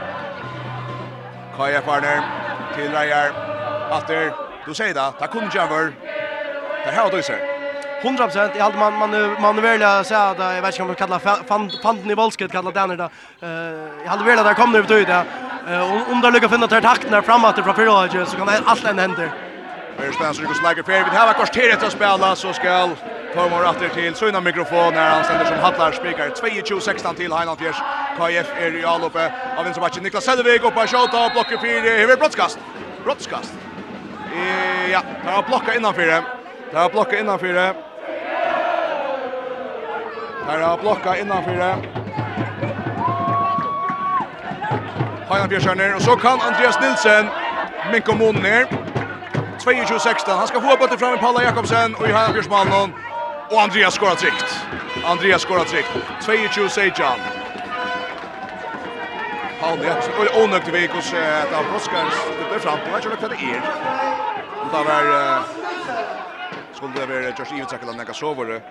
KKF 1.57 1.89
Arner 1.89 2.22
till 2.76 2.93
Rajar. 2.93 3.32
Åter, 3.91 4.32
du 4.66 4.74
säger 4.74 4.95
det. 4.95 5.12
Ta 5.18 5.26
kom 5.26 5.51
Javer. 5.55 5.93
Det 6.84 6.91
här 6.91 7.11
då 7.11 7.22
så. 7.22 7.57
100% 8.03 8.57
i 8.57 8.61
allt 8.61 8.78
man 8.78 8.99
man 8.99 9.11
man 9.40 9.57
vill 9.57 9.80
säga 9.80 10.22
att 10.22 10.38
jag 10.38 10.62
vet 10.62 10.74
inte 10.74 10.82
om 10.82 10.88
man 10.88 10.96
kallar 10.96 11.82
fanden 11.82 12.11
i 12.11 12.14
valsket 12.14 12.53
kallar 12.53 12.72
den 12.72 12.88
där 12.88 13.11
eh 13.40 13.49
jag 14.05 14.11
hade 14.11 14.24
velat 14.24 14.44
där 14.44 14.55
kom 14.55 14.72
det 14.72 14.78
ut 14.78 14.88
det 14.88 15.24
om 16.12 16.20
det 16.20 16.30
lyckas 16.30 16.51
finna 16.51 16.66
där 16.66 16.80
takten 16.80 17.11
där 17.11 17.22
framåt 17.22 17.55
från 17.64 17.74
Pirlo 17.74 18.26
så 18.26 18.36
kan 18.36 18.49
allt 18.64 18.84
än 18.84 18.99
hända 18.99 19.28
Mer 19.99 20.12
spänns 20.12 20.40
och 20.40 20.57
slägger 20.57 20.82
för 20.82 20.92
vi 20.92 21.16
har 21.16 21.32
kors 21.32 21.51
tid 21.51 21.72
att 21.72 21.92
spela 21.92 22.36
så 22.36 22.53
ska 22.53 22.88
Tormor 23.34 23.68
åter 23.70 23.88
till 23.88 24.14
sina 24.14 24.40
mikrofon 24.40 24.94
när 24.94 25.11
han 25.11 25.24
ständer 25.24 25.44
som 25.44 25.59
hallar 25.59 25.92
spikar. 25.92 26.28
22-16 26.28 27.14
till 27.14 27.32
Highland 27.32 27.59
Fjärs 27.59 27.76
KF 28.18 28.49
är 28.61 28.76
i 28.76 28.84
all 28.84 29.03
uppe 29.03 29.32
av 29.59 29.66
en 29.66 29.74
så 29.74 30.01
Niklas 30.03 30.24
Selvig 30.24 30.64
och 30.64 30.74
på 30.74 30.80
shot 30.80 31.14
och 31.14 31.32
blockar 31.32 31.57
för 31.57 31.82
det 31.82 32.03
är 32.03 32.16
broadcast 32.16 32.59
broadcast 33.05 33.53
ja, 34.92 35.03
tar 35.24 35.32
har 35.32 35.42
blockat 35.42 35.76
innanför 35.76 36.07
det. 36.07 36.24
Tar 36.72 36.80
har 36.80 36.90
blockat 36.90 37.20
innanför 37.20 37.53
det. 37.53 37.88
Her 40.49 40.59
er 40.59 40.76
blokka 40.80 41.12
innanfor 41.20 41.53
Heinan 45.28 45.49
Bjørkjørner, 45.49 45.94
og 45.94 46.01
så 46.03 46.14
kan 46.16 46.40
Andreas 46.49 46.78
Nilsen 46.80 47.28
minka 47.92 48.12
månen 48.12 48.42
ned. 48.42 48.64
22-16, 49.61 50.32
han 50.40 50.49
skal 50.49 50.61
få 50.61 50.72
upp 50.72 51.01
fram 51.01 51.14
i 51.14 51.20
Palla 51.24 51.42
Jakobsen 51.42 51.94
og 51.99 52.05
i 52.09 52.12
Heinan 52.12 52.32
Bjørkjørmannen. 52.32 52.94
Og 53.53 53.62
Andreas 53.62 53.94
skorar 53.94 54.14
trygt. 54.14 54.49
Andreas 55.12 55.42
skorar 55.42 55.64
trygt. 55.64 55.92
22-16. 56.24 57.05
Paul 59.61 59.78
Jakobsen, 59.84 60.12
og 60.18 60.42
onøkt 60.42 60.68
i 60.68 60.72
vik 60.78 60.90
hos 60.96 61.12
et 61.12 61.53
av 61.59 61.64
Broskans. 61.70 62.16
Det 62.38 62.49
blir 62.51 62.61
fram 62.66 62.78
på, 62.84 62.88
jeg 62.94 63.03
tror 63.03 63.11
nok 63.11 63.20
hva 63.20 63.28
det 63.28 63.40
er. 63.53 63.61
Det 64.72 64.82
var, 64.90 65.05
skulle 66.72 66.94
det 67.01 67.09
være 67.09 67.32
Josh 67.38 67.55
Ivetsakeland, 67.55 67.99
jeg 67.99 68.07
kan 68.07 68.14
sove 68.14 68.53
det. 68.53 68.62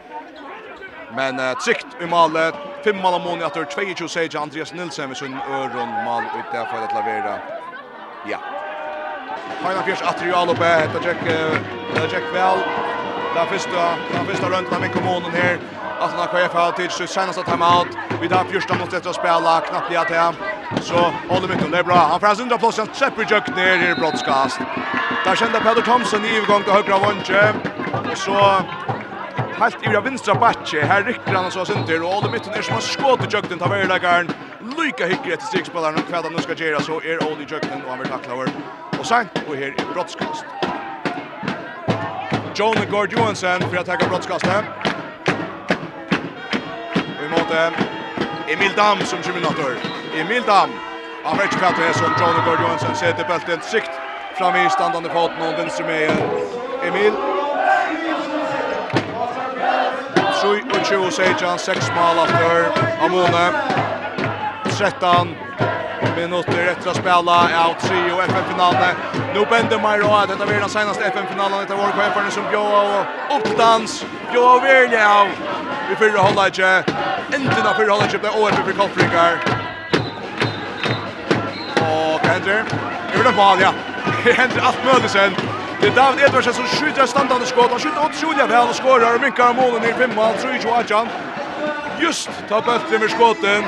Men 1.16 1.40
uh, 1.40 1.54
tryckt 1.54 1.88
i 2.02 2.06
malet. 2.06 2.56
Fem 2.84 2.98
mål 2.98 3.22
mån 3.22 3.42
efter 3.42 3.66
22 3.66 4.08
seger 4.08 4.40
Andreas 4.40 4.74
Nilsen 4.74 5.08
med 5.08 5.18
sin 5.18 5.38
öron 5.50 5.90
mål 6.06 6.24
ut 6.24 6.52
där 6.52 6.66
för 6.66 6.84
att 6.84 6.94
lavera. 6.94 7.40
Ja. 8.30 8.38
Heina 9.64 9.84
Fjärs 9.84 10.02
Atrial 10.02 10.50
uppe. 10.50 10.90
Det 10.94 11.08
Jack 11.08 11.24
det 11.94 12.14
Jack 12.14 12.24
väl. 12.34 12.58
Där 13.36 13.46
första, 13.46 13.82
där 14.14 14.24
första 14.26 14.50
rundan 14.50 14.82
med 14.82 14.94
kommunen 14.94 15.32
här. 15.32 15.60
Att 16.00 16.12
han 16.12 16.20
har 16.20 16.48
kvar 16.48 16.72
till 16.72 16.90
sitt 16.90 17.10
senaste 17.10 17.44
timeout. 17.44 17.88
Vi 18.22 18.28
där 18.28 18.44
första 18.44 18.76
måste 18.76 18.98
att 18.98 19.16
spela 19.16 19.62
knappt 19.62 19.90
det 19.90 20.06
till 20.06 20.84
Så 20.84 21.14
håller 21.30 21.48
mycket 21.48 21.72
det 21.72 21.78
är 21.78 21.84
bra. 21.84 21.96
Han 21.96 22.20
får 22.20 22.36
sindra 22.36 22.58
plus 22.58 22.80
en 22.80 22.88
trepper 22.88 23.26
jökt 23.32 23.56
ner 23.56 23.92
i 23.92 23.96
broadcast. 23.96 24.60
Där 25.26 25.36
kände 25.36 25.60
Peder 25.60 25.82
Thomsen 25.82 26.26
i 26.26 26.38
övergång 26.38 26.64
till 26.64 26.74
högra 26.74 26.98
vånche. 26.98 27.54
Och 28.12 28.18
så 28.18 28.62
Helt 29.58 29.84
i 29.84 29.90
vinstra 30.06 30.36
batje, 30.38 30.82
her 30.86 31.04
rykker 31.04 31.34
han 31.34 31.52
så 31.52 31.64
sinter, 31.66 32.04
og 32.06 32.12
alle 32.16 32.30
midten 32.32 32.54
er 32.54 32.62
som 32.62 32.76
har 32.78 32.84
skått 32.86 33.24
i 33.26 33.30
jøgten, 33.34 33.58
tar 33.58 33.72
verlegaren, 33.72 34.30
lyka 34.78 35.08
hykker 35.10 35.34
etter 35.34 35.48
strikspilleren, 35.50 35.98
og 35.98 36.12
hva 36.12 36.22
han 36.22 36.36
nu 36.36 36.42
skal 36.46 36.60
gjøre, 36.62 36.82
så 36.86 37.00
er 37.02 37.24
Ole 37.26 37.42
i 37.42 37.48
jøgten, 37.50 37.82
og 37.82 37.90
han 37.90 38.04
vil 38.04 38.12
takla 38.12 38.36
over. 38.36 38.52
Og 39.00 39.06
sent, 39.06 39.40
og 39.48 39.56
her 39.58 39.74
er 39.74 39.88
brottskast. 39.96 40.46
John 42.60 42.78
Gord 42.92 43.14
Johansen 43.14 43.66
for 43.66 43.80
å 43.82 43.84
takke 43.88 44.10
brottskastet. 44.12 44.70
Og 47.16 47.24
i 47.26 47.32
måte 47.34 47.64
Emil 48.54 48.78
Dam 48.78 49.02
som 49.10 49.26
kombinator. 49.26 49.74
Emil 50.18 50.46
Dam, 50.46 50.74
han 51.26 51.42
vet 51.42 51.50
ikke 51.50 51.64
hva 51.66 51.74
det 51.80 51.90
er 51.90 51.98
som 51.98 52.14
John 52.22 52.38
Gord 52.46 52.62
Johansen 52.62 52.94
setter 53.02 53.26
belten 53.30 53.66
sikt 53.66 53.98
fram 54.38 54.58
i 54.58 54.70
standande 54.78 55.10
foten 55.18 55.42
og 55.50 55.58
venstre 55.58 55.86
med 55.90 56.14
Emil 56.86 57.37
Sui 60.48 60.62
og 60.64 60.84
Tjo 60.88 61.10
Sejan, 61.12 61.60
6 61.60 61.90
mål 61.96 62.20
after 62.24 62.68
Amone. 63.04 63.48
13 64.78 65.34
minutter 66.16 66.70
etter 66.72 66.92
å 66.92 66.94
spela 66.96 67.36
av 67.64 67.74
og 67.74 68.22
FN-finalen. 68.30 69.02
Nå 69.36 69.44
bender 69.52 69.82
Mairo 69.84 70.14
at 70.16 70.32
dette 70.32 70.48
blir 70.48 70.64
den 70.64 70.72
seneste 70.72 71.04
FN-finalen 71.10 71.66
etter 71.66 71.76
vår 71.76 71.92
kvepperne 71.98 72.32
som 72.32 72.48
bjåa 72.48 72.80
og 72.94 73.36
oppdans. 73.42 73.98
Bjåa 74.32 74.56
virkelig 74.64 75.04
av 75.04 75.36
i 75.92 76.00
fyrre 76.00 76.24
holdet 76.30 76.64
Enten 77.36 77.68
av 77.68 77.76
fyrre 77.76 77.92
holdet 77.98 78.24
ble 78.24 78.32
året 78.40 78.64
for 78.64 78.80
Kolfrikar. 78.80 79.44
Og 81.84 82.24
hva 82.24 82.38
hender? 82.38 82.64
Det 82.72 83.20
blir 83.20 83.32
en 83.36 83.40
ball, 83.44 83.68
ja. 83.68 83.76
Det 84.24 84.40
hender 84.40 84.72
alt 84.72 84.84
møtesen. 84.88 85.57
Det 85.82 85.96
David 85.96 86.20
Edvardsen 86.26 86.54
som 86.54 86.66
skjuter 86.66 87.04
ett 87.04 87.10
standande 87.10 87.46
skott. 87.46 87.72
Han 87.72 87.80
skjuter 87.80 88.06
otroligt 88.06 88.50
väl 88.50 88.68
och 88.68 88.76
skårer 88.76 89.16
og 89.16 89.22
minkar 89.22 89.54
målen 89.54 89.84
i 89.84 89.94
fem 89.94 90.16
mål. 90.16 90.34
tror 90.38 90.54
ju 90.54 90.70
att 90.70 90.90
han 90.90 91.08
just 92.00 92.30
ta 92.50 92.62
bøtten 92.62 93.00
med 93.02 93.10
skotten. 93.10 93.64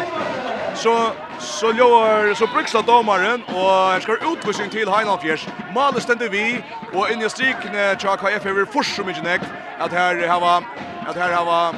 Så 0.76 1.12
så 1.40 1.72
låter 1.72 2.34
så 2.34 2.48
bruksar 2.48 2.82
domaren 2.82 3.44
och 3.44 3.72
han 3.92 4.02
ska 4.02 4.12
utvisning 4.14 4.70
till 4.70 4.90
Heinalfjärs. 4.90 5.48
Malen 5.76 6.02
ständer 6.02 6.30
vi 6.30 6.64
och 6.94 7.10
in 7.12 7.22
i 7.22 7.30
striken 7.30 7.72
Chaka 8.00 8.18
KF 8.18 8.46
över 8.46 8.66
fors 8.66 8.96
så 8.96 9.04
mycket 9.04 9.24
näck 9.24 9.42
att 9.80 9.92
här 9.92 10.28
hava 10.28 10.64
att 11.08 11.16
här 11.16 11.34
hava 11.34 11.74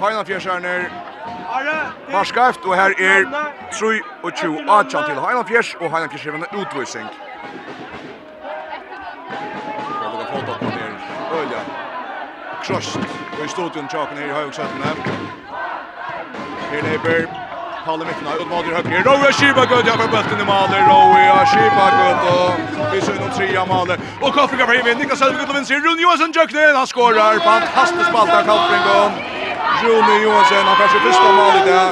Heinalfjärs 0.00 0.46
är 0.46 0.90
Marskaft 2.12 2.64
och 2.64 2.74
här 2.74 3.00
är 3.00 3.24
3 3.78 4.00
och 4.22 4.36
2 4.36 4.72
Achan 4.72 5.04
till 5.04 5.24
Heinalfjärs 5.24 5.76
och 5.80 5.90
Heinalfjärs 5.90 6.26
är 6.26 6.34
en 6.34 6.60
utvisning. 6.60 7.06
Krust 12.62 12.96
og 13.38 13.44
i 13.44 13.48
studion 13.48 13.88
tjaken 13.88 14.18
her 14.18 14.26
i 14.26 14.34
Høyvågsøttene. 14.36 14.90
Her 16.70 16.82
Leiber, 16.86 17.26
Palle 17.84 18.04
mitten 18.06 18.26
av 18.30 18.38
Udmader 18.38 18.76
Høyre. 18.76 19.00
Roi 19.06 19.26
Ashiba 19.28 19.64
Gød, 19.70 19.88
ja, 19.90 19.94
for 19.98 20.10
bøtten 20.14 20.40
i 20.40 20.46
Male. 20.46 20.78
Roi 20.86 21.24
Ashiba 21.40 21.86
Gød, 21.98 22.20
og 22.32 22.84
vi 22.92 23.00
ser 23.02 23.18
om 23.24 23.32
tre 23.34 23.48
av 23.58 23.66
Male. 23.72 23.96
Og 24.20 24.30
Koffinger 24.36 24.68
for 24.68 24.76
himmelen, 24.76 24.98
Niklas 25.02 25.18
Selvig 25.18 25.40
Gød 25.40 25.50
og. 25.50 25.80
Rune 25.86 26.02
Johansson 26.04 26.34
Jøknen, 26.38 26.76
han 26.80 26.86
skårer. 26.92 27.40
Fantastisk 27.48 28.06
spalt 28.12 28.34
av 28.38 28.46
Koffinger. 28.50 29.10
Rune 29.82 30.14
Johansson, 30.24 30.68
han 30.70 30.76
kanskje 30.82 31.00
første 31.06 31.26
av 31.32 31.58
i 31.58 31.64
det. 31.70 31.86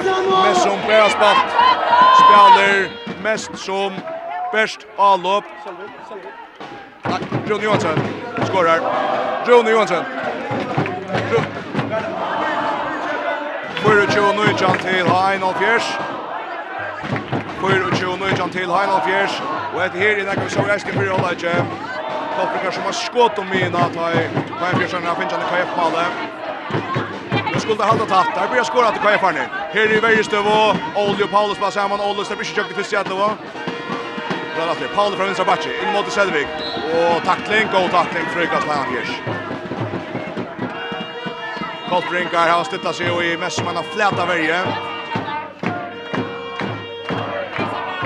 Mest 0.44 0.62
som 0.66 0.78
bæra 0.86 1.08
spalt. 1.16 1.58
Spiller 2.20 2.78
mest 3.26 3.58
som 3.66 3.98
best 4.54 4.86
avlopp. 4.98 5.50
Selvig, 5.66 5.90
selvig. 6.08 6.39
Rune 7.50 7.64
Johansson 7.64 7.98
skorar. 8.46 8.80
Rune 9.48 9.70
Johansson. 9.70 10.04
Fyrir 13.82 14.06
tjo 14.14 14.32
nøytjan 14.36 14.78
til 14.78 15.06
Hein 15.08 15.46
Fjers. 15.58 15.92
Fyrir 17.60 17.94
tjo 18.00 18.16
nøytjan 18.16 18.50
til 18.50 18.66
Hein 18.70 18.96
Fjers. 19.06 19.42
Og 19.74 19.84
etter 19.84 19.98
her 19.98 20.20
i 20.20 20.26
nekka 20.28 20.44
vi 20.44 20.50
så 20.50 20.66
reisken 20.68 20.92
fyrir 20.98 21.14
Ola 21.16 21.32
Eje. 21.32 21.54
Topplinger 22.36 22.70
som 22.70 22.82
har 22.82 22.92
skått 22.92 23.38
om 23.38 23.48
mina, 23.54 23.88
ta 23.94 24.12
i 24.12 24.26
Hein 24.60 24.76
Fjersen, 24.78 25.06
han 25.06 25.16
finner 25.16 25.38
han 25.38 25.46
i 25.46 25.50
KF-malet 25.50 26.38
skulle 27.60 27.84
halda 27.84 28.06
tatt. 28.06 28.34
Der 28.34 28.48
blir 28.50 28.64
skora 28.64 28.90
til 28.92 29.02
KF 29.04 29.22
nu. 29.36 29.44
Her 29.72 29.96
i 29.96 30.00
Verjestov 30.00 30.46
och 30.46 30.76
Olje 30.96 31.26
Paulus 31.26 31.58
bara 31.58 31.70
samman. 31.70 32.00
Olje 32.00 32.24
släpper 32.24 32.44
inte 32.44 32.60
jökte 32.60 32.74
för 32.74 32.82
Seattle. 32.82 33.36
Glenn 34.60 34.72
Atli. 34.72 34.88
Paul 34.94 35.16
fra 35.16 35.24
vinstra 35.24 35.44
bakke, 35.44 35.70
inn 35.72 35.92
mot 35.94 36.08
Selvig. 36.12 36.42
Og 36.92 37.22
tackling, 37.24 37.70
god 37.72 37.88
takling, 37.94 38.26
frykast 38.34 38.66
med 38.68 38.76
Angers. 38.76 39.12
Koltbrinkar 41.88 42.48
har 42.48 42.64
stittat 42.64 42.96
sig 42.96 43.10
och 43.10 43.24
i 43.24 43.36
han 43.36 43.76
har 43.76 43.82
fläta 43.82 44.26
värje. 44.26 44.60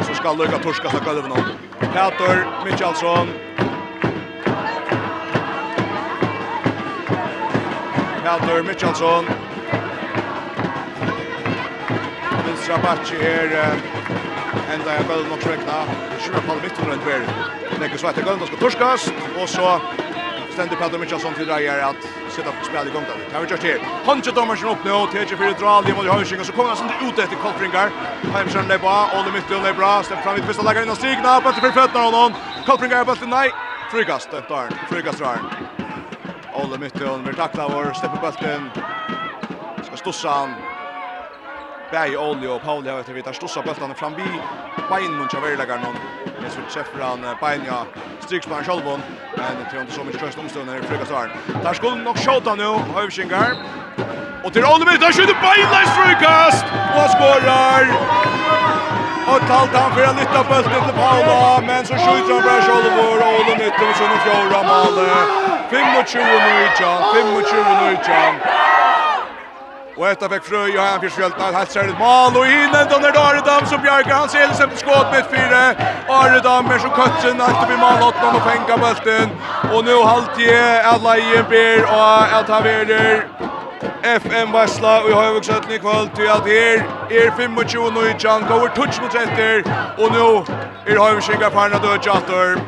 Så 0.07 0.15
ska 0.15 0.33
Luka 0.33 0.59
Torska 0.59 0.91
sig 0.91 1.01
golvet 1.05 1.25
nu. 1.29 1.43
Peter 1.81 2.47
Michelsson. 2.65 3.29
Peter 8.23 8.63
Michelsson. 8.63 9.25
Vinstra 12.47 12.79
bakke 12.79 13.17
er 13.17 13.75
ända 14.75 14.95
jag 14.95 15.07
gulvet 15.09 15.31
nok 15.31 15.43
svekna. 15.43 16.14
Sjöfall 16.25 16.59
mitt 16.63 16.79
under 16.83 16.93
en 16.93 17.01
tvär. 17.01 17.23
Näcker 17.81 17.99
svarta 17.99 18.21
gönda 18.21 18.47
ska 18.47 18.57
torskas 18.57 19.13
och 19.43 19.49
så 19.49 19.81
ständer 20.55 20.77
Pedro 20.77 20.99
Mitchelson 20.99 21.35
till 21.35 21.47
drejer 21.47 21.83
att 21.83 22.03
sätta 22.37 22.51
spel 22.63 22.89
i 22.89 22.91
gång 22.91 23.05
där. 23.11 23.31
Kan 23.33 23.43
vi 23.43 23.49
köra 23.49 23.59
till. 23.59 23.81
Hanche 24.07 24.33
Thomasen 24.33 24.69
upp 24.69 24.85
nu 24.85 24.93
och 24.93 25.11
täcker 25.11 25.37
för 25.37 25.53
drall 25.61 25.89
i 25.89 25.93
mål 25.93 26.07
i 26.07 26.41
och 26.41 26.47
så 26.47 26.53
kommer 26.53 26.69
han 26.69 26.77
sånt 26.77 26.93
ut 27.07 27.19
efter 27.19 27.37
Kolpringar. 27.37 27.89
Hemsjön 28.35 28.69
där 28.69 28.79
bra. 28.79 28.99
och 29.15 29.25
det 29.25 29.33
mitt 29.33 29.77
bra. 29.77 30.03
Stäpp 30.03 30.23
fram 30.25 30.37
i 30.37 30.43
första 30.43 30.63
läget 30.63 30.83
in 30.85 30.91
och 30.91 30.97
stigna 30.97 31.41
på 31.41 31.53
till 31.53 31.73
fötterna 31.73 32.05
honom. 32.05 32.33
Kolpringar 32.67 33.05
på 33.05 33.15
till 33.15 33.29
nej. 33.29 33.51
Frikast 33.91 34.31
där. 34.31 34.69
Frikast 34.91 35.19
där. 35.19 35.39
Olle 36.55 36.79
Mittel, 36.79 37.23
vi 37.27 37.35
tacklar 37.35 37.69
vår 37.69 37.93
steppar 37.93 38.21
bulten. 38.23 38.71
Ska 39.87 39.97
stossa 39.97 40.29
han, 40.29 40.55
Bæg 41.95 42.19
Oli 42.19 42.47
og 42.47 42.61
Pauli 42.61 42.89
har 42.91 42.99
etter 42.99 43.15
vi 43.15 43.23
tar 43.23 43.37
stossa 43.39 43.61
bøttene 43.63 43.95
fram 43.95 44.17
vi. 44.19 44.25
Bein 44.91 45.13
mun 45.15 45.29
kjær 45.31 45.45
verlegger 45.45 45.79
noen. 45.79 45.99
Men 46.41 46.51
så 46.51 46.65
kjeffer 46.75 47.05
han 47.07 47.23
bein 47.39 47.63
ja 47.69 47.85
stryksparen 48.25 48.67
Kjolvon. 48.67 49.05
Men 49.37 49.61
det 49.61 49.69
er 49.69 49.85
ikke 49.85 49.95
så 49.95 50.07
mye 50.07 50.19
trøst 50.19 50.41
omstående 50.43 50.81
i 50.81 50.89
frukastaren. 50.89 51.31
Der 51.67 51.79
skulle 51.79 52.03
nok 52.03 52.19
skjøta 52.19 52.57
nå, 52.59 52.73
Høyvskinger. 52.97 53.55
Og 54.43 54.51
til 54.57 54.67
Oli 54.73 54.89
Mitt, 54.89 55.07
han 55.07 55.15
skjøter 55.15 55.39
beinleis 55.45 55.95
frukast! 56.01 56.75
Og 56.99 57.07
skårer! 57.15 57.95
Og 59.31 59.47
talt 59.53 59.79
han 59.79 59.95
for 59.95 60.03
å 60.09 60.13
lytte 60.19 60.45
bøttene 60.51 60.83
til 60.89 60.99
Paula. 60.99 61.39
Men 61.71 61.87
så 61.87 62.03
skjøter 62.03 62.35
han 62.35 62.45
bara 62.51 62.59
fra 62.59 62.75
Kjolvon. 62.83 63.25
Oli 63.31 63.55
Mitt, 63.63 63.79
og 63.87 63.95
så 64.03 64.11
nå 64.11 64.19
fjorda 64.27 64.67
maler. 64.67 65.33
25-19, 65.71 67.09
25-19. 67.23 68.64
Och 69.97 70.09
efter 70.09 70.29
fick 70.29 70.45
Fröj 70.45 70.79
och 70.79 70.85
han 70.85 71.01
fick 71.01 71.13
skjult 71.13 71.37
ett 71.39 71.55
han 71.55 71.67
ser 71.67 71.87
mål 71.99 72.37
och 72.37 72.47
in 72.47 72.71
den 72.73 73.03
när 73.03 73.29
Aredam 73.29 73.67
som 73.67 73.83
bjärkar 73.83 74.15
han 74.15 74.29
ser 74.29 74.53
sen 74.53 74.71
på 74.71 74.77
skott 74.77 75.07
med 75.13 75.25
fyra 75.31 75.61
Aredam 76.09 76.67
är 76.67 76.79
så 76.79 76.89
kötsen 76.89 77.41
att 77.41 77.61
det 77.61 77.67
blir 77.67 77.77
mål 77.77 78.03
åt 78.09 78.23
någon 78.23 78.37
och 78.37 78.43
fänka 78.43 78.77
bulten 78.77 79.29
och 79.75 79.85
nu 79.85 79.97
halt 80.03 80.39
ge 80.39 80.81
alla 80.85 81.19
i 81.19 81.37
en 81.37 81.49
bil 81.51 81.83
och 81.85 82.23
att 82.39 82.49
han 82.49 82.67
är 82.67 83.25
FM 84.03 84.53
Vassla 84.53 85.03
och 85.03 85.11
jag 85.11 85.17
har 85.17 85.37
också 85.37 85.53
ett 85.53 85.69
nytt 85.69 86.15
till 86.17 86.31
att 86.31 86.47
här 86.47 86.87
är 87.11 87.31
25 87.31 87.59
och 87.59 88.05
i 88.05 88.15
Jan 88.19 88.43
går 88.49 88.69
touch 88.69 89.03
mot 89.03 89.15
efter 89.15 89.65
och 89.99 90.13
nu 90.13 90.25
är 90.93 90.97
har 90.99 91.15
vi 91.15 91.21
skickat 91.21 91.53
på 91.53 91.61
andra 91.61 91.99
chatter. 91.99 92.59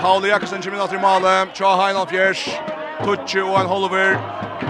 Paul 0.00 0.28
Jakobsen 0.28 0.62
kommer 0.62 0.84
att 0.84 0.92
i 0.92 0.98
målet. 0.98 1.56
Tja 1.56 1.76
Heinolf 1.76 2.10
Fjärs. 2.10 2.69
Tutsi 3.04 3.40
og 3.40 3.60
en 3.60 3.66
Holver. 3.66 4.16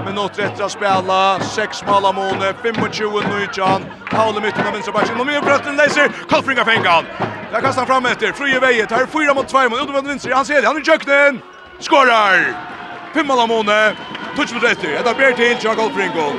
Minutter 0.06 0.46
etter 0.46 0.64
å 0.64 0.70
spille. 0.70 1.18
6 1.54 1.82
mål 1.88 2.06
av 2.10 2.14
Måne. 2.14 2.52
25-19. 2.62 3.86
Paule 4.10 4.42
mitten 4.44 4.66
av 4.66 4.76
venstrebacken. 4.76 5.18
Og 5.20 5.26
mye 5.26 5.42
brøtten 5.44 5.78
leiser. 5.80 6.12
Kolfringa 6.30 6.64
fengan. 6.64 7.10
Der 7.50 7.60
kastar 7.60 7.82
han 7.82 7.90
fram 7.90 8.06
etter. 8.06 8.32
Frie 8.32 8.60
veie. 8.62 8.86
Tar 8.86 9.06
4 9.10 9.34
mot 9.34 9.48
2 9.48 9.68
mot 9.68 9.82
Udovan 9.82 10.08
Vinsri. 10.08 10.32
Han 10.32 10.44
ser 10.44 10.62
det. 10.62 10.70
Han 10.70 10.78
er 10.78 10.84
i 10.84 10.90
kjøkkenen. 10.90 11.42
Skårar! 11.80 12.46
5 13.14 13.26
mål 13.26 13.44
av 13.44 13.48
Måne. 13.48 13.80
tutsi 14.36 14.54
mot 14.54 14.64
etter. 14.64 14.96
Etter 15.00 15.14
ber 15.14 15.36
til 15.36 15.56
Tja 15.58 15.74
Kalfringo. 15.74 16.30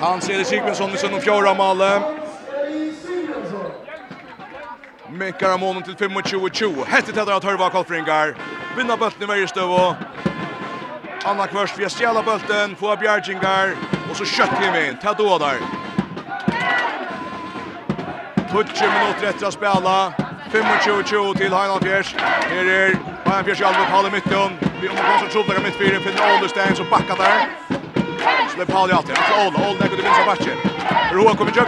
Han 0.00 0.20
ser 0.20 0.38
det 0.38 0.46
Sigmundsson 0.46 0.94
i 0.94 0.98
sønnen 1.00 1.18
om 1.18 1.24
fjorda 1.24 1.54
målet. 1.54 2.19
Minkar 5.12 5.52
Amonen 5.52 5.82
til 5.82 5.92
25-20. 5.92 6.84
Hette 6.86 7.12
heter 7.12 7.34
at 7.34 7.44
Hørva 7.44 7.68
Kolfringar. 7.68 8.34
Vinna 8.76 8.96
bulten 8.96 9.22
i 9.22 9.28
Veierstøvå. 9.28 9.94
Anna 11.26 11.46
Kvörst 11.46 11.78
via 11.78 11.88
stjäla 11.88 12.22
bulten. 12.22 12.76
Få 12.76 12.96
Bjergingar. 12.96 13.74
Och 14.10 14.16
så 14.16 14.24
kött 14.24 14.62
hjem 14.62 14.74
in. 14.74 14.96
Ta 15.02 15.12
då 15.12 15.38
der. 15.38 15.56
20 18.52 18.88
minuter 18.98 19.26
efter 19.28 19.46
att 19.46 19.54
spela. 19.54 20.12
25-20 20.52 21.38
till 21.38 21.52
Heinald 21.52 21.82
Fjärs. 21.82 22.14
Här 22.18 22.64
är 22.64 22.96
Heinald 23.24 23.44
Fjärs 23.44 23.60
i 23.60 23.64
alvor 23.64 23.84
Palle 23.84 24.10
Mytton. 24.10 24.52
Vi 24.80 24.88
har 24.88 24.96
å 24.96 25.18
så 25.20 25.26
trodde 25.32 25.54
jeg 25.54 25.62
mitt. 25.62 25.74
Finner 25.74 26.34
Ålderstein 26.34 26.76
som 26.76 26.86
backar 26.90 27.16
där. 27.16 27.48
Så 28.50 28.56
det 28.56 28.68
er 28.68 28.72
Palle 28.72 28.94
alltid. 28.94 29.16
Åle, 29.46 29.68
Åle 29.68 29.78
nekker 29.80 29.96
til 29.96 30.04
vinst 30.04 30.20
av 30.20 30.26
matchen. 30.26 30.58
Roa 31.12 31.34
kommer 31.34 31.52
i 31.52 31.60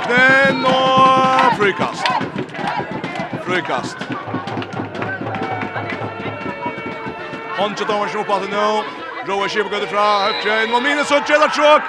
och 0.65 2.09
Og 2.09 2.12
frukast. 3.53 3.97
Honcho 7.59 7.85
Thomas 7.85 8.13
som 8.13 8.21
uppåt 8.21 8.51
nu. 8.51 8.83
Roa 9.27 9.49
Schip 9.49 9.71
går 9.71 9.83
ifrån 9.83 9.99
högre. 9.99 10.63
En 10.63 10.83
minus 10.83 11.11
och 11.11 11.31
Jella 11.31 11.49
tråk. 11.49 11.83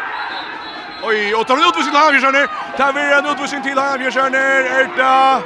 Oj, 1.03 1.35
och 1.35 1.47
tar 1.47 1.57
en 1.57 1.63
utvisning 1.69 1.93
till 1.93 2.01
Havjärskjärner. 2.05 2.47
Tar 2.77 2.93
vi 2.93 3.01
en 3.17 3.25
utvisning 3.25 3.61
till 3.63 3.77
Havjärskjärner. 3.77 4.59
Erta. 4.79 5.41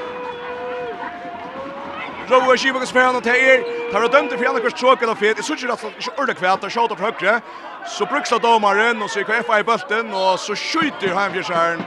Roa 2.27 2.57
Schip 2.57 2.73
går 2.73 2.85
spela 2.85 3.11
något 3.11 3.25
här. 3.25 3.91
Tar 3.91 4.03
och 4.03 4.11
dömte 4.11 4.37
för 4.37 4.45
andra 4.45 4.61
kurs 4.61 4.73
tråk 4.73 5.01
eller 5.01 5.15
fet. 5.15 5.45
Så 5.45 5.55
tjänar 5.55 5.73
att 5.73 5.83
inte 5.83 6.21
orda 6.21 6.33
kvätt 6.33 6.63
och 6.63 6.73
skjuter 6.73 6.95
från 6.95 7.05
högre. 7.05 7.41
Så 7.87 8.05
bruksar 8.05 8.39
domaren 8.39 9.01
och 9.03 9.09
så 9.09 9.19
gick 9.19 9.27
FA 9.45 9.59
i 9.59 9.63
bulten 9.63 10.13
och 10.13 10.39
så 10.39 10.55
skjuter 10.55 11.09
Havjärskjärn. 11.19 11.83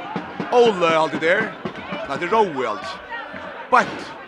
Olle 0.52 0.98
alltid 0.98 1.20
där. 1.20 1.52
Nej, 2.08 2.16
det 2.20 2.26
är 2.26 2.28
Roa 2.28 2.68
allt. 2.70 2.88
Bant 3.70 4.19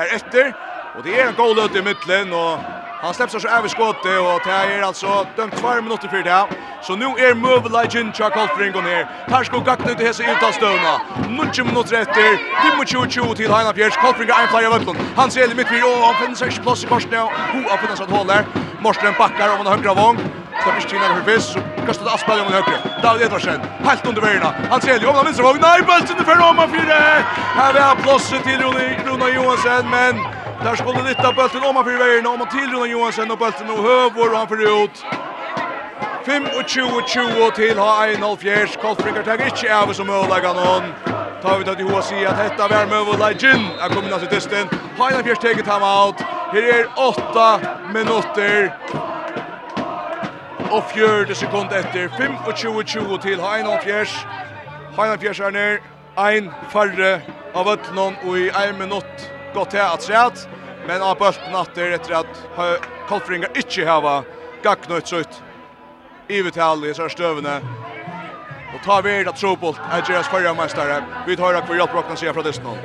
här 0.00 0.14
efter 0.16 0.54
Och 0.96 1.02
det 1.04 1.20
är 1.20 1.26
en 1.28 1.34
goal 1.34 1.58
ut 1.58 1.76
i 1.76 1.82
mitten 1.82 2.32
och 2.32 2.58
han 3.02 3.14
släpps 3.14 3.32
så 3.32 3.48
över 3.48 3.68
skottet 3.68 4.20
och 4.20 4.40
det 4.46 4.52
är 4.52 4.82
alltså 4.82 5.26
dömt 5.36 5.56
2 5.56 5.82
minuter 5.82 6.08
för 6.08 6.22
det. 6.22 6.46
Så 6.82 6.96
nu 6.96 7.04
är 7.04 7.34
Move 7.34 7.68
Legend 7.68 8.14
Chuck 8.16 8.34
Holtring 8.34 8.72
går 8.72 8.82
ner. 8.82 9.04
Här 9.32 9.44
ska 9.44 9.58
gakt 9.58 9.90
ut 9.90 10.00
i 10.00 10.04
hese 10.04 10.22
utan 10.22 10.52
stöna. 10.52 10.92
minuter 11.64 11.96
efter. 12.02 12.30
25-20 12.84 13.34
till 13.34 13.50
Hanna 13.50 13.72
Fjärs 13.74 13.96
Holtring 13.96 14.28
är 14.28 14.42
en 14.42 14.48
flyer 14.48 14.72
öppen. 14.76 14.96
Han 15.16 15.30
ser 15.30 15.54
mitt 15.54 15.72
vid 15.72 15.84
och 15.84 16.06
han 16.06 16.14
finner 16.14 16.34
sig 16.34 16.62
plats 16.64 16.84
i 16.84 16.86
korset 16.86 17.10
nu. 17.10 17.16
Hur 17.52 17.68
han 17.68 17.78
finner 17.78 17.96
sig 17.96 18.04
att 18.04 18.10
hålla. 18.18 18.44
Morsten 18.80 19.14
backar 19.18 19.48
om 19.52 19.56
han 19.56 19.66
har 19.66 19.76
högra 19.76 19.94
vång. 19.94 20.18
Ska 20.60 20.70
vi 20.70 20.80
stina 20.80 21.00
för 21.14 21.32
Viss 21.32 21.56
och 21.56 21.86
kastar 21.86 22.04
det 22.04 22.10
Aspel 22.10 22.38
mot 22.38 22.52
höger. 22.52 22.78
David 23.02 23.22
Edvardsen 23.22 23.60
helt 23.84 24.06
under 24.06 24.22
vägarna. 24.22 24.54
Han 24.70 24.80
ser 24.80 24.98
ju 25.00 25.06
om 25.06 25.14
han 25.14 25.24
vänster 25.24 25.42
våg. 25.42 25.56
Nej, 25.60 25.80
bulten 25.80 26.24
för 26.24 26.34
Roma 26.34 26.68
4. 26.68 26.80
Här 27.60 27.74
är 27.74 27.94
plåset 28.02 28.42
till 28.44 28.60
Runa 29.06 29.28
Johansson 29.28 29.90
men 29.90 30.14
där 30.64 30.74
skulle 30.76 31.02
nytta 31.02 31.32
bulten 31.32 31.62
om 31.62 31.76
han 31.76 31.84
för 31.84 31.98
vägarna 31.98 32.28
om 32.28 32.40
han 32.40 32.48
till 32.48 32.70
Runa 32.72 32.86
Johansson 32.86 33.30
och 33.30 33.38
bulten 33.38 33.66
nu 33.66 33.76
höver 33.88 34.32
och 34.32 34.38
han 34.38 34.48
för 34.48 34.84
ut. 34.84 35.04
25-20 36.26 37.54
til 37.54 37.78
ha 37.78 38.06
1-0-4. 38.06 38.80
Koltbringar 38.82 39.22
tar 39.22 39.40
ikke 39.46 39.74
av 39.74 39.92
som 39.92 40.10
ødelegger 40.10 40.54
noen. 40.54 40.92
Tar 41.42 41.58
vi 41.58 41.64
tatt 41.64 41.80
i 41.80 41.86
hoa 41.88 42.02
sier 42.04 42.28
at 42.28 42.42
dette 42.44 42.68
var 42.74 42.86
med 42.90 43.06
Våleidjen. 43.08 43.62
Jeg 43.80 43.90
kommer 43.94 44.10
ned 44.10 44.20
til 44.20 44.30
dysten. 44.34 44.68
Ha 44.98 45.08
1-4 45.10 45.40
teget 45.40 45.64
time 45.64 45.86
out. 45.86 46.20
Her 46.52 46.68
er 46.76 46.84
8 46.96 47.46
minutter 47.94 48.70
og 50.70 50.84
fjørde 50.94 51.34
sekund 51.34 51.72
etter 51.74 52.08
25-20 52.08 53.22
til 53.22 53.40
Heinald 53.42 53.82
Fjers. 53.84 54.14
Heinald 54.96 55.18
Fjers 55.18 55.40
er 55.40 55.50
ned, 55.50 55.78
ein 56.18 56.50
farre 56.70 57.20
av 57.54 57.68
Øtlenon 57.72 58.16
og 58.24 58.38
i 58.38 58.48
en 58.50 58.78
minutt 58.78 59.28
gått 59.54 59.74
til 59.74 59.82
at 59.82 60.04
sreat, 60.06 60.46
men 60.86 61.02
av 61.02 61.18
bølten 61.18 61.56
atter 61.56 61.94
etter 61.96 62.20
at 62.22 62.42
Kolfringa 63.08 63.50
ikke 63.58 63.86
hava 63.86 64.20
gagnøyt 64.64 65.10
sutt 65.10 65.40
i 66.30 66.42
vital 66.46 66.84
i 66.86 66.94
sær 66.94 67.10
støvene. 67.10 67.58
Og 68.70 68.82
ta 68.84 69.00
ved 69.02 69.28
at 69.28 69.40
Trobolt 69.40 69.80
er 69.90 70.04
deres 70.06 70.30
førre 70.30 70.54
meistere. 70.54 71.02
Vi 71.26 71.36
tar 71.36 71.58
hva 71.58 71.80
hjelpbrokkene 71.80 72.20
sier 72.20 72.36
fra 72.36 72.46
Disney. 72.46 72.78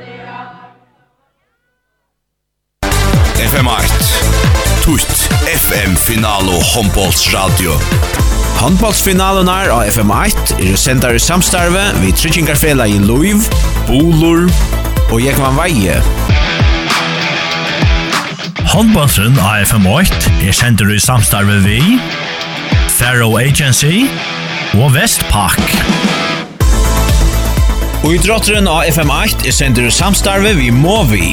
FM 3.45 3.69
8 3.69 4.34
tutt 4.85 5.29
FM-finalo 5.49 6.59
håndbollsradio. 6.61 7.73
Håndbollsfinalen 8.59 9.49
er 9.49 9.71
av 9.73 9.87
FM1 9.89 10.51
er 10.61 10.77
sendar 10.77 11.17
i 11.17 11.21
samstarve 11.21 11.81
vi 12.03 12.11
Tryggingarfela 12.13 12.85
i 12.85 12.99
Luiv, 13.01 13.47
Bolor 13.87 14.45
og 15.09 15.17
Jekvan 15.23 15.57
Veie. 15.57 15.97
Håndbollsen 18.75 19.39
av 19.41 19.65
FM8 19.65 20.35
er 20.45 20.53
sendar 20.53 20.93
i 20.93 21.01
samstarve 21.01 21.57
vi 21.65 21.81
Faro 22.93 23.33
Agency 23.41 24.05
og 24.77 24.93
Vestpak. 24.93 25.61
Og 28.05 28.19
idrotteren 28.19 28.69
av 28.69 28.85
FM8 28.93 29.49
er 29.49 29.61
sender 29.63 29.89
i 29.89 29.95
samstarve 30.03 30.53
vi 30.61 30.69
Movi. 30.69 31.31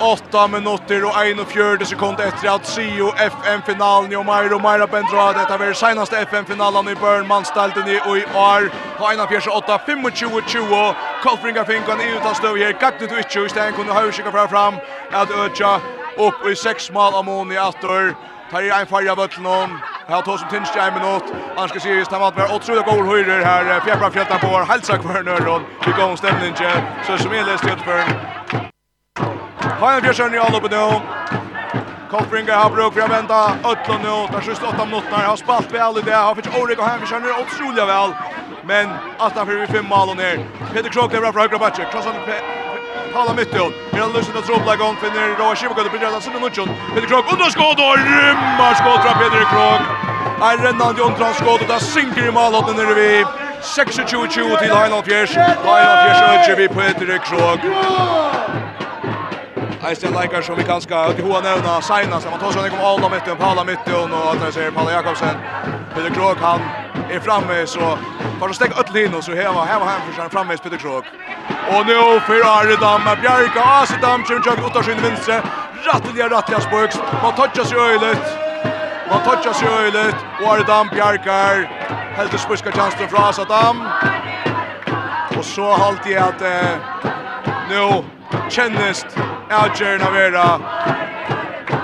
8 0.00 0.48
minutter 0.48 1.04
og 1.06 1.26
41 1.26 1.86
sekunder 1.86 2.28
etter 2.30 2.50
at 2.52 2.66
Sio 2.66 3.08
FM-finalen 3.18 4.12
i 4.12 4.16
Omairo 4.16 4.58
Maira 4.58 4.86
Bendra. 4.86 5.32
Dette 5.34 5.58
er 5.64 5.72
senaste 5.74 6.16
FM-finalen 6.30 6.88
i 6.88 6.94
Børn, 6.94 7.26
Manstalten 7.26 7.88
i 7.88 7.98
og 8.06 8.18
i 8.18 8.24
år. 8.34 8.68
Ha 9.00 9.12
en 9.12 9.20
av 9.20 9.28
fjerse 9.32 9.50
8, 9.50 9.78
25-20. 9.88 10.94
Kolfringa 11.22 11.64
Finkan 11.66 12.00
i 12.00 12.12
utan 12.14 12.34
støv 12.34 12.56
her. 12.56 12.78
Gagnet 12.78 13.10
du 13.10 13.16
ikke, 13.16 13.44
i 13.44 13.48
stedet 13.48 13.74
kunne 13.74 13.92
Hausikka 13.92 14.30
fra 14.30 14.46
fram. 14.46 14.78
At 15.10 15.34
Øtja 15.34 15.80
opp 16.18 16.46
i 16.46 16.54
6 16.54 16.92
mål 16.94 17.18
av 17.18 17.24
mån 17.26 17.52
i 17.52 17.58
atter. 17.58 18.14
Tar 18.50 18.64
i 18.64 18.70
en 18.72 18.86
farja 18.86 19.14
bøtlen 19.14 19.74
Her 20.08 20.22
tog 20.22 20.38
som 20.38 20.48
tinst 20.48 20.76
i 20.76 20.78
en 20.78 20.94
minutt. 20.94 21.34
Han 21.58 21.68
skal 21.68 21.80
sies, 21.80 22.08
han 22.08 22.20
var 22.20 22.54
åttrolig 22.54 22.84
god 22.84 23.04
høyre 23.06 23.44
her. 23.44 23.80
Fjerdbra 23.84 24.10
fjettet 24.10 24.40
på, 24.40 24.64
helsa 24.72 24.96
kvørnøren. 24.96 25.66
Vi 25.84 25.92
går 25.92 26.02
om 26.10 26.16
stemningen. 26.16 26.88
Så 27.06 27.18
som 27.18 27.32
jeg 27.32 27.44
leste 27.44 27.72
utføren. 27.72 28.67
Hajan 29.80 30.02
Björnsson 30.02 30.34
i 30.34 30.38
alloppet 30.38 30.70
nu. 30.70 31.00
Kolbringer 32.10 32.56
har 32.62 32.70
bruk 32.70 32.92
för 32.94 33.00
att 33.00 33.10
vänta 33.10 33.38
Ötlund 33.70 34.02
nu. 34.02 34.16
Där 34.32 34.40
sista 34.40 34.66
åtta 34.68 34.84
minuter. 34.84 35.18
Har 35.30 35.36
spalt 35.36 35.72
väl 35.72 35.98
i 35.98 36.02
det. 36.02 36.14
Har 36.14 36.34
fått 36.34 36.58
Orik 36.58 36.78
och 36.78 36.84
Hemfischer 36.84 37.20
nu. 37.20 37.30
Otroliga 37.42 37.86
väl. 37.86 38.10
Men 38.70 38.86
Asta 39.18 39.46
för 39.46 39.54
vi 39.54 39.66
fem 39.66 39.86
mål 39.86 40.16
ner. 40.16 40.36
Peter 40.72 40.90
Krok 40.90 41.12
leverar 41.12 41.32
från 41.32 41.42
högra 41.42 41.58
backen. 41.58 41.84
Krossan 41.92 42.14
Pala 43.12 43.34
Mittun. 43.34 43.72
Här 43.92 44.00
har 44.00 44.12
lyssnat 44.16 44.36
att 44.36 44.46
trubbla 44.46 44.74
igång. 44.74 44.96
Finner 45.02 45.26
Roa 45.38 45.56
Shivagod 45.56 45.86
och 45.86 45.92
Peter 45.92 46.10
Lassen 46.10 46.34
och 46.34 46.52
Peter 46.94 47.08
Krok 47.10 47.32
underskåd 47.32 47.78
och 47.86 47.96
rymmar 48.10 48.74
skåd 48.80 49.00
från 49.04 49.16
Peter 49.22 49.44
Krok. 49.52 49.82
Här 50.42 50.56
rännar 50.64 50.90
Jontran 50.98 51.34
skåd 51.34 51.60
och 51.62 51.68
där 51.72 51.78
sinker 51.78 52.28
i 52.28 52.32
målet 52.38 52.76
nere 52.76 52.94
vid. 52.94 53.26
26-20 53.62 54.58
till 54.58 54.74
Heinald 54.78 55.04
Fjärs. 55.04 55.32
Heinald 55.36 56.00
Fjärs 56.04 56.22
ökar 56.34 56.56
vi 56.56 56.68
Peter 56.68 57.18
Krok. 57.28 57.60
Eisen 59.86 60.12
likar 60.12 60.42
som 60.42 60.56
vi 60.56 60.64
kanske 60.64 61.10
ut 61.10 61.18
i 61.18 61.22
hoa 61.22 61.80
Saina 61.80 62.20
som 62.20 62.30
Man 62.30 62.40
tar 62.40 62.52
sig 62.52 62.70
om 62.70 62.78
alla 62.80 63.08
mitt 63.08 63.28
och 63.28 63.38
Paula 63.38 63.64
mitt 63.64 63.88
och 63.88 64.32
att 64.32 64.42
jag 64.44 64.54
säger 64.54 64.70
Paula 64.70 64.92
Jakobsen. 64.92 65.36
Peter 65.94 66.10
Krog 66.10 66.36
han 66.36 66.60
är 67.10 67.20
framme 67.20 67.66
så 67.66 67.98
får 68.40 68.52
stäck 68.52 68.78
öll 68.78 68.94
hin 68.94 69.14
och 69.14 69.24
så 69.24 69.32
här 69.34 69.52
var 69.52 69.64
här 69.64 69.78
var 69.78 69.86
han 69.86 70.00
för 70.06 70.22
sig 70.22 70.30
framme 70.30 70.56
Peter 70.56 70.76
Krog. 70.76 71.04
Och 71.74 71.86
nu 71.86 72.20
för 72.20 72.40
Arredam 72.56 73.04
med 73.04 73.20
Bjarka 73.20 73.62
Asedam 73.62 74.24
som 74.24 74.42
jag 74.44 74.76
åt 74.76 74.84
sin 74.84 74.98
vänstra. 75.02 75.42
Rattliga 75.86 76.28
rattliga 76.28 76.60
spöks. 76.60 76.96
Man 77.22 77.34
touchar 77.34 77.64
sig 77.64 77.78
öjligt. 77.78 78.26
Man 79.10 79.20
touchar 79.24 79.52
sig 79.52 79.68
öjligt. 79.68 80.16
Och 80.40 80.52
Arredam 80.52 80.88
Bjarkar. 80.94 81.54
Helt 82.16 82.34
och 82.34 82.40
spurska 82.40 82.72
chansen 82.72 83.08
från 83.08 83.24
Asedam. 83.24 83.76
Och 85.38 85.44
så 85.44 85.72
halt 85.72 86.06
i 86.06 86.16
att 86.16 86.42
eh, 86.42 86.76
nu 87.68 88.04
kjennest 88.50 89.16
avgjørn 89.50 90.04
av 90.04 90.16
era 90.16 90.46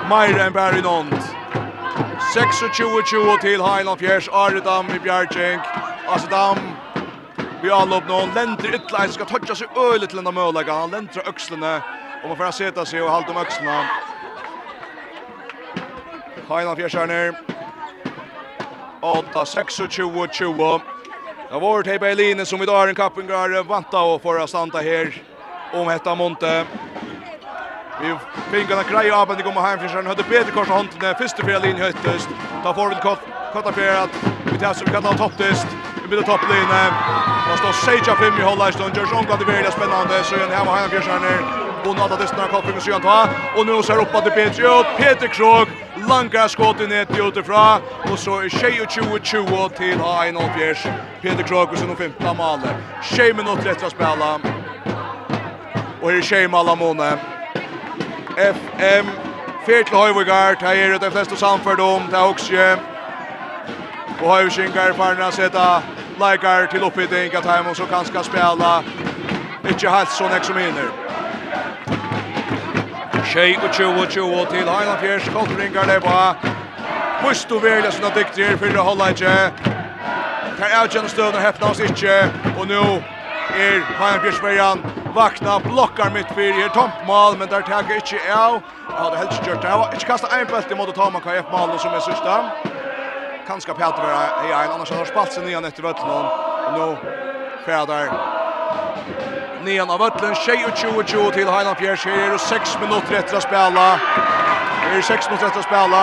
meir 0.08 0.38
enn 0.44 0.54
bæri 0.54 0.82
nånd. 0.84 1.12
26-20 2.34 3.40
til 3.44 3.62
Heiland 3.62 4.00
Fjers, 4.00 4.28
Aredam 4.32 4.90
i 4.94 4.98
Bjergjeng, 4.98 5.62
Asedam 6.08 6.60
vi 7.64 7.70
anlopp 7.72 8.04
nå, 8.04 8.18
lenter 8.34 8.74
ytterligere, 8.76 9.12
skal 9.14 9.28
toucha 9.30 9.54
seg 9.56 9.78
øyelig 9.78 10.10
til 10.10 10.20
denne 10.20 10.34
mølega, 10.36 10.74
han 10.82 10.92
lenter 10.92 11.24
økslene, 11.24 11.78
og 12.20 12.28
man 12.28 12.36
får 12.36 12.56
seta 12.58 12.84
seg 12.84 13.00
og 13.00 13.12
halte 13.14 13.32
om 13.32 13.40
økslene. 13.40 13.78
Heiland 16.50 16.76
Fjers 16.76 16.98
er 17.00 17.08
nær 17.08 17.32
8-26-20. 19.00 20.92
Det 21.44 21.52
var 21.52 21.60
vårt 21.60 21.88
Teipa 21.88 22.10
Eline 22.10 22.44
som 22.44 22.60
i 22.60 22.68
dag 22.68 22.82
er 22.82 22.92
en 22.92 22.98
kappingar 22.98 23.56
vant 23.68 23.96
av 23.96 24.12
å 24.12 24.20
få 24.20 24.36
standa 24.48 24.84
her 24.84 25.12
om 25.74 25.88
hetta 25.88 26.14
monte. 26.14 26.64
Vi 28.00 28.16
fingar 28.50 28.78
en 28.78 28.92
grej 28.92 29.10
av 29.10 29.30
att 29.30 29.36
det 29.36 29.42
kommer 29.42 29.60
hem 29.60 29.78
för 29.78 30.02
hade 30.02 30.22
Peter 30.22 30.52
kors 30.52 30.68
hand 30.68 30.88
den 31.00 31.14
första 31.14 31.42
fel 31.42 31.62
linjen 31.62 31.86
höttest. 31.86 32.28
Ta 32.62 32.74
får 32.74 32.88
väl 32.88 32.98
kort 32.98 33.20
korta 33.54 33.72
för 33.72 33.96
att 34.04 34.10
vi 34.52 34.58
tar 34.58 34.74
så 34.74 34.84
vi 34.84 34.90
kan 34.90 35.02
ta 35.02 35.12
topptest. 35.12 35.66
Vi 36.02 36.08
blir 36.08 36.22
topplinje. 36.22 36.84
Vad 37.48 37.58
står 37.58 37.72
Seja 37.72 38.14
fem 38.16 38.38
i 38.40 38.42
hålla 38.42 38.72
stund. 38.72 38.96
Görs 38.96 39.12
om 39.12 39.24
kan 39.24 39.38
det 39.38 39.44
bli 39.44 39.70
spännande 39.70 40.24
så 40.24 40.34
igen 40.36 40.50
här 40.50 40.64
var 40.64 40.72
han 40.72 40.90
för 40.90 41.00
sen 41.00 41.22
Och 41.86 41.96
något 41.96 42.12
av 42.12 42.18
det 42.18 42.26
snarare 42.26 42.62
kommer 42.62 42.80
sig 42.80 43.00
ta 43.00 43.28
Och 43.56 43.66
nu 43.66 43.82
ser 43.82 43.98
upp 43.98 44.14
att 44.14 44.24
det 44.24 44.30
Peter 44.30 44.80
ut. 44.80 44.86
Peter 44.96 45.28
Krog 45.28 45.68
langa 46.08 46.48
skott 46.48 46.80
i 46.80 46.86
nät 46.86 47.18
utifrån. 47.18 47.80
Och 48.10 48.18
så 48.18 48.40
är 48.40 48.48
20-20 48.48 49.68
till 49.68 49.98
Hein 50.00 50.36
och 50.36 50.50
Peter 51.22 51.42
Krog 51.42 51.68
och 51.72 51.88
nu 51.88 51.94
15 51.96 52.36
mål. 52.36 52.60
20 53.02 53.34
minuter 53.34 53.70
efter 53.70 53.86
att 53.86 53.92
spela 53.92 54.40
og 56.04 56.12
her 56.12 56.22
skjer 56.22 56.48
Malamone. 56.48 57.18
FM, 58.36 59.06
fyrt 59.66 59.86
til 59.86 59.96
Høyvigard, 59.96 60.60
her 60.60 60.94
er 60.94 60.98
det 60.98 61.12
fleste 61.12 61.36
samført 61.36 61.80
om, 61.80 62.02
det 62.02 62.14
er 62.14 62.18
også. 62.18 62.76
Og 64.22 64.36
Høyvigar 64.36 64.92
Høyvigingar 64.92 65.24
å 65.24 65.30
sette 65.32 65.62
leikar 66.20 66.68
til 66.70 66.84
oppbytting 66.84 67.36
at 67.36 67.48
Heimon 67.48 67.74
så 67.74 67.86
kan 67.88 68.04
skal 68.04 68.24
spela. 68.24 68.74
Ikke 69.64 69.94
helt 69.94 70.12
sånn 70.12 70.36
ek 70.36 70.44
som 70.44 70.60
hinner. 70.60 70.92
Tjej 73.32 73.56
og 73.56 73.72
tjo 73.72 73.88
og 73.88 74.12
tjo 74.12 74.28
til 74.52 74.68
Heiland 74.68 75.00
Fjers, 75.00 75.32
Koltringar 75.32 75.88
det 75.88 76.02
var. 76.04 76.36
Pust 77.22 77.52
og 77.52 77.64
velja 77.64 77.90
sånne 77.90 78.12
dykter, 78.18 78.58
for 78.60 78.76
å 78.76 78.88
holde 78.92 79.10
ikke. 79.16 79.34
Kan 80.60 80.68
jeg 80.68 80.92
kjenne 80.92 81.08
støvn 81.16 81.40
og 81.40 81.42
hefta 81.48 81.72
hans 81.72 81.80
ikke, 81.88 82.18
og 82.58 82.68
nå 82.68 82.84
er 83.52 83.80
Hajan 83.98 84.20
Bjørsbergan 84.24 84.84
vakna, 85.14 85.58
blokkar 85.58 86.10
mitt 86.10 86.30
fyrir, 86.34 86.56
her 86.58 86.68
tomt 86.74 87.06
mal, 87.06 87.36
men 87.38 87.48
der 87.50 87.62
tega 87.66 87.98
ikkje 88.00 88.20
av, 88.34 88.60
ja, 88.90 89.04
det 89.10 89.20
helst 89.20 89.36
gjort 89.36 89.48
gjørt 89.48 89.66
av, 89.70 89.84
ikkje 89.94 90.08
kasta 90.10 90.30
ein 90.34 90.48
belt 90.50 90.70
i 90.70 90.78
måte 90.78 90.94
ta 90.96 91.08
man 91.10 91.22
KF 91.22 91.52
mal 91.52 91.74
som 91.78 91.94
er 91.94 92.02
sista, 92.02 92.38
kanska 93.46 93.76
Peter 93.78 94.06
er 94.08 94.54
ein, 94.58 94.72
annars 94.72 94.90
har 94.90 95.06
spalt 95.06 95.34
seg 95.34 95.46
nian 95.46 95.64
etter 95.68 95.86
vøtlen, 95.86 96.30
og 96.66 96.78
nå 96.78 96.88
fæder 97.66 98.10
nian 99.64 99.90
av 99.90 100.02
vøtlen, 100.02 100.34
22-20 100.34 101.30
til 101.38 101.50
Hajan 101.50 101.78
Bjørs, 101.78 102.06
her 102.08 102.34
er 102.34 102.40
6 102.48 102.78
minutter 102.82 103.20
etter 103.20 103.38
å 103.38 103.44
spela, 103.44 103.86
her 104.00 104.96
er 104.98 105.06
6 105.12 105.30
minutter 105.30 105.52
etter 105.52 105.62
å 105.62 105.68
spela, 105.68 106.02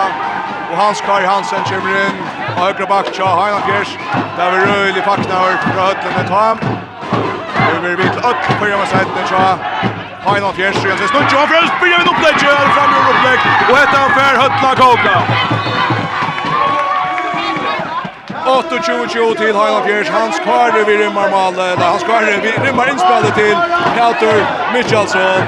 og 0.70 0.78
Hans 0.80 1.04
Kai 1.04 1.20
Hansen 1.26 1.68
kommer 1.68 2.00
inn, 2.06 2.24
og 2.54 2.62
høyre 2.62 2.88
bak 2.88 3.12
tja 3.12 3.28
Hajan 3.28 3.68
Bjørs, 3.68 3.92
det 4.38 4.46
er 4.46 4.56
vi 4.56 4.64
røylig 4.72 5.04
fakna 5.04 5.44
hørt 5.44 5.68
fra 5.68 5.90
høtlen 5.90 6.18
et 6.22 6.32
ham, 6.32 6.64
Det 7.74 7.80
blir 7.80 7.96
vitt 7.96 8.16
upp 8.30 8.58
på 8.58 8.68
Jema 8.68 8.86
sätten 8.86 9.26
så. 9.28 9.58
Hein 10.26 10.44
av 10.44 10.52
fjärs, 10.52 10.84
Jens 10.84 11.10
Snutsch 11.10 11.34
och 11.34 11.48
Fröst 11.48 11.74
blir 11.80 11.94
en 11.94 12.08
upplägg, 12.12 12.34
här 12.34 12.68
fram 12.76 12.90
ur 12.98 13.04
upplägg 13.12 13.40
och 13.70 13.78
ett 13.78 13.94
affär 14.04 14.34
höttla 14.42 14.70
Kogla. 14.82 15.22
8-20 18.44 19.36
till 19.36 19.54
Hein 19.56 19.74
av 19.76 19.82
fjärs, 19.86 20.10
Hans 20.10 20.38
Kvarre 20.38 20.84
vi 20.86 20.96
rymmar 20.98 21.30
mal, 21.30 21.54
eller 21.54 21.76
Hans 21.76 22.02
Kvarre 22.02 22.40
vi 22.42 22.50
rymmar 22.66 22.90
inspelet 22.90 23.34
till 23.34 23.56
Helter 23.96 24.46
Mitchelsson. 24.72 25.42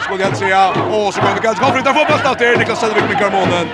Skulle 0.00 0.22
jag 0.22 0.36
säga, 0.36 0.68
och 0.68 1.14
så 1.14 1.20
kommer 1.20 1.34
det 1.34 1.40
ganska 1.40 1.64
konflikt 1.64 1.86
där 1.86 1.92
fotboll 1.92 2.18
snart 2.18 2.38
till 2.38 2.58
Niklas 2.58 2.80
Selvik 2.80 3.04
med 3.08 3.18
karmonen. 3.18 3.66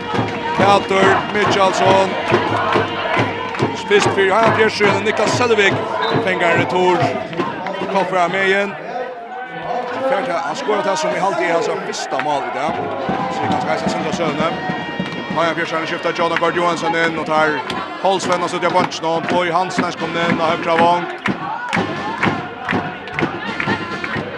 Helter 0.58 1.16
Mitchelsson. 1.34 2.08
Spist 3.76 4.08
för 4.14 4.20
Hein 4.20 4.96
av 4.96 5.04
Niklas 5.04 5.38
Selvik. 5.38 5.74
Pengar 6.24 6.56
retur. 6.56 6.96
Kopp 7.94 8.12
är 8.12 8.28
med 8.28 8.48
igen. 8.48 8.74
Fjärde, 10.08 10.32
han 10.32 10.56
skorar 10.56 10.82
det 10.82 10.96
som 10.96 11.10
i 11.10 11.18
halvtid 11.18 11.46
är 11.46 11.52
hans 11.52 11.66
första 11.86 12.24
mål 12.24 12.42
i 12.52 12.58
dag. 12.58 12.72
Så 13.32 13.42
vi 13.42 13.48
kan 13.48 13.60
skajsa 13.60 13.88
sända 13.88 14.12
sönder. 14.12 14.52
Maja 15.36 15.54
Björkstjärn 15.54 15.86
skiftar 15.86 16.12
John 16.12 16.32
Akard 16.32 16.56
Johansson 16.56 16.96
in 16.96 17.18
och 17.18 17.26
tar 17.26 17.48
Holsven 18.02 18.42
och 18.42 18.50
suttar 18.50 18.70
bunchen 18.70 19.04
och 19.04 19.46
Hansen 19.46 19.54
Hansnäs 19.54 19.96
kommer 19.96 20.30
in 20.30 20.40
och 20.40 20.46
högra 20.46 20.76
vång. 20.76 21.04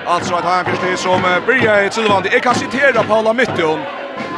Alltså 0.07 0.35
att 0.35 0.45
han 0.45 0.65
förstår 0.65 0.97
som 0.97 1.23
börjar 1.47 1.83
i 1.83 1.91
Tillvandi. 1.91 2.29
Jag 2.33 2.43
kan 2.43 2.55
citera 2.55 3.03
Paula 3.03 3.33
Mytton. 3.33 3.81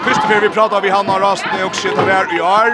Först 0.04 0.22
för 0.22 0.40
vi 0.40 0.48
pratar 0.48 0.80
vi 0.80 0.90
Hanna 0.90 1.20
Rastne 1.20 1.64
och 1.64 1.74
sitter 1.74 2.02
här 2.02 2.36
i 2.36 2.40
år. 2.40 2.68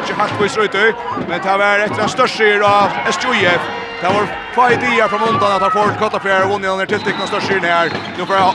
Inte 0.00 0.14
helt 0.14 0.38
på 0.38 0.44
i 0.64 0.94
men 1.28 1.40
det 1.42 1.58
var 1.58 1.78
ett 1.78 1.98
av 1.98 2.08
största 2.08 2.44
av 2.64 2.88
SJF 3.08 3.81
Det 4.02 4.08
var 4.08 4.26
två 4.54 4.68
idéer 4.70 5.08
från 5.08 5.28
undan 5.28 5.52
att 5.52 5.62
ha 5.62 5.70
fått 5.70 5.98
Kottafjär 5.98 6.44
och 6.44 6.50
vunnit 6.50 6.78
den 6.78 6.86
tilltäckna 6.86 7.26
största 7.26 7.54
här. 7.54 7.92
Nu 8.18 8.26
får 8.26 8.36
jag 8.36 8.54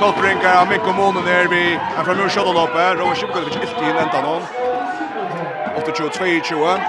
Kolbrinkar 0.00 0.60
av 0.60 0.68
Mikko 0.68 0.92
Månen 0.92 1.24
ner 1.24 1.48
vid 1.48 1.78
en 1.98 2.04
framur 2.04 2.28
kjøtteloppe. 2.28 2.94
Rover 2.94 3.14
Kjipkovic 3.14 3.56
ikke 3.56 3.84
inn 3.90 3.98
enda 4.02 4.20
noen. 4.24 4.42
28-22. 5.76 6.80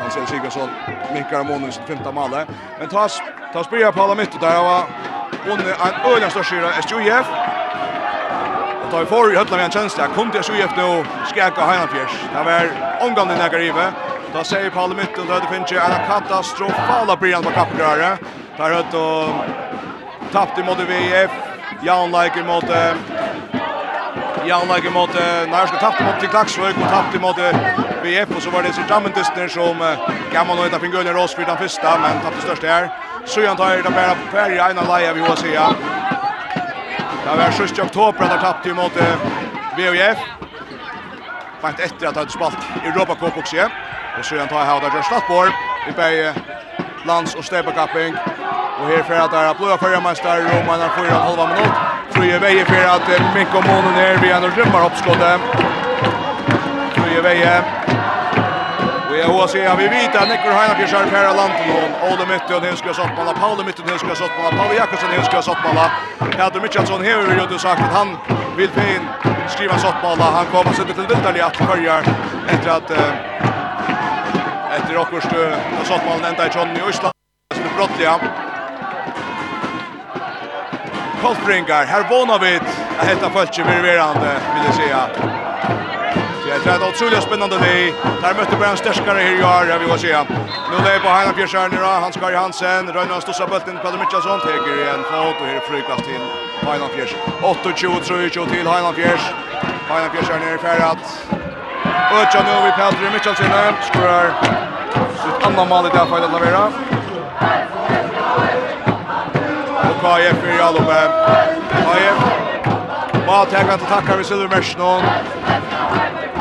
Han 0.00 0.10
ser 0.10 0.26
Sigurdsson 0.26 0.70
Mikkar 1.14 1.44
Månen 1.44 1.72
sitt 1.72 1.86
femte 1.86 2.12
malet. 2.12 2.48
Men 2.78 2.88
ta, 2.88 3.06
ta 3.52 3.64
spyrer 3.64 3.92
på 3.92 4.02
alla 4.02 4.14
mitt 4.14 4.32
där. 4.32 4.40
der 4.40 4.62
var 4.62 4.82
vunnit 5.46 5.66
en 5.66 6.12
øyne 6.12 6.30
største 6.30 6.66
av 6.66 6.72
SJF. 6.82 7.26
Og 8.84 8.90
tar 8.90 9.00
vi 9.00 9.06
for 9.06 9.32
i 9.32 9.36
høtla 9.36 9.56
vi 9.56 9.64
en 9.64 9.76
tjeneste. 9.76 10.02
Kom 10.16 10.30
til 10.30 10.42
SJF 10.42 10.76
nå 10.76 11.04
skjæka 11.30 11.62
Heinanfjers. 11.70 12.14
Det 12.34 12.44
var 12.50 12.62
omgående 13.06 13.36
nægarivet. 13.38 14.13
Da 14.34 14.44
säger 14.44 14.70
Paul 14.70 14.92
i 14.92 14.94
mitten 14.94 15.26
det 15.26 15.54
finns 15.54 15.72
ju 15.72 15.76
en 15.76 16.06
katastrofala 16.08 17.16
början 17.16 17.42
på 17.42 17.50
Kapgrare. 17.50 18.18
Där 18.56 18.70
har 18.70 18.84
då 18.92 19.28
tappt 20.32 20.58
emot 20.58 20.78
VF. 20.78 21.30
Jan 21.82 22.10
like 22.10 22.40
emot 22.40 22.64
Jan 24.46 24.68
like 24.68 24.88
emot 24.88 25.10
när 25.48 25.66
ska 25.66 25.76
tappt 25.76 26.00
emot 26.00 26.30
Klaxvik 26.30 26.76
och 26.76 26.88
tappt 26.90 27.20
mot 27.20 27.38
VF 28.02 28.36
och 28.36 28.42
så 28.42 28.50
var 28.50 28.62
det 28.62 28.72
så 28.72 28.80
Jammentisten 28.88 29.48
som 29.48 29.96
kan 30.32 30.46
man 30.46 30.58
inte 30.58 30.80
finna 30.80 30.92
Gunnar 30.92 31.46
den 31.46 31.56
första 31.56 31.98
men 31.98 32.20
tappte 32.20 32.42
största 32.42 32.66
här. 32.66 32.90
Så 33.26 33.46
han 33.46 33.56
tar 33.56 33.76
det 33.76 33.82
bara 33.82 34.14
på 34.14 34.36
färja 34.36 34.70
ena 34.70 34.82
laja 34.82 35.12
vi 35.12 35.20
har 35.20 35.36
se. 35.36 35.58
Det 37.24 37.36
var 37.36 37.50
6 37.50 37.78
oktober 37.78 38.28
där 38.28 38.38
tappte 38.38 38.70
emot 38.70 38.92
VF. 39.76 40.18
Fast 41.60 41.80
efter 41.80 42.06
att 42.06 42.16
ha 42.16 42.26
spelat 42.28 42.54
Europa 42.84 43.14
Cup 43.14 43.38
också. 43.38 43.56
Og 44.18 44.24
så 44.24 44.38
han 44.38 44.48
tar 44.48 44.64
Hauda 44.64 44.88
Gjørs 44.92 45.06
Slattborg 45.06 45.52
i 45.88 45.92
bæg 45.92 46.34
lands 47.04 47.34
og 47.34 47.44
stepakapping. 47.44 48.16
Og 48.80 48.86
her 48.88 49.02
fyrir 49.08 49.22
at 49.24 49.30
det 49.30 49.40
er 49.40 49.54
blåa 49.58 49.76
fyrir 49.76 50.00
meister, 50.06 50.36
Roman 50.50 50.80
er 50.80 50.90
fyrir 50.96 51.14
en 51.16 51.22
halva 51.26 51.44
minutt. 51.52 51.76
Fruje 52.14 52.38
veie 52.44 52.64
fyrir 52.70 52.88
at 52.96 53.06
Minko 53.34 53.60
Månen 53.68 53.94
her, 54.00 54.18
vi 54.22 54.28
er 54.34 54.40
når 54.40 54.52
rymmer 54.58 54.86
oppskåttet. 54.88 55.40
Fruje 56.96 57.22
veie. 57.28 57.54
Og 59.08 59.16
jeg 59.18 59.26
hos 59.26 59.54
jeg 59.54 59.78
vil 59.78 59.90
vite 59.96 60.18
at 60.22 60.28
Nikkor 60.28 60.54
Heinakers 60.58 60.92
er 60.92 61.10
fyrir 61.14 61.34
landen. 61.40 61.92
Ole 62.08 62.24
Mytte 62.30 62.56
og 62.56 62.62
Nilskja 62.62 62.92
Sottmala, 62.98 63.32
Paule 63.42 63.64
Mytte 63.66 63.82
og 63.82 63.88
Nilskja 63.90 64.14
Sottmala, 64.20 64.50
Paule 64.58 64.74
Jakobsen 64.80 65.08
og 65.08 65.14
Nilskja 65.14 65.40
Sottmala. 65.48 65.86
Hedder 66.38 66.60
Mitchelson 66.60 67.04
hever 67.08 67.34
jo 67.40 67.46
du 67.52 67.58
sagt 67.58 67.80
at 67.86 67.92
han 67.98 68.08
vil 68.56 68.70
fin 68.78 69.02
skriva 69.48 69.78
Sottmala. 69.78 70.26
Han 70.38 70.46
kommer 70.54 70.72
sitte 70.72 70.92
til 70.94 71.08
Vildarli 71.10 71.40
at 71.48 71.56
fyrir 71.56 72.00
etter 72.52 72.72
at 72.78 73.53
Efter 74.76 74.94
Rockhurst 74.94 75.26
och 75.80 75.86
Sottmalen 75.86 76.24
ända 76.24 76.46
i 76.46 76.50
Johnny 76.54 76.80
i 76.80 76.88
Island 76.90 77.14
som 77.54 77.64
är 77.64 77.76
brottliga. 77.76 78.20
Koltbringar, 81.22 81.84
här 81.84 82.08
vånar 82.10 82.38
vi 82.38 82.60
att 82.98 83.08
hitta 83.08 83.30
följtje 83.30 83.64
virverande 83.64 84.30
vill 84.54 84.64
jag 84.66 84.74
säga. 84.74 85.00
Så 86.42 86.48
jag 86.48 86.62
tror 86.62 86.72
att 86.72 86.80
det 86.80 86.86
är 86.86 86.90
otroligt 86.90 87.22
spännande 87.22 87.56
det. 87.58 87.92
Där 88.22 88.34
mötte 88.34 88.56
bara 88.56 88.70
en 88.70 88.76
stärskare 88.76 89.18
här 89.18 89.40
i 89.40 89.44
år, 89.44 89.64
jag 89.72 89.78
vill 89.78 89.98
säga. 89.98 90.26
Nu 90.70 90.84
lägger 90.84 91.00
på 91.00 91.08
Heina 91.08 91.32
Björnsjärn 91.32 91.72
i 91.72 91.76
Hans 91.76 92.16
Kari 92.16 92.34
Hansen, 92.34 92.92
Röjna 92.92 93.20
Stossa 93.20 93.46
Bölten, 93.46 93.78
Peder 93.82 93.98
Mitchelsson, 93.98 94.40
teker 94.40 94.74
i 94.80 94.84
fot 95.10 95.36
och 95.40 95.46
här 95.46 95.60
frukast 95.60 96.04
till 96.04 96.24
Heina 96.68 96.86
Björnsjärn. 96.94 97.20
8-23 97.42 98.50
till 98.50 98.66
Heina 98.66 98.92
Björnsjärn. 98.92 99.34
Heina 99.88 100.08
Björnsjärn 100.12 100.42
är 100.42 100.54
i 100.54 100.58
färdat. 100.58 101.43
Ötja 102.12 102.42
nu 102.42 102.50
vi 102.64 102.72
Pedri 102.72 103.10
Michelsen 103.12 103.46
skorar 103.82 104.32
sitt 105.22 105.46
andra 105.46 105.64
mål 105.64 105.86
i 105.86 105.88
det 105.88 105.98
här 105.98 106.06
fallet 106.06 106.24
att 106.24 106.32
Lavera. 106.32 106.66
Och 109.90 110.00
KF 110.00 110.44
är 110.44 110.58
i 110.58 110.60
alloppe. 110.60 111.08
KF. 111.70 112.44
Bara 113.26 113.44
täcka 113.44 113.74
att 113.74 113.88
tacka 113.88 114.16
vid 114.16 114.26
Silvermersnån. 114.26 115.02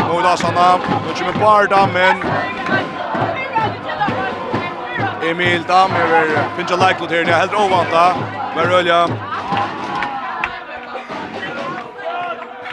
Nu 0.09 0.19
är 0.19 0.31
det 0.31 0.37
Sanna. 0.37 0.77
Nu 1.07 1.13
kommer 1.13 1.39
bara 1.39 1.65
dammen. 1.65 2.23
Emil 5.23 5.63
Dam 5.67 5.91
över 5.91 6.43
Finja 6.57 6.75
Leiklot 6.75 7.11
här. 7.11 7.25
Det 7.25 7.31
är 7.31 7.37
helt 7.37 7.53
ovanta. 7.53 8.13
Men 8.55 8.65
Rölja. 8.65 9.09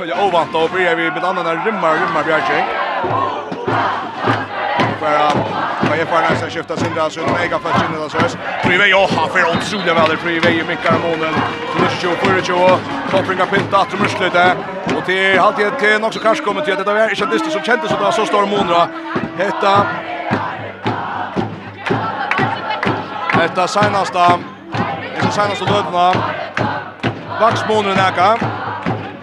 följa 0.01 0.25
ovant 0.27 0.55
och 0.55 0.71
börjar 0.71 0.97
vi 0.97 1.11
med 1.11 1.25
andra 1.25 1.55
rymmar 1.65 1.93
rymmar 1.95 2.25
Bjärkik. 2.25 2.65
Bara 5.01 5.31
vad 5.89 5.99
är 5.99 6.05
för 6.05 6.21
nästa 6.21 6.51
skifta 6.51 6.77
Sindra 6.77 7.11
så 7.11 7.21
en 7.21 7.33
mega 7.33 7.59
för 7.59 7.69
in 7.85 7.93
där 7.93 8.09
sås. 8.09 8.37
Frive, 8.65 8.87
ja 8.87 9.09
han 9.17 9.29
för 9.29 9.43
otroliga 9.51 9.95
väder 9.95 10.17
Frive, 10.17 10.51
i 10.51 10.65
mycket 10.65 10.93
av 10.95 11.01
månen. 11.01 11.35
Lucio 11.81 12.11
Puricio 12.23 12.79
kopplingar 13.11 13.47
pinta 13.47 13.77
att 13.79 13.91
de 13.91 14.09
slutar 14.09 14.57
och 14.97 15.05
till 15.05 15.39
halvtid 15.39 15.79
till 15.79 16.05
också 16.05 16.21
kanske 16.21 16.45
kommer 16.45 16.61
till 16.61 16.73
att 16.73 16.85
det 16.85 16.93
är 16.93 17.11
inte 17.11 17.45
det 17.45 17.51
som 17.51 17.63
kändes 17.63 17.93
att 17.93 17.99
det 17.99 18.05
var 18.05 18.13
så 18.13 18.27
stor 18.27 18.47
månra. 18.47 18.89
Hetta 19.39 19.87
Hetta 23.41 23.69
senaste. 23.69 24.19
Hetta 25.15 25.31
seinasta 25.31 25.65
dødna 25.65 26.15
Vaxmånen 27.41 27.99
eka 28.09 28.39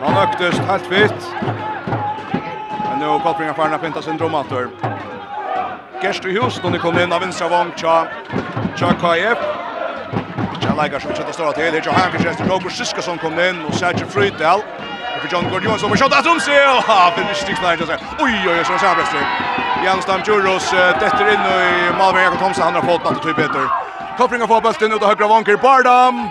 Han 0.01 0.17
Öktust, 0.17 0.59
helt 0.59 0.91
vitt. 0.91 1.33
Men 2.89 2.99
nu 2.99 3.19
kopplingar 3.19 3.53
för 3.53 3.63
Arna 3.63 3.77
Pinta 3.77 4.01
syndrom 4.01 4.35
i 6.03 6.03
hus, 6.03 6.41
Houston 6.41 6.71
ni 6.71 6.79
kom 6.79 6.99
in 6.99 7.13
av 7.13 7.21
vinstra 7.21 7.47
vång 7.47 7.71
tja. 7.75 8.07
Tja 8.75 8.93
KF. 9.01 9.37
Tja 10.61 10.75
leikar 10.75 10.99
som 10.99 11.13
till 11.13 11.33
stora 11.33 11.51
till. 11.51 11.81
Tja 11.81 11.91
han 11.91 12.11
försöker 12.11 12.45
Roger 12.45 12.69
Siskason 12.69 13.17
kom 13.17 13.39
in 13.39 13.65
og 13.65 13.73
Sergio 13.73 14.05
Frydell. 14.05 14.61
Og 15.15 15.21
för 15.21 15.29
John 15.33 15.49
Gordon 15.51 15.79
som 15.79 15.89
har 15.89 15.97
skjutit 15.97 16.19
att 16.19 16.27
omse. 16.27 16.51
ha, 16.87 17.11
finish 17.15 17.35
sticks 17.35 17.59
där 17.61 17.77
just. 17.77 17.91
Oj 18.19 18.49
oj 18.49 18.65
så 18.65 18.77
så 18.77 18.95
bäst. 18.97 19.15
Jan 19.85 20.01
Stam 20.01 20.21
Juros 20.27 20.69
tätter 20.99 21.27
in 21.33 21.39
i 21.39 21.97
Malmö 21.97 22.21
Jakob 22.21 22.39
Thomson 22.39 22.63
han 22.63 22.73
har 22.73 22.81
fått 22.81 23.03
något 23.03 23.23
typ 23.23 23.35
Peter. 23.35 23.67
Kopplingar 24.17 24.47
får 24.47 24.61
bollen 24.61 24.93
ut 24.93 25.01
av 25.01 25.07
högra 25.07 25.27
vanker, 25.27 25.57
Bardam. 25.57 26.29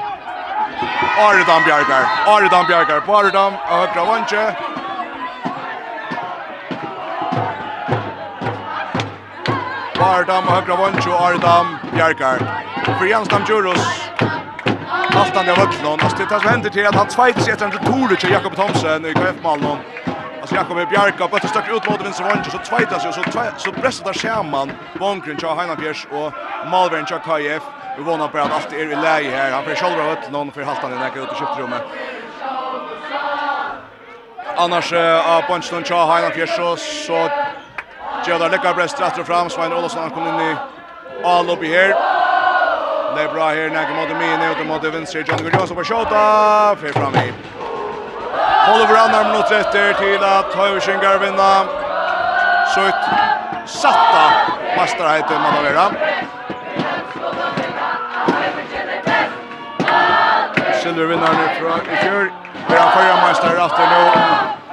Aridam 1.19 1.63
Bjarkar. 1.65 2.05
Aridam 2.27 2.67
Bjarkar 2.67 3.01
på 3.01 3.17
Aridam. 3.17 3.53
Og 3.71 3.79
høyre 3.79 4.01
av 4.01 4.09
vantje. 4.09 4.45
Aridam 10.01 10.49
og 10.49 10.53
høyre 10.53 10.73
av 10.73 10.83
vantje 10.85 11.13
og 11.13 11.23
Aridam 11.29 11.77
Bjarkar. 11.95 12.45
For 12.85 13.07
Jansdam 13.07 13.47
Djuros. 13.49 13.87
Altan 15.17 15.49
av 15.49 15.57
Høkslån. 15.57 16.01
Altså, 16.01 16.17
det 16.19 16.29
som 16.29 16.51
hender 16.51 16.71
til 16.71 16.89
at 16.89 16.95
han 16.95 17.09
tveit 17.09 17.41
seg 17.41 17.55
etter 17.55 17.71
en 17.71 17.79
retoric 17.79 18.25
av 18.25 18.37
Jakob 18.37 18.59
Thomsen 18.59 19.09
i 19.09 19.15
KF-malen. 19.17 19.81
Alltså 20.47 20.55
Jakob 20.55 20.79
är 20.79 20.87
Bjarka 20.87 21.29
på 21.29 21.37
att 21.37 21.69
ut 21.77 21.91
mot 21.91 22.05
vänster 22.05 22.25
vånge 22.25 22.51
så 22.51 22.59
tvaitas 22.59 23.07
ju 23.07 23.13
så 23.13 23.23
så 23.57 23.73
pressar 23.73 24.05
där 24.05 24.13
skärman 24.13 24.73
Vångren 25.01 25.39
kör 25.39 25.57
Heinafjärs 25.57 26.07
och 26.11 26.33
Malvern 26.71 27.07
kör 27.07 27.19
KF. 27.19 27.63
Vi 27.97 28.03
vånar 28.03 28.29
på 28.29 28.39
att 28.39 28.53
allt 28.53 28.73
är 28.73 28.93
i 28.93 28.97
läge 28.97 29.31
här. 29.31 29.51
Han 29.51 29.65
får 29.65 29.75
själva 29.75 30.13
ut 30.13 30.31
någon 30.31 30.53
för 30.53 30.63
haltan 30.63 30.93
i 30.93 30.97
näka 30.97 31.21
ut 31.21 31.33
i 31.33 31.35
köptrummet. 31.35 31.83
Annars 34.57 34.93
av 34.93 35.39
uh, 35.39 35.47
Ponchton 35.47 35.85
Cha 35.85 36.05
Hainan 36.07 36.31
Fjerså 36.31 36.77
så 36.77 37.29
gör 38.27 38.39
det 38.39 38.49
lycka 38.49 38.75
bräst 38.75 39.01
rätt 39.01 39.19
och 39.19 39.27
fram. 39.27 39.51
Svein 39.51 39.73
Olsson 39.73 40.03
han 40.03 40.11
kom 40.11 40.27
in 40.29 40.41
i 40.41 40.57
all 41.25 41.51
uppe 41.51 41.67
här. 41.67 41.89
Det 43.17 43.23
är 43.23 43.33
bra 43.35 43.49
här 43.49 43.71
näka 43.71 43.95
mot 43.95 44.09
mig 44.09 44.39
nu 44.39 44.51
och 44.51 44.67
mot 44.67 44.95
vänster. 44.95 45.25
John 45.29 45.39
Gudjonsson 45.39 45.67
som 45.67 45.77
får 45.77 45.85
skjuta. 45.85 46.77
För 46.81 46.89
fram 47.01 47.15
i. 47.15 47.33
Håller 48.69 48.87
varandra 48.87 49.25
minut 49.25 49.51
efter 49.51 49.93
till 49.93 50.25
att 50.25 50.55
Höjversingar 50.55 51.19
vinna. 51.19 51.53
Så 52.75 52.81
ett 52.81 53.05
satta 53.67 54.25
masterheten 54.77 55.43
man 55.43 55.53
har 55.55 55.63
varit. 55.63 56.36
Taylor 60.97 61.09
vinnaren 61.09 61.49
fra 61.61 61.77
i 61.93 61.97
fjør. 62.01 62.29
Vi 62.69 62.75
har 62.75 62.91
førre 62.95 63.17
meister 63.21 63.59
after 63.61 63.91
nå. 63.91 64.05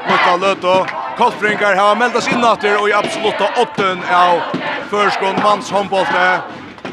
Mutta 0.08 0.36
Løto. 0.44 0.76
Koltbringar 1.18 1.76
har 1.76 1.98
meldt 2.00 2.16
oss 2.16 2.30
inn 2.32 2.46
atter 2.48 2.78
og 2.80 2.88
i 2.88 2.94
absoluta 2.96 3.50
åtten 3.60 4.00
av 4.08 4.40
førskånd 4.92 5.42
manns 5.44 5.72
håndbollte. 5.76 6.28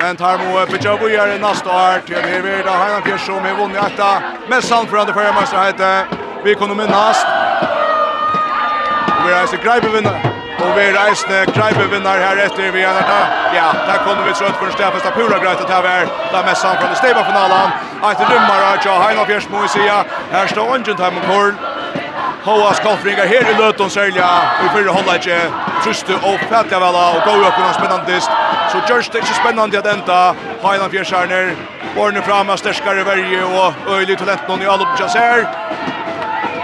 Men 0.01 0.19
tar 0.19 0.43
må 0.43 0.65
bytja 0.73 0.97
gör 1.12 1.35
i 1.36 1.39
nasta 1.39 1.70
år 1.70 2.02
til 2.07 2.19
vi 2.27 2.40
vil 2.48 2.65
da 2.66 2.74
Heinan 2.82 3.07
Fjers 3.07 3.27
som 3.27 3.44
har 3.44 3.55
vunnet 3.55 3.85
etta. 3.85 4.11
Med 4.48 4.65
sant 4.65 4.90
for 4.90 4.98
andre 4.98 5.15
førre 5.15 5.32
meister 5.39 5.62
heite. 5.62 6.07
Vi 6.44 6.55
kunne 6.55 6.74
minnast. 6.74 7.27
Vi 9.23 9.32
reiser 9.32 9.62
greibevinnare. 9.62 10.30
Och 10.65 10.78
vi 10.78 10.93
reisende 10.93 11.47
Kreiber 11.47 11.87
vinner 11.93 12.19
här 12.19 12.37
efter 12.37 12.73
vi 12.73 12.82
er 12.82 12.95
da. 13.11 13.20
Ja, 13.55 13.69
där 13.87 13.99
kommer 14.05 14.23
vi 14.27 14.32
trött 14.32 14.57
för 14.59 14.66
en 14.66 14.73
stafest 14.73 15.07
av 15.07 15.11
pura 15.11 15.39
greit 15.39 15.61
at 15.61 15.70
her 15.70 15.82
Där 15.82 16.09
da 16.32 16.43
mest 16.43 16.62
sammen 16.62 16.78
fra 16.81 16.89
det 16.89 16.97
steva 16.97 17.24
finalen. 17.24 17.70
Eit 18.03 18.20
rymmer 18.20 18.61
av 18.73 18.77
Tja 18.82 18.95
Heina 19.03 19.24
Fjersmo 19.27 19.65
i 19.65 19.69
sida. 19.69 20.05
Här 20.32 20.47
står 20.47 20.74
Ungen 20.74 20.85
Time 20.85 21.16
og 21.20 21.27
Korn. 21.31 21.57
Hoas 22.45 22.81
Kolfringar 22.81 23.27
her 23.27 23.51
i 23.51 23.55
løton 23.59 23.91
særlig 23.91 24.23
og 24.24 24.65
i 24.65 24.69
fyrre 24.74 24.93
holdet 24.97 25.15
ikke 25.15 25.41
truste 25.85 26.15
og 26.15 26.41
fætja 26.49 26.78
vel 26.81 26.97
av 26.97 27.19
og 27.19 27.27
gau 27.27 27.43
oppgående 27.45 27.74
spennandist 27.77 28.32
så 28.73 28.81
gjørs 28.89 29.11
det 29.12 29.20
ikke 29.20 29.37
spennande 29.43 29.78
at 29.78 29.89
enda 29.93 30.19
Heinan 30.62 30.91
Fjerskjerner 30.91 31.53
Borne 31.95 32.23
fram 32.24 32.51
av 32.51 32.57
sterskare 32.62 33.05
verje 33.05 33.43
og 33.45 33.93
øylig 33.93 34.16
talenten 34.19 34.65
i 34.65 34.70
alle 34.73 34.89
oppgjørs 34.89 35.19
her 35.20 35.45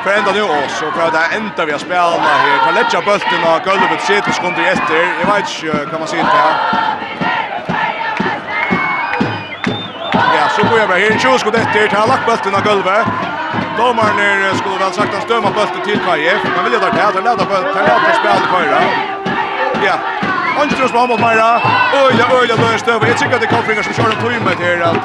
För 0.07 0.13
ända 0.13 0.33
nu 0.33 0.43
också 0.43 0.87
och 0.87 0.95
pröva 0.95 1.11
där 1.11 1.37
ända 1.37 1.65
vi 1.65 1.73
har 1.73 1.79
spelat 1.79 2.21
här. 2.21 2.65
Kan 2.65 2.75
lägga 2.75 3.01
bulten 3.09 3.41
och 3.51 3.61
golvet 3.69 4.01
sitter 4.01 4.33
sekunder 4.33 4.63
efter. 4.75 4.97
Jag 5.21 5.27
vet 5.31 5.49
inte 5.65 5.91
kan 5.91 5.99
man 6.01 6.09
se 6.09 6.17
det 6.17 6.23
här. 6.23 6.53
Ja, 10.37 10.45
så 10.57 10.63
går 10.69 10.79
jag 10.79 10.89
bara 10.89 10.99
här. 10.99 11.19
Tjus 11.19 11.43
går 11.45 11.53
detta 11.53 11.73
till 11.73 11.89
lagt 12.11 12.27
bulten 12.27 12.55
och 12.55 12.65
golvet. 12.71 13.07
Domaren 13.79 14.19
är 14.19 14.55
skulle 14.61 14.79
väl 14.85 14.93
sagt 14.93 15.15
att 15.15 15.23
stöma 15.23 15.51
bulten 15.59 15.81
till 15.89 15.99
KF. 16.07 16.41
Men 16.55 16.65
vill 16.65 16.73
jag 16.73 16.83
där 16.83 16.93
här 17.01 17.13
lägga 17.13 17.45
bulten. 17.53 17.73
till 17.75 18.11
att 18.11 18.19
spela 18.21 18.39
det 18.45 18.51
förra. 18.55 18.81
Ja. 19.87 19.97
Anstrus 20.61 20.93
på 20.93 21.07
mot 21.07 21.21
Maira. 21.21 21.61
Oj, 22.05 22.15
oj, 22.31 22.39
oj, 22.41 22.47
då 22.61 22.67
är 22.75 22.79
stöv. 22.79 23.09
Jag 23.09 23.19
tycker 23.19 23.35
att 23.35 23.41
det 23.41 23.47
kommer 23.47 23.83
som 23.83 23.93
kör 23.99 24.11
en 24.15 24.19
timme 24.23 24.53
till 24.63 24.83
att 24.83 25.05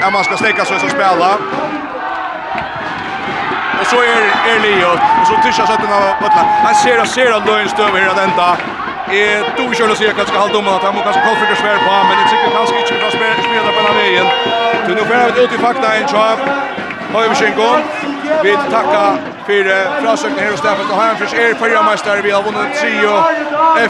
Ja, 0.00 0.10
man 0.10 0.24
ska 0.24 0.36
släcka 0.36 0.64
så 0.64 0.74
så 0.78 0.88
spela 0.88 1.30
och 3.82 3.88
så 3.92 3.98
är 4.14 4.22
är 4.52 4.58
Leo 4.64 4.90
och 5.20 5.26
så 5.28 5.34
tyschar 5.44 5.66
sig 5.66 5.76
den 5.82 5.92
av 5.98 6.02
Butler. 6.22 6.44
Han 6.66 6.74
ser 6.74 7.00
och 7.00 7.10
ser 7.16 7.30
att 7.36 7.46
Lewin 7.46 7.68
stöver 7.68 7.98
här 8.00 8.10
att 8.14 8.22
ända. 8.28 8.48
Eh 9.18 9.40
du 9.56 9.74
kör 9.76 9.90
och 9.90 9.98
ser 10.00 10.12
kanske 10.18 10.38
halv 10.42 10.52
domaren 10.56 10.76
att 10.76 10.84
han 10.88 10.94
måste 10.94 11.06
kanske 11.08 11.22
kallfika 11.26 11.54
svär 11.62 11.78
på 11.86 11.92
men 12.08 12.14
det 12.18 12.26
tycker 12.30 12.50
kanske 12.58 12.74
inte 12.80 12.94
kan 13.02 13.10
spela 13.16 13.34
spela 13.48 13.70
på 13.76 13.80
den 13.86 13.94
vägen. 14.00 14.26
Du 14.86 14.90
nu 14.94 15.02
får 15.08 15.44
ut 15.44 15.52
i 15.56 15.58
fakta 15.66 15.88
en 15.96 16.08
chans. 16.12 16.40
Höjvskinko. 17.14 17.68
Vi 18.44 18.52
tackar 18.76 19.08
för 19.46 19.64
frasökna 20.00 20.40
här 20.42 20.52
och 20.52 20.58
Stefan 20.58 20.86
och 20.92 20.98
Heinfors 21.02 21.34
är 21.34 21.54
förra 21.54 21.82
mästare. 21.82 22.22
Vi 22.22 22.30
har 22.30 22.42
vunnit 22.42 22.74
trio 22.80 23.14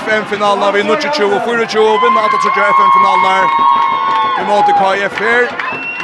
FM-finalerna 0.01 0.71
vid 0.73 0.87
22 0.87 1.37
och 1.37 1.43
24 1.45 1.83
och 1.95 2.03
vinner 2.03 2.21
alla 2.27 2.39
30 2.45 2.61
FM-finalerna. 2.77 3.35
Vi 4.39 4.43
möter 4.51 4.73
KF 4.81 5.15
här. 5.21 5.43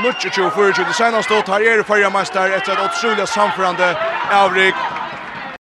Nutsjö 0.03 0.31
24 0.31 0.85
det 0.89 0.93
senaste 0.93 1.35
åt 1.35 1.49
här 1.49 1.61
er 1.61 1.77
det 1.77 1.85
förra 1.85 2.11
mästare 2.11 2.55
efter 2.55 3.27
samförande 3.27 3.97
avrik 4.33 4.75